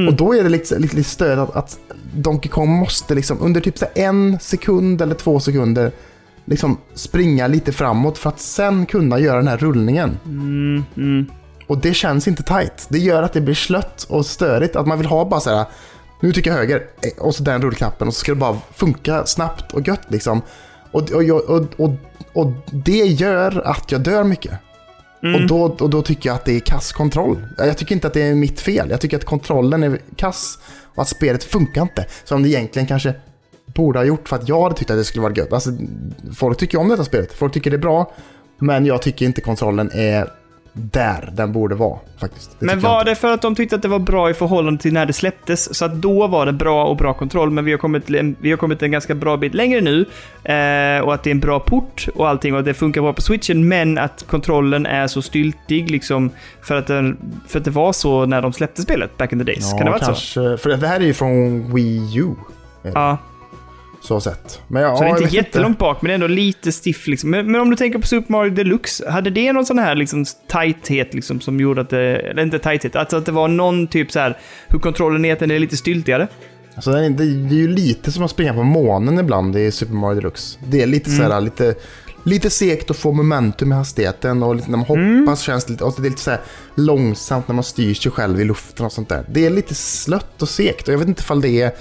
Och 0.09 0.15
då 0.15 0.35
är 0.35 0.43
det 0.43 0.49
lite, 0.49 0.79
lite, 0.79 0.97
lite 0.97 1.11
stöd 1.11 1.39
att, 1.39 1.57
att 1.57 1.79
Donkey 2.15 2.51
Kong 2.51 2.69
måste 2.69 3.15
liksom 3.15 3.39
under 3.41 3.61
typ 3.61 3.79
så 3.79 3.87
en 3.95 4.39
sekund 4.41 5.03
eller 5.03 5.15
två 5.15 5.41
sekunder 5.41 5.93
liksom 6.45 6.79
springa 6.95 7.47
lite 7.47 7.73
framåt 7.73 8.19
för 8.19 8.29
att 8.29 8.41
sen 8.41 8.87
kunna 8.87 9.19
göra 9.19 9.37
den 9.37 9.49
här 9.49 9.57
rullningen. 9.57 10.19
Och 11.67 11.79
det 11.79 11.95
känns 11.95 12.29
inte 12.29 12.43
tight. 12.43 12.87
Det 12.89 12.99
gör 12.99 13.23
att 13.23 13.33
det 13.33 13.41
blir 13.41 13.55
slött 13.55 14.07
och 14.09 14.27
störigt. 14.27 14.77
Att 14.77 14.87
man 14.87 14.99
vill 14.99 15.07
ha 15.07 15.25
bara 15.25 15.41
så 15.41 15.51
här, 15.51 15.65
nu 16.21 16.33
trycker 16.33 16.51
jag 16.51 16.59
höger 16.59 16.77
eh, 16.77 17.25
och 17.25 17.35
så 17.35 17.43
den 17.43 17.63
rullknappen 17.63 18.09
och 18.09 18.15
så 18.15 18.21
ska 18.21 18.33
det 18.33 18.37
bara 18.41 18.57
funka 18.75 19.27
snabbt 19.27 19.73
och 19.73 19.89
gött 19.89 20.07
liksom. 20.09 20.43
Och, 20.93 21.11
och, 21.11 21.51
och, 21.51 21.67
och, 21.77 21.91
och 22.33 22.53
det 22.71 23.07
gör 23.07 23.63
att 23.67 23.93
jag 23.93 24.01
dör 24.01 24.25
mycket. 24.25 24.53
Mm. 25.23 25.35
Och, 25.35 25.49
då, 25.49 25.63
och 25.63 25.91
då 25.91 26.03
tycker 26.03 26.29
jag 26.29 26.37
att 26.37 26.45
det 26.45 26.57
är 26.57 26.61
kass 26.61 26.93
kontroll. 26.93 27.47
Jag 27.59 27.79
tycker 27.79 27.95
inte 27.95 28.07
att 28.07 28.15
det 28.15 28.23
är 28.23 28.35
mitt 28.35 28.61
fel. 28.61 28.91
Jag 28.91 29.01
tycker 29.01 29.17
att 29.17 29.25
kontrollen 29.25 29.83
är 29.83 29.99
kass 30.17 30.59
och 30.95 31.03
att 31.03 31.09
spelet 31.09 31.45
funkar 31.45 31.83
inte. 31.83 32.07
Som 32.25 32.43
det 32.43 32.49
egentligen 32.49 32.89
kanske 32.89 33.15
borde 33.67 33.99
ha 33.99 34.05
gjort 34.05 34.29
för 34.29 34.37
att 34.37 34.49
jag 34.49 34.63
hade 34.63 34.75
tyckt 34.75 34.91
att 34.91 34.97
det 34.97 35.05
skulle 35.05 35.23
vara 35.23 35.33
gött. 35.33 35.53
Alltså, 35.53 35.71
folk 36.35 36.59
tycker 36.59 36.79
om 36.79 36.89
detta 36.89 37.05
spelet. 37.05 37.33
Folk 37.33 37.53
tycker 37.53 37.71
det 37.71 37.77
är 37.77 37.79
bra. 37.79 38.13
Men 38.59 38.87
jag 38.87 39.03
tycker 39.03 39.27
inte 39.27 39.41
kontrollen 39.41 39.91
är 39.95 40.29
där 40.73 41.29
den 41.33 41.53
borde 41.53 41.75
vara 41.75 41.99
faktiskt. 42.21 42.57
Det 42.59 42.67
Men 42.67 42.81
var 42.81 43.05
det 43.05 43.15
för 43.15 43.33
att 43.33 43.43
de 43.43 43.55
tyckte 43.55 43.77
att 43.77 43.83
det 43.83 43.89
var 43.89 43.99
bra 43.99 44.31
i 44.31 44.35
förhållande 44.35 44.83
till 44.83 44.93
när 44.93 45.07
det 45.07 45.13
släpptes? 45.13 45.75
Så 45.75 45.85
att 45.85 45.95
då 45.95 46.27
var 46.27 46.47
det 46.47 46.53
bra 46.53 46.85
och 46.85 46.97
bra 46.97 47.15
kontroll, 47.15 47.51
men 47.51 47.65
vi 47.65 47.71
har 47.71 47.79
kommit, 47.79 48.11
vi 48.41 48.51
har 48.51 48.57
kommit 48.57 48.83
en 48.83 48.91
ganska 48.91 49.15
bra 49.15 49.37
bit 49.37 49.55
längre 49.55 49.81
nu. 49.81 50.01
Eh, 50.45 51.01
och 51.01 51.15
att 51.15 51.23
det 51.23 51.31
är 51.31 51.35
en 51.35 51.41
bra 51.41 51.61
port 51.61 52.09
och 52.15 52.29
allting 52.29 52.55
och 52.55 52.59
att 52.59 52.65
det 52.65 52.75
funkar 52.75 53.01
bra 53.01 53.13
på 53.13 53.23
switchen, 53.23 53.69
men 53.69 53.99
att 53.99 54.25
kontrollen 54.27 54.87
är 54.87 55.07
så 55.07 55.23
styltig 55.23 55.91
liksom 55.91 56.31
för 56.63 56.77
att, 56.77 56.87
den, 56.87 57.17
för 57.49 57.59
att 57.59 57.65
det 57.65 57.71
var 57.71 57.93
så 57.93 58.27
när 58.27 58.43
de 58.43 58.53
släppte 58.53 58.83
spelet 58.83 59.17
back 59.17 59.33
in 59.33 59.39
the 59.39 59.45
days. 59.45 59.71
Ja, 59.73 59.79
kan 59.79 59.87
det 59.87 59.93
vara 59.93 60.15
så? 60.15 60.57
För 60.57 60.77
det 60.77 60.87
här 60.87 61.01
är 61.01 61.05
ju 61.05 61.15
från 61.15 61.75
Wii 61.75 62.19
U. 62.19 62.35
Ja, 62.83 63.19
Så 64.03 64.21
sett. 64.21 64.61
Men 64.69 64.83
ja, 64.83 64.97
så 64.97 65.03
det 65.03 65.11
är 65.11 65.23
inte 65.23 65.37
jättelångt 65.37 65.79
bak, 65.79 66.03
men 66.03 66.09
det 66.09 66.13
är 66.13 66.15
ändå 66.15 66.27
lite 66.27 66.73
stiff 66.73 67.07
liksom. 67.07 67.31
Men, 67.31 67.53
men 67.53 67.61
om 67.61 67.71
du 67.71 67.77
tänker 67.77 67.99
på 67.99 68.07
Super 68.07 68.33
Mario 68.33 68.51
Deluxe, 68.51 69.11
hade 69.11 69.31
det 69.31 69.53
någon 69.53 69.67
sån 69.67 69.79
här 69.79 69.95
liksom 69.95 70.25
tighthet 70.53 71.15
liksom 71.15 71.41
som 71.41 71.61
gjorde 71.61 71.81
att 71.81 71.91
det, 71.91 72.17
eller 72.17 72.43
inte 72.43 72.59
tighthet, 72.59 72.97
alltså 72.97 73.17
att 73.17 73.27
det 73.27 73.33
var 73.33 73.49
någon 73.49 73.87
typ 73.87 74.13
så 74.13 74.19
här 74.19 74.39
hur 74.69 74.79
kontrollen 74.79 75.25
är, 75.25 75.33
att 75.33 75.39
den 75.39 75.51
är 75.51 75.59
lite 75.59 75.77
styltigare? 75.77 76.29
Alltså, 76.75 76.91
det, 76.93 77.05
är, 77.07 77.11
det 77.11 77.55
är 77.55 77.59
ju 77.59 77.69
lite 77.69 78.13
som 78.13 78.25
att 78.25 78.31
springa 78.31 78.55
på 78.55 78.63
månen 78.63 79.19
ibland 79.19 79.57
i 79.57 79.71
Super 79.71 79.95
Mario 79.95 80.15
Deluxe. 80.15 80.59
Det 80.69 80.83
är 80.83 80.87
lite 80.87 81.11
Mm. 81.11 81.19
såhär, 81.29 81.41
lite, 81.41 81.75
lite 82.25 82.51
segt 82.51 82.91
att 82.91 82.97
få 82.97 83.13
momentum 83.13 83.73
i 83.73 83.75
hastigheten 83.75 84.43
och 84.43 84.55
lite, 84.55 84.71
när 84.71 84.79
man 84.79 84.87
hoppas 84.87 84.99
Mm. 84.99 85.37
känns 85.37 85.65
det 85.65 85.73
lite, 85.73 85.85
och 85.85 85.95
det 85.97 86.07
är 86.09 86.11
lite 86.11 86.23
såhär 86.23 86.41
långsamt 86.75 87.49
när 87.49 87.55
man 87.55 87.65
styr 87.65 87.95
sig 87.95 88.13
själv 88.13 88.41
i 88.41 88.45
luften 88.45 88.87
och 88.87 88.93
sånt 88.93 89.09
där. 89.09 89.25
Det 89.29 89.47
är 89.47 89.51
lite 89.51 89.75
slött 89.75 90.43
och 90.43 90.49
segt 90.49 90.89
och 90.89 90.95
jag 90.95 90.99
vet 90.99 91.09
inte 91.09 91.21
ifall 91.21 91.41
det 91.41 91.63
är 91.63 91.73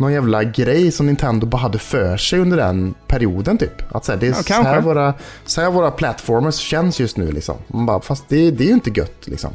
någon 0.00 0.12
jävla 0.12 0.44
grej 0.44 0.92
som 0.92 1.06
Nintendo 1.06 1.46
bara 1.46 1.58
hade 1.58 1.78
för 1.78 2.16
sig 2.16 2.38
under 2.38 2.56
den 2.56 2.94
perioden 3.06 3.58
typ. 3.58 3.94
Att 3.94 4.04
så 4.04 4.12
här, 4.12 4.18
det 4.18 4.26
är 4.26 4.30
Ja, 4.30 4.34
så, 4.42 4.52
här 4.54 4.80
våra, 4.80 5.14
så 5.44 5.60
här 5.60 5.70
våra 5.70 5.90
platformers 5.90 6.54
känns 6.54 7.00
just 7.00 7.16
nu 7.16 7.32
liksom. 7.32 7.56
Man 7.66 7.86
bara, 7.86 8.00
fast 8.00 8.28
det, 8.28 8.50
det 8.50 8.64
är 8.64 8.68
ju 8.68 8.74
inte 8.74 8.90
gött 8.90 9.26
liksom. 9.26 9.50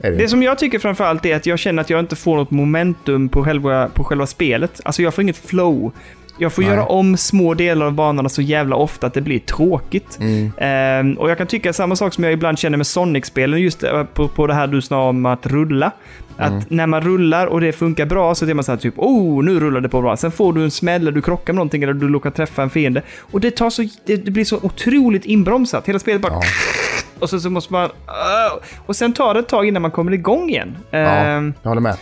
Det 0.00 0.10
Det 0.10 0.28
som 0.28 0.42
jag 0.42 0.58
tycker 0.58 0.78
framförallt 0.78 1.26
är 1.26 1.36
att 1.36 1.46
jag 1.46 1.58
känner 1.58 1.82
att 1.82 1.90
jag 1.90 2.00
inte 2.00 2.16
får 2.16 2.36
något 2.36 2.50
momentum 2.50 3.28
på 3.28 3.44
själva, 3.44 3.88
på 3.88 4.04
själva 4.04 4.26
spelet. 4.26 4.80
Alltså 4.84 5.02
jag 5.02 5.14
får 5.14 5.22
inget 5.22 5.36
flow. 5.36 5.92
Jag 6.38 6.52
får 6.52 6.62
Nej. 6.62 6.70
göra 6.70 6.86
om 6.86 7.16
små 7.16 7.54
delar 7.54 7.86
av 7.86 7.92
banorna 7.92 8.28
så 8.28 8.42
jävla 8.42 8.76
ofta 8.76 9.06
att 9.06 9.14
det 9.14 9.20
blir 9.20 9.38
tråkigt. 9.38 10.18
Mm. 10.20 10.52
Ehm, 10.58 11.18
och 11.18 11.30
jag 11.30 11.38
kan 11.38 11.46
tycka 11.46 11.72
samma 11.72 11.96
sak 11.96 12.14
som 12.14 12.24
jag 12.24 12.32
ibland 12.32 12.58
känner 12.58 12.76
med 12.76 12.86
Sonic-spelen, 12.86 13.60
just 13.60 13.82
eh, 13.82 14.04
på, 14.04 14.28
på 14.28 14.46
det 14.46 14.54
här 14.54 14.66
du 14.66 14.82
sa 14.82 15.08
om 15.08 15.26
att 15.26 15.46
rulla. 15.46 15.92
Att 16.40 16.50
Mm. 16.50 16.64
när 16.68 16.86
man 16.86 17.00
rullar 17.00 17.46
och 17.46 17.60
det 17.60 17.72
funkar 17.72 18.06
bra 18.06 18.34
så 18.34 18.46
är 18.46 18.54
man 18.54 18.64
så 18.64 18.72
här 18.72 18.76
typ 18.78 18.94
oh, 18.96 19.44
nu 19.44 19.60
rullar 19.60 19.80
det 19.80 19.88
på 19.88 20.00
bra. 20.00 20.16
Sen 20.16 20.32
får 20.32 20.52
du 20.52 20.64
en 20.64 20.70
smäll 20.70 21.00
eller 21.02 21.12
du 21.12 21.22
krockar 21.22 21.52
med 21.52 21.56
någonting 21.56 21.82
eller 21.82 21.92
du 21.92 22.08
råkar 22.08 22.30
träffa 22.30 22.62
en 22.62 22.70
fiende. 22.70 23.02
Och 23.20 23.40
det, 23.40 23.50
tar 23.50 23.70
så, 23.70 23.84
det, 24.06 24.24
blir 24.24 24.44
så 24.44 24.56
otroligt 24.62 25.24
inbromsat. 25.24 25.88
Hela 25.88 25.98
spelet 25.98 26.22
bara... 26.22 26.32
Ja. 26.32 26.42
Och 27.18 27.30
så, 27.30 27.40
så 27.40 27.50
måste 27.50 27.72
man... 27.72 27.90
Och 28.86 28.96
sen 28.96 29.12
tar 29.12 29.34
det 29.34 29.40
ett 29.40 29.48
tag 29.48 29.66
innan 29.68 29.82
man 29.82 29.90
kommer 29.90 30.12
igång 30.12 30.48
igen. 30.50 30.76
Ja, 30.90 30.98
Ehm, 30.98 31.54
jag 31.62 31.68
håller 31.70 31.80
med. 31.80 31.96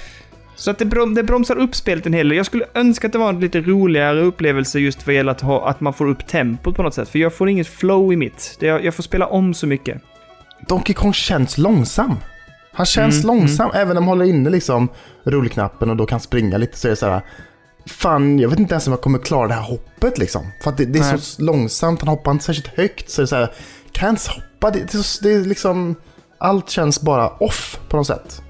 så 0.56 0.70
att 0.70 0.78
det, 0.78 0.84
brom, 0.84 1.14
det 1.14 1.22
bromsar 1.22 1.56
upp 1.58 1.74
spelet 1.74 2.06
en 2.06 2.12
hel 2.12 2.28
del. 2.28 2.36
Jag 2.36 2.46
skulle 2.46 2.64
önska 2.74 3.06
att 3.06 3.12
det 3.12 3.18
var 3.18 3.28
en 3.28 3.40
lite 3.40 3.60
roligare 3.60 4.20
upplevelse 4.20 4.78
just 4.80 5.06
vad 5.06 5.14
gäller 5.14 5.32
att, 5.32 5.40
ha, 5.40 5.68
att 5.68 5.80
man 5.80 5.92
får 5.92 6.08
upp 6.08 6.26
tempot 6.26 6.76
på 6.76 6.82
något 6.82 6.94
sätt. 6.94 7.08
För 7.08 7.18
jag 7.18 7.34
får 7.34 7.48
inget 7.48 7.68
flow 7.68 8.12
i 8.12 8.16
mitt. 8.16 8.56
Jag, 8.60 8.84
jag 8.84 8.94
får 8.94 9.02
spela 9.02 9.26
om 9.26 9.54
så 9.54 9.66
mycket. 9.66 10.02
Donkey 10.68 10.94
Kong 10.94 11.12
känns 11.12 11.58
långsam. 11.58 12.16
Han 12.78 12.86
känns 12.86 13.24
Mm, 13.24 13.36
långsam, 13.36 13.70
även 13.74 13.96
om 13.96 14.04
man 14.04 14.18
håller 14.18 14.30
inne 14.30 14.50
liksom 14.50 14.88
rullknappen 15.24 15.90
och 15.90 15.96
då 15.96 16.06
kan 16.06 16.20
springa 16.20 16.58
lite 16.58 16.78
så 16.78 16.88
är 16.88 16.90
det 16.90 16.96
så 16.96 17.06
här. 17.06 17.20
fan, 17.86 18.38
jag 18.38 18.48
vet 18.48 18.58
inte 18.58 18.74
ens 18.74 18.86
om 18.86 18.92
jag 18.92 19.00
kommer 19.00 19.18
klara 19.18 19.48
det 19.48 19.54
här 19.54 19.62
hoppet 19.62 20.18
liksom. 20.18 20.42
För 20.62 20.70
att 20.70 20.76
det, 20.76 20.84
det 20.84 20.98
är 20.98 21.02
Nej. 21.12 21.20
så 21.20 21.42
långsamt, 21.42 22.00
han 22.00 22.08
hoppar 22.08 22.32
inte 22.32 22.44
särskilt 22.44 22.76
högt. 22.78 23.10
Så 23.10 23.20
det 23.20 23.24
är 23.24 23.26
så 23.26 23.36
här, 23.36 23.46
kan 23.92 24.06
jag 24.06 24.08
ens 24.08 24.28
hoppa? 24.28 24.70
Det, 24.70 24.78
det, 24.78 24.94
är 24.94 25.02
så- 25.02 25.24
det 25.24 25.32
är 25.34 25.40
liksom, 25.40 25.94
allt 26.38 26.70
känns 26.70 27.00
bara 27.00 27.28
off 27.28 27.80
på 27.88 27.96
något 27.96 28.06
sätt. 28.06 28.42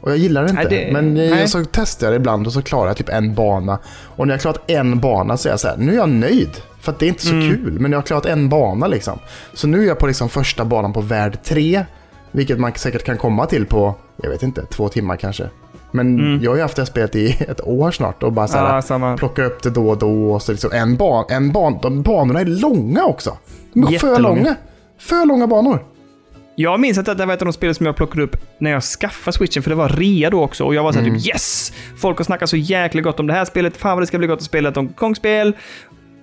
Och 0.00 0.10
jag 0.10 0.18
gillar 0.18 0.42
det 0.44 0.50
inte. 0.50 0.62
Nej, 0.62 0.86
det- 0.86 0.92
men 0.92 1.16
jag, 1.16 1.48
så 1.48 1.64
testar 1.72 2.06
jag 2.06 2.12
det 2.12 2.16
ibland 2.16 2.46
och 2.46 2.52
så 2.52 2.62
klarar 2.62 2.86
jag 2.86 2.96
typ 2.96 3.08
en 3.08 3.34
bana. 3.34 3.78
Och 4.16 4.26
när 4.26 4.34
jag 4.34 4.40
klarat 4.40 4.70
en 4.70 5.00
bana 5.00 5.36
så 5.36 5.48
är 5.48 5.52
jag 5.52 5.60
så 5.60 5.68
här, 5.68 5.76
nu 5.76 5.92
är 5.92 5.96
jag 5.96 6.08
nöjd. 6.08 6.50
För 6.80 6.92
att 6.92 6.98
det 6.98 7.06
är 7.06 7.08
inte 7.08 7.26
så 7.26 7.32
Mm. 7.34 7.50
kul, 7.50 7.80
men 7.80 7.92
jag 7.92 7.98
har 7.98 8.02
klarat 8.06 8.26
en 8.26 8.48
bana 8.48 8.86
liksom. 8.86 9.18
Så 9.54 9.66
nu 9.66 9.82
är 9.82 9.86
jag 9.88 9.98
på 9.98 10.06
liksom 10.06 10.28
första 10.28 10.64
banan 10.64 10.92
på 10.92 11.00
värld 11.00 11.38
3. 11.44 11.84
Vilket 12.32 12.58
man 12.60 12.72
säkert 12.74 13.04
kan 13.04 13.18
komma 13.18 13.46
till 13.46 13.66
på, 13.66 13.94
jag 14.22 14.30
vet 14.30 14.42
inte, 14.42 14.66
två 14.66 14.88
timmar 14.88 15.16
kanske. 15.16 15.48
Men 15.90 16.38
jag 16.42 16.50
har 16.50 16.56
ju 16.56 16.62
haft 16.62 16.76
det 16.76 16.82
här 16.82 16.86
spelet 16.86 17.16
i 17.16 17.36
ett 17.48 17.60
år 17.66 17.90
snart 17.90 18.22
och 18.22 18.32
bara 18.32 18.48
så 18.48 18.58
här, 18.58 18.94
Mm. 18.96 19.10
Ja, 19.10 19.16
plocka 19.16 19.44
upp 19.44 19.62
det 19.62 19.70
då 19.70 19.88
och 19.88 19.98
då. 19.98 20.32
Och 20.32 20.42
så 20.42 20.52
liksom 20.52 20.70
en 20.72 20.96
ban, 20.96 21.24
en 21.28 21.52
ban, 21.52 21.78
de 21.82 22.02
banorna 22.02 22.40
är 22.40 22.44
långa 22.44 23.04
också. 23.04 23.38
För 24.00 24.18
långa. 24.20 24.56
För 24.98 25.26
långa 25.26 25.46
banor. 25.46 25.84
Jag 26.56 26.80
minns 26.80 26.98
att 26.98 27.18
det 27.18 27.26
var 27.26 27.34
ett 27.34 27.42
av 27.42 27.46
de 27.46 27.52
spel 27.52 27.74
som 27.74 27.86
jag 27.86 27.96
plockade 27.96 28.22
upp 28.22 28.36
när 28.58 28.70
jag 28.70 28.82
skaffade 28.82 29.36
switchen, 29.36 29.62
för 29.62 29.70
det 29.70 29.76
var 29.76 29.88
rea 29.88 30.30
då 30.30 30.42
också. 30.42 30.64
Och 30.64 30.74
jag 30.74 30.82
var 30.82 30.92
såhär 30.92 31.06
Mm. 31.06 31.18
typ 31.20 31.28
yes! 31.28 31.72
Folk 31.96 32.18
har 32.18 32.24
snackat 32.24 32.50
så 32.50 32.56
jäkla 32.56 33.00
gott 33.00 33.20
om 33.20 33.26
det 33.26 33.32
här 33.32 33.44
spelet. 33.44 33.76
Fan 33.76 33.96
vad 33.96 34.02
det 34.02 34.06
ska 34.06 34.18
bli 34.18 34.26
gott 34.26 34.38
att 34.38 34.44
spela 34.44 34.68
ett 34.68 34.74
Donkey 34.74 34.94
Kong-spel. 34.96 35.48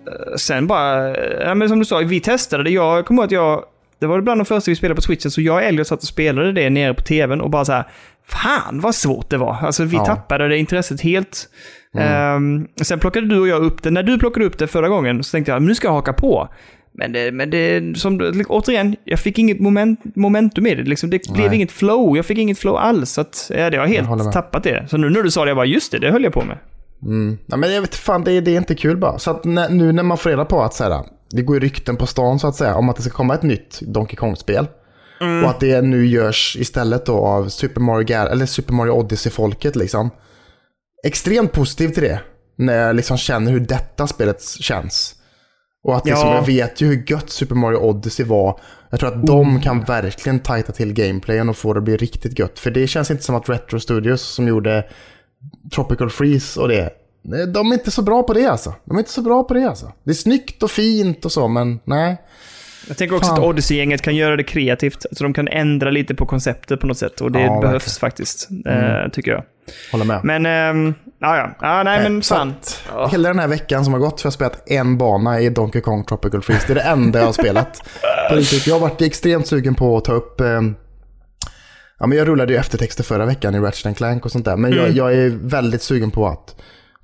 Eh, 0.08 0.36
Sen 0.38 0.68
bara, 0.68 1.18
ja, 1.46 1.56
men 1.56 1.70
som 1.70 1.80
du 1.80 1.86
sa, 1.86 1.98
vi 1.98 2.20
testade 2.20 2.64
det. 2.64 2.70
Jag 2.70 3.06
kommer 3.06 3.22
ihåg 3.22 3.26
att 3.26 3.32
jag, 3.32 3.64
det 4.00 4.08
var 4.08 4.22
bland 4.22 4.40
de 4.40 4.46
första 4.46 4.72
vi 4.72 4.76
spelade 4.76 4.96
på 4.96 5.02
switchen, 5.02 5.32
så 5.32 5.42
jag 5.42 5.56
och 5.56 5.62
Elliot 5.64 5.88
satt 5.88 6.00
och 6.02 6.08
spelade 6.08 6.52
det 6.52 6.70
nere 6.70 6.94
på 6.94 7.02
tvn 7.02 7.42
och 7.42 7.50
bara 7.50 7.66
så 7.66 7.72
här. 7.72 7.84
Fan 8.28 8.80
vad 8.80 8.96
svårt 8.96 9.30
det 9.30 9.38
var. 9.38 9.58
Alltså 9.62 9.84
vi 9.84 9.96
Ja. 9.98 10.06
tappade 10.06 10.48
det 10.48 10.58
intresset 10.58 11.02
helt. 11.02 11.50
Ehm, 11.98 12.68
sen 12.82 13.00
plockade 13.00 13.28
du 13.28 13.40
och 13.40 13.48
jag 13.48 13.62
upp 13.64 13.84
det. 13.84 13.92
När 13.92 14.04
du 14.04 14.20
plockade 14.20 14.46
upp 14.46 14.58
det 14.58 14.68
förra 14.68 14.90
gången 14.90 15.24
så 15.24 15.32
tänkte 15.32 15.52
jag, 15.52 15.62
nu 15.62 15.76
ska 15.76 15.88
jag 15.88 15.94
haka 15.94 16.14
på. 16.14 16.50
Men 16.92 17.12
det, 17.12 17.32
men 17.32 17.50
det 17.50 17.98
som, 18.00 18.34
återigen, 18.50 18.96
jag 19.04 19.20
fick 19.20 19.40
inget 19.40 19.60
moment, 19.60 20.16
momentum 20.16 20.68
i 20.68 20.76
det. 20.76 20.84
Liksom, 20.84 21.10
det 21.10 21.34
blev 21.34 21.48
Nej. 21.48 21.56
inget 21.56 21.72
flow. 21.72 22.16
Jag 22.18 22.26
fick 22.26 22.38
inget 22.38 22.60
flow 22.60 22.76
alls. 22.78 23.10
Så 23.12 23.22
att, 23.22 23.52
ja, 23.58 23.70
det 23.70 23.78
har 23.78 23.88
Jag 23.88 23.94
helt 23.94 24.10
med. 24.24 24.32
tappat 24.34 24.64
det. 24.64 24.86
Så 24.90 24.98
nu 24.98 25.10
när 25.10 25.24
du 25.24 25.32
sa 25.32 25.46
det, 25.46 25.50
jag 25.50 25.58
bara, 25.58 25.66
just 25.66 25.92
det, 25.92 26.00
det 26.00 26.12
höll 26.12 26.24
jag 26.24 26.34
på 26.34 26.44
med. 26.44 26.58
Mm. 27.04 27.38
Ja, 27.46 27.58
men 27.58 27.74
jag 27.74 27.82
vet 27.82 27.96
fan, 27.96 28.24
det, 28.24 28.32
är- 28.32 28.42
det 28.42 28.52
är 28.52 28.58
inte 28.58 28.76
kul 28.76 28.98
bara. 28.98 29.20
Så 29.20 29.32
att 29.32 29.46
när, 29.46 29.70
nu 29.70 29.92
när 29.92 30.04
man 30.04 30.18
får 30.18 30.30
reda 30.30 30.46
på 30.46 30.62
att 30.64 30.74
så 30.74 30.84
här, 30.84 31.04
det 31.30 31.42
går 31.42 31.56
ju 31.56 31.60
rykten 31.60 31.96
på 31.96 32.08
stan 32.08 32.40
så 32.40 32.48
att 32.48 32.56
säga 32.56 32.76
om 32.76 32.90
att 32.90 32.96
det 32.96 33.02
ska 33.02 33.12
komma 33.12 33.34
ett 33.34 33.44
nytt 33.44 33.80
Donkey 33.82 34.16
Kong-spel. 34.16 34.68
Och 35.44 35.50
att 35.50 35.60
det 35.60 35.82
nu 35.82 36.06
görs 36.08 36.58
istället 36.60 37.06
då 37.06 37.18
av 37.26 37.48
Super 37.50 37.82
Mario, 37.82 38.06
Gar- 38.08 38.30
eller 38.30 38.46
Super 38.46 38.74
Mario 38.74 38.92
Odyssey-folket 38.92 39.76
liksom. 39.76 40.10
Extremt 41.06 41.52
positiv 41.52 41.90
till 41.90 42.04
det. 42.04 42.20
När 42.58 42.74
jag 42.74 42.96
liksom 42.96 43.18
känner 43.18 43.52
hur 43.52 43.60
detta 43.60 44.08
spelet 44.08 44.44
känns. 44.44 45.16
Och 45.84 45.96
att 45.96 46.06
liksom, 46.06 46.28
Ja. 46.28 46.36
jag 46.36 46.46
vet 46.46 46.82
ju 46.82 46.88
hur 46.88 47.04
gött 47.12 47.30
Super 47.30 47.56
Mario 47.56 47.78
Odyssey 47.78 48.26
var. 48.26 48.60
Jag 48.90 49.00
tror 49.00 49.10
att 49.10 49.28
de 49.28 49.62
kan 49.62 49.84
verkligen 49.84 50.40
tajta 50.40 50.72
till 50.72 50.94
gameplayen 50.94 51.50
och 51.50 51.58
få 51.58 51.74
det 51.74 51.78
att 51.78 51.84
bli 51.84 51.98
riktigt 51.98 52.40
gött. 52.40 52.60
För 52.60 52.72
det 52.72 52.88
känns 52.88 53.12
inte 53.12 53.24
som 53.24 53.36
att 53.36 53.50
Retro 53.50 53.80
Studios 53.80 54.22
som 54.22 54.48
gjorde 54.48 54.86
Tropical 55.76 56.10
Freeze 56.10 56.60
och 56.60 56.68
det. 56.68 56.90
Nej, 57.30 57.48
De 57.48 57.72
är 57.72 57.74
inte 57.74 57.92
så 57.92 58.02
bra 58.02 58.24
på 58.24 58.34
det 58.34 58.46
alltså. 58.46 58.74
De 58.86 58.96
är 58.96 59.00
inte 59.00 59.12
så 59.12 59.22
bra 59.22 59.44
på 59.44 59.54
det 59.54 59.66
alltså. 59.70 59.92
Det 60.04 60.10
är 60.10 60.16
snyggt 60.16 60.64
och 60.64 60.72
fint 60.72 61.26
och 61.26 61.32
så, 61.32 61.48
men 61.48 61.80
nej. 61.84 62.18
Jag 62.88 62.98
tänker 62.98 63.16
också 63.16 63.30
Fan. 63.30 63.40
att 63.40 63.46
Odyssey-gänget 63.46 64.02
kan 64.02 64.16
göra 64.16 64.36
det 64.36 64.44
kreativt. 64.44 65.06
Så 65.12 65.24
de 65.24 65.34
kan 65.34 65.48
ändra 65.48 65.90
lite 65.92 66.16
på 66.16 66.26
konceptet 66.26 66.80
på 66.80 66.88
något 66.88 66.98
sätt. 66.98 67.22
Och 67.22 67.32
det 67.32 67.42
Ja, 67.42 67.62
behövs 67.62 67.84
verkligen. 67.88 68.00
faktiskt, 68.12 68.50
eh, 68.66 69.12
tycker 69.12 69.32
jag. 69.32 69.44
Håller 69.92 70.06
med. 70.06 70.20
Men, 70.24 70.46
ehm, 70.46 70.94
ja, 71.20 71.38
ja. 71.38 71.50
ja. 71.62 71.84
Nej, 71.84 72.04
men 72.04 72.24
Så 72.24 72.36
fan. 72.36 72.54
att, 72.62 73.12
Hela 73.12 73.30
den 73.30 73.40
här 73.40 73.48
veckan 73.48 73.84
som 73.84 73.94
har 73.94 74.00
gått 74.00 74.20
så 74.20 74.26
har 74.26 74.28
jag 74.28 74.34
spelat 74.34 74.70
en 74.70 74.98
bana 74.98 75.40
i 75.40 75.50
Donkey 75.50 75.82
Kong 75.82 76.06
Tropical 76.06 76.42
Freeze. 76.42 76.64
Det 76.68 76.74
är 76.74 76.76
det 76.76 76.82
enda 76.82 77.20
jag 77.20 77.26
har 77.26 77.34
spelat. 77.34 77.84
Jag 78.68 78.76
har 78.76 78.80
varit 78.80 79.02
extremt 79.02 79.48
sugen 79.48 79.76
på 79.76 79.98
att 79.98 80.06
ta 80.06 80.14
upp... 80.14 80.42
Eh, 80.42 80.62
ja, 82.00 82.08
men 82.08 82.18
jag 82.18 82.28
rullade 82.28 82.54
ju 82.54 82.60
eftertexter 82.60 83.04
förra 83.04 83.26
veckan 83.26 83.56
i 83.56 83.60
Ratchet 83.60 83.98
Clank 83.98 84.26
och 84.26 84.32
sånt 84.32 84.46
där. 84.46 84.58
Men 84.58 84.74
jag, 84.74 84.90
jag 84.92 85.14
är 85.14 85.30
väldigt 85.30 85.82
sugen 85.82 86.12
på 86.12 86.28
att 86.28 86.56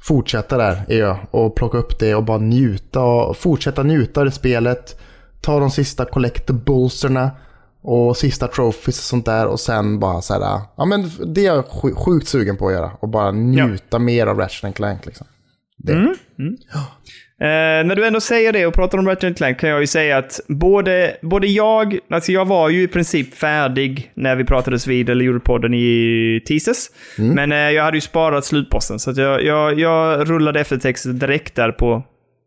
fortsätta 0.07 0.57
där 0.57 0.85
är 0.87 0.99
jag. 0.99 1.17
Och 1.31 1.55
plocka 1.55 1.77
upp 1.77 1.99
det 1.99 2.15
och 2.15 2.23
bara 2.23 2.37
njuta. 2.37 3.03
Och 3.03 3.37
fortsätta 3.37 3.83
njuta 3.83 4.19
av 4.19 4.25
det 4.25 4.31
spelet. 4.31 4.99
Ta 5.41 5.59
de 5.59 5.71
sista 5.71 6.05
collectiblesarna. 6.05 7.31
Och 7.81 8.17
sista 8.17 8.47
trophies 8.47 8.97
och 8.97 9.03
sånt 9.03 9.25
där. 9.25 9.47
Och 9.47 9.59
sen 9.59 9.99
bara 9.99 10.21
så 10.21 10.33
här. 10.33 10.61
Ja 10.77 10.85
men 10.85 11.11
det 11.33 11.41
är 11.45 11.55
jag 11.55 11.65
sj- 11.65 11.95
sjukt 11.95 12.27
sugen 12.27 12.57
på 12.57 12.67
att 12.67 12.73
göra. 12.73 12.91
Och 12.99 13.09
bara 13.09 13.31
njuta 13.31 13.99
mer 13.99 14.27
av 14.27 14.37
Ratchet 14.39 14.75
Clank 14.75 15.05
liksom. 15.05 15.27
Det. 15.77 15.93
Eh, 17.41 17.47
när 17.85 17.95
du 17.95 18.05
ändå 18.05 18.19
säger 18.21 18.53
det 18.53 18.65
och 18.65 18.73
pratar 18.73 18.97
om 18.97 19.07
Ratchet 19.07 19.37
Clank 19.37 19.59
kan 19.59 19.69
jag 19.69 19.81
ju 19.81 19.87
säga 19.87 20.17
att 20.17 20.39
både, 20.47 21.17
både 21.21 21.47
jag, 21.47 21.99
alltså 22.09 22.31
jag 22.31 22.45
var 22.45 22.69
ju 22.69 22.83
i 22.83 22.87
princip 22.87 23.33
färdig 23.35 24.11
när 24.13 24.35
vi 24.35 24.43
pratades 24.45 24.87
vid 24.87 25.09
eller 25.09 25.25
gjorde 25.25 25.39
podden 25.39 25.73
i 25.73 26.41
tisdags. 26.45 26.91
Men 27.33 27.51
eh, 27.51 27.57
jag 27.57 27.83
hade 27.83 27.97
ju 27.97 28.01
sparat 28.01 28.45
slutbossen 28.45 28.99
så 28.99 29.11
att 29.11 29.17
jag, 29.17 29.43
jag, 29.43 29.79
jag 29.79 30.29
rullade 30.29 30.59
eftertexten 30.59 31.19
direkt 31.19 31.55
där 31.55 31.71
på... 31.71 32.03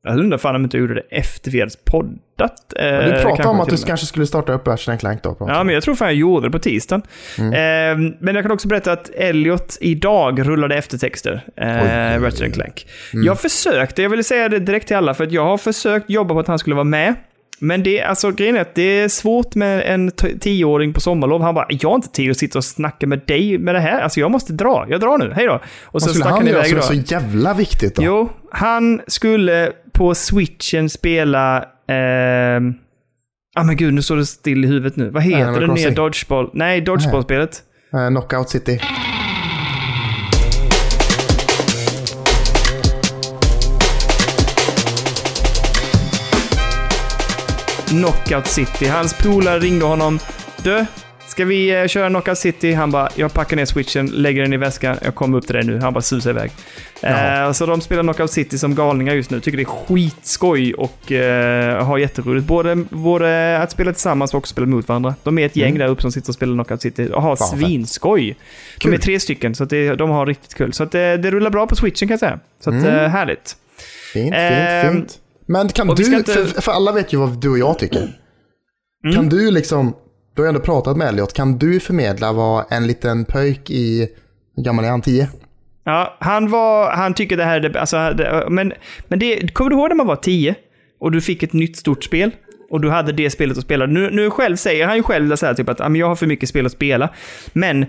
Jag 0.09 0.19
undrar 0.19 0.39
fan 0.39 0.57
om 0.57 0.65
inte 0.65 0.79
gjorde 0.79 0.95
det 0.95 1.03
efter 1.11 1.51
vi 1.51 1.61
hade 1.61 1.73
poddat. 1.85 2.73
eh, 2.77 2.85
Du 3.05 3.23
pratade 3.23 3.49
om 3.49 3.61
att 3.61 3.69
du 3.69 3.77
kanske 3.77 4.07
skulle 4.07 4.27
starta 4.27 4.53
upp 4.53 4.67
Ratchet 4.69 5.01
Clank 5.01 5.23
då. 5.23 5.37
Ja, 5.41 5.65
men 5.65 5.75
jag 5.75 5.83
tror 5.83 5.95
fan 5.95 6.09
jag 6.09 6.15
gjorde 6.15 6.47
det 6.47 6.51
på 6.51 6.59
tisdagen. 6.59 7.03
Mm. 7.39 7.53
Eh, 7.53 8.13
men 8.21 8.35
jag 8.35 8.45
kan 8.45 8.53
också 8.53 8.69
berätta 8.69 8.93
att 8.93 9.11
Elliot 9.15 9.79
idag 9.81 10.49
rullade 10.49 10.77
eftertexter. 10.77 11.45
Eh. 11.57 12.21
Ratchet 12.23 12.55
Clank. 12.55 12.87
Mm. 13.13 13.27
Jag 13.27 13.41
försökte, 13.41 14.03
jag 14.03 14.11
vill 14.11 14.25
säga 14.25 14.49
det 14.49 14.59
direkt 14.59 14.87
till 14.87 14.97
alla, 14.97 15.15
för 15.15 15.25
att 15.25 15.33
jag 15.33 15.45
har 15.45 15.59
försökt 15.59 16.11
jobba 16.11 16.35
på 16.35 16.41
att 16.41 16.49
han 16.49 16.59
skulle 16.59 16.75
vara 16.77 16.85
med. 16.85 17.15
Men 17.61 17.83
det, 17.83 18.03
alltså, 18.03 18.31
grejen 18.31 18.57
är 18.57 18.61
att 18.61 18.75
det 18.75 18.83
är 18.83 19.09
svårt 19.09 19.55
med 19.55 19.83
en 19.95 20.11
tioåring 20.41 20.93
på 20.93 21.01
sommarlov. 21.01 21.43
Han 21.43 21.55
bara, 21.55 21.67
jag 21.71 21.89
har 21.89 21.95
inte 21.97 22.09
tid 22.09 22.31
att 22.31 22.37
sitta 22.37 22.59
och 22.59 22.65
snacka 22.65 23.07
med 23.07 23.21
dig 23.27 23.59
med 23.59 23.75
det 23.75 23.81
här. 23.81 24.01
Alltså 24.01 24.21
jag 24.21 24.31
måste 24.31 24.53
dra. 24.53 24.87
Jag 24.89 25.01
drar 25.01 25.19
nu, 25.19 25.33
hej 25.37 25.47
då. 25.47 25.55
Och 25.55 25.63
Vad 25.93 26.03
så 26.03 26.09
skulle 26.09 26.23
stack 26.25 26.33
han 26.33 26.43
han 26.43 26.47
göra 26.47 26.59
iväg 26.59 26.69
som 26.69 26.77
är 26.97 26.97
då. 26.99 27.05
så 27.05 27.15
jävla 27.15 27.55
viktigt 27.55 27.95
då? 27.97 28.03
Jo, 28.03 28.29
han 28.53 29.01
skulle 29.07 29.73
på 29.93 30.15
switchen 30.15 30.89
spela... 30.91 31.65
ehm, 31.89 32.75
Ah 33.57 33.65
men 33.65 33.77
gud, 33.77 33.95
nu 33.95 34.03
står 34.03 34.17
det 34.17 34.27
still 34.27 34.65
i 34.65 34.69
huvudet 34.69 34.97
nu. 34.97 35.11
Vad 35.11 35.23
heter 35.23 35.43
Animal 35.47 35.69
det 35.69 35.75
nya. 35.75 35.91
Dodgeball? 35.91 36.51
Nej, 36.53 36.81
Dodgeball-spelet. 36.81 37.63
Eh, 37.95 38.09
Knockout 38.09 38.49
City. 38.51 38.81
Knockout 47.91 48.47
City. 48.47 48.87
Hans 48.87 49.15
polare 49.15 49.59
ringde 49.59 49.85
honom. 49.85 50.19
Du, 50.63 50.87
ska 51.29 51.45
vi 51.45 51.81
eh, 51.81 51.87
köra 51.87 52.09
Knockout 52.09 52.39
City? 52.39 52.73
Han 52.73 52.91
bara, 52.91 53.09
jag 53.15 53.33
packar 53.35 53.57
ner 53.57 53.65
switchen, 53.65 54.07
lägger 54.07 54.43
den 54.43 54.53
i 54.53 54.57
väskan, 54.57 54.97
jag 55.03 55.15
kommer 55.15 55.39
upp 55.39 55.47
till 55.47 55.55
dig 55.55 55.65
nu. 55.65 55.79
Han 55.81 55.93
bara 55.93 56.01
susar 56.01 56.31
iväg. 56.31 56.51
Eh, 57.03 57.53
så 57.53 57.67
de 57.67 57.81
spelar 57.81 58.03
Knockout 58.03 58.31
City 58.31 58.59
som 58.59 58.75
galningar 58.75 59.15
just 59.15 59.31
nu. 59.31 59.41
Tycker 59.41 59.57
det 59.59 59.63
är 59.63 59.87
skitskoj 59.87 60.75
och 60.75 61.13
eh, 61.13 61.85
har 61.85 61.99
jätteroligt. 61.99 62.47
Både, 62.47 62.77
både 62.91 63.59
att 63.59 63.71
spela 63.71 63.93
tillsammans 63.93 64.35
och 64.35 64.39
också 64.39 64.51
spela 64.53 64.67
mot 64.67 64.89
varandra. 64.89 65.15
De 65.23 65.39
är 65.39 65.47
ett 65.47 65.57
gäng 65.57 65.79
där 65.79 65.87
uppe 65.89 66.03
som 66.03 66.13
sitter 66.13 66.29
och 66.29 66.35
spelar 66.35 66.55
Knockout 66.55 66.83
City 66.83 67.09
och 67.13 67.23
har 67.23 67.29
Mm. 67.29 67.37
Fan, 67.37 67.59
svinskoj. 67.59 68.37
De 68.79 68.81
Kul. 68.81 68.95
är 68.95 68.99
tre 68.99 69.21
stycken, 69.21 69.55
så 69.55 69.65
det, 69.65 69.95
de 69.95 70.11
har 70.11 70.27
riktigt 70.27 70.55
kul. 70.55 70.73
Så 70.73 70.83
att 70.83 70.93
det, 70.93 71.17
det 71.17 71.31
rullar 71.31 71.51
bra 71.51 71.67
på 71.67 71.77
switchen 71.77 72.09
kan 72.09 72.13
jag 72.13 72.21
säga. 72.21 72.39
Så 72.61 72.71
att, 72.71 72.75
Mm. 72.77 72.95
eh, 72.95 73.09
härligt. 73.09 73.57
Fint, 74.13 74.35
Ehm, 74.37 74.83
fint, 74.83 74.95
fint. 75.11 75.19
Men 75.49 75.69
kan 75.69 75.87
du, 75.89 76.17
inte- 76.17 76.33
för, 76.33 76.61
för 76.61 76.73
alla 76.73 76.93
vet 76.93 77.13
ju 77.13 77.17
vad 77.19 77.41
du 77.41 77.49
och 77.51 77.59
jag 77.59 77.79
tycker. 77.79 77.99
Mm. 79.05 79.17
Kan 79.17 79.29
du 79.29 79.51
liksom, 79.51 79.95
du 80.37 80.43
har 80.43 80.49
ändå 80.49 80.61
pratat 80.61 80.97
med 80.97 81.09
Elliot, 81.09 81.33
kan 81.33 81.59
du 81.59 81.81
förmedla 81.81 82.33
vad 82.33 82.65
en 82.71 82.87
liten 82.87 83.25
pöjk 83.25 83.71
i, 83.71 84.09
hur 84.57 84.63
gammal 84.63 84.85
är 84.85 84.89
han, 84.91 85.01
10? 85.03 85.29
Ja, 85.85 86.17
han, 86.21 86.51
var, 86.51 86.91
han 86.91 87.15
tycker 87.15 87.37
det 87.37 87.45
här 87.45 87.61
är 87.61 87.69
det, 87.69 87.81
alltså, 87.81 87.97
det, 87.97 88.47
men, 88.51 88.73
men 89.09 89.19
det, 89.19 89.55
kommer 89.55 89.71
du 89.71 89.77
ihåg 89.77 89.89
när 89.89 89.97
man 89.97 90.07
var 90.07 90.17
10 90.17 90.55
och 91.01 91.13
du 91.13 91.21
fick 91.21 91.43
ett 91.43 91.53
nytt 91.53 91.77
stort 91.77 92.05
spel? 92.05 92.31
Och 92.71 92.81
du 92.81 92.91
hade 92.91 93.13
det 93.13 93.31
spelet 93.31 93.59
att 93.59 93.65
spela. 93.65 93.87
Nu, 93.87 94.11
nu 94.11 94.31
själv 94.31 94.57
säger 94.57 94.87
han 94.87 94.97
ju 94.97 95.03
själv 95.03 95.37
så 95.37 95.47
här, 95.47 95.55
typ 95.55 95.69
att 95.69 95.81
"Ah, 95.81 95.89
men 95.89 96.01
jag 96.01 96.07
har 96.09 96.17
för 96.17 96.27
mycket 96.27 96.49
spel 96.49 96.67
att 96.67 96.73
spela. 96.73 97.09
Men 97.53 97.87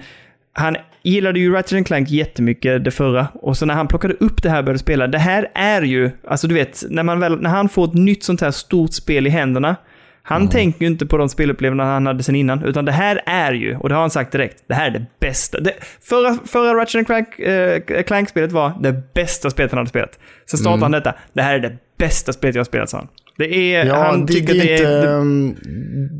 han 0.53 0.75
gillade 1.03 1.39
ju 1.39 1.53
Ratchet 1.53 1.87
Clank 1.87 2.09
jättemycket 2.09 2.83
det 2.83 2.91
förra. 2.91 3.27
Och 3.33 3.57
så 3.57 3.65
när 3.65 3.73
han 3.73 3.87
plockade 3.87 4.13
upp 4.13 4.43
det 4.43 4.49
här 4.49 4.57
och 4.59 4.65
började 4.65 4.79
spela. 4.79 5.07
Det 5.07 5.17
här 5.17 5.51
är 5.55 5.81
ju, 5.81 6.11
alltså 6.27 6.47
du 6.47 6.55
vet, 6.55 6.83
när, 6.89 7.03
man 7.03 7.19
väl, 7.19 7.41
när 7.41 7.49
han 7.49 7.69
får 7.69 7.85
ett 7.87 7.93
nytt 7.93 8.23
sånt 8.23 8.41
här 8.41 8.51
stort 8.51 8.93
spel 8.93 9.27
i 9.27 9.29
händerna. 9.29 9.75
Han 10.23 10.49
tänker 10.49 10.81
ju 10.81 10.87
inte 10.87 11.05
på 11.05 11.17
de 11.17 11.29
spelupplevelserna 11.29 11.83
han 11.93 12.05
hade 12.07 12.23
sen 12.23 12.35
innan, 12.35 12.63
utan 12.65 12.85
det 12.85 12.91
här 12.91 13.21
är 13.25 13.53
ju, 13.53 13.75
och 13.77 13.89
det 13.89 13.95
har 13.95 14.01
han 14.01 14.09
sagt 14.09 14.31
direkt, 14.31 14.63
det 14.67 14.73
här 14.73 14.87
är 14.87 14.91
det 14.91 15.05
bästa. 15.19 15.59
Det, 15.59 15.73
förra, 16.01 16.37
förra 16.45 16.75
Ratchet 16.81 17.05
Clank, 17.05 17.39
eh, 17.39 17.81
Clank-spelet 18.03 18.51
var 18.51 18.71
det 18.81 19.13
bästa 19.13 19.49
spelet 19.49 19.71
han 19.71 19.77
hade 19.77 19.89
spelat. 19.89 20.19
Sen 20.49 20.59
startade 20.59 20.83
han 20.83 20.91
detta, 20.91 21.13
det 21.33 21.41
här 21.41 21.55
är 21.55 21.59
det 21.59 21.77
bästa 21.97 22.33
spelet 22.33 22.55
jag 22.55 22.59
har 22.59 22.65
spelat, 22.65 22.89
sa 22.89 22.97
han. 22.97 23.07
Det 23.37 23.75
är, 23.75 23.85
Ja, 23.85 23.95
han 24.03 24.25
det, 24.25 24.33
tycker 24.33 24.53
det 24.53 24.59
det 24.59 24.81
är... 24.83 25.01
det- 25.01 25.09
ehm, 25.11 25.55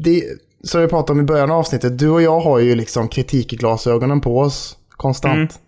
det, 0.04 0.24
som 0.64 0.82
vi 0.82 0.88
pratade 0.88 1.12
om 1.12 1.20
i 1.20 1.24
början 1.28 1.51
av 1.51 1.57
avsnittet, 1.57 1.99
du 1.99 2.10
och 2.10 2.22
jag 2.22 2.39
har 2.39 2.60
ju 2.60 2.76
liksom 2.76 3.07
kritik 3.07 3.53
i 3.53 3.55
glasögonen 3.55 4.22
på 4.22 4.39
oss 4.39 4.78
konstant. 4.91 5.60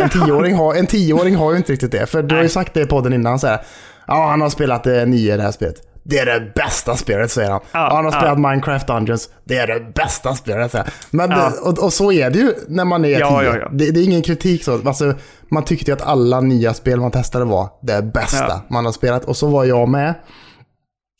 En 0.00 0.08
tioåring, 0.08 0.54
har, 0.54 0.74
en 0.74 0.86
tioåring 0.86 1.36
har 1.36 1.50
ju 1.50 1.56
inte 1.56 1.72
riktigt 1.72 1.92
det. 1.92 2.06
För 2.06 2.22
du 2.22 2.34
har 2.34 2.42
ju 2.42 2.48
sagt 2.48 2.74
det 2.74 2.80
i 2.80 2.86
podden 2.86 3.12
innan 3.12 3.38
så 3.38 3.46
här. 3.46 3.60
Ja, 4.06 4.26
han 4.30 4.40
har 4.40 4.48
spelat 4.48 4.84
det 4.84 5.06
nio 5.06 5.34
i 5.34 5.36
det 5.36 5.42
här 5.42 5.50
spelet. 5.52 5.74
Det 6.02 6.18
är 6.18 6.26
det 6.26 6.52
bästa 6.54 6.96
spelet 6.96 7.30
säger 7.30 7.50
han. 7.50 7.60
Ja, 7.72 7.88
han 7.92 8.04
har 8.04 8.12
ja. 8.12 8.18
spelat 8.18 8.38
Minecraft 8.38 8.86
Dungeons. 8.86 9.28
Det 9.44 9.58
är 9.58 9.66
det 9.66 9.92
bästa 9.94 10.34
spelet 10.34 10.70
säger 10.72 10.84
han. 10.84 10.92
Men 11.10 11.30
Ja. 11.30 11.36
det, 11.36 11.58
och, 11.60 11.84
och 11.84 11.92
så 11.92 12.12
är 12.12 12.30
det 12.30 12.38
ju 12.38 12.54
när 12.68 12.84
man 12.84 13.04
är 13.04 13.20
Ja, 13.20 13.40
tio. 13.40 13.68
Det, 13.72 13.90
det 13.90 14.00
är 14.00 14.04
ingen 14.04 14.22
kritik 14.22 14.64
så. 14.64 14.88
Alltså, 14.88 15.14
man 15.50 15.64
tyckte 15.64 15.90
ju 15.90 15.96
att 15.96 16.02
alla 16.02 16.40
nya 16.40 16.74
spel 16.74 17.00
man 17.00 17.10
testade 17.10 17.44
var 17.44 17.68
det 17.82 18.02
bästa 18.02 18.60
man 18.68 18.84
har 18.84 18.92
spelat. 18.92 19.24
Och 19.24 19.36
så 19.36 19.46
var 19.46 19.64
jag 19.64 19.88
med. 19.88 20.14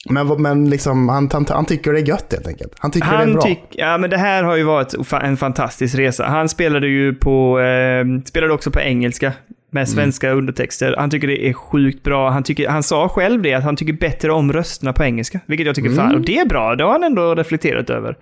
Men, 0.08 0.42
men 0.42 0.70
liksom, 0.70 1.08
han, 1.08 1.28
han, 1.32 1.46
han 1.48 1.64
tycker 1.64 1.92
det 1.92 2.00
är 2.00 2.08
gött 2.08 2.32
helt 2.32 2.46
enkelt. 2.48 2.72
Han 2.78 2.90
tycker 2.90 3.08
det 3.08 3.14
är 3.14 3.18
Han 3.18 3.32
bra. 3.32 3.42
tyck, 3.42 3.62
ja, 3.70 3.98
men 3.98 4.10
det 4.10 4.18
här 4.18 4.42
har 4.42 4.56
ju 4.56 4.62
varit 4.62 4.94
en 5.22 5.36
fantastisk 5.36 5.94
resa. 5.98 6.26
Han 6.26 6.48
spelade 6.48 6.86
ju 6.86 7.14
på, 7.14 7.60
eh, 7.60 8.04
spelade 8.24 8.52
också 8.54 8.70
på 8.70 8.80
engelska 8.80 9.32
med 9.70 9.88
svenska 9.88 10.30
undertexter. 10.30 10.94
Han 10.98 11.10
tycker 11.10 11.28
det 11.28 11.48
är 11.48 11.52
sjukt 11.52 12.02
bra. 12.02 12.30
Han, 12.30 12.42
tycker, 12.42 12.68
han 12.68 12.82
sa 12.82 13.08
själv 13.08 13.42
det, 13.42 13.54
att 13.54 13.64
han 13.64 13.76
tycker 13.76 13.92
bättre 13.92 14.32
om 14.32 14.52
rösterna 14.52 14.92
på 14.92 15.04
engelska. 15.04 15.40
Vilket 15.46 15.66
jag 15.66 15.76
tycker 15.76 15.90
fan, 15.90 16.14
och 16.14 16.20
det 16.20 16.38
är 16.38 16.46
bra. 16.46 16.74
Det 16.74 16.84
har 16.84 16.92
han 16.92 17.04
ändå 17.04 17.34
reflekterat 17.34 17.90
över. 17.90 18.16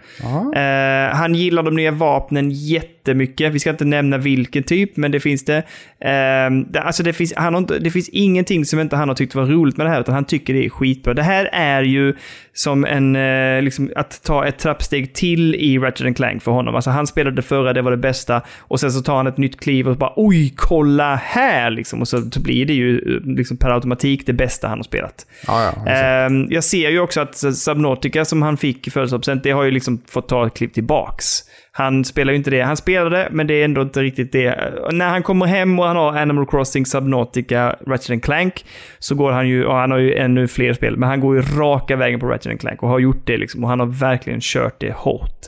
Eh, 0.54 1.16
han 1.16 1.34
gillar 1.34 1.62
de 1.62 1.74
nya 1.74 1.90
vapnen 1.90 2.50
jättemycket. 2.50 3.52
Vi 3.52 3.58
ska 3.58 3.70
inte 3.70 3.84
nämna 3.84 4.18
vilken 4.18 4.62
typ, 4.62 4.96
men 4.96 5.10
det 5.10 5.20
finns 5.20 5.44
det. 5.44 5.56
Eh, 5.56 6.50
det, 6.68 6.80
alltså 6.82 7.02
det, 7.02 7.12
finns, 7.12 7.32
han 7.36 7.54
har 7.54 7.58
inte, 7.58 7.78
det 7.78 7.90
finns 7.90 8.08
ingenting 8.08 8.64
som 8.64 8.80
inte 8.80 8.96
han 8.96 9.08
har 9.08 9.16
tyckt 9.16 9.34
var 9.34 9.46
roligt 9.46 9.76
med 9.76 9.86
det 9.86 9.90
här, 9.90 10.00
utan 10.00 10.14
han 10.14 10.24
tycker 10.24 10.54
det 10.54 10.64
är 10.64 10.70
skitbra. 10.70 11.14
Det 11.14 11.22
här 11.22 11.48
är 11.52 11.82
ju 11.82 12.14
som 12.52 12.84
en, 12.84 13.16
eh, 13.16 13.62
liksom, 13.62 13.90
att 13.96 14.22
ta 14.22 14.46
ett 14.46 14.58
trappsteg 14.58 15.14
till 15.14 15.54
i 15.54 15.78
Ratchet 15.78 16.16
Clank 16.16 16.42
för 16.42 16.52
honom. 16.52 16.74
Alltså 16.74 16.90
han 16.90 17.06
spelade 17.06 17.36
det 17.36 17.42
förra, 17.42 17.72
det 17.72 17.82
var 17.82 17.90
det 17.90 17.96
bästa. 17.96 18.42
Och 18.58 18.80
sen 18.80 18.92
så 18.92 19.02
tar 19.02 19.16
han 19.16 19.26
ett 19.26 19.38
nytt 19.38 19.60
kliv 19.60 19.88
och 19.88 19.96
bara 19.96 20.12
oj, 20.16 20.52
kolla 20.56 21.14
här! 21.14 21.37
Liksom. 21.70 22.00
Och 22.00 22.08
så, 22.08 22.22
blir 22.40 22.66
det 22.66 22.72
ju 22.72 22.98
eh, 22.98 23.36
liksom, 23.36 23.56
per 23.56 23.70
automatik 23.70 24.26
det 24.26 24.32
bästa 24.32 24.68
han 24.68 24.78
har 24.78 24.84
spelat. 24.84 25.26
Ja, 25.46 25.72
ja. 25.76 25.92
Ehm, 25.92 26.46
jag 26.50 26.64
ser 26.64 26.90
ju 26.90 27.00
också 27.00 27.20
att 27.20 27.36
Subnautica 27.56 28.24
som 28.24 28.42
han 28.42 28.56
fick 28.56 28.86
i 28.86 28.90
födelsedagspresent, 28.90 29.42
det 29.42 29.50
har 29.50 29.64
ju 29.64 29.70
liksom 29.70 30.00
fått 30.08 30.28
ta 30.28 30.46
ett 30.46 30.54
klipp 30.54 30.74
tillbaks. 30.74 31.44
Han 31.78 32.04
spelar 32.04 32.32
ju 32.32 32.36
inte 32.36 32.50
det. 32.50 32.60
Han 32.60 32.76
spelade, 32.76 33.28
men 33.30 33.46
det 33.46 33.54
är 33.54 33.64
ändå 33.64 33.82
inte 33.82 34.02
riktigt 34.02 34.32
det. 34.32 34.74
När 34.92 35.08
han 35.08 35.22
kommer 35.22 35.46
hem 35.46 35.78
och 35.78 35.84
han 35.84 35.96
har 35.96 36.16
Animal 36.16 36.46
Crossing, 36.46 36.86
Subnautica, 36.86 37.76
Ratchet 37.86 38.22
Clank, 38.22 38.64
så 38.98 39.14
går 39.14 39.32
han 39.32 39.48
ju, 39.48 39.64
och 39.64 39.74
han 39.74 39.90
har 39.90 39.98
ju 39.98 40.14
ännu 40.14 40.48
fler 40.48 40.72
spel, 40.72 40.96
men 40.96 41.08
han 41.08 41.20
går 41.20 41.36
ju 41.36 41.42
raka 41.42 41.96
vägen 41.96 42.20
på 42.20 42.26
Ratchet 42.26 42.60
Clank 42.60 42.82
och 42.82 42.88
har 42.88 42.98
gjort 42.98 43.26
det 43.26 43.36
liksom. 43.36 43.64
Och 43.64 43.70
han 43.70 43.80
har 43.80 43.86
verkligen 43.86 44.40
kört 44.40 44.80
det 44.80 44.92
hårt. 44.92 45.38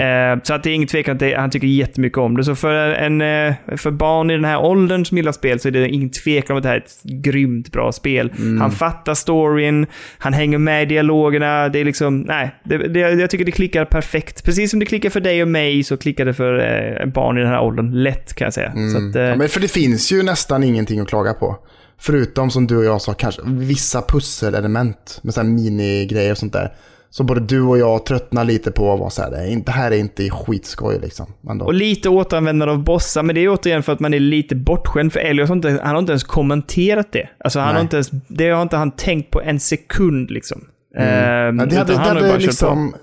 Eh, 0.00 0.42
så 0.42 0.54
att 0.54 0.62
det 0.62 0.70
är 0.70 0.74
ingen 0.74 0.88
tvekan 0.88 1.14
att 1.14 1.20
det, 1.20 1.34
han 1.34 1.50
tycker 1.50 1.66
jättemycket 1.66 2.18
om 2.18 2.36
det. 2.36 2.44
Så 2.44 2.54
för, 2.54 2.74
en, 2.74 3.20
eh, 3.20 3.54
för 3.76 3.90
barn 3.90 4.30
i 4.30 4.34
den 4.34 4.44
här 4.44 4.60
åldern 4.60 5.04
som 5.04 5.16
gillar 5.16 5.32
spel 5.32 5.60
så 5.60 5.68
är 5.68 5.72
det 5.72 5.88
ingen 5.88 6.10
tvekan 6.10 6.54
om 6.54 6.58
att 6.58 6.62
det 6.62 6.68
här 6.68 6.76
är 6.76 6.80
ett 6.80 7.02
grymt 7.24 7.72
bra 7.72 7.92
spel. 7.92 8.32
Han 8.60 8.70
fattar 8.70 9.14
storyn, 9.14 9.86
han 10.18 10.32
hänger 10.32 10.58
med 10.58 10.82
i 10.82 10.86
dialogerna. 10.86 11.68
Det 11.68 11.78
är 11.78 11.84
liksom, 11.84 12.20
nej, 12.20 12.50
det, 12.64 12.78
det, 12.78 13.00
jag 13.00 13.30
tycker 13.30 13.44
det 13.44 13.52
klickar 13.52 13.84
perfekt. 13.84 14.44
Precis 14.44 14.70
som 14.70 14.80
det 14.80 14.86
klickar 14.86 15.10
för 15.10 15.20
dig 15.20 15.42
och 15.42 15.48
mig 15.48 15.67
så 15.84 15.96
klickar 15.96 16.24
det 16.24 16.34
för 16.34 16.58
eh, 16.58 17.06
barn 17.06 17.38
i 17.38 17.40
den 17.40 17.50
här 17.50 17.60
åldern 17.60 17.90
lätt 18.02 18.34
kan 18.34 18.46
jag 18.46 18.54
säga. 18.54 18.72
Så 18.92 19.08
att, 19.08 19.16
eh, 19.16 19.22
Ja, 19.22 19.36
men 19.36 19.48
för 19.48 19.60
det 19.60 19.68
finns 19.68 20.12
ju 20.12 20.22
nästan 20.22 20.62
ingenting 20.64 21.00
att 21.00 21.08
klaga 21.08 21.34
på. 21.34 21.56
Förutom 22.00 22.50
som 22.50 22.66
du 22.66 22.76
och 22.76 22.84
jag 22.84 23.00
sa, 23.02 23.14
kanske 23.14 23.42
vissa 23.44 24.02
pusselelement 24.02 25.20
med 25.22 25.34
så 25.34 25.40
här 25.40 25.48
minigrejer 25.48 26.30
och 26.30 26.38
sånt 26.38 26.52
där. 26.52 26.72
Så 27.10 27.24
både 27.24 27.40
du 27.40 27.60
och 27.62 27.78
jag 27.78 28.06
tröttnar 28.06 28.44
lite 28.44 28.70
på 28.70 28.92
att 28.92 29.00
vara 29.00 29.10
så 29.10 29.22
här, 29.22 29.30
det, 29.30 29.36
är 29.36 29.46
inte- 29.46 29.70
det 29.72 29.76
här 29.76 29.90
är 29.90 29.96
inte 29.96 30.30
skitskoj 30.30 30.98
liksom. 31.02 31.26
Ändå. 31.50 31.64
Och 31.64 31.74
lite 31.74 32.08
återanvändande 32.08 32.72
av 32.72 32.84
bossar, 32.84 33.22
men 33.22 33.34
det 33.34 33.40
är 33.44 33.48
återigen 33.48 33.82
för 33.82 33.92
att 33.92 34.00
man 34.00 34.14
är 34.14 34.20
lite 34.20 34.54
bortskämd. 34.56 35.12
För 35.12 35.20
Elias 35.20 35.48
har 35.48 35.56
inte, 35.56 35.68
han 35.82 35.94
har 35.94 35.98
inte 35.98 36.12
ens 36.12 36.24
kommenterat 36.24 37.12
det. 37.12 37.28
Alltså 37.44 37.58
han 37.58 37.68
Nej. 37.68 37.74
har 37.74 37.80
inte 37.82 37.96
ens, 37.96 38.10
det 38.28 38.50
har 38.50 38.62
inte 38.62 38.76
han 38.76 38.90
tänkt 38.90 39.30
på 39.30 39.40
en 39.42 39.60
sekund 39.60 40.30
liksom. 40.30 40.64
Ehm, 40.98 41.58
Ja, 41.58 41.66
det, 41.66 41.76
hade, 41.76 41.92
det, 41.92 41.98
hade 41.98 42.38
liksom, 42.38 42.94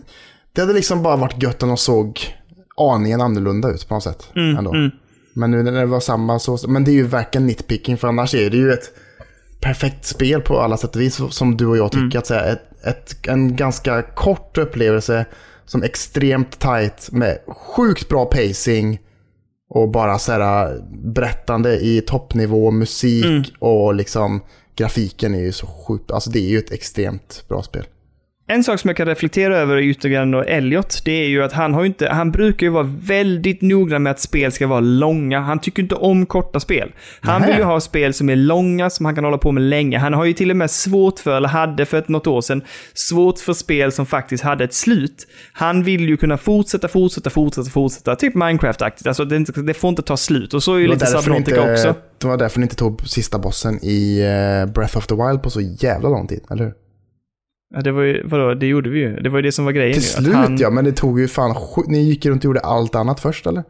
det 0.54 0.62
hade 0.62 0.74
liksom 0.74 1.04
bara 1.04 1.16
varit 1.16 1.44
gött 1.44 1.64
om 1.64 1.70
de 1.70 1.78
såg 1.78 2.20
aningen 2.78 3.22
annorlunda 3.22 3.70
ut 3.70 3.88
på 3.88 3.94
något 3.94 4.04
sätt. 4.04 4.30
Mm, 4.36 4.58
ändå. 4.58 4.72
Men 5.34 5.52
nu 5.52 5.64
när 5.64 5.72
det 5.72 5.86
var 5.86 6.00
samma 6.00 6.40
så, 6.40 6.58
men 6.68 6.84
det 6.84 6.92
är 6.92 6.94
ju 6.94 7.04
verkligen 7.08 7.48
nitpicking 7.48 7.98
för 7.98 8.08
annars 8.08 8.36
är 8.36 8.50
det 8.50 8.58
ju 8.58 8.72
ett 8.74 8.92
perfekt 9.62 10.06
spel 10.06 10.42
på 10.42 10.60
alla 10.60 10.78
sätt 10.78 10.96
och 10.96 11.02
vis 11.02 11.22
som 11.30 11.58
du 11.58 11.66
och 11.68 11.78
jag 11.78 11.92
tycker. 11.92 12.04
Mm. 12.04 12.18
Att 12.18 12.28
säga, 12.28 12.44
ett, 12.46 12.86
ett, 12.86 13.28
en 13.28 13.56
ganska 13.56 14.02
kort 14.02 14.58
upplevelse 14.58 15.26
som 15.66 15.84
extremt 15.84 16.60
tight 16.60 17.10
med 17.12 17.38
sjukt 17.48 18.10
bra 18.10 18.26
pacing 18.26 19.00
och 19.70 19.90
bara 19.90 20.20
så 20.20 20.32
här 20.32 20.82
berättande 21.14 21.80
i 21.80 22.02
toppnivå, 22.02 22.72
musik 22.72 23.26
Mm. 23.26 23.44
och 23.60 23.96
liksom 23.96 24.42
grafiken 24.76 25.36
är 25.36 25.40
ju 25.40 25.52
så 25.52 25.68
sjukt, 25.68 26.12
alltså 26.12 26.30
det 26.30 26.40
är 26.40 26.50
ju 26.50 26.58
ett 26.58 26.72
extremt 26.72 27.46
bra 27.48 27.64
spel. 27.64 27.86
En 28.48 28.64
sak 28.64 28.80
som 28.80 28.88
jag 28.90 28.98
kan 28.98 29.08
reflektera 29.08 29.58
över 29.58 30.08
grann 30.10 30.32
då 30.32 30.42
Elliot, 30.42 31.02
det 31.06 31.12
är 31.12 31.28
ju 31.28 31.44
att 31.44 31.52
han 31.54 31.74
har 31.74 31.86
inte, 31.86 32.10
han 32.10 32.32
brukar 32.32 32.68
ju 32.68 32.72
vara 32.72 32.96
väldigt 33.02 33.62
noggrann 33.62 34.04
med 34.04 34.12
att 34.12 34.20
spel 34.20 34.52
ska 34.52 34.68
vara 34.68 34.80
långa. 34.80 35.40
Han 35.40 35.60
tycker 35.60 35.84
inte 35.84 35.96
om 35.96 36.26
korta 36.26 36.60
spel. 36.60 36.92
Han 37.22 37.42
Nähä. 37.42 37.52
vill 37.52 37.60
ju 37.60 37.64
ha 37.66 37.80
spel 37.80 38.14
som 38.14 38.30
är 38.30 38.36
långa, 38.36 38.90
som 38.90 39.06
han 39.06 39.16
kan 39.16 39.24
hålla 39.24 39.38
på 39.38 39.52
med 39.52 39.64
länge. 39.64 39.98
Han 39.98 40.14
har 40.14 40.26
ju 40.26 40.34
till 40.34 40.52
och 40.52 40.58
med 40.58 40.72
svårt 40.72 41.20
för, 41.20 41.38
eller 41.38 41.50
hade 41.50 41.86
för 41.86 41.98
ett 41.98 42.10
något 42.10 42.28
år 42.28 42.42
sedan, 42.42 42.62
svårt 42.94 43.40
för 43.40 43.54
spel 43.54 43.92
som 43.92 44.06
faktiskt 44.06 44.44
hade 44.44 44.64
ett 44.64 44.74
slut. 44.74 45.28
Han 45.54 45.84
vill 45.84 46.10
ju 46.10 46.18
kunna 46.18 46.38
fortsätta, 46.38 46.88
fortsätta, 46.88 47.30
fortsätta, 47.30 47.70
fortsätta. 47.70 48.16
Typ 48.16 48.36
Minecraft-aktigt. 48.36 49.08
Alltså 49.08 49.26
det, 49.26 49.40
det 49.68 49.74
får 49.74 49.90
inte 49.90 50.02
ta 50.02 50.18
slut. 50.18 50.54
Och 50.54 50.64
så 50.64 50.74
är 50.74 50.80
ju 50.80 50.88
lite 50.88 51.06
Subnautica 51.06 51.62
inte, 51.62 51.74
också. 51.74 51.96
det 52.18 52.28
var 52.28 52.38
därför 52.38 52.60
ni 52.60 52.64
inte 52.64 52.76
tog 52.76 53.08
sista 53.08 53.40
bossen 53.40 53.80
i 53.82 54.20
eh, 54.20 54.74
Breath 54.74 54.98
of 54.98 55.08
the 55.08 55.16
Wild 55.16 55.44
på 55.44 55.50
så 55.50 55.62
jävla 55.62 56.10
lång 56.10 56.28
tid, 56.28 56.42
eller 56.50 56.64
hur? 56.64 56.85
Ja, 57.74 57.82
det 57.82 57.92
var 57.92 58.02
ju, 58.04 58.22
vadå, 58.26 58.54
det 58.54 58.66
gjorde 58.68 58.90
vi 58.90 59.00
ju. 59.00 59.16
Det 59.20 59.30
var 59.30 59.38
ju 59.38 59.42
det 59.42 59.52
som 59.52 59.66
var 59.66 59.72
grejen 59.72 59.94
Till 59.94 60.02
att 60.02 60.24
slut 60.24 60.36
han- 60.36 60.58
ja, 60.58 60.70
men 60.70 60.86
det 60.86 60.92
tog 60.92 61.20
ju 61.20 61.28
fan 61.28 61.56
Ni 61.88 62.00
gick 62.04 62.26
runt 62.26 62.42
och 62.42 62.46
gjorde 62.46 62.60
allt 62.60 62.96
annat 62.96 63.20
först 63.20 63.48
eller? 63.48 63.64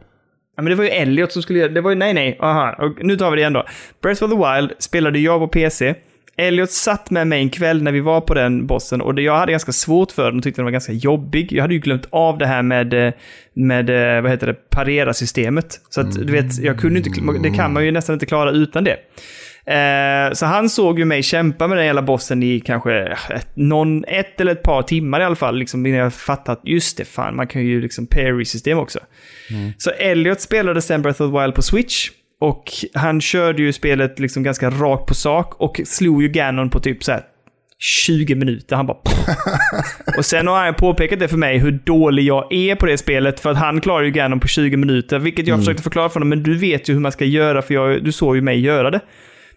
Ja, 0.56 0.62
men 0.62 0.70
det 0.70 0.74
var 0.74 0.84
ju 0.84 0.90
Elliot 0.90 1.32
som 1.32 1.42
skulle 1.42 1.58
göra 1.58 1.72
det. 1.72 1.80
var 1.80 1.90
ju, 1.90 1.96
nej, 1.96 2.14
nej, 2.14 2.38
aha. 2.40 2.74
Och 2.78 3.04
nu 3.04 3.16
tar 3.16 3.30
vi 3.30 3.36
det 3.36 3.40
igen 3.40 3.52
då. 3.52 3.64
Breath 4.02 4.24
of 4.24 4.30
the 4.30 4.36
Wild 4.36 4.70
spelade 4.78 5.18
jag 5.18 5.40
på 5.40 5.48
PC. 5.48 5.94
Elliot 6.38 6.70
satt 6.70 7.10
med 7.10 7.26
mig 7.26 7.40
en 7.42 7.50
kväll 7.50 7.82
när 7.82 7.92
vi 7.92 8.00
var 8.00 8.20
på 8.20 8.34
den 8.34 8.66
bossen 8.66 9.00
och 9.00 9.14
det, 9.14 9.22
jag 9.22 9.36
hade 9.38 9.52
ganska 9.52 9.72
svårt 9.72 10.12
för 10.12 10.24
den 10.26 10.36
och 10.36 10.42
tyckte 10.42 10.58
den 10.60 10.64
var 10.64 10.72
ganska 10.72 10.92
jobbig. 10.92 11.52
Jag 11.52 11.62
hade 11.62 11.74
ju 11.74 11.80
glömt 11.80 12.06
av 12.10 12.38
det 12.38 12.46
här 12.46 12.62
med, 12.62 12.94
eh, 13.06 13.12
med 13.54 13.90
eh, 14.16 14.22
vad 14.22 14.30
heter 14.30 14.46
det, 14.46 14.54
parera-systemet. 14.70 15.80
Så 15.90 16.00
att 16.00 16.12
du 16.12 16.32
vet, 16.32 16.58
jag 16.58 16.78
kunde 16.80 16.98
inte, 16.98 17.10
det 17.42 17.50
kan 17.56 17.72
man 17.72 17.84
ju 17.84 17.90
nästan 17.90 18.12
inte 18.12 18.26
klara 18.26 18.50
utan 18.50 18.84
det. 18.84 18.96
Eh, 19.70 20.32
så 20.32 20.46
han 20.46 20.68
såg 20.68 20.98
ju 20.98 21.04
mig 21.04 21.22
kämpa 21.22 21.68
med 21.68 21.78
den 21.78 21.86
jävla 21.86 22.02
bossen 22.02 22.42
i 22.42 22.60
kanske 22.60 22.94
ett, 23.30 23.48
någon, 23.54 24.04
ett 24.04 24.40
eller 24.40 24.52
ett 24.52 24.62
par 24.62 24.82
timmar 24.82 25.20
i 25.20 25.24
alla 25.24 25.36
fall. 25.36 25.58
Liksom, 25.58 25.86
innan 25.86 26.00
jag 26.00 26.14
fattade 26.14 26.58
att 26.58 26.68
just 26.68 26.96
det, 26.96 27.04
fan, 27.04 27.36
man 27.36 27.46
kan 27.46 27.64
ju 27.64 27.80
liksom 27.80 28.06
parry-system 28.06 28.78
också. 28.78 28.98
Så 29.78 29.90
Elliot 29.90 30.40
spelade 30.40 30.82
sen 30.82 31.02
Breath 31.02 31.22
of 31.22 31.32
the 31.32 31.40
Wild 31.40 31.54
på 31.54 31.62
Switch. 31.62 32.10
Och 32.40 32.64
han 32.94 33.20
körde 33.20 33.62
ju 33.62 33.72
spelet 33.72 34.18
liksom 34.18 34.42
ganska 34.42 34.70
rakt 34.70 35.06
på 35.06 35.14
sak 35.14 35.54
och 35.60 35.80
slog 35.84 36.22
ju 36.22 36.28
Ganon 36.28 36.70
på 36.70 36.80
typ 36.80 37.04
så 37.04 37.12
här 37.12 37.22
20 37.78 38.34
minuter. 38.34 38.76
Han 38.76 38.86
bara... 38.86 38.98
och 40.18 40.24
sen 40.24 40.46
har 40.46 40.64
han 40.64 40.74
påpekat 40.74 41.18
det 41.18 41.28
för 41.28 41.36
mig 41.36 41.58
hur 41.58 41.70
dålig 41.84 42.22
jag 42.22 42.52
är 42.52 42.74
på 42.74 42.86
det 42.86 42.98
spelet. 42.98 43.40
För 43.40 43.50
att 43.50 43.56
han 43.56 43.80
klarar 43.80 44.02
ju 44.02 44.10
Ganon 44.10 44.40
på 44.40 44.48
20 44.48 44.76
minuter. 44.76 45.18
Vilket 45.18 45.46
jag 45.46 45.58
försökte 45.58 45.82
förklara 45.82 46.08
för 46.08 46.14
honom. 46.14 46.28
Men 46.28 46.42
du 46.42 46.58
vet 46.58 46.88
ju 46.88 46.92
hur 46.92 47.00
man 47.00 47.12
ska 47.12 47.24
göra 47.24 47.62
för 47.62 47.74
jag, 47.74 48.04
du 48.04 48.12
såg 48.12 48.36
ju 48.36 48.42
mig 48.42 48.60
göra 48.60 48.90
det. 48.90 49.00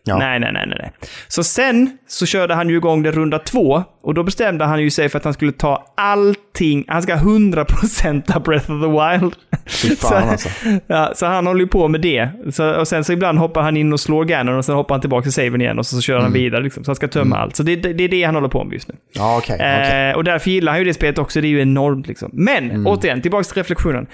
Ja. 0.10 0.18
Nej, 0.18 0.40
nej, 0.40 0.52
nej, 0.54 0.68
nej. 0.68 0.92
Så 1.28 1.44
sen 1.44 1.98
så 2.08 2.26
körde 2.26 2.54
han 2.54 2.70
ju 2.70 2.78
igång 2.78 3.04
det 3.04 3.12
runda 3.12 3.40
två. 3.40 3.84
Och 4.02 4.14
då 4.14 4.24
bestämde 4.24 4.66
han 4.66 4.82
ju 4.82 4.90
sig 4.90 5.10
för 5.10 5.18
att 5.18 5.24
han 5.24 5.34
skulle 5.34 5.52
ta 5.52 5.94
allting. 5.98 6.86
Han 6.88 7.02
ska 7.02 7.16
100% 7.16 8.36
av 8.36 8.44
Breath 8.44 8.72
of 8.72 8.82
the 8.82 8.88
Wild. 8.88 9.34
Fy 9.68 9.96
fan 9.96 10.30
alltså. 10.30 10.50
Ja, 10.88 11.12
så 11.16 11.26
han 11.26 11.48
håller 11.48 11.60
ju 11.60 11.68
på 11.68 11.88
med 11.88 12.02
det. 12.02 12.30
Så, 12.52 12.76
och 12.80 12.88
sen 12.88 13.04
så 13.04 13.14
ibland 13.14 13.40
hoppar 13.40 13.62
han 13.62 13.78
in 13.78 13.94
och 13.94 14.00
slår 14.00 14.26
Ganon 14.26 14.58
och 14.58 14.66
sen 14.66 14.76
hoppar 14.76 14.96
han 14.96 15.02
tillbaka 15.02 15.24
till 15.24 15.34
saven 15.34 15.62
igen 15.62 15.80
och 15.80 15.86
så, 15.86 15.96
så 15.96 16.02
kör 16.02 16.20
han 16.20 16.34
vidare. 16.34 16.64
Liksom. 16.64 16.84
Så 16.84 16.90
han 16.90 16.96
ska 16.96 17.08
tömma 17.08 17.38
allt. 17.38 17.56
Så 17.56 17.64
det, 17.64 17.76
det, 17.76 17.94
det 17.94 18.04
är 18.04 18.10
det 18.10 18.24
han 18.24 18.36
håller 18.36 18.48
på 18.48 18.64
med 18.64 18.74
just 18.74 18.88
nu. 18.88 18.96
Ja, 19.14 19.38
okej. 19.38 19.56
okej. 19.56 20.10
Eh, 20.10 20.16
och 20.16 20.24
därför 20.24 20.50
gillar 20.50 20.72
han 20.72 20.80
ju 20.80 20.86
det 20.86 20.94
spelet 20.94 21.18
också. 21.18 21.42
Det 21.42 21.48
är 21.48 21.50
ju 21.50 21.62
enormt 21.62 22.08
liksom. 22.08 22.30
Men, 22.34 22.88
återigen, 22.88 23.22
tillbaka 23.22 23.44
till 23.44 23.56
reflektionen. 23.56 24.08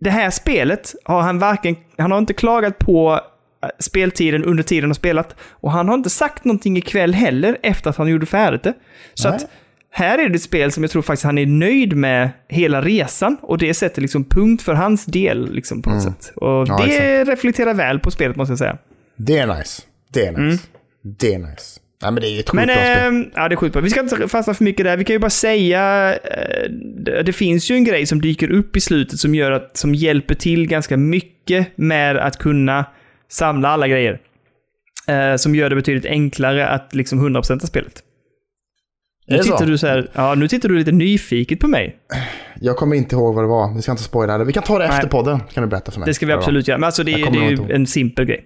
Det 0.00 0.10
här 0.10 0.30
spelet 0.30 0.94
har 1.04 1.22
han 1.22 1.38
varken... 1.38 1.76
Han 1.98 2.10
har 2.10 2.18
inte 2.18 2.32
klagat 2.32 2.78
på 2.78 3.20
speltiden 3.78 4.44
under 4.44 4.62
tiden 4.62 4.90
har 4.90 4.94
spelat. 4.94 5.36
Och 5.50 5.72
han 5.72 5.88
har 5.88 5.94
inte 5.94 6.10
sagt 6.10 6.44
någonting 6.44 6.76
ikväll 6.76 7.14
heller 7.14 7.58
efter 7.62 7.90
att 7.90 7.96
han 7.96 8.08
gjorde 8.08 8.26
färdigt 8.26 8.62
det. 8.62 8.74
Så 9.14 9.28
Nej. 9.28 9.36
att 9.36 9.46
här 9.90 10.18
är 10.18 10.28
det 10.28 10.34
ett 10.34 10.42
spel 10.42 10.72
som 10.72 10.82
jag 10.82 10.90
tror 10.90 11.02
faktiskt 11.02 11.24
han 11.24 11.38
är 11.38 11.46
nöjd 11.46 11.96
med 11.96 12.30
hela 12.48 12.82
resan. 12.82 13.36
Och 13.42 13.58
det 13.58 13.74
sätter 13.74 14.02
liksom 14.02 14.24
punkt 14.24 14.62
för 14.62 14.74
hans 14.74 15.04
del 15.04 15.52
liksom 15.54 15.82
på 15.82 15.90
något 15.90 16.02
sätt. 16.02 16.32
Och 16.36 16.68
Ja, 16.68 16.82
det 16.86 17.24
reflekterar 17.24 17.74
väl 17.74 17.98
på 17.98 18.10
spelet 18.10 18.36
måste 18.36 18.52
jag 18.52 18.58
säga. 18.58 18.78
Det 19.16 19.38
är 19.38 19.46
nice. 19.58 19.82
Det 20.12 20.26
är 20.26 20.32
nice. 20.32 20.64
Det 21.02 21.34
är 21.34 21.38
nice. 21.38 21.80
Nej, 22.02 22.12
men 22.12 22.22
det 22.22 22.28
är 22.28 22.40
ett 22.40 22.48
sjukt 22.50 22.54
Men 22.54 22.66
bra 22.66 22.76
spel. 22.76 23.14
eh, 23.14 23.26
ja, 23.34 23.48
det 23.48 23.54
är 23.54 23.56
sjukt 23.56 23.72
bra. 23.72 23.82
Vi 23.82 23.90
ska 23.90 24.00
inte 24.00 24.28
fastna 24.28 24.54
för 24.54 24.64
mycket 24.64 24.84
där. 24.84 24.96
Vi 24.96 25.04
kan 25.04 25.14
ju 25.14 25.18
bara 25.20 25.30
säga, 25.30 26.14
eh, 26.14 26.70
det, 27.04 27.22
det 27.22 27.32
finns 27.32 27.70
ju 27.70 27.74
en 27.74 27.84
grej 27.84 28.06
som 28.06 28.20
dyker 28.20 28.50
upp 28.50 28.76
i 28.76 28.80
slutet 28.80 29.18
som 29.18 29.34
gör 29.34 29.50
att, 29.50 29.76
som 29.76 29.94
hjälper 29.94 30.34
till 30.34 30.66
ganska 30.66 30.96
mycket 30.96 31.68
med 31.76 32.16
att 32.16 32.38
kunna 32.38 32.84
samla 33.30 33.68
alla 33.68 33.88
grejer. 33.88 34.20
Eh, 35.08 35.36
som 35.36 35.54
gör 35.54 35.70
det 35.70 35.76
betydligt 35.76 36.06
enklare 36.06 36.68
att 36.68 36.94
liksom 36.94 37.36
100% 37.36 37.66
spelet. 37.66 38.02
Nu 39.26 39.38
tittar, 39.38 39.56
så? 39.58 39.64
du 39.64 39.78
så 39.78 39.86
här, 39.86 40.10
ja, 40.12 40.34
nu 40.34 40.48
tittar 40.48 40.68
du 40.68 40.78
lite 40.78 40.92
nyfiket 40.92 41.60
på 41.60 41.68
mig. 41.68 41.96
Jag 42.60 42.76
kommer 42.76 42.96
inte 42.96 43.14
ihåg 43.14 43.34
vad 43.34 43.44
det 43.44 43.48
var. 43.48 43.74
Vi 43.74 43.82
ska 43.82 43.90
inte 43.90 44.02
spoila 44.02 44.38
det. 44.38 44.44
Vi 44.44 44.52
kan 44.52 44.62
ta 44.62 44.78
det 44.78 44.84
efter 44.84 44.98
Nej. 45.02 45.10
podden. 45.10 45.40
Kan 45.52 45.62
du 45.62 45.68
berätta 45.68 45.92
för 45.92 46.00
mig. 46.00 46.06
Det 46.06 46.14
ska 46.14 46.26
vi 46.26 46.32
absolut 46.32 46.68
göra. 46.68 46.78
Men 46.78 46.86
alltså 46.86 47.02
det, 47.04 47.12
är- 47.12 47.30
det 47.30 47.38
är 47.38 47.50
ju 47.50 47.74
en 47.74 47.86
simpel 47.86 48.24
grej. 48.24 48.44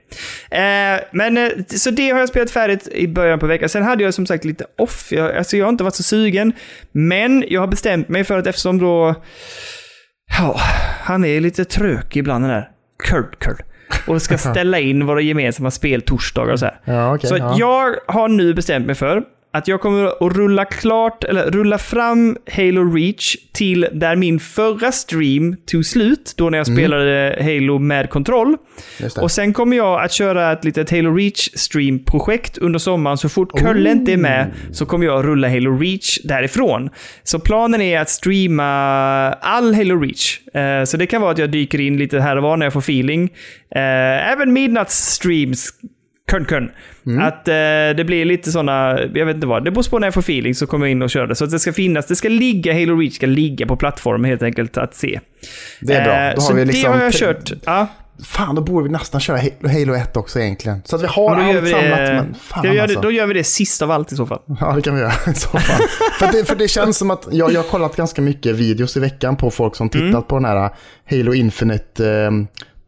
Eh, 0.50 1.00
men, 1.12 1.38
eh, 1.38 1.48
så 1.66 1.90
det 1.90 2.10
har 2.10 2.20
jag 2.20 2.28
spelat 2.28 2.50
färdigt 2.50 2.88
i 2.88 3.08
början 3.08 3.38
på 3.38 3.46
veckan. 3.46 3.68
Sen 3.68 3.82
hade 3.82 4.04
jag 4.04 4.14
som 4.14 4.26
sagt 4.26 4.44
lite 4.44 4.64
off. 4.78 5.12
Jag, 5.12 5.36
alltså 5.36 5.56
jag 5.56 5.64
har 5.66 5.70
inte 5.70 5.84
varit 5.84 5.94
så 5.94 6.02
sugen. 6.02 6.52
Men 6.92 7.44
jag 7.48 7.60
har 7.60 7.68
bestämt 7.68 8.08
mig 8.08 8.24
för 8.24 8.38
att 8.38 8.46
eftersom 8.46 8.78
då... 8.78 9.14
Ja, 10.38 10.56
han 11.00 11.24
är 11.24 11.40
lite 11.40 11.64
trög 11.64 12.16
ibland 12.16 12.44
den 12.44 12.50
där. 12.50 12.68
Kurt, 13.08 13.38
Kurt. 13.38 13.60
Och 14.06 14.22
ska 14.22 14.38
ställa 14.38 14.78
in 14.78 15.06
våra 15.06 15.20
gemensamma 15.20 15.70
spel 15.70 16.02
torsdagar 16.02 16.52
och 16.52 16.58
så 16.58 16.64
här. 16.66 16.80
Ja, 16.84 17.14
okej. 17.14 17.28
Så 17.28 17.36
ja. 17.36 17.56
jag 17.58 17.94
har 18.06 18.28
nu 18.28 18.54
bestämt 18.54 18.86
mig 18.86 18.94
för 18.94 19.22
att 19.58 19.68
jag 19.68 19.80
kommer 19.80 20.04
att 20.26 20.36
rulla 20.36 20.64
klart, 20.64 21.24
eller 21.24 21.50
rulla 21.50 21.78
fram 21.78 22.36
Halo 22.52 22.92
Reach 22.94 23.36
till 23.52 23.86
där 23.92 24.16
min 24.16 24.40
förra 24.40 24.92
stream 24.92 25.56
tog 25.66 25.84
slut, 25.86 26.34
då 26.36 26.50
när 26.50 26.58
jag 26.58 26.66
spelade 26.66 27.38
Halo 27.40 27.78
med 27.78 28.10
kontroll. 28.10 28.56
Och 29.20 29.30
sen 29.30 29.52
kommer 29.52 29.76
jag 29.76 30.04
att 30.04 30.12
köra 30.12 30.52
ett 30.52 30.64
litet 30.64 30.90
Halo 30.90 31.14
Reach 31.14 31.48
stream-projekt 31.54 32.58
under 32.58 32.78
sommaren. 32.78 33.18
Så 33.18 33.28
fort 33.28 33.60
Kölle 33.60 33.92
inte 33.92 34.12
är 34.12 34.16
med 34.16 34.52
så 34.72 34.86
kommer 34.86 35.06
jag 35.06 35.18
att 35.18 35.24
rulla 35.24 35.48
Halo 35.48 35.78
Reach 35.78 36.18
därifrån. 36.24 36.90
Så 37.22 37.38
planen 37.38 37.80
är 37.80 38.00
att 38.00 38.08
streama 38.08 38.64
all 39.40 39.74
Halo 39.74 40.00
Reach. 40.00 40.38
Eh, 40.54 40.84
Så 40.84 40.96
det 40.96 41.06
kan 41.06 41.22
vara 41.22 41.32
att 41.32 41.38
jag 41.38 41.50
dyker 41.50 41.80
in 41.80 41.96
lite 41.96 42.20
här 42.20 42.36
och 42.36 42.42
var 42.42 42.56
när 42.56 42.66
jag 42.66 42.72
får 42.72 42.80
feeling. 42.80 43.24
Eh, 43.74 44.32
Även 44.32 44.52
midnattsstreams 44.52 45.68
Kön, 46.30 46.44
kön. 46.46 46.70
Att 47.20 47.48
eh, 47.48 47.54
det 47.96 48.04
blir 48.06 48.24
lite 48.24 48.50
sådana, 48.52 48.98
jag 49.14 49.26
vet 49.26 49.34
inte 49.34 49.46
vad, 49.46 49.64
det 49.64 49.70
beror 49.70 49.90
på 49.90 49.98
när 49.98 50.06
jag 50.06 50.14
får 50.14 50.20
feeling 50.20 50.54
så 50.54 50.66
kommer 50.66 50.86
jag 50.86 50.90
in 50.90 51.02
och 51.02 51.10
kör 51.10 51.26
det. 51.26 51.34
Så 51.34 51.44
att 51.44 51.50
det 51.50 51.58
ska 51.58 51.72
finnas, 51.72 52.06
det 52.06 52.16
ska 52.16 52.28
ligga, 52.28 52.72
Halo 52.72 52.96
Reach 52.96 53.14
ska 53.14 53.26
ligga 53.26 53.66
på 53.66 53.76
plattformen 53.76 54.24
helt 54.30 54.42
enkelt 54.42 54.76
att 54.78 54.94
se. 54.94 55.20
Det 55.80 55.92
är 55.94 56.04
bra. 56.04 56.12
Eh, 56.14 56.34
Då 56.34 56.40
har 56.42 56.48
så 56.48 56.54
vi 56.54 56.64
liksom... 56.64 56.92
det 56.92 56.98
har 56.98 57.04
jag 57.04 57.12
kört. 57.12 57.52
Ja. 57.64 57.86
Fan, 58.24 58.54
då 58.54 58.62
borde 58.62 58.84
vi 58.84 58.90
nästan 58.92 59.20
köra 59.20 59.38
Halo 59.62 59.94
1 59.94 60.16
också 60.16 60.40
egentligen. 60.40 60.82
Så 60.84 60.96
att 60.96 61.02
vi 61.02 61.06
har 61.06 61.40
gör 61.40 61.56
allt 61.56 61.64
vi 61.64 61.70
samlat. 61.70 61.98
det, 61.98 62.12
Men 62.12 62.34
fan 62.34 62.64
göra 62.64 62.82
alltså. 62.82 63.00
det, 63.00 63.06
då 63.06 63.10
gör 63.12 63.26
vi 63.26 63.34
det 63.34 63.44
sist 63.44 63.82
av 63.82 63.90
allt 63.90 64.12
i 64.12 64.16
så 64.16 64.26
fall. 64.26 64.40
Ja, 64.60 64.72
det 64.76 64.82
kan 64.82 64.94
vi 64.94 65.00
göra 65.00 65.12
i 65.30 65.34
så 65.34 65.48
fall. 65.48 65.86
för, 66.18 66.32
det, 66.38 66.44
för 66.44 66.56
det 66.56 66.68
känns 66.68 66.96
som 66.98 67.10
att 67.10 67.28
jag, 67.30 67.52
jag 67.52 67.62
har 67.62 67.68
kollat 67.68 67.96
ganska 67.96 68.22
mycket 68.22 68.56
videos 68.56 68.96
i 68.96 69.00
veckan 69.00 69.36
på 69.36 69.50
folk 69.50 69.76
som 69.76 69.88
tittat 69.88 70.08
Mm. 70.08 70.22
på 70.22 70.34
den 70.36 70.44
här 70.44 70.70
Halo 71.10 71.34
Infinite 71.34 72.10
eh, 72.10 72.30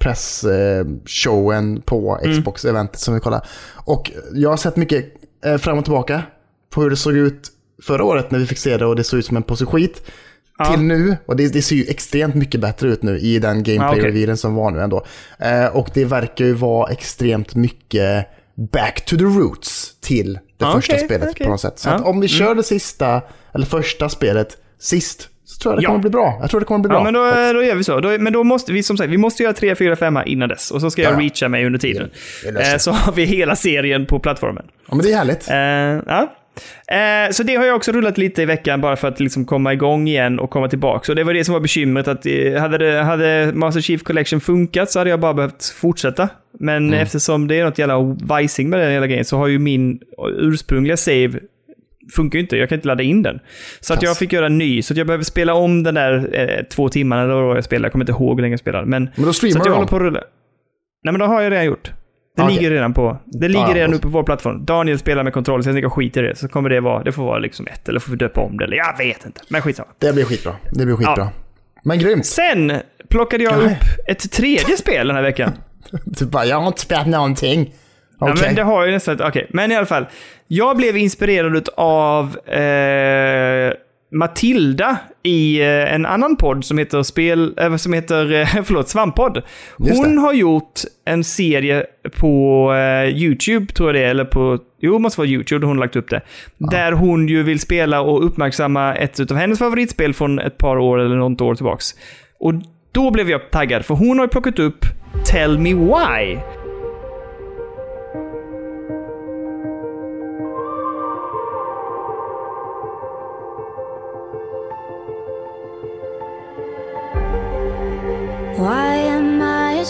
press-showen 0.01 1.83
på 1.83 2.19
Mm. 2.25 2.37
Xbox-eventet 2.37 3.01
som 3.01 3.15
vi 3.15 3.21
kollar. 3.21 3.47
Och 3.75 4.11
jag 4.33 4.51
har 4.51 4.57
sett 4.57 4.77
mycket 4.77 5.05
eh, 5.45 5.57
fram 5.57 5.79
och 5.79 5.85
tillbaka 5.85 6.23
på 6.71 6.83
hur 6.83 6.91
det 6.91 6.97
såg 6.97 7.17
ut 7.17 7.49
förra 7.83 8.05
året 8.05 8.31
när 8.31 8.39
vi 8.39 8.47
fick 8.47 8.59
se 8.59 8.77
det 8.77 8.87
och 8.87 8.97
det 8.97 9.05
såg 9.05 9.19
ut 9.19 9.27
som 9.27 9.37
en 9.37 9.43
påse 9.43 9.67
skit. 9.67 10.03
Ja. 10.59 10.65
Till 10.65 10.83
nu, 10.83 11.17
och 11.27 11.37
det, 11.37 11.53
det 11.53 11.63
ser 11.63 11.77
ju 11.77 11.85
extremt 11.89 12.35
mycket 12.35 12.61
bättre 12.61 12.89
ut 12.89 13.03
nu 13.03 13.19
i 13.19 13.39
den 13.39 13.57
Ja, 13.57 13.61
okej. 13.63 13.77
gameplay-revealen 13.77 14.37
som 14.37 14.55
var 14.55 14.71
nu 14.71 14.81
ändå. 14.81 15.05
Eh, 15.39 15.67
och 15.67 15.91
det 15.95 16.05
verkar 16.05 16.45
ju 16.45 16.53
vara 16.53 16.93
extremt 16.93 17.55
mycket 17.55 18.27
back 18.73 19.05
to 19.07 19.17
the 19.17 19.25
roots 19.25 19.95
till 20.01 20.33
det 20.35 20.41
Ja, 20.65 20.73
första 20.73 20.99
spelet 20.99 21.29
okej. 21.31 21.45
på 21.47 21.51
något 21.51 21.61
sätt. 21.61 21.79
Så 21.79 21.89
Ja. 21.89 21.99
om 22.05 22.21
vi 22.21 22.29
kör 22.29 22.55
det 22.55 22.63
sista, 22.63 23.23
eller 23.55 23.67
första 23.67 24.09
spelet 24.09 24.57
sist, 24.79 25.29
så 25.51 25.59
tror 25.63 25.75
jag 25.75 25.79
det 25.79 25.83
Ja. 25.83 25.89
kommer 25.89 26.01
bli 26.01 26.11
bra. 26.11 26.39
Jag 26.41 26.51
tror 26.51 26.61
det 26.61 26.67
kommer 26.67 26.81
bli 26.81 26.89
bra. 26.89 26.99
Ja, 26.99 27.05
men 27.05 27.15
då, 27.15 27.53
då 27.61 27.65
gör 27.65 27.75
vi 27.75 27.85
så. 27.85 28.01
Då, 28.01 28.09
men 28.19 28.33
då 28.33 28.45
måste 28.45 28.73
vi, 28.73 28.83
som 28.83 28.97
sagt, 28.97 29.11
vi 29.11 29.17
måste 29.19 29.43
göra 29.43 29.53
3, 29.53 29.75
4, 29.75 29.97
5 29.97 30.19
innan 30.27 30.49
dess. 30.49 30.71
Och 30.71 30.81
så 30.81 30.91
ska 30.91 31.03
jag 31.03 31.13
Ja. 31.15 31.19
reacha 31.21 31.49
mig 31.49 31.67
under 31.67 31.79
tiden. 31.79 32.11
Eh, 32.73 32.79
så 32.79 32.91
har 32.91 33.13
vi 33.13 33.25
hela 33.25 33.57
serien 33.57 34.07
på 34.07 34.19
plattformen. 34.19 34.65
Ja, 34.89 34.95
men 34.95 35.05
det 35.07 35.13
är 35.13 35.17
härligt. 35.17 35.51
Eh, 35.51 36.15
ja. 36.15 36.35
Eh, 36.97 37.31
så 37.33 37.43
det 37.43 37.55
har 37.57 37.67
jag 37.67 37.77
också 37.77 37.93
rullat 37.93 38.19
lite 38.19 38.43
i 38.43 38.45
veckan 38.45 38.81
bara 38.81 38.97
för 38.97 39.09
att 39.09 39.21
liksom 39.21 39.45
komma 39.45 39.73
igång 39.73 40.09
igen 40.09 40.39
och 40.41 40.51
komma 40.51 40.69
tillbaka. 40.69 41.13
Och 41.13 41.17
det 41.17 41.25
var 41.25 41.35
det 41.35 41.45
som 41.45 41.53
var 41.53 41.61
bekymret 41.61 42.09
att 42.09 42.27
eh, 42.27 42.55
hade, 42.61 42.79
det, 42.79 43.03
hade 43.03 43.51
Master 43.55 43.81
Chief 43.81 44.03
Collection 44.03 44.41
funkat 44.41 44.91
så 44.91 44.99
hade 44.99 45.11
jag 45.11 45.21
bara 45.21 45.35
behövt 45.35 45.65
fortsätta. 45.65 46.29
Men 46.59 46.77
Mm. 46.89 47.01
eftersom 47.01 47.49
det 47.49 47.61
är 47.61 47.65
något 47.65 47.79
jävla 47.79 47.99
vajsing 48.23 48.71
med 48.71 48.81
den 48.81 48.93
hela 48.93 49.07
grejen 49.07 49.25
så 49.25 49.37
har 49.37 49.47
ju 49.47 49.59
min 49.59 49.99
ursprungliga 50.39 50.97
save 50.97 51.31
funkar 52.17 52.37
ju 52.37 52.43
inte. 52.43 52.57
Jag 52.57 52.69
kan 52.69 52.77
inte 52.79 52.89
ladda 52.89 53.03
in 53.03 53.23
den. 53.23 53.41
Så 53.81 53.95
att 53.95 54.03
jag 54.03 54.17
fick 54.17 54.33
göra 54.33 54.47
en 54.47 54.59
ny. 54.59 54.83
Så 54.83 54.93
att 54.93 54.99
jag 54.99 55.07
behöver 55.07 55.25
spela 55.25 55.55
om 55.55 55.83
den 55.83 55.95
där 55.95 56.31
eh, 56.33 56.65
två 56.65 56.89
timmarna 56.89 57.23
eller 57.23 57.35
vad 57.35 57.57
jag 57.57 57.65
spelade. 57.65 57.85
Jag 57.87 57.93
kommer 57.93 58.03
inte 58.05 58.13
ihåg 58.13 58.37
hur 58.39 58.43
länge 58.43 58.53
jag 58.53 58.61
spelade. 58.61 58.87
Men, 58.87 59.03
Men 59.17 59.25
då 59.25 59.33
så 59.33 59.33
streamar 59.33 59.61
att 59.61 59.65
du 59.65 59.69
jag 59.71 59.75
dem. 59.75 59.79
håller 59.79 59.89
på 59.89 59.99
rulla. 59.99 60.21
Nej, 61.05 61.13
men 61.13 61.19
då 61.19 61.27
har 61.27 61.43
jag 61.43 61.53
redan 61.53 61.65
gjort. 61.65 61.91
Det 62.37 62.43
Okej. 62.43 62.55
ligger 62.57 62.71
redan 62.71 62.95
på, 62.95 63.19
det 63.27 63.49
ligger 63.49 63.69
ja, 63.69 63.75
redan 63.75 63.95
uppe 63.95 64.03
på 64.03 64.09
vår 64.09 64.23
plattform. 64.23 64.65
Daniel 64.65 64.99
spelar 64.99 65.25
med 65.25 65.33
kontroll, 65.33 65.63
så 65.63 65.69
jag 65.69 65.77
tänker 65.77 65.89
skit 65.89 66.17
i 66.17 66.21
det. 66.21 66.37
Så 66.37 66.49
kommer 66.49 66.71
det 66.71 66.81
vara, 66.81 67.03
det 67.03 67.13
får 67.13 67.25
vara 67.25 67.39
liksom 67.39 67.67
ett, 67.67 67.89
eller 67.89 68.01
får 68.01 68.11
vi 68.11 68.17
döpa 68.17 68.41
om 68.41 68.57
det, 68.59 68.65
eller 68.65 68.77
jag 68.77 68.99
vet 68.99 69.27
inte. 69.27 69.41
Men 69.49 69.63
skitsamma. 69.63 69.89
Det 69.99 70.13
blir 70.15 70.25
skitbra. 70.25 70.53
Det 70.71 70.85
blir 70.85 70.97
skitbra. 70.97 71.29
Men 71.85 71.99
grymt. 71.99 72.27
Sen 72.27 72.73
plockade 73.09 73.45
jag 73.45 73.59
Nej. 73.59 73.67
upp 73.67 74.09
ett 74.09 74.33
tredje 74.33 74.77
spel 74.77 75.07
den 75.07 75.17
här 75.17 75.23
veckan. 75.23 75.53
Du 76.05 76.27
bara, 76.27 76.45
jag 76.45 76.61
har 76.61 76.67
inte 76.67 76.81
spelat 76.81 77.07
någonting. 77.07 77.75
Okej. 78.21 78.35
Ja, 78.37 78.47
men 78.47 78.55
det 78.55 78.63
har 78.63 78.85
jag 78.85 78.93
nästan, 78.93 79.21
okej. 79.23 79.47
Men 79.51 79.73
i 79.73 79.77
alla 79.77 79.87
fall. 79.87 80.07
Jag 80.49 80.77
blev 80.77 80.97
inspirerad 80.97 81.69
av 81.77 82.39
eh, 82.49 83.73
Matilda 84.13 84.97
i 85.23 85.61
eh, 85.61 85.95
en 85.95 86.07
annan 86.07 86.37
podd 86.37 86.65
som 86.65 86.79
heter, 86.79 87.03
spel, 87.03 87.55
eh, 87.59 87.77
som 87.77 87.93
heter 87.93 88.33
eh, 88.33 88.47
förlåt, 88.65 88.89
Svamppodd. 88.89 89.43
Hon 89.79 90.19
har 90.19 90.33
gjort 90.33 90.81
en 91.05 91.25
serie 91.25 91.87
på 92.21 92.67
eh, 92.75 93.17
YouTube, 93.17 93.67
tror 93.67 93.89
jag 93.89 93.95
det 93.95 94.07
är, 94.07 94.11
eller 94.11 94.25
på, 94.25 94.59
jo, 94.81 94.93
det 94.93 94.99
måste 94.99 95.21
vara 95.21 95.29
YouTube, 95.29 95.67
hon 95.67 95.77
har 95.77 95.85
lagt 95.85 95.97
upp 95.97 96.11
det. 96.11 96.21
Där 96.59 96.93
hon 96.93 97.29
ju 97.29 97.43
vill 97.43 97.61
spela 97.61 98.01
och 98.01 98.25
uppmärksamma 98.27 98.95
ett 98.95 99.31
av 99.31 99.37
hennes 99.37 99.59
favoritspel 99.59 100.15
från 100.15 100.39
ett 100.39 100.59
par 100.59 100.77
år 100.77 100.99
eller 100.99 101.17
något 101.17 101.41
år 101.41 101.55
tillbaks. 101.55 101.87
Och 102.41 102.55
då 102.93 103.11
blev 103.11 103.31
jag 103.31 103.51
taggad, 103.51 103.85
för 103.85 103.95
hon 103.95 104.19
har 104.19 104.27
ju 104.27 104.31
plockat 104.31 104.59
upp 104.59 104.85
Tell 105.31 105.59
Me. 105.59 105.75
Why 105.75 106.39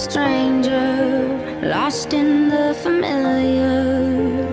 stranger, 0.00 1.60
lost 1.62 2.14
in 2.14 2.48
the 2.48 2.74
familiar? 2.82 4.46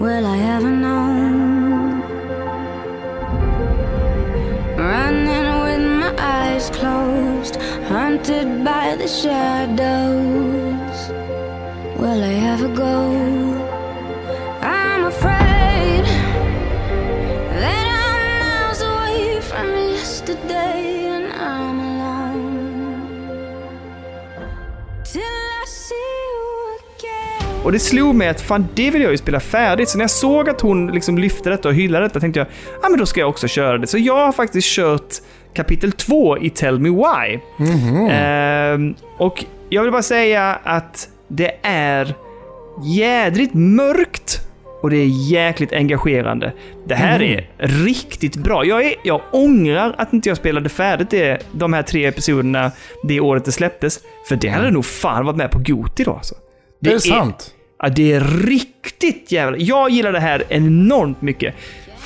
Will 0.00 0.26
I 0.26 0.38
ever 0.56 0.70
know? 0.70 1.04
Running 4.78 5.48
with 5.64 5.84
my 6.00 6.14
eyes 6.18 6.70
closed, 6.70 7.56
haunted 7.90 8.64
by 8.64 8.96
the 8.96 9.06
shadows. 9.06 10.98
Will 12.00 12.22
I 12.24 12.34
ever 12.52 12.68
go? 12.68 13.25
Och 27.66 27.72
det 27.72 27.78
slog 27.78 28.14
mig 28.14 28.28
att 28.28 28.40
fan, 28.40 28.68
det 28.74 28.90
vill 28.90 29.02
jag 29.02 29.10
ju 29.10 29.18
spela 29.18 29.40
färdigt. 29.40 29.88
Så 29.88 29.98
när 29.98 30.02
jag 30.02 30.10
såg 30.10 30.48
att 30.48 30.60
hon 30.60 30.86
liksom 30.86 31.18
lyfte 31.18 31.50
detta 31.50 31.68
och 31.68 31.74
hyllade 31.74 32.04
detta 32.04 32.20
tänkte 32.20 32.40
jag, 32.40 32.46
ja 32.46 32.86
ah, 32.86 32.88
men 32.88 32.98
då 32.98 33.06
ska 33.06 33.20
jag 33.20 33.28
också 33.28 33.48
köra 33.48 33.78
det. 33.78 33.86
Så 33.86 33.98
jag 33.98 34.16
har 34.16 34.32
faktiskt 34.32 34.68
kört 34.68 35.14
kapitel 35.54 35.92
2 35.92 36.38
i 36.38 36.50
Tell 36.50 36.78
Me 36.78 36.88
Why. 36.88 37.38
Ehm, 38.10 38.94
och 39.18 39.44
jag 39.68 39.82
vill 39.82 39.92
bara 39.92 40.02
säga 40.02 40.58
att 40.64 41.08
det 41.28 41.56
är 41.62 42.14
jädrigt 42.84 43.54
mörkt 43.54 44.40
och 44.82 44.90
det 44.90 44.96
är 44.96 45.30
jäkligt 45.30 45.72
engagerande. 45.72 46.52
Det 46.84 46.94
här 46.94 47.22
är 47.22 47.48
riktigt 47.58 48.36
bra. 48.36 48.64
Jag, 48.64 48.86
är, 48.86 48.94
jag 49.04 49.20
ångrar 49.32 49.94
att 49.98 50.12
inte 50.12 50.28
jag 50.28 50.36
spelade 50.36 50.68
färdigt 50.68 51.10
det, 51.10 51.38
de 51.52 51.72
här 51.72 51.82
tre 51.82 52.06
episoderna 52.06 52.70
det 53.02 53.20
året 53.20 53.44
det 53.44 53.52
släpptes. 53.52 54.00
För 54.28 54.36
det 54.36 54.48
hade 54.48 54.70
nog 54.70 54.84
fan 54.84 55.26
varit 55.26 55.36
med 55.36 55.50
på 55.50 55.58
Goti 55.58 56.04
då 56.04 56.12
alltså. 56.12 56.34
Det 56.80 56.92
är 56.92 56.98
sant. 56.98 57.52
Ja, 57.82 57.88
det 57.88 58.12
är 58.12 58.20
riktigt 58.20 59.32
jävla... 59.32 59.58
Jag 59.58 59.90
gillar 59.90 60.12
det 60.12 60.20
här 60.20 60.44
enormt 60.48 61.22
mycket. 61.22 61.54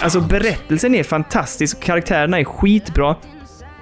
Alltså 0.00 0.20
berättelsen 0.20 0.94
är 0.94 1.02
fantastisk 1.02 1.80
karaktärerna 1.80 2.38
är 2.40 2.44
skitbra. 2.44 3.16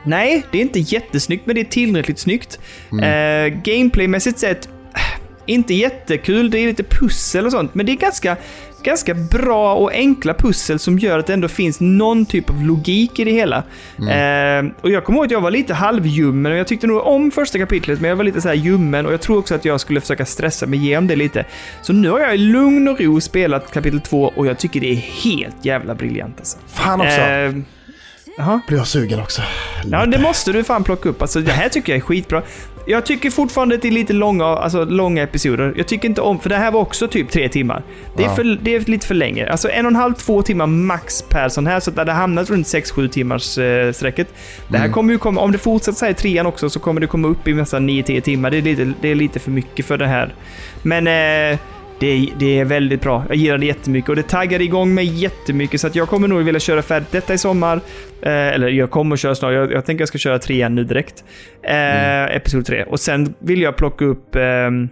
Nej, 0.05 0.43
det 0.51 0.59
är 0.59 0.63
inte 0.63 0.81
jättesnyggt, 0.81 1.47
men 1.47 1.55
det 1.55 1.61
är 1.61 1.65
tillräckligt 1.65 2.19
snyggt. 2.19 2.59
Eh, 3.03 3.47
gameplaymässigt 3.47 4.39
sett, 4.39 4.67
eh, 4.67 5.21
inte 5.47 5.75
jättekul. 5.75 6.51
Det 6.51 6.59
är 6.59 6.67
lite 6.67 6.83
pussel 6.83 7.47
och 7.47 7.53
sånt, 7.53 7.75
men 7.75 7.87
det 7.87 7.93
är 7.93 7.97
ganska... 7.97 8.37
ganska 8.83 9.15
bra 9.15 9.75
och 9.75 9.93
enkla 9.93 10.35
pussel 10.35 10.79
som 10.79 10.99
gör 10.99 11.19
att 11.19 11.27
det 11.27 11.33
ändå 11.33 11.49
finns 11.49 11.81
någon 11.81 12.27
typ 12.27 12.51
av 12.51 12.63
logik 12.63 13.19
i 13.19 13.25
det 13.25 13.31
hela. 13.31 13.57
Eh, 13.99 14.71
och 14.81 14.91
jag 14.91 15.05
kommer 15.05 15.19
ihåg 15.19 15.27
att 15.27 15.31
jag 15.31 15.41
var 15.41 15.51
lite 15.51 15.75
halvljummen 15.75 16.53
och 16.53 16.59
jag 16.59 16.67
tyckte 16.67 16.87
nog 16.87 17.07
om 17.07 17.31
första 17.31 17.59
kapitlet, 17.59 18.01
men 18.01 18.09
jag 18.09 18.17
var 18.17 18.25
lite 18.25 18.41
så 18.41 18.49
här 18.49 18.55
ljummen 18.55 19.07
och 19.07 19.13
jag 19.13 19.21
tror 19.21 19.39
också 19.39 19.55
att 19.55 19.65
jag 19.65 19.81
skulle 19.81 20.01
försöka 20.01 20.25
stressa 20.25 20.67
mig 20.67 20.79
igenom 20.79 21.07
det 21.07 21.17
lite. 21.17 21.45
Så 21.83 21.93
nu 21.93 22.11
har 22.11 22.21
jag 22.21 22.35
i 22.35 22.39
lugn 22.39 22.89
och 22.89 23.01
ro 23.01 23.21
spelat 23.21 23.73
kapitel 23.73 24.01
två 24.01 24.33
och 24.37 24.47
jag 24.47 24.59
tycker 24.59 24.81
det 24.81 24.91
är 24.93 24.97
helt 24.97 25.65
jävla 25.65 25.95
briljant 25.95 26.35
alltså. 26.39 26.59
Fan 26.67 27.01
också. 27.01 27.21
Eh, 27.21 27.53
Jaha. 28.39 28.61
Blir 28.69 28.79
jag 28.79 28.87
sugen 28.87 29.21
också. 29.21 29.43
Ja, 29.91 30.07
det 30.07 30.19
måste 30.19 30.53
du 30.53 30.65
fan 30.65 30.85
plocka 30.85 31.09
upp. 31.09 31.23
Alltså, 31.23 31.41
det 31.41 31.53
här 31.53 31.69
tycker 31.69 31.93
jag 31.93 31.97
är 31.97 32.01
skitbra. 32.03 32.43
Jag 32.87 33.07
tycker 33.07 33.31
fortfarande 33.31 33.75
att 33.75 33.83
det 33.83 33.89
är 33.89 33.93
lite 33.93 34.13
långa, 34.13 34.45
alltså, 34.45 34.85
långa 34.85 35.23
episoder. 35.23 35.75
Jag 35.77 35.87
tycker 35.89 36.09
inte 36.09 36.21
om, 36.21 36.41
för 36.41 36.49
det 36.49 36.57
här 36.57 36.71
var 36.71 36.81
också 36.81 37.09
typ 37.09 37.31
tre 37.31 37.49
timmar. 37.49 37.83
Det 38.17 38.23
är, 38.23 38.27
Ja. 38.29 38.35
för, 38.35 38.59
det 38.63 38.75
är 38.75 38.81
lite 38.81 39.07
för 39.07 39.15
länge. 39.15 39.51
Alltså 39.51 39.71
en 39.71 39.87
och 39.87 39.91
en 39.93 39.97
halv, 39.97 40.15
två 40.15 40.43
timmar 40.43 40.67
max 40.67 41.23
per 41.23 41.49
sån 41.49 41.67
här, 41.67 41.81
så 41.81 41.91
att 41.91 41.97
det 41.97 42.01
hade 42.01 42.13
hamnat 42.13 42.51
runt 42.51 42.67
6-7 42.67 43.09
timmars 43.09 43.59
eh, 43.59 43.93
sträcket. 43.93 44.29
Det 44.69 44.77
Mm. 44.77 44.81
här 44.89 44.95
kommer 44.95 45.13
ju 45.13 45.19
komma, 45.19 45.41
om 45.41 45.53
det 45.53 45.59
fortsätter 45.59 45.99
så 45.99 46.05
här 46.05 46.13
i 46.13 46.15
trean 46.15 46.47
också, 46.47 46.71
så 46.71 46.81
kommer 46.81 47.01
det 47.01 47.07
komma 47.07 47.29
upp 47.29 47.49
i 47.49 47.55
nästan 47.55 47.89
9-10 47.91 48.21
timmar. 48.21 48.51
Det 48.51 48.57
är, 48.59 48.63
lite, 48.63 48.93
det 49.01 49.09
är 49.09 49.15
lite 49.15 49.39
för 49.39 49.51
mycket 49.51 49.87
för 49.87 49.99
det 49.99 50.07
här. 50.07 50.35
Men 50.83 51.07
eh, 51.53 51.59
det, 52.01 52.07
är- 52.07 52.29
det 52.39 52.59
är 52.59 52.65
väldigt 52.65 53.01
bra. 53.01 53.25
Jag 53.29 53.37
gillar 53.37 53.59
det 53.59 53.67
jättemycket 53.67 54.09
och 54.11 54.17
det 54.17 54.23
taggar 54.23 54.61
igång 54.63 54.95
mig 54.95 55.05
jättemycket 55.07 55.81
så 55.81 55.87
att 55.87 55.95
jag 55.95 56.09
kommer 56.09 56.29
nog 56.29 56.43
vilja 56.45 56.61
köra 56.61 56.83
färdigt 56.83 57.13
detta 57.13 57.35
i 57.35 57.39
sommar. 57.39 57.77
Eh, 58.23 58.31
eller 58.33 58.69
jag 58.69 58.91
kommer 58.91 59.15
att 59.17 59.21
köra 59.21 59.35
snart. 59.35 59.53
Jag, 59.53 59.73
jag 59.73 59.85
tänker 59.87 60.03
jag 60.03 60.09
ska 60.09 60.19
köra 60.19 60.39
trean 60.39 60.75
nu 60.75 60.85
direkt. 60.85 61.25
Eh, 61.63 62.37
Episod 62.37 62.67
3. 62.67 62.85
Och 62.85 63.01
sen 63.01 63.35
vill 63.39 63.63
jag 63.63 63.77
plocka 63.77 64.05
upp 64.05 64.37
ehm, 64.37 64.89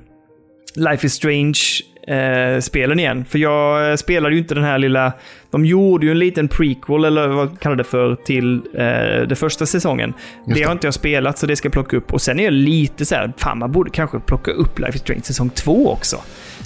Life 0.77 1.07
is 1.07 1.13
Strange 1.13 1.61
eh, 2.07 2.61
spelen 2.61 2.99
igen. 2.99 3.25
För 3.25 3.39
jag 3.39 3.91
eh, 3.91 3.97
spelade 3.97 4.35
ju 4.35 4.41
inte 4.41 4.55
den 4.55 4.65
här 4.65 4.79
lilla... 4.79 5.13
De 5.51 5.65
gjorde 5.65 6.07
ju 6.07 6.13
en 6.13 6.19
liten 6.19 6.49
prequel, 6.49 7.05
eller 7.05 7.29
vad 7.29 7.61
kallar 7.61 7.77
det 7.77 7.85
för, 7.85 8.15
till 8.15 8.55
eh, 8.75 9.29
den 9.29 9.37
första 9.37 9.67
säsongen. 9.67 10.15
Det, 10.47 10.55
det. 10.55 10.63
har 10.63 10.73
inte 10.73 10.87
jag 10.87 10.95
spelat, 10.95 11.39
så 11.39 11.47
det 11.47 11.57
ska 11.57 11.67
jag 11.67 11.73
plocka 11.73 11.97
upp. 11.97 12.13
Och 12.13 12.23
sen 12.23 12.41
är 12.41 12.45
jag 12.45 12.53
lite 12.53 13.05
så 13.05 13.15
här, 13.15 13.33
fan 13.37 13.59
man 13.59 13.73
borde 13.73 13.91
kanske 13.91 14.21
plocka 14.21 14.51
upp 14.51 14.79
Life 14.79 14.95
is 14.95 15.01
Strange 15.01 15.23
säsong 15.23 15.51
2 15.51 15.93
också. 15.93 16.17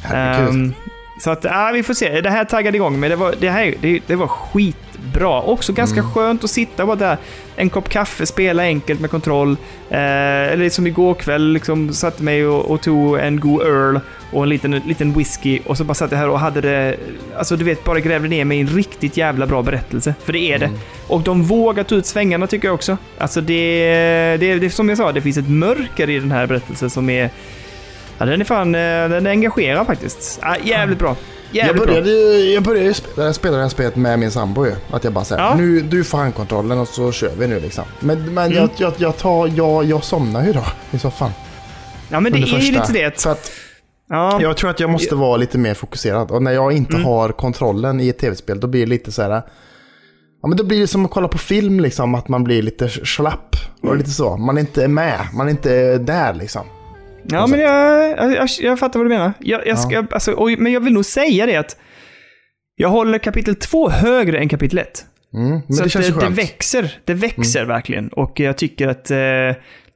Herregud. 0.03 0.49
Ehm, 0.49 0.73
så 1.21 1.31
att, 1.31 1.45
ja, 1.45 1.71
vi 1.75 1.83
får 1.83 1.95
se. 1.95 2.21
Det 2.21 2.31
här 2.31 2.45
taggade 2.45 2.77
igång 2.77 3.01
mig. 3.01 3.09
Det 3.11 3.17
var, 3.17 3.35
det 3.41 3.51
här, 3.51 3.75
det, 3.81 4.01
det 4.07 4.17
var 4.17 4.27
skitbra. 4.27 5.41
Också 5.43 5.73
ganska 5.73 6.01
Mm. 6.01 6.13
skönt 6.13 6.45
att 6.45 6.51
sitta 6.51 6.87
bara 6.87 6.97
där. 6.97 7.17
En 7.57 7.71
kopp 7.71 7.89
kaffe, 7.89 8.27
spela 8.27 8.63
enkelt 8.63 9.01
med 9.01 9.11
kontroll. 9.11 9.57
Eh, 9.91 9.99
eller 10.53 10.71
som 10.71 10.87
igår 10.87 11.15
kväll, 11.15 11.53
liksom 11.53 11.93
satte 11.93 12.23
mig 12.23 12.47
och, 12.47 12.71
och 12.71 12.81
tog 12.83 13.19
en 13.19 13.41
god 13.41 13.63
öl 13.63 14.01
och 14.33 14.43
en 14.43 14.49
liten, 14.49 14.71
liten 14.71 15.13
whisky 15.13 15.61
och 15.67 15.77
så 15.77 15.85
bara 15.85 15.95
satt 15.95 16.11
jag 16.11 16.19
här 16.19 16.29
och 16.29 16.41
hade 16.41 16.61
det... 16.61 16.97
Alltså 17.37 17.57
du 17.57 17.65
vet, 17.65 17.85
bara 17.85 18.01
grävde 18.01 18.29
ner 18.29 18.45
mig 18.45 18.59
i 18.59 18.61
en 18.61 18.67
riktigt 18.67 19.17
jävla 19.17 19.47
bra 19.47 19.63
berättelse. 19.63 20.15
För 20.25 20.33
det 20.33 20.39
är 20.53 20.59
det. 20.59 20.71
Och 21.07 21.21
de 21.21 21.43
vågar 21.43 21.85
ta 21.85 21.95
ut 21.95 22.07
svängarna 22.07 22.47
tycker 22.47 22.69
jag 22.69 22.75
också. 22.75 22.97
Alltså 23.19 23.41
det, 23.41 24.37
det, 24.41 24.55
det 24.55 24.71
som 24.71 24.89
jag 24.89 24.99
sa, 24.99 25.13
det 25.13 25.21
finns 25.21 25.37
ett 25.39 25.49
mörker 25.49 26.11
i 26.11 26.19
den 26.19 26.33
här 26.33 26.47
berättelsen 26.47 26.91
som 26.91 27.11
är... 27.11 27.31
Ja, 28.21 28.27
den 28.27 28.41
är 28.41 28.45
fan... 28.45 28.75
eh, 28.75 28.81
Den 29.09 29.27
engagerar 29.27 29.85
faktiskt. 29.85 30.39
Ja, 30.43 30.57
jävligt 30.65 30.99
bra. 30.99 31.17
Jag 31.53 31.67
Jävligt 31.67 31.87
började, 31.87 32.03
bra. 32.03 32.11
ju- 32.13 32.53
jag 32.55 32.63
började 32.63 32.87
ju 32.87 32.95
spela, 32.95 33.33
spela 33.33 33.57
det 33.57 33.63
här 33.63 33.69
spelet 33.69 33.97
med 33.97 34.19
min 34.19 34.31
sambo 34.31 34.67
ju. 34.67 34.73
Att 34.91 35.05
jag 35.05 35.13
bara 35.13 35.25
säger 35.25 35.43
Ja. 35.43 35.55
nu 35.55 35.81
du 35.81 36.05
får 36.05 36.19
handkontrollen 36.19 36.79
och 36.79 36.89
så 36.89 37.13
kör 37.13 37.31
vi 37.39 37.47
nu 37.47 37.61
liksom. 37.61 37.85
Men, 38.01 38.35
men 38.35 38.45
Mm. 38.53 38.57
jag, 38.59 38.71
jag, 38.77 38.93
jag, 38.97 39.17
tar, 39.17 39.51
jag, 39.57 39.85
jag 39.85 40.05
somnar 40.05 40.47
ju 40.47 40.53
då 40.53 40.65
i 40.91 40.99
soffan. 40.99 41.31
Ja, 42.09 42.21
men 42.21 42.33
det 42.33 42.39
är 42.39 42.47
ju 42.61 42.73
lite 42.73 42.93
det. 42.93 43.21
Så 43.21 43.29
att 43.29 43.51
Ja. 44.09 44.39
jag 44.43 44.57
tror 44.57 44.71
att 44.71 44.81
jag 44.81 44.91
måste 44.91 45.15
vara 45.15 45.37
lite 45.37 45.59
mer 45.59 45.75
fokuserad. 45.75 46.31
Och 46.31 46.43
när 46.43 46.53
jag 46.53 46.73
inte 46.73 46.93
Mm. 46.95 47.05
har 47.05 47.29
kontrollen 47.29 48.01
i 48.01 48.09
ett 48.09 48.19
tv-spel 48.19 48.61
då 48.61 48.67
blir 48.67 48.81
det 48.81 48.87
lite 48.91 49.13
så 49.13 49.23
här. 49.23 49.31
Ja 50.43 50.49
men 50.49 50.57
då 50.57 50.65
blir 50.65 50.81
det 50.81 50.87
som 50.87 51.05
att 51.05 51.11
kolla 51.11 51.29
på 51.29 51.39
film 51.39 51.81
liksom. 51.81 52.15
Att 52.15 52.29
man 52.29 52.45
blir 52.45 52.63
lite 52.63 52.89
slapp. 52.89 53.55
Mm. 53.83 53.91
Och 53.91 53.97
lite 53.97 54.11
så. 54.11 54.37
Man 54.37 54.57
är 54.57 54.61
inte 54.61 54.89
med. 54.89 55.19
Man 55.35 55.47
är 55.47 55.51
inte 55.51 55.99
där 55.99 56.35
liksom. 56.35 56.63
Ja, 57.29 57.47
men 57.47 57.61
jag, 57.61 58.33
jag, 58.37 58.49
jag, 58.61 58.79
fattar 58.79 58.99
vad 59.01 59.07
du 59.07 59.11
menar. 59.11 59.33
Jag, 59.39 59.67
jag 59.67 59.79
ska, 59.79 59.95
Ja. 59.95 60.05
alltså, 60.11 60.35
oj, 60.37 60.57
men 60.57 60.73
jag 60.73 60.81
vill 60.81 60.93
nog 60.93 61.05
säga 61.05 61.47
det 61.47 61.57
att 61.57 61.77
jag 62.77 62.89
håller 62.89 63.19
kapitel 63.19 63.55
2 63.55 63.89
högre 63.91 64.39
än 64.39 64.49
kapitel 64.49 64.79
1. 64.79 65.05
Mm. 65.35 65.61
Så 65.69 65.99
det 65.99 66.11
det, 66.15 66.21
det 66.21 66.29
växer. 66.35 66.95
Det 67.05 67.15
växer 67.15 67.65
verkligen. 67.65 68.09
Och 68.09 68.41
jag 68.41 68.57
tycker 68.57 68.89
att... 68.89 69.11
Eh, 69.11 69.19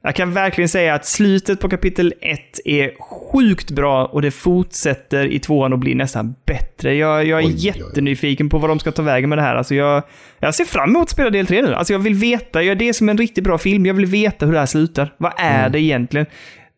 jag 0.03 0.15
kan 0.15 0.33
verkligen 0.33 0.69
säga 0.69 0.93
att 0.93 1.05
slutet 1.05 1.59
på 1.59 1.69
kapitel 1.69 2.13
1 2.21 2.39
är 2.65 2.91
sjukt 3.31 3.71
bra 3.71 4.05
och 4.05 4.21
det 4.21 4.31
fortsätter 4.31 5.25
i 5.25 5.39
tvåan 5.39 5.73
och 5.73 5.79
blir 5.79 5.95
nästan 5.95 6.35
bättre. 6.45 6.95
Jag, 6.95 7.25
jag 7.25 7.39
är 7.39 7.45
Oj, 7.45 7.51
oj, 7.51 7.53
oj. 7.55 7.65
jättenyfiken 7.67 8.49
på 8.49 8.57
vad 8.57 8.69
de 8.69 8.79
ska 8.79 8.91
ta 8.91 9.01
vägen 9.01 9.29
med 9.29 9.37
det 9.37 9.41
här. 9.41 9.55
Alltså 9.55 9.75
jag, 9.75 10.03
jag 10.39 10.55
ser 10.55 10.65
fram 10.65 10.89
emot 10.89 11.03
att 11.03 11.09
spela 11.09 11.29
del 11.29 11.45
3 11.47 11.61
nu. 11.61 11.73
Alltså 11.73 11.93
jag 11.93 11.99
vill 11.99 12.13
veta, 12.15 12.63
jag, 12.63 12.77
det 12.77 12.89
är 12.89 12.93
som 12.93 13.09
en 13.09 13.17
riktigt 13.17 13.43
bra 13.43 13.57
film. 13.57 13.85
Jag 13.85 13.93
vill 13.93 14.05
veta 14.05 14.45
hur 14.45 14.53
det 14.53 14.59
här 14.59 14.65
slutar. 14.65 15.13
Vad 15.17 15.31
är 15.37 15.59
Mm. 15.59 15.71
det 15.71 15.79
egentligen? 15.79 16.25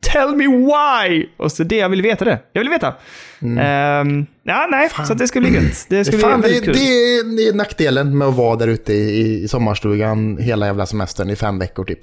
Tell 0.02 0.36
me 0.36 0.48
why! 0.48 1.26
Och 1.38 1.52
så 1.52 1.64
det, 1.64 1.76
jag 1.78 1.90
vill 1.90 2.02
veta 2.02 2.26
det. 2.26 2.40
Jag 2.54 2.62
vill 2.62 2.70
veta. 2.70 2.96
Ehm, 3.42 4.26
ja, 4.44 4.68
nej, 4.72 4.90
så 5.08 5.14
att 5.14 5.18
det 5.18 5.28
ska 5.28 5.40
bli 5.40 5.54
gött. 5.54 5.86
Det 5.90 6.06
ska 6.06 6.16
bli 6.16 6.24
fan, 6.24 6.42
det, 6.42 6.48
väldigt 6.48 6.64
kul. 6.66 6.74
det, 6.74 6.80
är, 6.80 7.38
det 7.38 7.48
är 7.48 7.54
nackdelen 7.54 8.18
med 8.18 8.28
att 8.28 8.36
vara 8.36 8.56
där 8.56 8.68
ute 8.68 8.94
i, 8.94 9.44
i 9.44 9.48
sommarstugan 9.48 10.38
hela 10.38 10.66
jävla 10.66 10.86
semestern 10.86 11.30
i 11.30 11.36
fem 11.36 11.60
veckor 11.60 11.86
typ. 11.86 12.00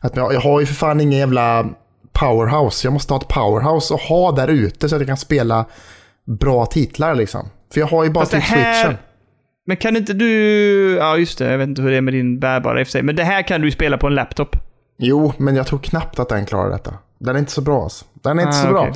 Att 0.00 0.16
jag, 0.16 0.34
jag 0.34 0.40
har 0.40 0.60
ju 0.60 0.66
för 0.66 0.74
fan 0.74 1.00
ingen 1.00 1.18
jävla 1.18 1.66
powerhouse. 2.12 2.86
Jag 2.86 2.92
måste 2.92 3.12
ha 3.12 3.20
ett 3.20 3.28
powerhouse 3.28 3.94
och 3.94 4.00
ha 4.00 4.32
där 4.32 4.48
ute 4.48 4.88
så 4.88 4.94
att 4.94 5.00
jag 5.00 5.08
kan 5.08 5.16
spela 5.16 5.64
bra 6.40 6.66
titlar 6.66 7.14
liksom. 7.14 7.48
För 7.72 7.80
jag 7.80 7.86
har 7.86 8.04
ju 8.04 8.10
bara 8.10 8.26
typ 8.26 8.42
här- 8.42 8.82
switchen. 8.82 8.98
Men 9.66 9.76
kan 9.76 9.96
inte 9.96 10.12
du... 10.12 10.26
Ja, 10.98 11.16
just 11.16 11.38
det. 11.38 11.50
Jag 11.50 11.58
vet 11.58 11.68
inte 11.68 11.82
hur 11.82 11.90
det 11.90 11.96
är 11.96 12.00
med 12.00 12.14
din 12.14 12.40
bärbara 12.40 12.80
i 12.80 12.82
och 12.82 12.86
för 12.86 12.92
sig. 12.92 13.02
Men 13.02 13.16
det 13.16 13.24
här 13.24 13.42
kan 13.42 13.60
du 13.60 13.66
ju 13.66 13.70
spela 13.70 13.98
på 13.98 14.06
en 14.06 14.14
laptop. 14.14 14.56
Jo, 14.98 15.32
men 15.38 15.56
jag 15.56 15.66
tror 15.66 15.78
knappt 15.78 16.18
att 16.18 16.28
den 16.28 16.46
klarar 16.46 16.70
detta. 16.70 16.94
Den 17.24 17.34
är 17.36 17.40
inte 17.40 17.52
så 17.52 17.60
bra 17.60 17.82
alltså. 17.82 18.04
Den 18.22 18.38
är 18.38 18.42
inte 18.42 18.56
Ah, 18.58 18.62
så 18.62 18.68
bra. 18.68 18.92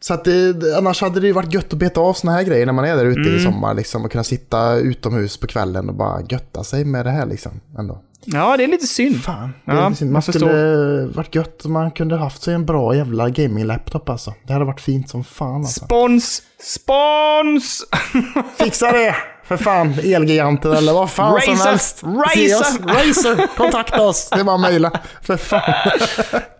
Så 0.00 0.14
att 0.14 0.24
det, 0.24 0.76
annars 0.78 1.00
hade 1.02 1.20
det 1.20 1.26
ju 1.26 1.32
varit 1.32 1.54
gött 1.54 1.72
att 1.72 1.78
beta 1.78 2.00
av 2.00 2.12
såna 2.12 2.32
här 2.32 2.42
grejer 2.42 2.66
när 2.66 2.72
man 2.72 2.84
är 2.84 2.96
där 2.96 3.04
ute 3.04 3.20
Mm. 3.20 3.36
i 3.36 3.40
sommar 3.40 3.74
liksom. 3.74 4.04
Och 4.04 4.10
kunna 4.12 4.24
sitta 4.24 4.74
utomhus 4.76 5.36
på 5.36 5.46
kvällen 5.46 5.88
och 5.88 5.94
bara 5.94 6.20
götta 6.28 6.64
sig 6.64 6.84
med 6.84 7.06
det 7.06 7.10
här 7.10 7.26
liksom. 7.26 7.52
Ändå. 7.78 8.02
Ja, 8.24 8.56
det 8.56 8.64
är 8.64 8.68
lite 8.68 8.86
synd. 8.86 9.16
Fan, 9.22 9.52
det 9.64 9.72
Ja, 9.72 9.90
är 9.90 9.94
synd. 9.94 10.08
jag 10.08 10.12
man 10.12 10.22
förstår. 10.22 10.38
skulle 10.48 11.06
varit 11.06 11.34
gött 11.34 11.64
om 11.64 11.72
man 11.72 11.90
kunde 11.90 12.16
haft 12.16 12.42
sig 12.42 12.54
en 12.54 12.66
bra 12.66 12.96
jävla 12.96 13.28
gaming-laptop 13.28 14.08
alltså. 14.08 14.34
Det 14.46 14.52
hade 14.52 14.64
varit 14.64 14.80
fint 14.80 15.10
som 15.10 15.24
fan 15.24 15.54
alltså. 15.60 15.84
Spons! 15.84 16.42
Spons! 16.60 17.84
Fixa 18.58 18.92
det! 18.92 19.14
För 19.48 19.56
fan, 19.56 19.94
Elgiganten 20.04 20.72
eller 20.72 20.92
vad 20.92 21.10
fan 21.10 21.40
som 21.40 21.52
Razer! 21.54 21.68
helst. 21.70 22.02
Razer! 22.02 22.86
Razer! 22.88 23.56
Kontakta 23.56 24.02
oss! 24.02 24.28
Det 24.32 24.40
är 24.40 24.44
bara 24.44 24.54
att 24.54 24.60
mejla. 24.60 24.92
För 25.22 25.36
fan, 25.36 25.60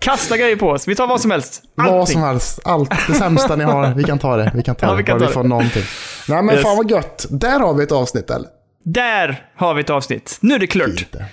Kasta 0.00 0.36
grejer 0.36 0.56
på 0.56 0.68
oss. 0.70 0.88
Vi 0.88 0.94
tar 0.94 1.06
vad 1.06 1.20
som 1.20 1.30
helst. 1.30 1.62
vad 1.74 1.86
Allting. 1.86 2.12
som 2.12 2.22
helst. 2.22 2.60
Allt, 2.64 2.90
det 3.08 3.14
sämsta 3.14 3.56
ni 3.56 3.64
har, 3.64 3.94
vi 3.94 4.04
kan 4.04 4.18
ta 4.18 4.36
det. 4.36 4.52
Vi 4.54 4.62
kan 4.62 4.74
ta 4.74 4.86
Ja, 4.86 4.90
det, 4.90 4.96
vi 4.98 5.04
kan 5.04 5.18
bara 5.18 5.18
ta 5.18 5.24
vi 5.24 5.26
det. 5.28 5.32
får 5.34 5.44
någonting. 5.44 5.82
Nej 6.28 6.42
men 6.42 6.54
Yes. 6.54 6.64
fan 6.64 6.76
vad 6.76 6.90
gött. 6.90 7.26
Där 7.30 7.60
har 7.60 7.74
vi 7.74 7.82
ett 7.84 7.92
avsnitt 7.92 8.30
eller? 8.30 8.48
Där 8.84 9.44
har 9.56 9.74
vi 9.74 9.80
ett 9.80 9.90
avsnitt. 9.90 10.38
Nu 10.40 10.54
är 10.54 10.58
det 10.58 10.66
klart. 10.66 10.86
Fint 10.86 11.12
det. 11.12 11.24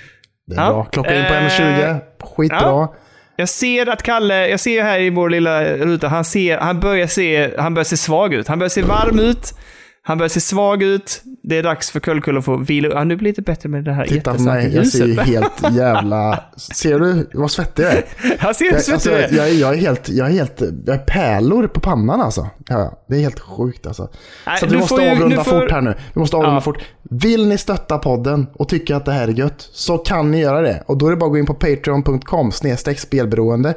Det 0.47 0.55
är 0.55 0.59
Ja. 0.61 0.69
bra. 0.69 0.83
Klocka 0.85 1.15
in 1.15 1.25
på 1.27 1.33
Eh, 1.33 1.43
1.20. 1.43 1.99
Skitbra. 2.35 2.59
ja. 2.61 2.93
Jag 3.35 3.49
ser 3.49 3.89
att 3.89 4.03
Kalle, 4.03 4.47
jag 4.47 4.59
ser 4.59 4.83
här 4.83 4.99
i 4.99 5.09
vår 5.09 5.29
lilla 5.29 5.63
ruta, 5.63 6.07
han, 6.07 6.23
ser, 6.25 6.57
han, 6.57 6.79
börjar 6.79 7.07
se, 7.07 7.51
han 7.59 7.73
börjar 7.73 7.83
se 7.85 7.97
svag 7.97 8.33
ut. 8.33 8.47
Han 8.47 8.59
börjar 8.59 8.69
se 8.69 8.81
varm 8.81 9.19
ut. 9.19 9.53
Han 10.05 10.17
börjar 10.17 10.29
se 10.29 10.39
svag 10.39 10.83
ut. 10.83 11.21
Det 11.43 11.57
är 11.57 11.63
dags 11.63 11.91
för 11.91 11.99
Kullkull 11.99 12.37
att 12.37 12.45
få 12.45 12.57
vila. 12.57 12.89
Ja, 12.89 13.03
nu 13.03 13.15
blir 13.15 13.25
det 13.25 13.29
lite 13.29 13.41
bättre 13.41 13.69
med 13.69 13.83
det 13.83 13.93
här 13.93 14.05
Titta 14.05 14.33
på 14.33 14.41
mig, 14.41 14.75
jag 14.75 14.87
ser 14.87 15.05
ju 15.05 15.19
helt 15.19 15.71
jävla... 15.71 16.43
Ser 16.57 16.99
du 16.99 17.29
vad 17.33 17.51
svettig 17.51 17.83
jag 17.83 17.91
är? 17.93 18.03
Han 18.39 18.53
ser 18.53 18.65
hur 18.65 18.71
Jag, 18.71 18.81
svettig 18.81 18.93
alltså, 18.93 19.09
du 19.09 19.15
är. 19.15 19.33
jag, 19.37 19.49
är- 19.49 19.53
jag 19.61 19.73
är 19.73 19.77
helt, 19.77 20.09
jag 20.09 20.27
är 20.27 20.31
helt, 20.31 20.61
jag 20.85 20.95
är 20.95 20.99
pärlor 20.99 21.67
på 21.67 21.79
pannan 21.79 22.21
alltså. 22.21 22.49
Ja, 22.67 23.03
det 23.09 23.15
är 23.15 23.19
helt 23.19 23.39
sjukt 23.39 23.87
alltså. 23.87 24.09
Nej, 24.47 24.57
så 24.59 24.65
vi 24.65 24.77
måste 24.77 25.01
ju- 25.03 25.09
avrunda 25.11 25.43
får- 25.43 25.59
fort 25.61 25.71
här 25.71 25.81
nu. 25.81 25.93
Vi 26.13 26.19
måste 26.19 26.35
avrunda 26.37 26.55
Ja. 26.55 26.61
fort. 26.61 26.77
Vill 27.03 27.47
ni 27.47 27.57
stötta 27.57 27.97
podden 27.97 28.47
och 28.53 28.69
tycka 28.69 28.95
att 28.95 29.05
det 29.05 29.11
här 29.11 29.27
är 29.27 29.31
gött 29.31 29.69
så 29.71 29.97
kan 29.97 30.31
ni 30.31 30.39
göra 30.39 30.61
det. 30.61 30.83
Och 30.85 30.97
då 30.97 31.05
är 31.07 31.09
det 31.09 31.17
bara 31.17 31.25
att 31.25 31.31
gå 31.31 31.37
in 31.37 31.45
på 31.45 31.53
patreon.com 31.53 32.51
snedstreck 32.51 32.99
spelberoende. 32.99 33.73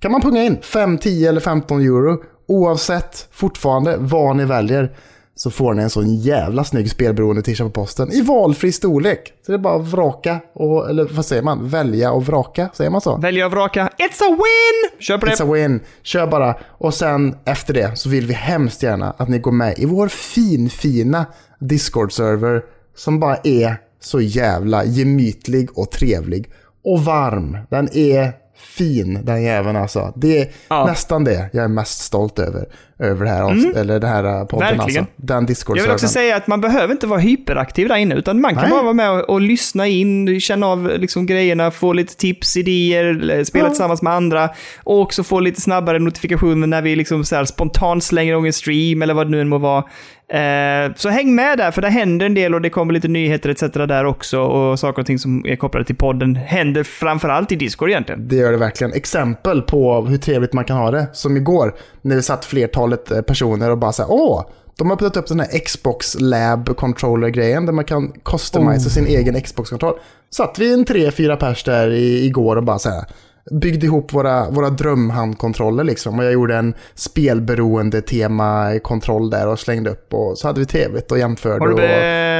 Kan 0.00 0.12
man 0.12 0.20
punga 0.20 0.42
in 0.44 0.56
5, 0.62 0.98
10 0.98 1.28
eller 1.28 1.40
15 1.40 1.80
euro. 1.80 2.22
Oavsett 2.48 3.28
fortfarande 3.32 3.96
vad 3.98 4.36
ni 4.36 4.44
väljer 4.44 4.92
så 5.34 5.50
får 5.50 5.74
ni 5.74 5.82
en 5.82 5.90
sån 5.90 6.14
jävla 6.14 6.64
snygg 6.64 6.90
spelberoende 6.90 7.42
tisha 7.42 7.64
på 7.64 7.70
posten 7.70 8.12
i 8.12 8.20
valfri 8.20 8.72
storlek. 8.72 9.32
Så 9.46 9.52
det 9.52 9.56
är 9.56 9.58
bara 9.58 9.80
att 9.80 9.88
vraka, 9.88 10.40
och, 10.54 10.90
eller 10.90 11.04
vad 11.04 11.26
säger 11.26 11.42
man? 11.42 11.68
Välja 11.68 12.12
och 12.12 12.26
vraka, 12.26 12.68
säger 12.74 12.90
man 12.90 13.00
så? 13.00 13.16
Välja 13.16 13.46
och 13.46 13.52
vraka. 13.52 13.80
It's 13.80 14.22
a 14.22 14.30
win! 14.30 15.00
Kör 15.00 15.18
på 15.18 15.26
det. 15.26 15.32
It's 15.32 15.42
a 15.42 15.52
win. 15.52 15.80
Kör 16.02 16.26
bara. 16.26 16.56
Och 16.68 16.94
sen 16.94 17.36
efter 17.44 17.74
det 17.74 17.98
så 17.98 18.08
vill 18.08 18.26
vi 18.26 18.34
hemskt 18.34 18.82
gärna 18.82 19.10
att 19.10 19.28
ni 19.28 19.38
går 19.38 19.52
med 19.52 19.78
i 19.78 19.84
vår 19.84 20.08
fin, 20.08 20.70
fina 20.70 21.26
Discord-server 21.60 22.62
som 22.96 23.20
bara 23.20 23.36
är 23.44 23.76
så 24.00 24.20
jävla 24.20 24.84
gemytlig 24.84 25.78
och 25.78 25.90
trevlig. 25.90 26.50
Och 26.84 27.04
varm. 27.04 27.58
Den 27.70 27.96
är 27.96 28.32
fin 28.62 29.18
den 29.24 29.42
jäveln 29.42 29.76
alltså. 29.76 30.12
Det 30.16 30.38
är 30.40 30.48
Ja. 30.68 30.76
Mm. 30.76 30.88
nästan 30.90 31.24
det 31.24 31.50
jag 31.52 31.64
är 31.64 31.68
mest 31.68 31.98
stolt 32.04 32.38
över. 32.38 32.64
Över 32.98 33.24
det 33.24 33.30
här, 33.30 33.42
avs- 33.42 33.78
eller 33.78 34.00
det 34.00 34.06
här 34.06 34.24
eh, 34.24 34.44
podden 34.44 34.58
Verkligen. 34.78 35.00
alltså. 35.04 35.14
Den 35.16 35.46
discord 35.46 35.78
Jag 35.78 35.82
vill 35.82 35.92
också 35.92 36.08
säga 36.08 36.36
att 36.36 36.46
man 36.46 36.60
behöver 36.60 36.92
inte 36.92 37.06
vara 37.06 37.20
hyperaktiv 37.20 37.88
där 37.88 37.96
inne, 37.96 38.14
utan 38.14 38.40
man 38.40 38.54
kan 38.54 38.62
Nej. 38.62 38.70
bara 38.70 38.82
vara 38.82 38.92
med 38.92 39.10
och, 39.10 39.30
och 39.30 39.40
lyssna 39.40 39.86
in, 39.86 40.40
känna 40.40 40.66
av 40.66 40.92
liksom 40.98 41.26
grejerna, 41.26 41.70
få 41.70 41.92
lite 41.92 42.16
tips, 42.16 42.56
idéer, 42.56 43.44
spela 43.44 43.64
Ja. 43.64 43.68
tillsammans 43.68 44.02
med 44.02 44.12
andra 44.12 44.50
och 44.84 45.00
också 45.00 45.22
få 45.22 45.40
lite 45.40 45.60
snabbare 45.60 45.98
notifikationer 45.98 46.66
när 46.66 46.82
vi 46.82 46.96
liksom 46.96 47.24
så 47.24 47.36
här 47.36 47.44
spontant 47.44 48.04
slänger 48.04 48.32
igång 48.32 48.46
en 48.46 48.52
stream 48.52 49.02
eller 49.02 49.14
vad 49.14 49.26
det 49.26 49.30
nu 49.30 49.40
än 49.40 49.48
må 49.48 49.58
vara. 49.58 49.84
Eh, 50.32 50.94
så 50.96 51.08
häng 51.08 51.34
med 51.34 51.58
där, 51.58 51.70
för 51.70 51.82
det 51.82 51.88
händer 51.88 52.26
en 52.26 52.34
del 52.34 52.54
och 52.54 52.60
det 52.60 52.70
kommer 52.70 52.92
lite 52.92 53.08
nyheter 53.08 53.50
etc. 53.50 53.60
där 53.60 54.04
också 54.04 54.40
och 54.40 54.78
saker 54.78 55.02
och 55.02 55.06
ting 55.06 55.18
som 55.18 55.46
är 55.46 55.56
kopplade 55.56 55.84
till 55.84 55.96
podden 55.96 56.36
händer 56.36 56.84
framförallt 56.84 57.52
i 57.52 57.56
Discord 57.56 57.90
egentligen. 57.90 58.28
Det 58.28 58.36
gör 58.36 58.52
det 58.52 58.58
verkligen. 58.58 58.92
Exempel 58.92 59.62
på 59.62 60.00
hur 60.00 60.18
trevligt 60.18 60.52
man 60.52 60.64
kan 60.64 60.76
ha 60.76 60.90
det. 60.90 61.06
Som 61.12 61.36
igår, 61.36 61.74
när 62.02 62.16
vi 62.16 62.22
satt 62.22 62.44
flertalet 62.44 63.10
eh, 63.10 63.20
personer 63.20 63.70
och 63.70 63.78
bara 63.78 63.92
så 63.92 64.02
här, 64.02 64.12
åh, 64.12 64.44
de 64.78 64.90
har 64.90 64.96
öppnat 64.96 65.16
upp 65.16 65.26
den 65.26 65.40
här 65.40 65.58
Xbox 65.58 66.16
Lab 66.20 66.76
Controller-grejen 66.76 67.66
där 67.66 67.72
man 67.72 67.84
kan 67.84 68.12
customisa 68.24 68.90
sin 68.90 69.06
egen 69.06 69.40
Xbox-kontroll. 69.40 69.94
Satt 70.30 70.58
vi 70.58 70.72
en 70.72 70.84
tre, 70.84 71.10
fyra 71.10 71.36
pers 71.36 71.64
där 71.64 71.90
i, 71.90 72.26
igår 72.26 72.56
och 72.56 72.64
bara 72.64 72.78
så 72.78 72.90
här, 72.90 73.04
byggde 73.50 73.86
ihop 73.86 74.12
våra, 74.14 74.50
våra 74.50 74.70
drömhandkontroller 74.70 75.84
liksom. 75.84 76.18
Och 76.18 76.24
jag 76.24 76.32
gjorde 76.32 76.56
en 76.56 76.74
spelberoende 76.94 78.02
tema-kontroll 78.02 79.30
där 79.30 79.48
och 79.48 79.58
slängde 79.60 79.90
upp 79.90 80.14
och 80.14 80.38
så 80.38 80.46
hade 80.46 80.60
vi 80.60 80.66
trevligt 80.66 81.12
och 81.12 81.18
jämförde. 81.18 81.58
Har 81.64 81.68
du 81.68 81.72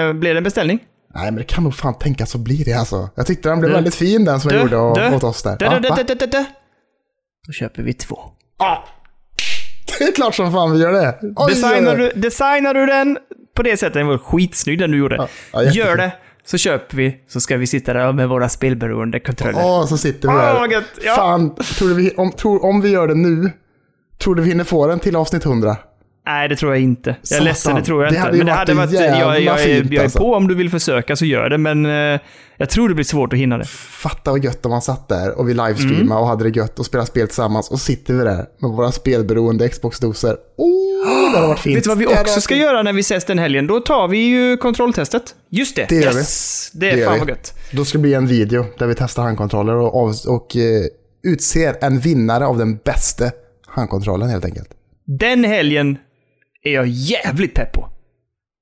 och... 0.08 0.14
blev 0.16 0.34
det 0.34 0.38
en 0.38 0.44
beställning? 0.44 0.78
Nej, 1.14 1.24
men 1.24 1.34
det 1.34 1.44
kan 1.44 1.64
nog 1.64 1.74
fan 1.74 1.94
tänkas 1.98 2.30
så 2.30 2.38
blir 2.38 2.64
det 2.64 2.72
alltså. 2.72 3.08
Jag 3.14 3.26
tyckte 3.26 3.48
den 3.48 3.58
blev 3.60 3.70
Du- 3.70 3.74
väldigt 3.74 3.94
fin 3.94 4.24
den 4.24 4.40
som 4.40 4.48
du- 4.48 4.54
jag 4.54 4.62
gjorde 4.62 4.76
å- 4.78 4.94
du- 4.94 5.16
åt 5.16 5.24
oss 5.24 5.42
där. 5.42 5.56
Ja, 5.60 5.78
da, 5.80 5.88
va? 5.90 5.98
da, 6.08 6.14
da, 6.14 6.26
da. 6.26 6.44
Då 7.46 7.52
köper 7.52 7.82
vi 7.82 7.92
två. 7.92 8.18
Det 9.98 10.04
är 10.04 10.12
klart 10.12 10.34
som 10.34 10.52
fan 10.52 10.72
vi 10.72 10.78
gör 10.82 10.92
det. 10.92 11.18
Oj, 11.36 11.50
Designar 11.54 11.94
oj, 11.96 12.02
oj. 12.02 12.12
du, 12.14 12.20
designar 12.20 12.74
du 12.74 12.86
den 12.86 13.18
på 13.56 13.62
det 13.62 13.76
sättet, 13.76 13.94
den 13.94 14.06
var 14.06 14.18
skitsnygg 14.18 14.78
den 14.78 14.90
du 14.90 14.98
gjorde. 14.98 15.16
Ja, 15.16 15.28
ja. 15.52 15.62
Gör 15.62 15.96
det, 15.96 16.12
så 16.47 16.59
köper 16.59 16.97
vi, 16.97 17.16
så 17.28 17.40
ska 17.40 17.56
vi 17.56 17.66
sitta 17.66 17.93
där 17.93 18.12
med 18.12 18.28
våra 18.28 18.48
spelberoende 18.48 19.20
kontroller. 19.20 19.60
Åh, 19.64 19.86
så 19.86 19.97
sitter 19.98 20.28
vi 20.28 20.35
Åh, 20.35 20.40
där. 20.62 20.69
gött. 20.73 20.85
Ja. 21.05 21.16
Fan, 21.16 21.55
tror 21.78 21.89
du 21.89 21.94
vi, 21.94 22.10
om, 22.16 22.32
tror, 22.32 22.64
om 22.64 22.81
vi 22.81 22.89
gör 22.90 23.09
det 23.09 23.14
nu, 23.14 23.51
tror 24.23 24.35
du 24.35 24.43
vi 24.43 24.48
hinner 24.48 24.64
få 24.64 24.86
den 24.86 24.98
till 24.98 25.16
avsnitt 25.16 25.44
100? 25.47 25.77
Nej, 26.27 26.48
det 26.48 26.56
tror 26.56 26.73
jag 26.74 26.82
inte. 26.82 27.10
Jag 27.10 27.16
är 27.23 27.27
Satan. 27.27 27.44
ledsen, 27.44 27.74
det 27.74 27.82
tror 27.82 28.05
jag 28.05 28.12
Det 28.12 28.16
inte. 28.16 28.32
men 28.32 28.47
det 28.47 28.52
hade 28.52 28.74
varit... 28.74 28.93
Jag, 28.93 29.02
jävla 29.02 29.39
jag, 29.39 29.60
är, 29.62 29.64
fint, 29.66 29.93
jag 29.93 30.01
är 30.01 30.05
alltså. 30.05 30.19
på 30.19 30.35
om 30.35 30.48
du 30.48 30.55
vill 30.55 30.70
försöka, 30.70 31.16
så 31.16 31.24
gör 31.24 31.51
det. 31.51 31.59
Men 31.59 31.86
eh, 31.86 32.20
jag 32.56 32.70
tror 32.70 32.89
det 32.89 32.94
blir 32.94 33.05
svårt 33.05 33.32
att 33.32 33.39
hinna 33.39 33.59
det. 33.59 33.64
Fatta 33.69 34.31
vad 34.31 34.44
gött 34.44 34.64
om 34.66 34.70
man 34.70 34.82
satt 34.82 35.09
där 35.09 35.39
och 35.39 35.48
vi 35.48 35.55
livestreamade 35.55 36.01
Mm. 36.01 36.12
och 36.16 36.27
hade 36.27 36.44
det 36.51 36.56
gött 36.56 36.78
och 36.78 36.86
spelade 36.86 37.06
spel 37.06 37.27
tillsammans 37.27 37.70
och 37.70 37.81
sitter 37.81 38.14
vi 38.14 38.24
där 38.24 38.44
med 38.59 38.70
våra 38.70 38.93
spelberoende 38.93 39.69
Xbox-doser. 39.69 40.36
Oh, 40.56 40.66
det 41.32 41.36
hade 41.38 41.48
varit 41.48 41.59
fint. 41.60 41.76
Vet 41.76 41.84
du 41.84 41.88
vad 41.88 41.98
vi 41.98 42.06
också 42.06 42.40
ska 42.40 42.56
göra 42.56 42.82
när 42.82 42.92
vi 42.92 43.00
ses 43.00 43.24
den 43.24 43.38
helgen? 43.38 43.66
Då 43.66 43.80
tar 43.80 44.09
vi 44.09 44.18
ju 44.18 44.56
kontrolltestet. 44.56 45.34
Just 45.50 45.76
det. 45.76 45.86
Det 45.88 45.94
gör 45.94 46.16
yes. 46.16 46.70
Det 46.74 46.90
är 46.90 46.96
Det 46.96 47.04
fan 47.04 47.14
vi. 47.14 47.18
vad 47.20 47.28
gött. 47.28 47.54
Då 47.72 47.84
ska 47.84 47.98
det 47.98 48.02
bli 48.02 48.14
en 48.14 48.26
video 48.26 48.66
där 48.78 48.86
vi 48.86 48.94
testar 48.94 49.22
handkontroller 49.22 49.74
och, 49.74 49.94
av, 50.02 50.14
och 50.28 50.56
eh, 50.56 50.84
utser 51.22 51.76
en 51.80 51.98
vinnare 51.98 52.46
av 52.46 52.59
den 52.59 52.76
bästa 52.76 53.30
handkontrollen 53.66 54.28
helt 54.28 54.44
enkelt. 54.44 54.68
Den 55.06 55.44
helgen 55.44 55.98
är 56.64 56.72
jag 56.72 56.86
jävligt 56.86 57.54
pepp 57.54 57.72
på. 57.72 57.80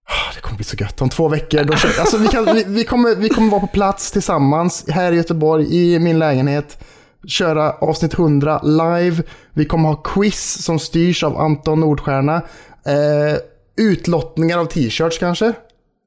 Ah, 0.06 0.34
Det 0.34 0.40
kommer 0.40 0.56
bli 0.56 0.64
så 0.64 0.76
gött. 0.80 1.00
Om 1.02 1.08
två 1.08 1.28
veckor, 1.28 1.64
då 1.64 1.76
kör, 1.76 2.00
alltså 2.00 2.18
vi, 2.18 2.28
kan, 2.28 2.44
vi, 2.54 2.64
vi, 2.66 2.84
kommer, 2.84 3.14
vi 3.16 3.28
kommer 3.28 3.50
vara 3.50 3.60
på 3.60 3.66
plats 3.66 4.10
tillsammans 4.12 4.84
här 4.88 5.12
i 5.12 5.16
Göteborg 5.16 5.76
i 5.94 5.98
min 5.98 6.18
lägenhet. 6.18 6.78
Köra 7.26 7.72
avsnitt 7.72 8.14
100 8.14 8.60
live. 8.62 9.22
Vi 9.52 9.64
kommer 9.64 9.88
ha 9.88 9.96
quiz 9.96 10.62
som 10.64 10.78
styrs 10.78 11.24
av 11.24 11.38
Anton 11.38 11.80
Nordstjärna. 11.80 12.34
Eh, 12.86 13.38
utlottningar 13.76 14.58
av 14.58 14.64
t-shirts 14.64 15.18
kanske. 15.18 15.52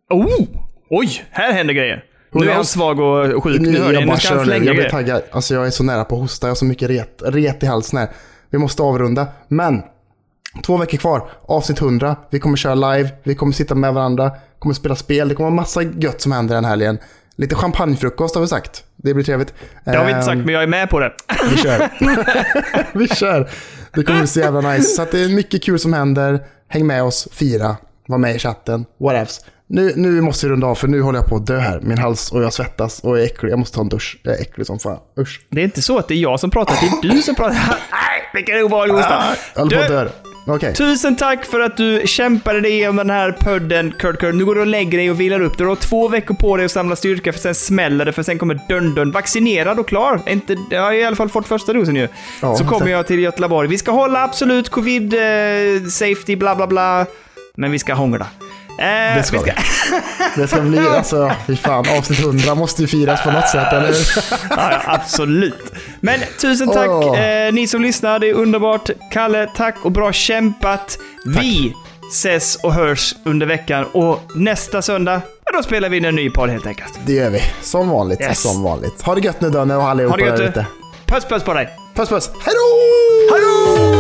Oh! 0.10 0.48
Oj, 0.90 1.26
här 1.32 1.54
händer 1.54 1.74
grejer. 1.74 2.04
Nu 2.32 2.50
är 2.50 2.54
han 2.54 2.66
svag 2.66 3.00
och 3.00 3.44
sjuk. 3.44 3.62
Nu 3.62 3.70
ni, 3.72 3.78
jag 3.78 4.02
nu 4.02 4.06
bara 4.06 4.18
kör 4.18 4.46
nu. 4.46 4.66
Jag 4.66 4.76
blir 4.76 4.90
taggad. 4.90 5.24
Alltså 5.32 5.54
jag 5.54 5.68
är 5.68 5.70
så 5.70 5.84
nära 5.84 6.06
på 6.06 6.16
att 6.16 6.22
hosta. 6.22 6.48
Jag 6.48 6.52
har 6.52 6.56
så 6.56 6.66
mycket 6.66 6.90
ret, 6.90 7.22
ret 7.26 7.64
i 7.64 7.66
halsen 7.66 8.00
här. 8.00 8.10
Vi 8.50 8.58
måste 8.58 8.84
avrunda. 8.84 9.28
Men 9.48 9.82
två 10.66 10.78
veckor 10.78 10.98
kvar. 10.98 11.30
Avsnitt 11.42 11.82
100. 11.82 12.16
Vi 12.30 12.40
kommer 12.40 12.58
köra 12.58 12.76
live. 12.76 13.10
Vi 13.24 13.36
kommer 13.36 13.54
sitta 13.54 13.76
med 13.76 13.94
varandra. 13.94 14.32
kommer 14.60 14.76
spela 14.76 14.96
spel. 14.96 15.30
Det 15.30 15.36
kommer 15.36 15.50
vara 15.50 15.56
massa 15.56 15.82
gött 15.82 16.22
som 16.22 16.32
händer 16.32 16.56
den 16.56 16.66
helgen. 16.66 16.98
Lite 17.36 17.56
champagnefrukost 17.56 18.36
har 18.36 18.42
vi 18.42 18.48
sagt. 18.48 18.84
Det 19.04 19.14
blir 19.14 19.24
trevligt. 19.24 19.54
Det 19.86 19.98
har 19.98 20.06
vi 20.06 20.12
inte 20.12 20.24
sagt, 20.24 20.34
Ehm, 20.36 20.46
men 20.46 20.54
jag 20.54 20.64
är 20.64 20.68
med 20.68 20.90
på 20.90 21.00
det. 21.00 21.12
Vi 21.52 21.58
kör. 21.58 21.90
vi 22.98 23.08
kör. 23.08 23.50
Det 23.94 24.04
kommer 24.04 24.20
bli 24.20 24.28
så 24.28 24.40
jävla 24.40 24.72
nice. 24.72 24.84
Så 24.96 25.06
det 25.12 25.24
är 25.24 25.30
mycket 25.30 25.64
kul 25.64 25.80
som 25.80 25.94
händer. 25.94 26.40
Häng 26.70 26.88
med 26.88 27.04
oss, 27.04 27.28
fira, 27.32 27.76
var 28.08 28.18
med 28.18 28.36
i 28.36 28.40
chatten, 28.40 28.86
whatevs. 29.00 29.46
Nu, 29.68 29.94
nu 29.96 30.22
måste 30.22 30.46
vi 30.46 30.52
runda 30.52 30.68
av 30.68 30.76
för 30.76 30.88
nu 30.88 31.02
håller 31.02 31.20
jag 31.20 31.28
på 31.28 31.36
att 31.36 31.48
dö 31.48 31.58
här. 31.58 31.80
Min 31.80 31.98
hals 31.98 32.32
och 32.32 32.44
jag 32.44 32.54
svettas 32.54 33.00
och 33.00 33.20
är 33.20 33.24
äcklig. 33.24 33.52
Jag 33.52 33.60
måste 33.60 33.76
ta 33.76 33.82
en 33.82 33.90
dusch. 33.90 34.20
Jag 34.24 34.38
är 34.38 34.42
äcklig 34.42 34.68
som 34.68 34.80
fan. 34.80 34.98
Usch. 35.20 35.42
Det 35.50 35.62
är 35.62 35.66
inte 35.66 35.82
så 35.82 35.98
att 35.98 36.08
det 36.08 36.14
är 36.14 36.18
jag 36.18 36.40
som 36.40 36.50
pratar, 36.50 36.76
det 37.02 37.08
är 37.08 37.12
du 37.12 37.22
som 37.22 37.36
pratar. 37.36 37.54
Nej, 37.92 38.30
vilken 38.34 38.64
obehaglig 38.64 38.94
hosta. 38.96 39.24
Jag 39.56 39.62
håller 39.62 39.78
på 39.78 39.84
att 39.84 39.90
dö. 39.90 40.33
Okej. 40.46 40.74
Tusen 40.74 41.16
tack 41.16 41.46
för 41.46 41.60
att 41.60 41.78
du 41.78 42.02
kämpade 42.06 42.62
dig 42.62 42.72
igenom 42.72 42.96
den 42.96 43.10
här 43.10 43.32
podden, 43.32 43.94
Kurt 44.00 44.20
Kurt. 44.20 44.36
Nu 44.36 44.46
går 44.46 44.56
du 44.56 44.62
och 44.62 44.68
lägger 44.68 44.98
dig 44.98 45.12
och 45.12 45.20
vilar 45.20 45.42
upp. 45.42 45.58
Du 45.58 45.66
har 45.66 45.76
två 45.76 46.08
veckor 46.08 46.34
på 46.36 46.58
dig 46.58 46.66
att 46.66 46.72
samla 46.72 46.96
styrka, 46.96 47.34
för 47.34 47.40
sen 47.40 47.56
smäller 47.56 48.06
det, 48.06 48.12
för 48.12 48.24
sen 48.24 48.38
kommer 48.38 48.60
dun 48.70 48.96
dun. 48.96 49.12
Vaccinerad 49.12 49.80
och 49.80 49.88
klar. 49.88 50.20
Inte, 50.28 50.56
jag 50.70 50.82
har 50.82 50.92
i 50.94 51.04
alla 51.04 51.16
fall 51.16 51.30
fått 51.30 51.48
första 51.48 51.74
dosen 51.74 51.96
ju. 51.96 52.08
Ja, 52.42 52.56
så 52.56 52.66
kommer 52.66 52.88
jag 52.88 53.08
till 53.08 53.20
Göteborg. 53.20 53.70
Vi 53.70 53.78
ska 53.78 53.92
hålla 53.92 54.24
absolut 54.24 54.70
covid 54.70 55.14
eh, 55.14 55.20
safety, 55.90 56.36
bla 56.36 56.56
bla 56.56 56.68
bla. 56.68 57.06
Men 57.56 57.72
vi 57.72 57.80
ska 57.80 57.94
hångla. 57.94 58.28
Eh, 58.80 59.18
Det 59.18 59.24
ska 59.24 59.38
vi 59.40 59.44
vi. 59.44 60.42
Det 60.42 60.48
ska 60.48 60.62
bli, 60.62 60.80
alltså, 60.98 61.32
fy 61.48 61.56
fan. 61.56 61.86
Avsnitt 61.98 62.20
100 62.20 62.56
måste 62.56 62.82
ju 62.82 62.88
firas 62.88 63.24
på 63.24 63.32
något 63.32 63.50
sätt, 63.50 63.74
eller 63.74 63.94
ja, 64.50 64.72
ja, 64.72 64.82
absolut. 64.86 65.74
Men 66.00 66.20
tusen 66.42 66.68
tack 66.68 66.90
Åh. 66.90 67.20
eh, 67.20 67.54
ni 67.54 67.68
som 67.68 67.82
lyssnar. 67.82 68.20
Det 68.20 68.30
är 68.30 68.34
underbart. 68.34 68.90
Kalle, 69.12 69.50
tack 69.56 69.76
och 69.84 69.92
bra 69.92 70.12
kämpat. 70.14 70.98
Vi 71.36 71.74
ses 72.12 72.56
och 72.56 72.74
hörs 72.74 73.16
under 73.26 73.46
veckan 73.46 73.86
och 73.92 74.22
nästa 74.36 74.82
söndag, 74.82 75.22
ja, 75.46 75.52
då 75.58 75.64
spelar 75.64 75.90
vi 75.90 75.98
in 75.98 76.06
en 76.06 76.16
ny 76.16 76.30
podd 76.30 76.50
helt 76.50 76.66
enkelt. 76.66 76.94
Det 77.06 77.14
gör 77.14 77.30
vi. 77.30 77.42
Som 77.62 77.90
vanligt. 77.90 78.22
Yes. 78.22 78.42
Som 78.42 78.64
vanligt. 78.64 79.02
Ha 79.02 79.16
det 79.16 79.22
gött 79.22 79.42
nu 79.42 79.50
Danne 79.50 79.76
och 79.76 79.84
allihopa 79.90 80.18
där 80.18 80.42
ute. 80.42 80.66
Puss 81.06 81.26
puss 81.26 81.44
på 81.44 81.54
dig. 81.54 81.70
Puss 81.96 82.10
puss. 82.10 82.30
Hej 82.46 82.54
då! 82.56 83.34
Hallå! 83.36 83.93